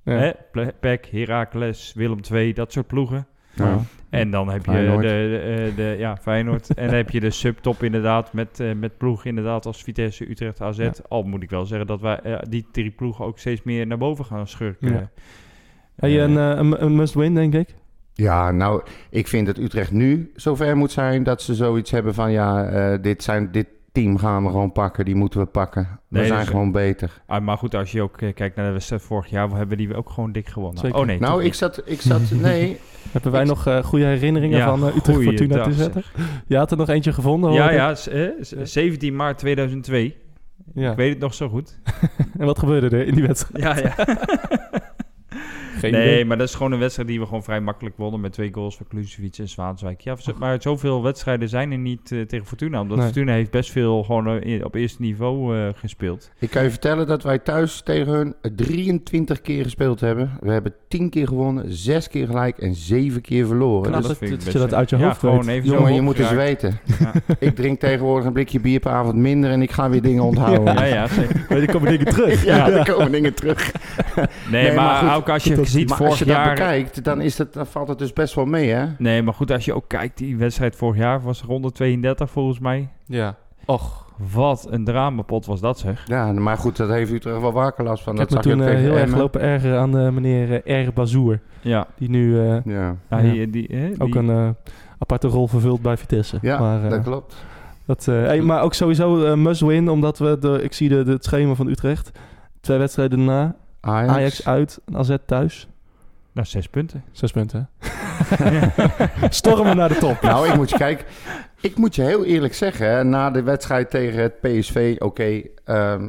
Ja. 0.04 0.32
Hè, 0.80 0.96
Heracles, 1.10 1.92
Willem 1.96 2.18
II, 2.32 2.52
dat 2.52 2.72
soort 2.72 2.86
ploegen. 2.86 3.26
Ja. 3.54 3.78
En 4.10 4.30
dan 4.30 4.48
heb 4.48 4.64
je 4.64 4.70
Feyenoord. 4.70 5.02
de, 5.02 5.08
de, 5.08 5.38
eh, 5.38 5.76
de- 5.76 5.96
ja, 5.98 6.16
Feyenoord. 6.16 6.74
en 6.74 6.86
dan 6.86 6.94
heb 6.94 7.10
je 7.10 7.20
de 7.20 7.30
subtop 7.30 7.82
inderdaad 7.82 8.32
met, 8.32 8.60
eh 8.60 8.72
met 8.72 8.96
ploegen 8.98 9.28
inderdaad 9.28 9.66
als 9.66 9.82
Vitesse, 9.82 10.30
Utrecht, 10.30 10.60
AZ. 10.60 10.78
Ja. 10.78 10.92
Al 11.08 11.22
moet 11.22 11.42
ik 11.42 11.50
wel 11.50 11.66
zeggen 11.66 11.86
dat 11.86 12.00
wij 12.00 12.20
eh, 12.20 12.38
die 12.48 12.66
drie 12.72 12.90
ploegen 12.90 13.24
ook 13.24 13.38
steeds 13.38 13.62
meer 13.62 13.86
naar 13.86 13.98
boven 13.98 14.24
gaan 14.24 14.48
schurken. 14.48 14.92
Ja. 14.92 15.10
Hey, 15.96 16.22
een, 16.22 16.36
eh, 16.38 16.48
een, 16.58 16.84
een 16.84 16.96
must-win, 16.96 17.34
denk 17.34 17.54
ik. 17.54 17.74
Ja, 18.12 18.50
nou, 18.50 18.82
ik 19.10 19.28
vind 19.28 19.46
dat 19.46 19.58
Utrecht 19.58 19.90
nu 19.90 20.30
zover 20.34 20.76
moet 20.76 20.92
zijn 20.92 21.22
dat 21.22 21.42
ze 21.42 21.54
zoiets 21.54 21.90
hebben 21.90 22.14
van 22.14 22.32
ja, 22.32 22.64
eh, 22.66 23.02
dit, 23.02 23.22
zijn, 23.22 23.52
dit 23.52 23.66
team 23.94 24.18
gaan 24.18 24.42
we 24.44 24.48
gewoon 24.50 24.72
pakken, 24.72 25.04
die 25.04 25.14
moeten 25.14 25.40
we 25.40 25.46
pakken. 25.46 25.82
We 26.08 26.18
Nee, 26.18 26.26
zijn 26.26 26.38
dus, 26.40 26.48
gewoon 26.48 26.72
beter. 26.72 27.22
Ah, 27.26 27.42
maar 27.44 27.56
goed, 27.58 27.74
als 27.74 27.92
je 27.92 28.02
ook 28.02 28.20
eh, 28.20 28.34
kijkt 28.34 28.56
naar 28.56 28.66
de 28.66 28.72
wedstrijd 28.72 29.02
vorig 29.02 29.30
jaar, 29.30 29.50
we 29.50 29.56
hebben 29.56 29.76
die 29.76 29.94
ook 29.96 30.10
gewoon 30.10 30.32
dik 30.32 30.48
gewonnen. 30.48 30.78
Zeker. 30.80 30.98
Oh 30.98 31.06
nee, 31.06 31.18
nou, 31.18 31.38
ik 31.38 31.44
niet. 31.44 31.56
zat, 31.56 31.82
ik 31.84 32.00
zat, 32.00 32.20
nee, 32.42 32.80
Hebben 33.12 33.32
wij 33.32 33.40
Ik- 33.42 33.46
nog 33.48 33.66
eh, 33.66 33.84
goede 33.84 34.04
herinneringen 34.04 34.58
Ja, 34.58 34.66
van 34.76 34.80
uh, 34.80 34.86
Utrecht 34.96 35.06
goeie 35.18 35.28
Fortuna 35.28 35.62
te 35.64 35.72
zetten? 35.72 36.02
Je 36.46 36.56
had 36.56 36.70
er 36.70 36.76
nog 36.76 36.88
eentje 36.88 37.12
gevonden, 37.12 37.52
Ja, 37.52 37.70
ja, 37.70 37.94
s- 37.94 38.08
eh, 38.08 38.28
s- 38.40 38.54
17 38.62 39.16
maart 39.16 39.38
2002. 39.38 40.16
ja. 40.74 40.90
Ik 40.90 40.96
weet 40.96 41.10
het 41.10 41.18
nog 41.18 41.34
zo 41.34 41.48
goed. 41.48 41.78
En 42.38 42.46
wat 42.46 42.58
gebeurde 42.58 42.96
er 42.96 43.06
in 43.06 43.14
die 43.14 43.26
wedstrijd? 43.26 43.62
Ja, 43.82 43.92
ja. 43.96 44.06
Geen 45.78 45.92
nee, 45.92 46.02
idee. 46.02 46.24
maar 46.24 46.38
dat 46.38 46.48
is 46.48 46.54
gewoon 46.54 46.72
een 46.72 46.78
wedstrijd 46.78 47.08
die 47.08 47.20
we 47.20 47.26
gewoon 47.26 47.42
vrij 47.42 47.60
makkelijk 47.60 47.96
wonnen 47.96 48.20
met 48.20 48.32
twee 48.32 48.52
goals 48.52 48.76
van 48.76 48.86
Klusevic 48.88 49.38
en 49.38 49.48
Zwaanswijk. 49.48 50.00
Ja, 50.00 50.16
maar 50.38 50.62
zoveel 50.62 51.02
wedstrijden 51.02 51.48
zijn 51.48 51.72
er 51.72 51.78
niet 51.78 52.12
eh, 52.12 52.20
tegen 52.20 52.46
Fortuna, 52.46 52.80
omdat 52.80 52.96
Nee. 52.96 53.06
Fortuna 53.06 53.32
heeft 53.32 53.50
best 53.50 53.70
veel 53.70 54.02
gewoon 54.02 54.40
eh, 54.40 54.64
op 54.64 54.74
eerste 54.74 55.02
niveau 55.02 55.56
eh, 55.58 55.68
gespeeld. 55.74 56.30
ik 56.38 56.50
kan 56.50 56.62
je 56.62 56.70
vertellen 56.70 57.06
dat 57.06 57.22
wij 57.22 57.38
thuis 57.38 57.82
tegen 57.82 58.12
hun 58.12 58.34
23 58.56 59.40
keer 59.40 59.62
gespeeld 59.64 60.00
hebben. 60.00 60.30
We 60.40 60.50
hebben 60.52 60.74
10 60.88 61.10
keer 61.10 61.26
gewonnen, 61.28 61.64
6 61.72 62.08
keer 62.08 62.26
gelijk 62.26 62.58
en 62.58 62.74
7 62.74 63.20
keer 63.20 63.46
verloren. 63.46 63.90
Nou, 63.90 64.02
Dus, 64.02 64.08
dat- 64.10 64.18
vind 64.18 64.32
ik 64.32 64.44
dat 64.44 64.52
je 64.52 64.58
dat 64.58 64.74
uit 64.74 64.90
je 64.90 64.96
ja, 64.96 65.04
hoofd 65.06 65.18
gewoon 65.18 65.44
weet. 65.44 65.54
even 65.56 65.68
zo 65.68 65.74
jongen, 65.74 65.94
je 65.94 66.00
moet 66.00 66.18
eens 66.18 66.30
weten. 66.32 66.78
Ja. 67.00 67.12
ik 67.38 67.54
drink 67.56 67.80
tegenwoordig 67.80 68.26
een 68.26 68.32
blikje 68.32 68.60
bier 68.60 68.80
per 68.80 68.90
avond 68.90 69.14
minder 69.14 69.50
en 69.50 69.62
ik 69.62 69.70
ga 69.70 69.90
weer 69.90 70.02
dingen 70.02 70.22
onthouden. 70.22 70.74
Ja, 70.74 70.84
ja, 70.84 71.06
zeker. 71.06 71.46
Maar 71.48 71.58
die 71.58 71.68
komen 71.68 71.90
dingen 71.90 72.06
terug. 72.06 72.44
Ja, 72.44 72.70
er 72.70 72.92
komen 72.92 73.12
dingen 73.12 73.34
terug. 73.34 73.72
Nee, 74.16 74.26
Nee, 74.50 74.66
maar, 74.66 74.84
maar 74.84 75.10
goed, 75.10 75.16
ook 75.22 75.28
als 75.28 75.44
je 75.44 75.54
ziet 75.66 75.88
maar 75.88 75.96
vorig 75.96 76.10
als 76.12 76.18
je 76.20 76.24
dat 76.24 76.34
jaar... 76.34 76.48
bekijkt, 76.54 77.04
dan, 77.04 77.20
is 77.20 77.38
het, 77.38 77.52
dan 77.52 77.66
valt 77.66 77.88
het 77.88 77.98
dus 77.98 78.12
best 78.12 78.34
wel 78.34 78.44
mee, 78.44 78.70
hè? 78.70 78.86
Nee, 78.98 79.22
maar 79.22 79.34
goed, 79.34 79.50
als 79.50 79.64
je 79.64 79.74
ook 79.74 79.88
kijkt, 79.88 80.18
die 80.18 80.36
wedstrijd 80.36 80.76
vorig 80.76 80.96
jaar 80.96 81.22
was 81.22 81.42
ronde 81.42 81.72
32 81.72 82.30
volgens 82.30 82.58
mij. 82.58 82.88
Ja. 83.06 83.36
Och, 83.66 84.06
Wat 84.32 84.66
een 84.70 84.84
dramapot 84.84 85.46
was 85.46 85.60
dat 85.60 85.78
zeg. 85.78 86.02
Ja, 86.06 86.32
maar 86.32 86.56
goed, 86.58 86.76
dat 86.76 86.88
heeft 86.88 87.12
Utrecht 87.12 87.40
wel 87.40 87.52
wakker 87.52 87.84
last 87.84 88.02
van. 88.02 88.12
ik 88.12 88.18
dat 88.18 88.30
heb 88.30 88.44
me 88.44 88.50
toen 88.50 88.62
eh, 88.62 88.74
heel 88.74 88.96
erg 88.96 89.16
lopen 89.16 89.40
ergeren 89.40 89.80
aan 89.80 89.98
eh, 89.98 90.08
meneer 90.08 90.62
eh, 90.64 90.86
R. 90.86 90.92
Bazoer. 90.92 91.40
Ja, 91.60 91.86
Die 91.98 92.08
nu 92.10 92.40
eh, 92.40 92.64
Ja. 92.64 92.96
Die, 93.20 93.50
die, 93.50 93.68
hè, 93.72 93.90
ook 93.98 94.14
een 94.14 94.30
eh, 94.30 94.48
aparte 94.98 95.28
rol 95.28 95.46
vervult 95.48 95.82
bij 95.82 95.96
Vitesse. 95.96 96.38
ja 96.42 96.58
maar, 96.58 96.84
eh, 96.84 96.90
dat 96.90 97.02
klopt. 97.02 97.44
dat, 97.86 98.08
eh, 98.08 98.14
hey, 98.14 98.40
maar 98.40 98.62
ook 98.62 98.74
sowieso 98.74 99.36
must 99.36 99.60
win, 99.60 99.88
omdat 99.88 100.18
we, 100.18 100.38
de, 100.38 100.60
ik 100.62 100.72
zie 100.72 100.88
de, 100.88 101.02
de, 101.02 101.12
het 101.12 101.24
schema 101.24 101.54
van 101.54 101.66
Utrecht. 101.68 102.10
Twee 102.60 102.78
wedstrijden 102.78 103.18
daarna. 103.18 103.54
Ajax. 103.84 104.12
Ajax 104.12 104.46
uit 104.46 104.80
en 104.84 104.96
AZ 104.96 105.16
thuis. 105.26 105.68
Nou, 106.32 106.46
zes 106.46 106.68
punten. 106.68 107.04
Zes 107.12 107.30
punten. 107.32 107.68
Stormen 109.28 109.76
naar 109.76 109.88
de 109.88 109.98
top. 109.98 110.20
Nou, 110.22 110.48
ik 110.48 110.54
moet 110.56 110.70
je 110.70 110.76
kijken. 110.76 111.06
Ik 111.60 111.76
moet 111.76 111.94
je 111.94 112.02
heel 112.02 112.24
eerlijk 112.24 112.54
zeggen, 112.54 112.88
hè, 112.88 113.04
na 113.04 113.30
de 113.30 113.42
wedstrijd 113.42 113.90
tegen 113.90 114.22
het 114.22 114.40
PSV, 114.40 114.96
oké, 114.98 115.42
ehm, 115.64 116.08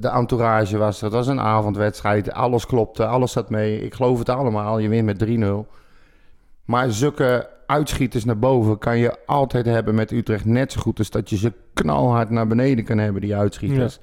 de 0.00 0.08
entourage 0.08 0.78
was 0.78 0.98
er. 0.98 1.04
Het 1.04 1.14
was 1.14 1.26
een 1.26 1.40
avondwedstrijd, 1.40 2.32
alles 2.32 2.66
klopte, 2.66 3.06
alles 3.06 3.32
zat 3.32 3.50
mee. 3.50 3.80
Ik 3.80 3.94
geloof 3.94 4.18
het 4.18 4.28
allemaal, 4.28 4.78
je 4.78 4.88
wint 4.88 5.04
met 5.04 5.18
3-0. 5.18 5.66
Maar 6.64 6.90
zulke 6.90 7.48
uitschieters 7.66 8.24
naar 8.24 8.38
boven 8.38 8.78
kan 8.78 8.98
je 8.98 9.16
altijd 9.26 9.66
hebben 9.66 9.94
met 9.94 10.10
Utrecht. 10.10 10.44
Net 10.44 10.72
zo 10.72 10.80
goed 10.80 10.98
als 10.98 11.10
dat 11.10 11.30
je 11.30 11.36
ze 11.36 11.52
knalhard 11.74 12.30
naar 12.30 12.46
beneden 12.46 12.84
kan 12.84 12.98
hebben, 12.98 13.20
die 13.20 13.36
uitschieters. 13.36 13.98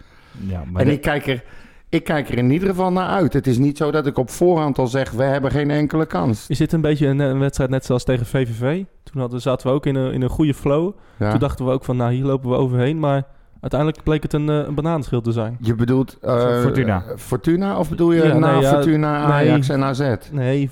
Ja, 0.47 0.63
maar 0.71 0.81
En 0.81 0.87
ik 0.87 1.01
kijk, 1.01 1.27
er, 1.27 1.43
ik 1.91 2.03
kijk 2.03 2.29
er 2.29 2.37
in 2.37 2.51
ieder 2.51 2.67
geval 2.69 2.91
naar 2.91 3.07
uit. 3.07 3.33
Het 3.33 3.47
is 3.47 3.57
niet 3.57 3.77
zo 3.77 3.91
dat 3.91 4.05
ik 4.05 4.17
op 4.17 4.29
voorhand 4.29 4.77
al 4.77 4.87
zeg, 4.87 5.11
we 5.11 5.23
hebben 5.23 5.51
geen 5.51 5.71
enkele 5.71 6.05
kans. 6.05 6.47
Is 6.47 6.57
dit 6.57 6.71
een 6.73 6.81
beetje 6.81 7.07
een, 7.07 7.19
een 7.19 7.39
wedstrijd 7.39 7.69
net 7.69 7.85
zoals 7.85 8.03
tegen 8.03 8.25
VVV? 8.25 8.83
Toen 9.03 9.21
hadden, 9.21 9.41
zaten 9.41 9.67
we 9.67 9.73
ook 9.73 9.85
in 9.85 9.95
een, 9.95 10.13
in 10.13 10.21
een 10.21 10.29
goede 10.29 10.53
flow. 10.53 10.93
Ja. 11.19 11.29
Toen 11.31 11.39
dachten 11.39 11.65
we 11.65 11.71
ook 11.71 11.83
van, 11.83 11.97
nou 11.97 12.13
hier 12.13 12.25
lopen 12.25 12.49
we 12.49 12.55
overheen. 12.55 12.99
Maar 12.99 13.23
uiteindelijk 13.61 14.03
bleek 14.03 14.23
het 14.23 14.33
een, 14.33 14.49
eh, 14.49 14.55
een 14.67 14.75
bananenschil 14.75 15.21
te 15.21 15.31
zijn. 15.31 15.57
Je 15.59 15.75
bedoelt 15.75 16.17
eh, 16.21 16.61
Fortuna. 16.61 17.03
Fortuna 17.17 17.77
of 17.79 17.89
bedoel 17.89 18.11
je 18.11 18.23
Ja, 18.23 18.37
na 18.37 18.51
nee, 18.51 18.61
ja, 18.61 18.69
Fortuna, 18.69 19.17
Ajax 19.17 19.67
nee. 19.67 19.77
en 19.77 19.83
AZ? 19.83 20.15
Nee, 20.31 20.69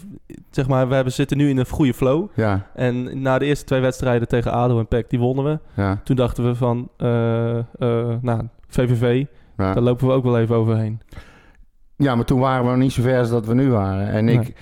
zeg 0.49 0.67
maar, 0.67 0.87
we 0.87 0.95
hebben, 0.95 1.13
zitten 1.13 1.37
nu 1.37 1.49
in 1.49 1.57
een 1.57 1.67
goede 1.67 1.93
flow. 1.93 2.27
Ja, 2.33 2.67
En 2.75 3.21
na 3.21 3.37
de 3.37 3.45
eerste 3.45 3.65
twee 3.65 3.81
wedstrijden 3.81 4.27
tegen 4.27 4.51
ADO 4.51 4.79
en 4.79 4.87
PEC, 4.87 5.09
die 5.09 5.19
wonnen 5.19 5.45
we. 5.45 5.59
ja, 5.81 5.99
Toen 6.03 6.15
dachten 6.15 6.45
we 6.45 6.55
van, 6.55 6.89
eh, 6.97 7.57
eh, 7.57 7.63
nou, 8.21 8.41
VVV, 8.67 9.25
ja. 9.59 9.73
daar 9.73 9.83
lopen 9.83 10.07
we 10.07 10.13
ook 10.13 10.23
wel 10.23 10.39
even 10.39 10.55
overheen. 10.55 11.01
Ja, 11.95 12.15
maar 12.15 12.25
toen 12.25 12.39
waren 12.39 12.63
we 12.63 12.69
nog 12.69 12.79
niet 12.79 12.91
zo 12.91 13.01
ver 13.01 13.19
als 13.19 13.29
dat 13.29 13.45
we 13.45 13.53
nu 13.53 13.69
waren. 13.69 14.07
En 14.07 14.25
Nee. 14.25 14.39
ik, 14.39 14.55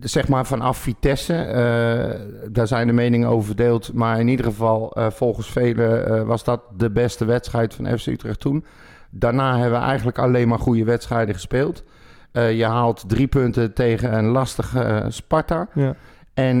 zeg 0.00 0.28
maar 0.28 0.46
vanaf 0.46 0.78
Vitesse, 0.78 1.34
eh, 1.34 2.20
daar 2.52 2.66
zijn 2.66 2.86
de 2.86 2.92
meningen 2.92 3.28
over 3.28 3.46
verdeeld. 3.46 3.92
Maar 3.92 4.20
in 4.20 4.28
ieder 4.28 4.44
geval, 4.44 4.92
eh, 4.92 5.10
volgens 5.10 5.50
velen 5.50 6.06
eh, 6.06 6.22
was 6.22 6.44
dat 6.44 6.60
de 6.76 6.90
beste 6.90 7.24
wedstrijd 7.24 7.74
van 7.74 7.98
FC 7.98 8.06
Utrecht 8.06 8.40
toen. 8.40 8.64
Daarna 9.10 9.58
hebben 9.58 9.80
we 9.80 9.86
eigenlijk 9.86 10.18
alleen 10.18 10.48
maar 10.48 10.58
goede 10.58 10.84
wedstrijden 10.84 11.34
gespeeld. 11.34 11.84
Je 12.32 12.64
haalt 12.64 13.04
drie 13.08 13.26
punten 13.26 13.74
tegen 13.74 14.18
een 14.18 14.24
lastige 14.26 15.06
Sparta. 15.08 15.68
Ja. 15.74 15.94
En 16.34 16.56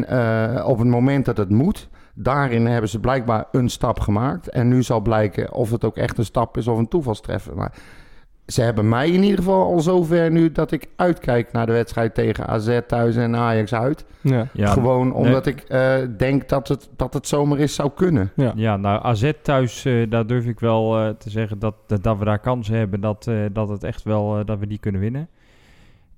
op 0.64 0.78
het 0.78 0.88
moment 0.88 1.24
dat 1.24 1.36
het 1.36 1.50
moet, 1.50 1.88
daarin 2.14 2.66
hebben 2.66 2.90
ze 2.90 3.00
blijkbaar 3.00 3.44
een 3.52 3.68
stap 3.68 4.00
gemaakt. 4.00 4.48
En 4.48 4.68
nu 4.68 4.82
zal 4.82 5.00
blijken 5.00 5.52
of 5.52 5.70
het 5.70 5.84
ook 5.84 5.96
echt 5.96 6.18
een 6.18 6.24
stap 6.24 6.56
is 6.56 6.68
of 6.68 6.78
een 6.78 6.88
toevalstreffer. 6.88 7.56
Maar 7.56 7.72
ze 8.46 8.62
hebben 8.62 8.88
mij 8.88 9.10
in 9.10 9.22
ieder 9.22 9.38
geval 9.38 9.72
al 9.72 9.80
zover 9.80 10.30
nu 10.30 10.52
dat 10.52 10.72
ik 10.72 10.86
uitkijk 10.96 11.52
naar 11.52 11.66
de 11.66 11.72
wedstrijd 11.72 12.14
tegen 12.14 12.46
AZ 12.46 12.80
thuis 12.86 13.16
en 13.16 13.36
Ajax 13.36 13.74
uit. 13.74 14.04
Ja. 14.20 14.46
ja, 14.52 14.66
Gewoon 14.66 15.12
omdat 15.12 15.46
ik 15.46 15.60
eh, 15.60 15.96
denk 16.16 16.48
dat 16.48 16.68
het, 16.68 16.88
dat 16.96 17.14
het 17.14 17.26
zomaar 17.26 17.58
eens 17.58 17.74
zou 17.74 17.90
kunnen. 17.94 18.32
Ja. 18.36 18.52
Ja, 18.56 18.76
nou 18.76 19.02
AZ 19.02 19.32
thuis, 19.42 19.84
eh, 19.84 20.10
daar 20.10 20.26
durf 20.26 20.46
ik 20.46 20.60
wel 20.60 20.98
eh, 20.98 21.08
te 21.08 21.30
zeggen 21.30 21.58
dat, 21.58 21.74
dat, 21.86 22.02
dat 22.02 22.18
we 22.18 22.24
daar 22.24 22.38
kansen 22.38 22.74
hebben. 22.74 23.00
Dat, 23.00 23.26
eh, 23.26 23.44
dat 23.52 23.68
het 23.68 23.84
echt 23.84 24.02
wel, 24.02 24.44
dat 24.44 24.58
we 24.58 24.66
die 24.66 24.78
kunnen 24.78 25.00
winnen. 25.00 25.28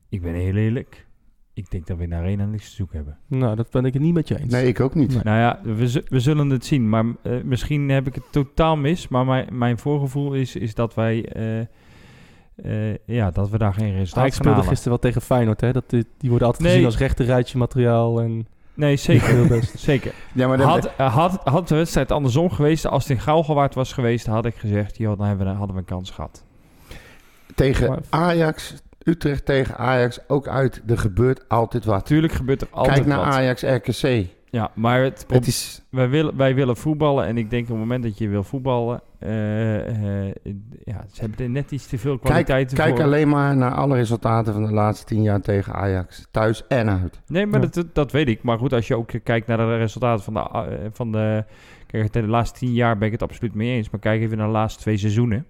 Ik 0.08 0.22
ben 0.22 0.34
heel 0.34 0.56
eerlijk. 0.56 1.06
Ik 1.54 1.70
denk 1.70 1.86
dat 1.86 1.96
we 1.96 2.02
in 2.02 2.10
de 2.10 2.16
arena 2.16 2.44
niks 2.44 2.68
te 2.68 2.74
zoeken 2.74 2.96
hebben. 2.96 3.18
Nou, 3.26 3.56
dat 3.56 3.70
ben 3.70 3.84
ik 3.84 3.92
het 3.92 4.02
niet 4.02 4.14
met 4.14 4.28
je 4.28 4.38
eens. 4.40 4.52
Nee, 4.52 4.66
ik 4.66 4.80
ook 4.80 4.94
niet. 4.94 5.08
Nee. 5.14 5.22
Nou 5.22 5.38
ja, 5.38 5.60
we, 5.62 6.02
we 6.08 6.20
zullen 6.20 6.50
het 6.50 6.64
zien. 6.64 6.88
Maar 6.88 7.04
eh, 7.22 7.32
misschien 7.44 7.88
heb 7.88 8.06
ik 8.06 8.14
het 8.14 8.24
totaal 8.30 8.76
mis. 8.76 9.08
Maar 9.08 9.24
mijn, 9.24 9.58
mijn 9.58 9.78
voorgevoel 9.78 10.32
is, 10.34 10.56
is 10.56 10.74
dat 10.74 10.94
wij... 10.94 11.24
eh, 11.28 11.60
eh, 12.90 12.96
ja, 13.06 13.30
dat 13.30 13.50
we 13.50 13.58
daar 13.58 13.74
geen 13.74 13.92
resultaat 13.92 14.16
Ajax 14.16 14.34
gaan 14.36 14.44
speelde 14.44 14.50
halen. 14.50 14.68
gisteren 14.68 14.98
wel 15.00 15.10
tegen 15.10 15.20
Feyenoord, 15.26 15.60
hè? 15.60 15.72
Dat, 15.72 15.90
die, 15.90 16.06
die 16.18 16.28
worden 16.30 16.46
altijd 16.46 16.64
Nee. 16.64 16.72
gezien 16.72 16.90
als 16.90 16.98
rechterrijtje 16.98 17.58
materiaal 17.58 18.20
en 18.20 18.46
Nee, 18.74 18.96
zeker. 18.96 19.26
heel 19.28 19.46
best. 19.46 19.78
zeker. 19.90 20.12
Ja, 20.32 20.48
maar 20.48 20.56
dat- 20.56 20.66
Had, 20.66 20.86
had, 21.12 21.40
had 21.44 21.68
de 21.68 21.74
wedstrijd 21.74 22.10
andersom 22.12 22.50
geweest, 22.50 22.86
als 22.86 23.02
het 23.08 23.12
in 23.16 23.22
Gauwgewaard 23.22 23.74
was 23.74 23.92
geweest, 23.92 24.26
had 24.26 24.46
ik 24.46 24.54
gezegd, 24.54 24.96
joh, 24.96 25.18
dan 25.18 25.26
hebben 25.26 25.46
we, 25.46 25.52
hadden 25.52 25.74
we 25.74 25.80
een 25.80 25.86
kans 25.88 26.10
gehad. 26.10 26.44
tegen 27.54 28.02
Ajax, 28.10 28.74
Utrecht 29.04 29.44
tegen 29.44 29.76
Ajax, 29.76 30.18
ook 30.28 30.48
uit. 30.48 30.82
Er 30.86 30.98
gebeurt 30.98 31.48
altijd 31.48 31.84
wat. 31.84 31.96
Natuurlijk 31.96 32.32
gebeurt 32.32 32.60
er 32.60 32.68
altijd 32.70 32.94
Kijk 32.96 33.08
naar 33.08 33.18
wat. 33.18 33.34
Ajax 33.34 33.62
RKC. 33.62 34.26
Ja, 34.50 34.70
maar 34.74 35.02
het, 35.02 35.24
Het 35.28 35.46
is, 35.46 35.82
wij, 35.90 36.08
willen, 36.08 36.36
wij 36.36 36.54
willen 36.54 36.76
voetballen 36.76 37.26
en 37.26 37.38
ik 37.38 37.50
denk 37.50 37.62
op 37.62 37.68
het 37.68 37.78
moment 37.78 38.02
dat 38.02 38.18
je 38.18 38.28
wil 38.28 38.42
voetballen, 38.44 39.00
eh, 39.18 40.26
eh, 40.26 40.34
ja, 40.84 41.04
ze 41.12 41.20
hebben 41.20 41.38
er 41.44 41.50
net 41.50 41.70
iets 41.70 41.86
te 41.86 41.98
veel 41.98 42.18
kijk, 42.18 42.24
kwaliteiten 42.24 42.76
kijk 42.76 42.94
voor. 42.96 43.04
alleen 43.04 43.28
maar 43.28 43.56
naar 43.56 43.74
alle 43.74 43.94
resultaten 43.94 44.52
van 44.52 44.64
de 44.66 44.72
laatste 44.72 45.06
tien 45.06 45.22
jaar 45.22 45.40
tegen 45.40 45.72
Ajax. 45.74 46.26
Thuis 46.30 46.66
en 46.66 46.90
uit. 46.90 47.20
Nee, 47.26 47.46
maar 47.46 47.60
Ja. 47.60 47.66
dat, 47.66 47.94
dat 47.94 48.12
weet 48.12 48.28
ik. 48.28 48.42
Maar 48.42 48.58
goed, 48.58 48.72
als 48.72 48.86
je 48.88 48.96
ook 48.96 49.10
kijkt 49.22 49.46
naar 49.46 49.56
de 49.56 49.76
resultaten 49.76 50.24
van 50.24 50.34
de, 50.34 50.40
eh, 50.40 50.86
van 50.92 51.12
de... 51.12 51.44
Kijk, 51.86 52.12
de 52.12 52.26
laatste 52.26 52.58
tien 52.58 52.72
jaar 52.72 52.98
ben 52.98 53.06
ik 53.06 53.12
het 53.12 53.22
absoluut 53.22 53.54
mee 53.54 53.76
eens. 53.76 53.90
Maar 53.90 54.00
kijk 54.00 54.20
even 54.20 54.36
naar 54.36 54.46
de 54.46 54.52
laatste 54.52 54.80
twee 54.80 54.96
seizoenen. 54.96 55.46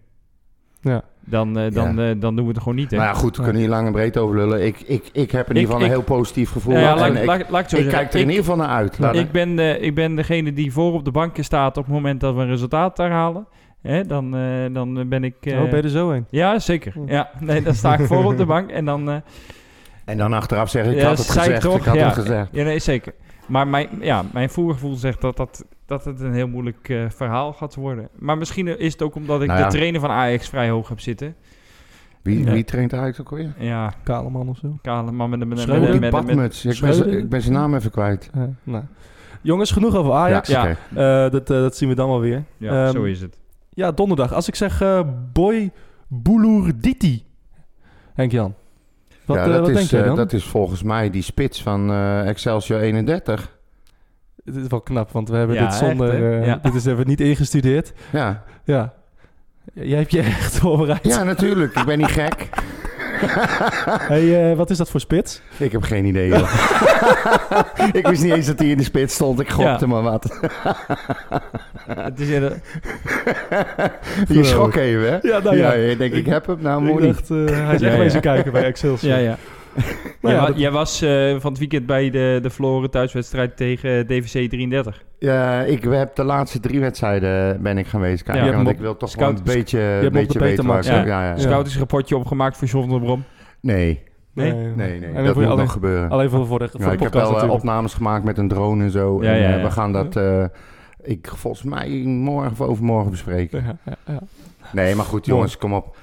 Ja. 0.82 1.02
dan, 1.20 1.58
eh, 1.58 1.72
dan, 1.72 1.98
eh, 2.00 2.06
dan 2.20 2.36
doen 2.36 2.44
we 2.44 2.50
het 2.50 2.58
gewoon 2.58 2.74
niet. 2.74 2.90
Hè? 2.90 2.96
Nou 2.96 3.08
ja, 3.08 3.14
goed, 3.14 3.36
we 3.36 3.42
kunnen 3.42 3.60
hier 3.60 3.70
lang 3.70 3.86
en 3.86 3.92
breed 3.92 4.16
over 4.18 4.36
lullen. 4.36 4.66
Ik, 4.66 4.80
ik, 4.80 5.10
ik 5.12 5.30
heb 5.30 5.48
in 5.50 5.54
Ik- 5.56 5.60
ieder 5.60 5.60
geval 5.60 5.76
een 5.80 5.84
ik- 5.86 5.90
heel 5.92 6.02
positief 6.16 6.50
gevoel. 6.50 6.74
Ja, 6.78 6.94
laat, 6.96 7.14
ik, 7.14 7.24
laat, 7.24 7.50
laat 7.50 7.72
ik 7.72 7.78
ik 7.78 7.88
kijk 7.88 8.08
er 8.08 8.14
in 8.14 8.20
Ik- 8.24 8.28
ieder 8.28 8.44
geval 8.44 8.56
naar 8.56 8.68
uit. 8.68 8.98
Laat 8.98 9.14
ik, 9.14 9.30
ben, 9.32 9.58
eh, 9.58 9.82
ik 9.82 9.94
ben 9.94 10.14
degene 10.16 10.52
die 10.52 10.72
voor 10.72 10.92
op 10.92 11.04
de 11.04 11.10
bankje 11.10 11.42
staat 11.42 11.76
op 11.76 11.84
het 11.84 11.92
moment 11.92 12.20
dat 12.20 12.34
we 12.34 12.40
een 12.40 12.48
resultaat 12.48 12.96
daar 12.96 13.10
halen. 13.10 13.46
Hè, 13.82 14.06
dan, 14.06 14.36
eh, 14.36 14.74
dan 14.74 15.08
ben 15.08 15.24
ik... 15.24 15.34
eh, 15.40 15.52
oh, 15.62 15.68
ben 15.70 15.76
je 15.76 15.82
er 15.82 15.88
zo 15.88 16.10
heen? 16.10 16.26
Ja, 16.30 16.58
zeker. 16.58 16.92
Ja, 17.06 17.30
nee, 17.40 17.62
dan 17.62 17.74
sta 17.74 17.94
ik 17.98 18.06
voor 18.06 18.24
op 18.24 18.36
de 18.36 18.46
bank 18.46 18.70
en 18.70 18.84
dan... 18.84 19.10
eh, 19.10 19.16
En 20.04 20.16
dan 20.18 20.32
achteraf 20.32 20.70
zeggen, 20.70 20.92
ik 20.92 20.98
Ja, 21.00 21.06
had 21.08 21.18
het 21.18 21.26
ik 21.26 21.32
gezegd, 21.32 21.60
toch? 21.62 21.76
ik 21.76 21.84
had 21.84 21.94
Ja. 21.94 22.04
het 22.04 22.14
gezegd. 22.14 22.48
ja, 22.52 22.64
nee, 22.64 22.78
zeker. 22.78 23.14
Maar 23.46 23.68
mijn, 23.68 23.88
ja, 24.00 24.22
mijn 24.32 24.50
voorgevoel 24.50 24.94
zegt 24.94 25.20
dat, 25.20 25.36
dat, 25.36 25.64
dat 25.86 26.04
het 26.04 26.20
een 26.20 26.32
heel 26.32 26.48
moeilijk 26.48 26.88
eh, 26.88 27.04
verhaal 27.08 27.52
gaat 27.52 27.74
worden. 27.74 28.08
Maar 28.18 28.38
misschien 28.38 28.78
is 28.78 28.92
het 28.92 29.02
ook 29.02 29.14
omdat 29.14 29.40
ik 29.42 29.46
Nou 29.46 29.60
ja. 29.60 29.66
de 29.68 29.72
trainer 29.76 30.00
van 30.00 30.10
Ajax 30.10 30.48
vrij 30.48 30.70
hoog 30.70 30.88
heb 30.88 31.00
zitten. 31.00 31.34
Wie, 32.22 32.44
Ja. 32.44 32.52
wie 32.52 32.64
traint 32.64 32.92
eigenlijk 32.92 33.32
ook 33.32 33.38
alweer? 33.38 33.54
Ja, 33.68 33.94
Kale 34.02 34.30
man 34.30 34.48
of 34.48 34.58
zo? 34.58 34.78
kale 34.82 35.12
man 35.12 35.30
met 35.30 35.40
een... 35.40 35.48
Met, 35.48 35.66
met, 35.66 36.00
met, 36.10 36.34
met. 36.36 36.64
Ik 36.64 36.80
ben, 36.80 37.18
ik 37.18 37.28
ben 37.28 37.40
zijn 37.42 37.54
naam 37.54 37.74
even 37.74 37.90
kwijt. 37.90 38.30
Ja, 38.34 38.48
nou. 38.62 38.84
Jongens, 39.40 39.70
genoeg 39.70 39.94
over 39.96 40.12
Ajax. 40.12 40.48
Ja. 40.48 40.68
Eh, 40.68 40.76
dat, 41.30 41.50
eh, 41.50 41.56
dat 41.56 41.76
zien 41.76 41.88
we 41.88 41.94
dan 41.94 42.08
wel 42.08 42.20
weer. 42.20 42.44
ja, 42.56 42.84
Ehm, 42.84 42.92
zo 42.92 43.02
is 43.02 43.20
het. 43.20 43.38
Ja, 43.70 43.92
donderdag. 43.92 44.32
Als 44.32 44.48
ik 44.48 44.54
zeg 44.54 44.80
eh 44.80 45.00
Boy 45.32 45.70
Boulourditi. 46.08 47.24
Henk-Jan. 48.14 48.54
Wat, 49.24 49.36
ja, 49.36 49.44
eh, 49.44 49.50
dat, 49.50 49.60
wat 49.60 49.68
is, 49.68 49.76
denk 49.76 49.88
jij 49.88 50.00
eh, 50.00 50.06
dan? 50.06 50.16
dat 50.16 50.32
is 50.32 50.44
volgens 50.44 50.82
mij 50.82 51.10
die 51.10 51.22
spits 51.22 51.62
van 51.62 51.90
eh, 51.90 52.28
Excelsior 52.28 52.80
31. 52.80 53.56
Het 54.44 54.56
is 54.56 54.66
wel 54.68 54.80
knap, 54.80 55.10
want 55.12 55.28
we 55.28 55.36
hebben 55.36 55.56
Ja, 55.56 55.64
dit 55.66 55.74
zonder... 55.74 56.08
echt, 56.10 56.22
eh, 56.42 56.46
Ja. 56.46 56.58
Dit 56.62 56.74
is 56.74 56.84
even 56.84 57.06
niet 57.06 57.20
ingestudeerd. 57.20 57.92
Ja. 58.10 58.42
Ja. 58.64 58.92
Jij 59.74 59.98
hebt 59.98 60.10
je 60.10 60.20
echt 60.20 60.58
voorbereid. 60.58 61.04
ja, 61.04 61.22
natuurlijk. 61.24 61.74
Ik 61.76 61.84
ben 61.84 61.98
niet 61.98 62.10
gek. 62.10 62.48
Hey, 64.08 64.50
eh, 64.50 64.56
wat 64.56 64.70
is 64.70 64.76
dat 64.76 64.90
voor 64.90 65.00
spits? 65.00 65.42
Ik 65.58 65.72
heb 65.72 65.82
geen 65.82 66.04
idee. 66.04 66.28
joh. 66.28 66.54
ik 67.92 68.06
wist 68.06 68.22
niet 68.22 68.32
eens 68.32 68.46
dat 68.46 68.58
hij 68.58 68.68
in 68.68 68.76
de 68.76 68.82
spits 68.84 69.14
stond. 69.14 69.40
Ik 69.40 69.48
gokte 69.50 69.84
Ja. 69.84 69.86
maar 69.86 70.02
wat. 70.02 70.22
Het 71.86 72.20
is 72.20 72.28
de- 72.28 72.56
Je 74.28 74.44
schrok 74.44 74.74
even, 74.74 75.10
hè? 75.12 75.18
Ja, 75.22 75.38
nou 75.38 75.56
ja. 75.56 75.72
je 75.72 75.96
denkt, 75.96 76.16
ik 76.16 76.26
heb 76.26 76.46
hem. 76.46 76.58
Nou, 76.60 76.82
mooi 76.82 77.08
eh, 77.08 77.14
hij 77.26 77.44
is 77.46 77.58
Ja, 77.58 77.70
echt 77.70 77.80
ja. 77.80 77.96
wezen 77.98 78.20
kijken 78.20 78.52
bij 78.52 78.64
Excelsior. 78.64 79.12
ja, 79.12 79.18
ja. 79.18 79.36
Nou 79.74 79.84
jij, 80.20 80.32
ja, 80.34 80.40
wa- 80.40 80.46
dat- 80.46 80.58
jij 80.58 80.70
was 80.70 81.02
eh, 81.02 81.36
van 81.38 81.50
het 81.50 81.58
weekend 81.58 81.86
bij 81.86 82.10
de, 82.10 82.38
de 82.42 82.50
verloren 82.50 82.90
thuiswedstrijd 82.90 83.56
tegen 83.56 84.06
DVC 84.06 84.48
33. 84.50 85.04
Ja, 85.18 85.60
ik 85.62 85.82
heb 85.84 86.14
de 86.16 86.24
laatste 86.24 86.60
drie 86.60 86.80
wedstrijden 86.80 87.62
ben 87.62 87.78
ik 87.78 87.86
gaan 87.86 88.00
wezen 88.00 88.24
kijken. 88.26 88.44
Ja, 88.44 88.54
want 88.56 88.68
ik 88.68 88.78
wil 88.78 88.96
toch 88.96 89.10
scout- 89.10 89.28
wel 89.42 89.54
een 89.54 89.58
beetje, 89.58 90.00
op 90.06 90.12
beetje 90.12 90.38
de 90.38 90.44
weten 90.44 90.66
waar? 90.66 90.84
Ja, 90.84 91.04
ja, 91.06 91.24
ja. 91.28 91.38
Scoutingsrapportje 91.38 92.16
opgemaakt 92.16 92.56
voor 92.56 92.68
John 92.68 92.88
van 92.88 92.96
der 92.98 93.06
Brom. 93.06 93.24
Nee, 93.60 94.02
Nee? 94.34 94.52
nee, 94.52 94.74
nee. 95.00 95.10
En 95.12 95.24
Dat 95.24 95.34
moet 95.34 95.34
je 95.34 95.40
nog 95.40 95.50
alleen, 95.50 95.70
gebeuren. 95.70 96.10
alleen 96.10 96.30
voor, 96.30 96.46
voor 96.46 96.58
de, 96.58 96.68
voor 96.68 96.80
Ja, 96.80 96.86
de 96.86 96.92
ik 96.92 97.00
heb 97.02 97.12
wel 97.12 97.22
eh, 97.22 97.28
natuurlijk. 97.28 97.58
opnames 97.58 97.94
gemaakt 97.94 98.24
met 98.24 98.38
een 98.38 98.48
drone 98.48 98.84
en 98.84 98.90
zo. 98.90 99.22
Ja, 99.22 99.32
en, 99.32 99.38
ja, 99.40 99.48
eh, 99.48 99.56
ja. 99.56 99.62
we 99.62 99.70
gaan 99.70 99.92
dat, 99.92 100.16
eh, 100.16 100.44
ik 101.02 101.28
volgens 101.34 101.62
mij 101.62 101.88
morgen 102.06 102.50
of 102.50 102.60
overmorgen 102.60 103.10
bespreken. 103.10 103.64
Ja, 103.64 103.76
ja, 103.84 104.12
ja. 104.12 104.18
Nee, 104.72 104.94
maar 104.94 105.04
goed 105.04 105.26
jongens, 105.26 105.58
kom 105.58 105.74
op. 105.74 105.96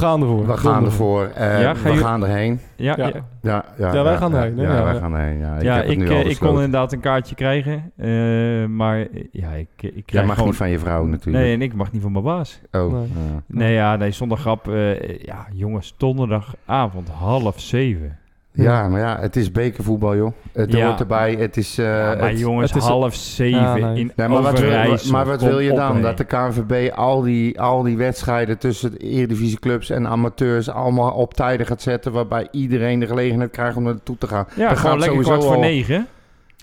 We 0.00 0.06
gaan 0.06 0.20
ervoor. 0.20 0.46
We 0.46 0.56
gaan 0.56 0.84
ervoor. 0.84 1.24
Eh, 1.34 1.60
Ja, 1.60 1.74
ga 1.74 1.88
we 1.88 1.94
je- 1.94 2.00
gaan 2.00 2.22
erheen. 2.24 2.60
Ja, 2.76 2.94
Ja. 2.96 3.06
ja. 3.06 3.12
Ja, 3.42 3.64
ja, 3.78 3.94
Ja, 3.94 4.02
wij 4.02 4.16
gaan 4.16 4.34
erheen? 4.34 4.56
Ja, 4.56 4.74
Ja, 4.76 4.84
wij 4.84 4.94
gaan 4.94 5.14
erheen. 5.14 5.38
Ja, 5.38 5.56
ik 5.58 5.82
heb 5.82 5.84
ik, 5.90 5.98
nu 5.98 6.08
eh, 6.08 6.16
al 6.16 6.24
ik 6.30 6.38
kon 6.38 6.54
inderdaad 6.54 6.92
een 6.92 7.00
kaartje 7.00 7.34
krijgen. 7.34 7.92
eh, 7.96 8.66
maar 8.66 9.00
eh, 9.00 9.06
ja, 9.32 9.50
ik, 9.50 9.68
ik 9.78 9.92
Jij 9.92 10.02
krijg 10.06 10.24
mag 10.26 10.34
gewoon... 10.34 10.48
niet 10.50 10.58
van 10.58 10.70
je 10.70 10.78
vrouw 10.78 11.04
natuurlijk. 11.04 11.44
Nee, 11.44 11.54
en 11.54 11.62
ik 11.62 11.74
mag 11.74 11.92
niet 11.92 12.02
van 12.02 12.12
mijn 12.12 12.24
baas. 12.24 12.60
Oh, 12.72 12.92
Nee. 12.92 13.00
ja. 13.02 13.42
Nee, 13.46 13.72
ja, 13.72 13.96
nee, 13.96 14.10
zonder 14.10 14.38
grap. 14.38 14.68
eh, 14.68 15.18
ja, 15.18 15.46
jongens, 15.52 15.94
donderdagavond 15.96 17.08
half 17.08 17.60
zeven. 17.60 18.18
Ja, 18.56 18.88
maar 18.88 19.00
ja, 19.00 19.18
het 19.20 19.36
is 19.36 19.50
bekervoetbal, 19.52 20.16
joh. 20.16 20.32
Het 20.52 20.72
Ja. 20.72 20.86
hoort 20.86 21.00
erbij. 21.00 21.34
Het 21.34 21.56
is... 21.56 21.78
eh, 21.78 21.84
ja, 21.86 22.14
maar 22.18 22.28
het- 22.28 22.38
jongens, 22.38 22.72
het 22.72 22.82
is- 22.82 22.88
half 22.88 23.14
zeven 23.14 23.60
Ja, 23.60 23.74
nee. 23.74 23.98
in 23.98 24.12
Nee, 24.16 24.28
maar 24.28 24.42
wat, 24.42 24.58
wil, 24.60 24.70
maar 25.12 25.26
wat 25.26 25.42
wil 25.42 25.58
je 25.60 25.70
op, 25.70 25.76
dan? 25.76 26.02
Dat 26.02 26.16
de 26.16 26.24
KNVB 26.24 26.92
al 26.94 27.20
die, 27.22 27.60
al 27.60 27.82
die 27.82 27.96
wedstrijden 27.96 28.58
tussen 28.58 28.90
de 28.90 28.98
eredivisieclubs 28.98 29.90
en 29.90 30.06
amateurs 30.08 30.68
allemaal 30.70 31.10
op 31.12 31.34
tijden 31.34 31.66
gaat 31.66 31.82
zetten... 31.82 32.12
waarbij 32.12 32.48
iedereen 32.50 32.98
de 33.00 33.06
gelegenheid 33.06 33.50
krijgt 33.50 33.76
om 33.76 33.82
naartoe 33.82 34.18
te 34.18 34.26
gaan. 34.26 34.46
Ja, 34.48 34.54
gewoon 34.54 34.76
gaat 34.76 34.84
lekker 34.84 35.06
sowieso 35.08 35.30
kwart 35.30 35.44
voor 35.44 35.54
al- 35.54 35.60
negen. 35.60 36.06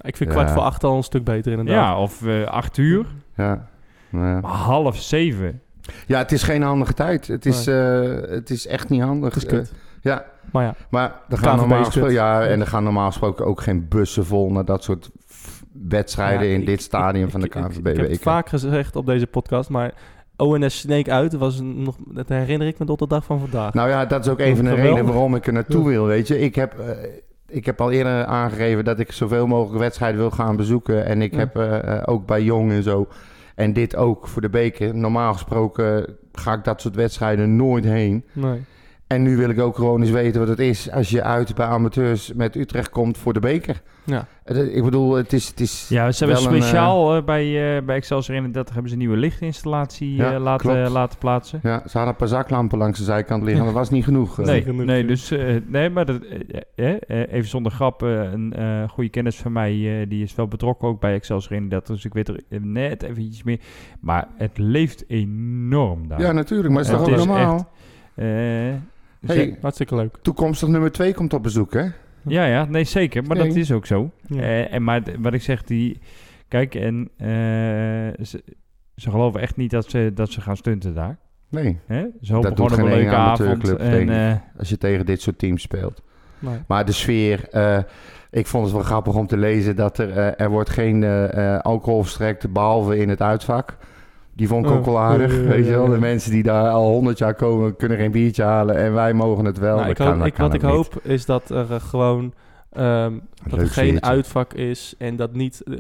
Ik 0.02 0.18
vind 0.18 0.30
Ja. 0.30 0.36
kwart 0.36 0.52
voor 0.52 0.62
acht 0.62 0.84
al 0.84 0.98
een 0.98 1.04
stuk 1.04 1.24
beter 1.24 1.52
inderdaad. 1.52 1.76
Ja, 1.76 2.00
of 2.00 2.26
eh, 2.28 2.44
acht 2.44 2.78
uur. 2.78 3.06
Ja. 3.36 3.68
Maar 4.10 4.44
half 4.44 4.98
zeven. 4.98 5.62
ja, 6.08 6.18
het 6.18 6.32
is 6.32 6.44
geen 6.44 6.62
handige 6.62 6.94
tijd. 6.94 7.28
Het 7.28 7.46
is, 7.46 7.68
eh, 7.68 8.02
het 8.30 8.50
is 8.50 8.68
echt 8.68 8.89
niet 8.89 9.02
handig. 9.02 9.34
Dat 9.34 9.44
is 9.44 9.50
kut. 9.50 9.74
Ja, 10.02 10.26
Maar 10.52 10.64
ja, 10.64 10.76
maar 10.89 11.20
er 11.30 11.38
gaan, 11.38 11.58
normaal 11.58 11.84
gesproken, 11.84 12.14
ja, 12.14 12.46
en 12.46 12.60
er 12.60 12.68
gaan 12.68 12.84
normaal 12.84 13.08
gesproken 13.08 13.46
ook 13.46 13.62
geen 13.62 13.88
bussen 13.89 14.26
vol... 14.26 14.52
naar 14.52 14.66
dat 14.66 14.84
soort 14.84 15.12
wedstrijden 15.88 16.48
Ja, 16.48 16.54
in 16.54 16.60
ik- 16.60 16.66
dit 16.66 16.82
stadium 16.82 17.26
ik- 17.26 17.32
van 17.32 17.41
de 17.41 17.48
KNVB. 17.48 17.88
Ik, 17.88 17.98
heb 17.98 18.10
het 18.10 18.22
vaak 18.22 18.50
gezegd 18.50 18.96
op 18.96 19.06
deze 19.06 19.28
podcast, 19.28 19.70
maar 19.70 19.94
ONS 20.38 20.78
Sneek 20.80 21.10
uit 21.10 21.34
was 21.34 21.60
nog, 21.62 21.96
dat 22.08 22.30
herinner 22.30 22.68
ik 22.68 22.80
me 22.80 22.86
tot 22.86 23.00
de 23.00 23.08
dag 23.08 23.26
van 23.26 23.39
vandaag. 23.39 23.74
Nou 23.74 23.89
ja, 23.89 24.06
dat 24.06 24.26
is 24.26 24.32
ook 24.32 24.39
een 24.39 24.56
van 24.56 24.66
de 24.66 24.74
redenen 24.74 25.06
waarom 25.06 25.36
ik 25.36 25.48
er 25.48 25.54
naartoe 25.54 25.84
Ja. 25.84 25.89
wil, 25.89 26.06
weet 26.06 26.28
je. 26.28 26.39
Ik 26.39 26.56
heb, 26.56 26.80
eh, 26.80 26.88
ik 27.48 27.66
heb 27.66 27.82
al 27.82 27.91
eerder 27.91 28.26
aangegeven 28.26 28.84
dat 28.86 29.00
ik 29.00 29.12
zoveel 29.12 29.48
mogelijk 29.48 29.80
wedstrijden 29.80 30.20
wil 30.20 30.32
gaan 30.32 30.56
bezoeken. 30.56 31.06
En 31.06 31.22
ik 31.22 31.32
Ja. 31.34 31.38
heb 31.38 31.56
eh, 31.56 31.78
eh, 31.98 32.02
ook 32.06 32.26
bij 32.26 32.44
Jong 32.44 32.72
en 32.72 32.84
zo. 32.84 33.08
En 33.56 33.74
dit 33.74 33.96
ook 33.96 34.28
voor 34.28 34.41
de 34.41 34.50
beker. 34.50 34.96
Normaal 34.96 35.34
gesproken 35.34 36.18
ga 36.32 36.54
ik 36.54 36.64
dat 36.64 36.82
soort 36.82 36.96
wedstrijden 36.96 37.56
nooit 37.56 37.84
heen. 37.86 38.26
Nee. 38.34 38.64
En 39.14 39.24
nu 39.24 39.38
wil 39.38 39.49
ik 39.49 39.59
ook 39.59 39.76
gewoon 39.76 40.01
eens 40.01 40.09
weten 40.09 40.39
wat 40.39 40.49
het 40.49 40.59
is 40.59 40.91
als 40.91 41.09
je 41.09 41.24
uit 41.24 41.55
bij 41.55 41.66
amateurs 41.66 42.34
met 42.34 42.55
Utrecht 42.55 42.89
komt 42.89 43.18
voor 43.18 43.34
de 43.34 43.39
beker. 43.39 43.82
Ja. 44.05 44.28
Eh, 44.43 44.76
Ik 44.76 44.84
bedoel, 44.84 45.14
het 45.16 45.34
is... 45.34 45.47
Het 45.47 45.59
is 45.59 45.86
Ja, 45.89 46.11
ze 46.11 46.26
hebben 46.26 46.43
een, 46.43 46.49
speciaal 46.61 47.16
eh, 47.16 47.24
bij, 47.24 47.76
eh 47.78 47.84
bij 47.86 47.95
Excelsior 47.95 48.36
31 48.38 48.74
hebben 48.74 48.91
ze 48.91 48.97
een 48.97 49.03
nieuwe 49.03 49.18
lichtinstallatie 49.22 50.16
Ja, 50.16 50.34
eh, 50.34 50.41
laten, 50.41 50.89
laten 50.91 51.18
plaatsen. 51.20 51.59
ja, 51.64 51.78
ze 51.80 51.91
hadden 51.91 52.07
een 52.07 52.16
paar 52.16 52.28
zaklampen 52.28 52.78
langs 52.78 52.97
de 52.99 53.03
zijkant 53.05 53.43
liggen. 53.43 53.66
Dat 53.66 53.74
was 53.74 53.89
niet 53.89 54.03
genoeg. 54.03 54.39
eh. 54.39 54.45
Nee, 54.45 54.66
nee, 54.74 55.05
dus 55.05 55.32
eh, 55.32 55.55
nee, 55.68 55.89
maar 55.89 56.05
dat, 56.05 56.22
eh, 56.22 56.39
eh, 56.76 56.95
eh, 57.07 57.34
even 57.34 57.49
zonder 57.49 57.72
grap, 57.72 58.03
eh, 58.03 58.09
een 58.32 58.53
eh, 58.53 58.89
goede 58.89 59.09
kennis 59.09 59.36
van 59.38 59.51
mij, 59.51 60.01
eh, 60.01 60.09
die 60.09 60.24
is 60.24 60.36
wel 60.36 60.47
betrokken 60.47 60.88
ook 60.88 60.99
bij 60.99 61.14
Excelsior 61.14 61.53
31, 61.53 61.95
dus 61.95 62.05
ik 62.05 62.14
weet 62.14 62.28
er 62.28 62.39
eh, 62.49 62.59
net 62.61 63.03
even 63.03 63.22
iets 63.24 63.43
meer. 63.43 63.59
Maar 63.99 64.28
het 64.38 64.57
leeft 64.57 65.03
enorm 65.07 66.07
daar. 66.07 66.20
Ja, 66.22 66.32
natuurlijk. 66.32 66.74
Maar 66.74 66.82
is 66.82 66.89
toch 66.89 67.01
ook 67.01 67.09
normaal? 67.16 67.55
echt- 67.55 68.82
Hey, 69.26 69.57
Hartstikke 69.61 69.95
leuk. 69.95 70.17
Toekomstig 70.21 70.67
nummer 70.69 70.91
twee 70.91 71.13
komt 71.13 71.34
op 71.34 71.43
bezoek, 71.43 71.74
hè? 71.74 71.86
ja, 72.28 72.45
ja, 72.45 72.65
nee, 72.65 72.84
zeker, 72.84 73.24
maar 73.24 73.38
dat 73.38 73.55
is 73.55 73.71
ook 73.71 73.86
zo. 73.86 74.11
Ja. 74.28 74.41
Eh, 74.41 74.74
en 74.74 74.84
maar 74.84 75.01
wat 75.19 75.34
ik 75.34 75.41
zeg, 75.41 75.63
die, 75.63 75.99
kijk, 76.47 76.76
en 76.76 77.09
eh, 77.17 78.26
ze, 78.26 78.43
ze 78.95 79.09
geloven 79.09 79.41
echt 79.41 79.55
niet 79.55 79.71
dat 79.71 79.89
ze, 79.89 80.11
dat 80.13 80.32
ze 80.32 80.41
gaan 80.41 80.57
stunten 80.57 80.93
daar. 80.93 81.17
Nee. 81.53 81.80
Hè? 81.86 82.05
Ze 82.21 82.34
hopen 82.34 82.55
Dat 82.55 82.71
gewoon 82.71 82.71
een 82.71 82.88
geen 82.88 83.01
leuke 83.01 83.15
avond. 83.15 83.76
En, 83.76 84.09
eh, 84.09 84.36
als 84.57 84.69
je 84.69 84.78
tegen 84.78 85.05
dit 85.05 85.21
soort 85.21 85.38
teams 85.38 85.61
speelt. 85.61 86.01
Nee. 86.39 86.57
Maar 86.67 86.86
de 86.86 86.91
sfeer, 86.91 87.49
eh, 87.49 87.80
ik 88.30 88.47
vond 88.47 88.63
het 88.63 88.74
wel 88.74 88.84
grappig 88.84 89.15
om 89.15 89.28
te 89.28 89.38
lezen 89.38 89.76
dat 89.76 89.97
er, 89.97 90.17
eh, 90.17 90.45
er 90.45 90.49
wordt 90.49 90.69
geen 90.69 91.03
alcohol 91.61 92.01
verstrekt 92.01 92.51
behalve 92.51 92.97
in 92.97 93.09
het 93.09 93.21
uitvak. 93.21 93.78
Die 94.36 94.47
vond 94.47 94.65
ik 94.65 94.71
ook 94.71 94.79
Oh, 94.79 94.86
wel 94.86 94.99
aardig, 94.99 95.31
ja, 95.36 95.41
ja, 95.41 95.47
weet 95.47 95.65
je 95.65 95.71
wel. 95.71 95.88
De 95.89 95.97
mensen 95.99 96.31
die 96.31 96.43
daar 96.43 96.69
al 96.69 96.89
honderd 96.89 97.17
jaar 97.17 97.34
komen, 97.36 97.75
kunnen 97.75 97.97
geen 97.97 98.11
biertje 98.11 98.43
halen 98.43 98.75
en 98.77 98.93
wij 98.93 99.13
mogen 99.13 99.45
het 99.45 99.57
wel. 99.57 99.77
Nou, 99.77 99.89
ik 99.89 99.97
hoop, 99.97 100.25
ik, 100.25 100.38
wat 100.38 100.53
ik 100.53 100.63
ook 100.63 100.69
niet. 100.77 100.93
hoop 100.93 100.99
is 101.03 101.25
dat 101.25 101.49
er 101.49 101.71
eh, 101.73 101.79
gewoon 101.81 102.34
ehm, 102.71 103.13
dat 103.49 103.59
er 103.59 103.67
geen 103.67 104.03
uitvak 104.03 104.53
is 104.53 104.95
en 104.97 105.15
dat, 105.15 105.34
niet, 105.34 105.63
eh, 105.63 105.73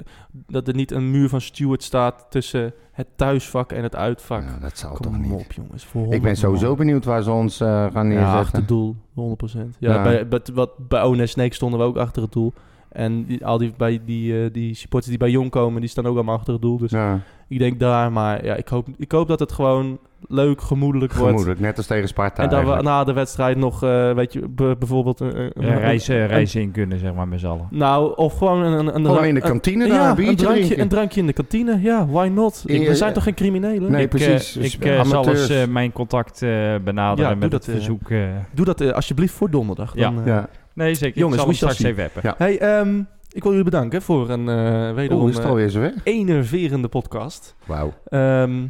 dat 0.47 0.67
er 0.67 0.75
niet 0.75 0.91
een 0.91 1.11
muur 1.11 1.29
van 1.29 1.41
steward 1.41 1.83
staat 1.83 2.25
tussen 2.29 2.73
het 2.91 3.07
thuisvak 3.15 3.71
en 3.71 3.83
het 3.83 3.95
uitvak. 3.95 4.41
Ja, 4.43 4.57
dat 4.61 4.77
zal 4.77 4.91
Kom 4.93 5.01
toch 5.01 5.17
niet. 5.17 5.31
op 5.31 5.51
jongens. 5.51 5.85
Voor 5.85 6.01
Ik 6.03 6.09
ben 6.09 6.17
100 6.19 6.37
sowieso 6.37 6.67
man. 6.67 6.77
benieuwd 6.77 7.05
waar 7.05 7.23
ze 7.23 7.31
ons 7.31 7.59
eh, 7.61 7.67
gaan 7.67 7.91
Ja, 7.93 8.01
neerzetten. 8.03 8.33
achter 8.39 8.57
het 8.59 8.67
doel, 8.67 8.95
100%. 9.13 9.77
Ja, 9.79 9.93
Ja. 9.93 10.03
Bij, 10.03 10.27
bij, 10.27 10.39
wat, 10.53 10.71
bij 10.87 11.03
ONS 11.03 11.31
Snake 11.31 11.53
stonden 11.53 11.79
we 11.79 11.85
ook 11.85 11.97
achter 11.97 12.21
het 12.21 12.31
doel. 12.31 12.53
En 12.89 13.25
die, 13.25 13.45
al 13.45 13.57
die, 13.57 13.73
bij 13.77 14.01
die, 14.05 14.43
eh, 14.43 14.53
die 14.53 14.73
supporters 14.73 15.09
die 15.09 15.19
bij 15.19 15.29
Jong 15.29 15.49
komen, 15.49 15.81
die 15.81 15.89
staan 15.89 16.05
ook 16.05 16.15
allemaal 16.15 16.35
achter 16.35 16.53
het 16.53 16.61
doel. 16.61 16.77
Dus 16.77 16.91
ja, 16.91 17.19
ik 17.53 17.59
denk 17.59 17.79
daar, 17.79 18.11
maar 18.11 18.45
ja, 18.45 18.55
ik 18.55 18.67
hoop, 18.67 18.87
ik 18.97 19.11
hoop 19.11 19.27
dat 19.27 19.39
het 19.39 19.51
gewoon 19.51 19.99
leuk, 20.27 20.61
gemoedelijk 20.61 21.13
wordt. 21.13 21.29
gemoedelijk. 21.29 21.59
Net 21.61 21.77
als 21.77 21.85
tegen 21.87 22.07
Sparta 22.07 22.43
En 22.43 22.49
dat 22.49 22.75
we 22.77 22.81
na 22.81 23.03
de 23.03 23.13
wedstrijd 23.13 23.57
nog, 23.57 23.83
eh, 23.83 24.13
weet 24.13 24.33
je, 24.33 24.47
bijvoorbeeld... 24.49 25.19
een- 25.19 25.37
een- 25.37 25.51
ja, 25.65 25.73
reizen, 25.77 26.15
een- 26.21 26.27
reizen 26.27 26.61
in 26.61 26.71
kunnen, 26.71 26.99
zeg 26.99 27.13
maar, 27.13 27.27
met 27.27 27.39
z'n 27.39 27.45
allen. 27.47 27.67
nou, 27.71 28.15
of 28.15 28.37
gewoon 28.37 28.61
een, 28.63 28.73
een, 28.79 28.95
een, 28.95 29.05
Gewoon 29.05 29.25
in 29.25 29.33
de 29.35 29.41
een- 29.41 29.47
kantine 29.47 29.85
ja, 29.87 29.89
daar 29.93 30.17
een 30.17 30.27
een 30.27 30.35
drankje, 30.35 30.61
drinken. 30.61 30.79
een 30.81 30.87
drankje 30.87 31.19
in 31.19 31.25
de 31.27 31.33
kantine. 31.33 31.79
Ja, 31.81 32.07
why 32.07 32.27
not? 32.33 32.63
Ik- 32.65 32.81
Ja, 32.81 32.87
we 32.87 32.95
zijn 32.95 33.09
ja. 33.09 33.15
toch 33.15 33.23
geen 33.23 33.33
criminelen? 33.33 33.91
Nee, 33.91 34.03
ik, 34.03 34.09
precies. 34.09 34.55
eh, 34.55 34.61
Dus 34.61 34.75
ik 34.75 34.85
eh, 34.85 35.03
zal 35.05 35.27
eens 35.29 35.49
eh, 35.49 35.67
mijn 35.67 35.91
contact 35.91 36.41
eh, 36.41 36.49
benaderen 36.83 37.29
Ja, 37.31 37.35
met 37.37 37.51
dat, 37.51 37.65
het 37.65 37.69
eh, 37.69 37.75
verzoek. 37.75 38.09
eh. 38.09 38.19
Doe 38.51 38.65
dat 38.65 38.81
eh, 38.81 38.91
alsjeblieft 38.91 39.33
voor 39.33 39.49
donderdag. 39.49 39.95
Ja. 39.95 40.09
Dan, 40.09 40.19
eh, 40.19 40.25
ja. 40.27 40.49
nee, 40.73 40.93
zeker. 40.95 41.19
Jongens, 41.19 41.37
ik 41.41 41.45
zal 41.45 41.53
straks 41.53 41.83
even 41.83 42.03
appen. 42.03 42.21
Ja. 42.23 42.35
Hey, 42.37 42.59
ehm, 42.59 43.01
ik 43.33 43.43
wil 43.43 43.51
jullie 43.51 43.65
bedanken 43.65 44.01
voor 44.01 44.29
een 44.29 44.49
eh 44.49 44.93
wederom 44.93 45.27
is 45.27 45.37
het 45.37 45.75
eh, 45.75 45.91
enerverende 46.03 46.87
podcast. 46.87 47.55
Wauw. 47.65 47.93
Ehm, 48.05 48.67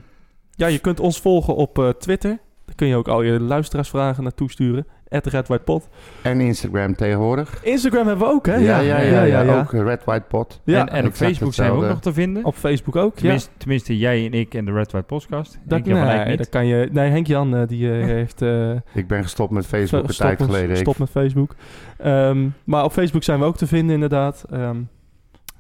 ja, 0.56 0.68
je 0.68 0.80
kunt 0.80 1.00
ons 1.00 1.20
volgen 1.20 1.56
op 1.56 1.80
eh, 1.80 1.90
Twitter. 1.90 2.40
Daar 2.66 2.76
kun 2.76 2.88
je 2.88 2.96
ook 2.96 3.08
al 3.08 3.22
je 3.22 3.40
luisteraarsvragen 3.40 4.24
naartoe 4.24 4.52
sturen. 4.52 4.88
At 5.14 5.26
Red 5.26 5.48
White 5.48 5.64
Pot. 5.64 5.88
En 6.22 6.42
Instagram 6.42 6.96
tegenwoordig. 6.96 7.60
Instagram 7.64 8.08
hebben 8.08 8.28
we 8.28 8.34
ook, 8.34 8.46
hè? 8.46 8.56
Ja, 8.56 8.80
ja, 8.80 9.00
ja, 9.00 9.24
ja, 9.24 9.60
ook 9.60 9.72
Red 9.72 10.04
White 10.04 10.26
Pot. 10.28 10.62
Ja, 10.64 10.80
en 10.80 10.88
en 10.90 11.06
op 11.06 11.14
Facebook 11.14 11.54
zijn 11.54 11.72
we 11.72 11.78
ook 11.78 11.90
nog 11.90 12.00
te 12.02 12.14
vinden. 12.14 12.46
op 12.46 12.56
Facebook 12.56 12.96
ook. 12.96 13.14
Ja. 13.16 13.20
Tenminste, 13.22 13.50
tenminste, 13.58 13.98
jij 13.98 14.26
en 14.26 14.34
ik 14.34 14.54
en 14.54 14.66
de 14.66 14.72
Red 14.72 14.92
White 14.92 15.08
Podcast. 15.08 15.60
Dat, 15.64 15.86
nee, 15.86 16.26
niet. 16.28 16.38
dat 16.38 16.50
kan 16.50 16.66
je. 16.66 16.90
Nee, 16.92 17.10
Henk 17.10 17.28
Jan 17.28 17.56
eh, 17.56 17.68
die 17.68 17.92
eh, 17.92 18.06
heeft. 18.16 18.42
eh, 18.42 18.72
Ik 18.94 19.08
ben 19.08 19.24
gestopt 19.24 19.52
met 19.52 19.66
Facebook 19.66 20.08
een 20.08 20.16
tijd 20.16 20.44
geleden. 20.44 20.70
Ik- 20.70 20.76
Stop 20.78 20.98
met 20.98 21.10
Facebook. 21.10 21.56
Ehm, 21.98 22.48
maar 22.64 22.84
op 22.84 22.92
Facebook 22.92 23.24
zijn 23.24 23.40
we 23.40 23.46
ook 23.46 23.58
te 23.58 23.68
vinden, 23.68 23.94
inderdaad. 23.94 24.46
Ehm, 24.52 24.78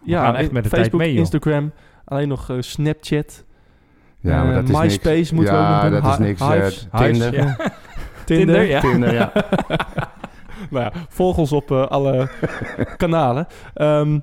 ja, 0.03 0.23
gaan 0.23 0.35
echt 0.35 0.51
met 0.51 0.63
de 0.63 0.69
tijd 0.69 0.81
Facebook, 0.81 1.01
mee. 1.01 1.13
Instagram. 1.15 1.71
Alleen 2.05 2.27
nog 2.27 2.49
eh, 2.49 2.55
Snapchat. 2.59 3.43
Ja, 4.19 4.43
maar 4.43 4.49
Eh, 4.49 4.55
dat 4.55 4.69
is 4.69 4.77
MySpace 4.79 5.15
niks. 5.17 5.31
moeten 5.31 5.53
we 5.53 5.59
ja, 5.59 5.75
ook 5.85 5.91
nog 5.91 5.91
doen. 5.91 6.01
dat 6.01 6.19
is 6.19 6.25
niks. 6.25 6.41
eh, 6.41 6.49
Hives. 6.51 6.87
Tinder. 6.95 7.33
Ja. 7.33 7.55
Tinder. 8.25 8.45
Tinder, 8.55 8.63
ja. 8.63 8.79
Tinder, 8.79 9.13
ja. 9.13 9.31
nou 10.71 10.83
ja, 10.83 10.91
volg 11.09 11.37
ons 11.37 11.51
op 11.51 11.71
eh, 11.71 11.87
alle 11.87 12.29
kanalen. 12.97 13.47
Ehm, 13.73 14.19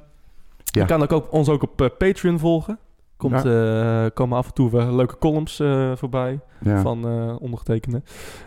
Ja. 0.73 0.81
Je 0.81 0.85
kan 0.87 1.03
ook, 1.03 1.13
ook- 1.13 1.33
ons 1.33 1.49
ook 1.49 1.63
op 1.63 1.81
eh, 1.81 1.89
Patreon 1.99 2.39
volgen. 2.39 2.79
Komt, 3.17 3.45
eh, 3.45 4.07
komen 4.15 4.37
af 4.39 4.47
en 4.47 4.55
toe 4.55 4.71
wel 4.71 4.95
leuke 4.95 5.19
columns 5.19 5.61
eh, 5.61 5.93
voorbij 5.95 6.41
ja. 6.61 6.81
van 6.81 7.07
eh 7.09 7.37
ondergetekende. 7.43 8.03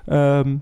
Ehm, 0.05 0.55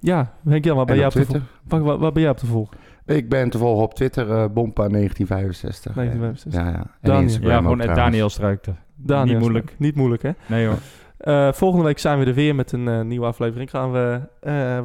ja, 0.00 0.32
Henk 0.48 0.64
Jan, 0.64 0.76
waar 0.76 0.84
ben, 0.84 0.94
En 0.94 1.00
jij 1.00 1.08
op 1.10 1.14
op 1.16 1.20
te 1.20 1.26
Twitter? 1.28 1.48
vol- 1.68 1.78
waar, 1.78 1.88
waar- 1.88 1.98
waar 1.98 2.12
ben 2.12 2.22
jij 2.22 2.30
op 2.30 2.36
te 2.36 2.46
volgen? 2.46 2.76
Ik 3.06 3.28
ben 3.28 3.50
te 3.50 3.58
volgen 3.58 3.82
op 3.84 3.94
Twitter, 3.94 4.30
eh 4.30 4.44
Bompa 4.52 4.88
1965. 4.88 5.94
1965. 5.94 6.60
Ja, 6.60 6.68
ja. 6.68 6.76
En 6.78 6.88
Daniel. 7.00 7.22
Instagram 7.22 7.50
Ja, 7.68 7.70
gewoon. 7.84 7.94
Daniel 7.94 8.28
Struikte. 8.28 8.74
Daniel, 8.96 9.32
Niet 9.34 9.38
moeilijk. 9.42 9.74
Niet 9.78 9.94
moeilijk, 9.94 10.22
hè? 10.22 10.30
Nee 10.46 10.66
hoor. 10.66 10.78
Eh, 11.28 11.52
volgende 11.52 11.84
week 11.84 11.98
zijn 11.98 12.18
we 12.18 12.24
er 12.24 12.34
weer 12.34 12.54
met 12.54 12.72
een 12.72 12.88
eh, 12.88 13.00
nieuwe 13.00 13.26
aflevering. 13.26 13.70
Gaan 13.70 13.92
we 13.92 14.20
eh, 14.40 14.78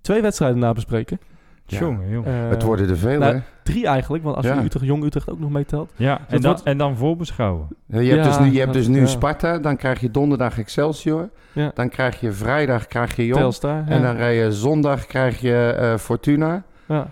twee 0.00 0.22
wedstrijden 0.22 0.58
nabespreken. 0.58 1.20
Ja. 1.66 1.78
Jongen, 1.78 2.08
jongen. 2.10 2.42
Eh, 2.44 2.48
Het 2.48 2.62
worden 2.62 2.88
er 2.88 2.96
veel, 2.96 3.18
nou, 3.18 3.34
hè? 3.34 3.40
Drie 3.62 3.86
eigenlijk, 3.86 4.24
want 4.24 4.36
als 4.36 4.46
Ja. 4.46 4.54
je 4.54 4.64
Utrecht, 4.64 4.84
Jong 4.86 5.04
Utrecht 5.04 5.30
ook 5.30 5.38
nog 5.38 5.50
meetelt. 5.50 5.92
Ja, 5.96 6.18
en 6.18 6.24
dat 6.28 6.42
dan, 6.42 6.50
wordt- 6.50 6.66
en 6.66 6.78
dan 6.78 6.96
voorbeschouwen. 6.96 7.68
Je 7.86 7.96
hebt, 7.96 8.08
Ja, 8.08 8.22
dus 8.22 8.38
nu, 8.38 8.44
je 8.52 8.58
hebt 8.58 8.64
dat- 8.72 8.74
dus 8.82 8.86
nu 8.88 9.00
ja. 9.00 9.06
Sparta, 9.06 9.58
dan 9.58 9.76
krijg 9.76 10.00
je 10.00 10.10
donderdag 10.10 10.58
Excelsior. 10.58 11.28
Ja. 11.52 11.70
Dan 11.74 11.88
krijg 11.88 12.20
je 12.20 12.32
vrijdag 12.32 12.86
krijg 12.86 13.16
je 13.16 13.26
Jong. 13.26 13.40
Telstar. 13.40 13.84
En 13.88 14.02
dan 14.02 14.16
rij 14.16 14.36
je 14.36 14.52
zondag 14.52 15.06
krijg 15.06 15.40
je 15.40 15.74
eh, 15.78 15.96
Fortuna. 15.96 16.62
Ja. 16.86 17.06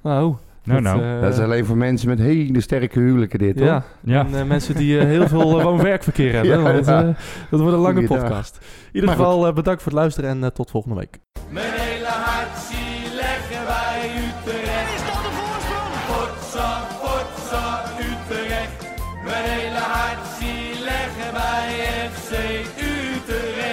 Nou, 0.00 0.34
Nou, 0.66 0.82
dat, 0.82 0.94
nou. 0.94 1.14
eh, 1.16 1.20
dat 1.20 1.32
is 1.32 1.38
alleen 1.38 1.64
voor 1.64 1.76
mensen 1.76 2.08
met 2.08 2.18
hele 2.18 2.60
sterke 2.60 2.98
huwelijken 2.98 3.38
dit, 3.38 3.58
hoor. 3.58 3.68
Ja, 3.68 3.82
Ja. 4.04 4.26
en 4.26 4.34
eh, 4.34 4.44
mensen 4.44 4.74
die 4.74 4.98
eh, 4.98 5.04
heel 5.04 5.28
veel 5.28 5.58
uh, 5.58 5.64
woon-werkverkeer 5.64 6.32
hebben. 6.38 6.58
Ja, 6.62 6.72
want, 6.72 6.86
ja. 6.86 7.00
eh, 7.02 7.08
dat 7.50 7.60
wordt 7.60 7.74
een 7.74 7.80
lange 7.82 7.94
Goeiedag. 8.06 8.18
podcast. 8.28 8.56
In 8.60 8.62
ieder 8.92 9.08
Maar 9.08 9.18
geval 9.18 9.46
eh, 9.46 9.54
bedankt 9.54 9.82
voor 9.82 9.92
het 9.92 10.00
luisteren 10.00 10.30
en 10.30 10.44
eh, 10.44 10.50
tot 10.50 10.70
volgende 10.70 10.96
week. 10.96 11.18
Mijn 11.50 11.66
hele 11.72 12.06
hart 12.06 12.58
zie 12.68 13.14
leggen 13.14 13.66
wij 13.66 14.10
Utrecht. 14.26 14.94
Is 14.96 15.02
dat 15.10 15.22
de 15.26 15.32
voorsprong? 15.38 15.92
Potsa, 16.10 16.68
potsa, 17.02 17.82
Utrecht. 18.10 18.78
Mijn 19.24 19.44
hele 19.44 19.78
hart 19.94 20.26
zie 20.38 20.82
leggen 20.90 21.32
wij 21.32 21.68
FC 22.12 22.32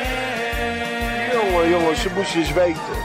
Utrecht. 0.03 1.33
Jongen, 1.33 1.69
jongens, 1.69 2.01
ze 2.01 2.09
moesten 2.15 2.39
eens 2.39 2.53
weten. 2.53 3.02